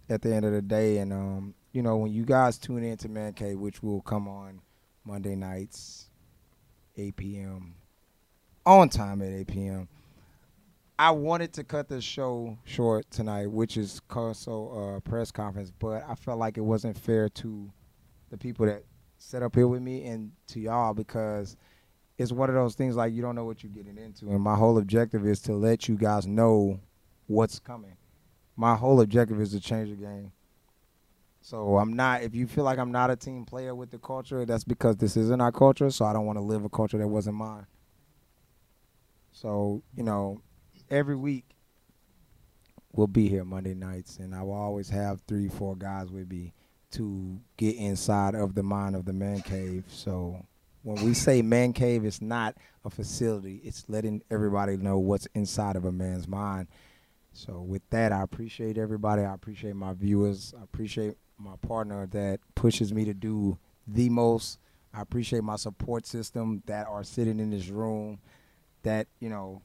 at 0.09 0.21
the 0.21 0.33
end 0.33 0.45
of 0.45 0.51
the 0.51 0.61
day. 0.61 0.97
And 0.97 1.13
um, 1.13 1.53
you 1.71 1.81
know, 1.81 1.97
when 1.97 2.11
you 2.11 2.23
guys 2.25 2.57
tune 2.57 2.83
in 2.83 2.97
to 2.97 3.09
Man 3.09 3.33
Cave, 3.33 3.59
which 3.59 3.81
will 3.81 4.01
come 4.01 4.27
on 4.27 4.61
Monday 5.05 5.35
nights, 5.35 6.09
8 6.97 7.15
p.m. 7.15 7.75
on 8.65 8.89
time 8.89 9.21
at 9.21 9.31
8 9.31 9.47
p.m. 9.47 9.87
I 10.99 11.11
wanted 11.11 11.53
to 11.53 11.63
cut 11.63 11.89
the 11.89 11.99
show 11.99 12.57
short 12.65 13.09
tonight, 13.09 13.47
which 13.47 13.77
is 13.77 13.99
also 14.15 14.95
a 14.95 15.01
press 15.01 15.31
conference, 15.31 15.71
but 15.79 16.03
I 16.07 16.13
felt 16.15 16.37
like 16.37 16.57
it 16.57 16.61
wasn't 16.61 16.97
fair 16.97 17.29
to 17.29 17.71
the 18.29 18.37
people 18.37 18.67
that 18.67 18.83
set 19.17 19.41
up 19.41 19.55
here 19.55 19.67
with 19.67 19.81
me 19.81 20.05
and 20.05 20.31
to 20.47 20.59
y'all 20.59 20.93
because 20.93 21.57
it's 22.17 22.31
one 22.31 22.49
of 22.49 22.55
those 22.55 22.75
things 22.75 22.95
like 22.95 23.13
you 23.13 23.21
don't 23.21 23.35
know 23.35 23.45
what 23.45 23.63
you're 23.63 23.71
getting 23.71 23.97
into. 23.97 24.29
And 24.29 24.41
my 24.41 24.55
whole 24.55 24.77
objective 24.77 25.25
is 25.25 25.39
to 25.41 25.53
let 25.53 25.87
you 25.87 25.95
guys 25.95 26.27
know 26.27 26.79
what's 27.27 27.57
coming. 27.57 27.95
My 28.55 28.75
whole 28.75 29.01
objective 29.01 29.41
is 29.41 29.51
to 29.51 29.59
change 29.59 29.89
the 29.89 29.95
game. 29.95 30.31
So 31.41 31.77
I'm 31.77 31.93
not. 31.93 32.23
If 32.23 32.35
you 32.35 32.47
feel 32.47 32.63
like 32.63 32.79
I'm 32.79 32.91
not 32.91 33.11
a 33.11 33.15
team 33.15 33.45
player 33.45 33.75
with 33.75 33.91
the 33.91 33.97
culture, 33.97 34.45
that's 34.45 34.63
because 34.63 34.95
this 34.97 35.17
isn't 35.17 35.41
our 35.41 35.51
culture. 35.51 35.89
So 35.89 36.05
I 36.05 36.13
don't 36.13 36.25
want 36.25 36.37
to 36.37 36.43
live 36.43 36.63
a 36.63 36.69
culture 36.69 36.97
that 36.97 37.07
wasn't 37.07 37.35
mine. 37.35 37.65
So 39.31 39.83
you 39.95 40.03
know, 40.03 40.41
every 40.89 41.15
week 41.15 41.43
we'll 42.93 43.07
be 43.07 43.27
here 43.27 43.43
Monday 43.43 43.73
nights, 43.73 44.19
and 44.19 44.33
I 44.33 44.43
will 44.43 44.53
always 44.53 44.89
have 44.89 45.21
three, 45.27 45.49
four 45.49 45.75
guys 45.75 46.11
with 46.11 46.29
me 46.29 46.53
to 46.91 47.39
get 47.57 47.75
inside 47.75 48.35
of 48.35 48.55
the 48.55 48.63
mind 48.63 48.95
of 48.95 49.03
the 49.05 49.13
man 49.13 49.41
cave. 49.41 49.83
So 49.87 50.45
when 50.83 51.03
we 51.03 51.13
say 51.13 51.41
man 51.41 51.73
cave, 51.73 52.05
it's 52.05 52.21
not 52.21 52.55
a 52.85 52.89
facility. 52.89 53.59
It's 53.63 53.83
letting 53.89 54.21
everybody 54.29 54.77
know 54.77 54.99
what's 54.99 55.27
inside 55.33 55.75
of 55.75 55.85
a 55.85 55.91
man's 55.91 56.27
mind. 56.27 56.67
So 57.33 57.61
with 57.61 57.81
that, 57.89 58.11
I 58.11 58.21
appreciate 58.21 58.77
everybody. 58.77 59.23
I 59.23 59.33
appreciate 59.33 59.75
my 59.75 59.93
viewers. 59.93 60.53
I 60.59 60.63
appreciate 60.63 61.17
my 61.37 61.55
partner 61.67 62.05
that 62.11 62.39
pushes 62.55 62.93
me 62.93 63.05
to 63.05 63.13
do 63.13 63.57
the 63.87 64.09
most. 64.09 64.59
I 64.93 65.01
appreciate 65.01 65.43
my 65.43 65.55
support 65.55 66.05
system 66.05 66.61
that 66.67 66.87
are 66.87 67.03
sitting 67.03 67.39
in 67.39 67.49
this 67.49 67.69
room. 67.69 68.19
That 68.83 69.07
you 69.19 69.29
know, 69.29 69.61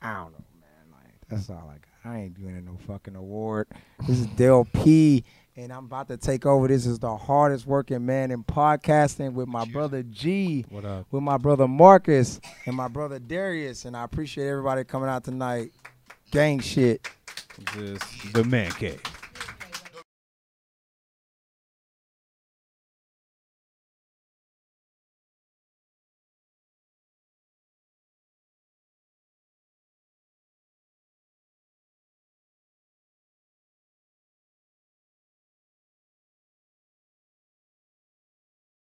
I 0.00 0.14
don't 0.14 0.32
know, 0.32 0.44
man. 0.60 0.90
Like 0.92 1.14
that's 1.28 1.50
all 1.50 1.68
I 1.70 1.74
got. 1.74 2.12
I 2.12 2.18
ain't 2.20 2.34
doing 2.34 2.64
no 2.64 2.78
fucking 2.86 3.14
award. 3.14 3.68
This 4.08 4.18
is 4.20 4.26
Del 4.28 4.64
P, 4.64 5.24
and 5.56 5.72
I'm 5.72 5.84
about 5.84 6.08
to 6.08 6.16
take 6.16 6.46
over. 6.46 6.66
This 6.66 6.86
is 6.86 6.98
the 6.98 7.16
hardest 7.16 7.66
working 7.66 8.04
man 8.06 8.30
in 8.30 8.42
podcasting 8.42 9.34
with 9.34 9.46
my 9.48 9.64
brother 9.66 10.02
G, 10.02 10.64
What 10.70 10.84
up? 10.84 11.06
with 11.12 11.22
my 11.22 11.36
brother 11.36 11.68
Marcus, 11.68 12.40
and 12.66 12.74
my 12.74 12.88
brother 12.88 13.18
Darius. 13.20 13.84
And 13.84 13.96
I 13.96 14.02
appreciate 14.04 14.48
everybody 14.48 14.82
coming 14.84 15.08
out 15.08 15.22
tonight. 15.24 15.70
Gang 16.32 16.60
shit. 16.60 17.06
Just 17.74 18.32
the 18.32 18.42
man 18.42 18.70
cave. 18.70 19.02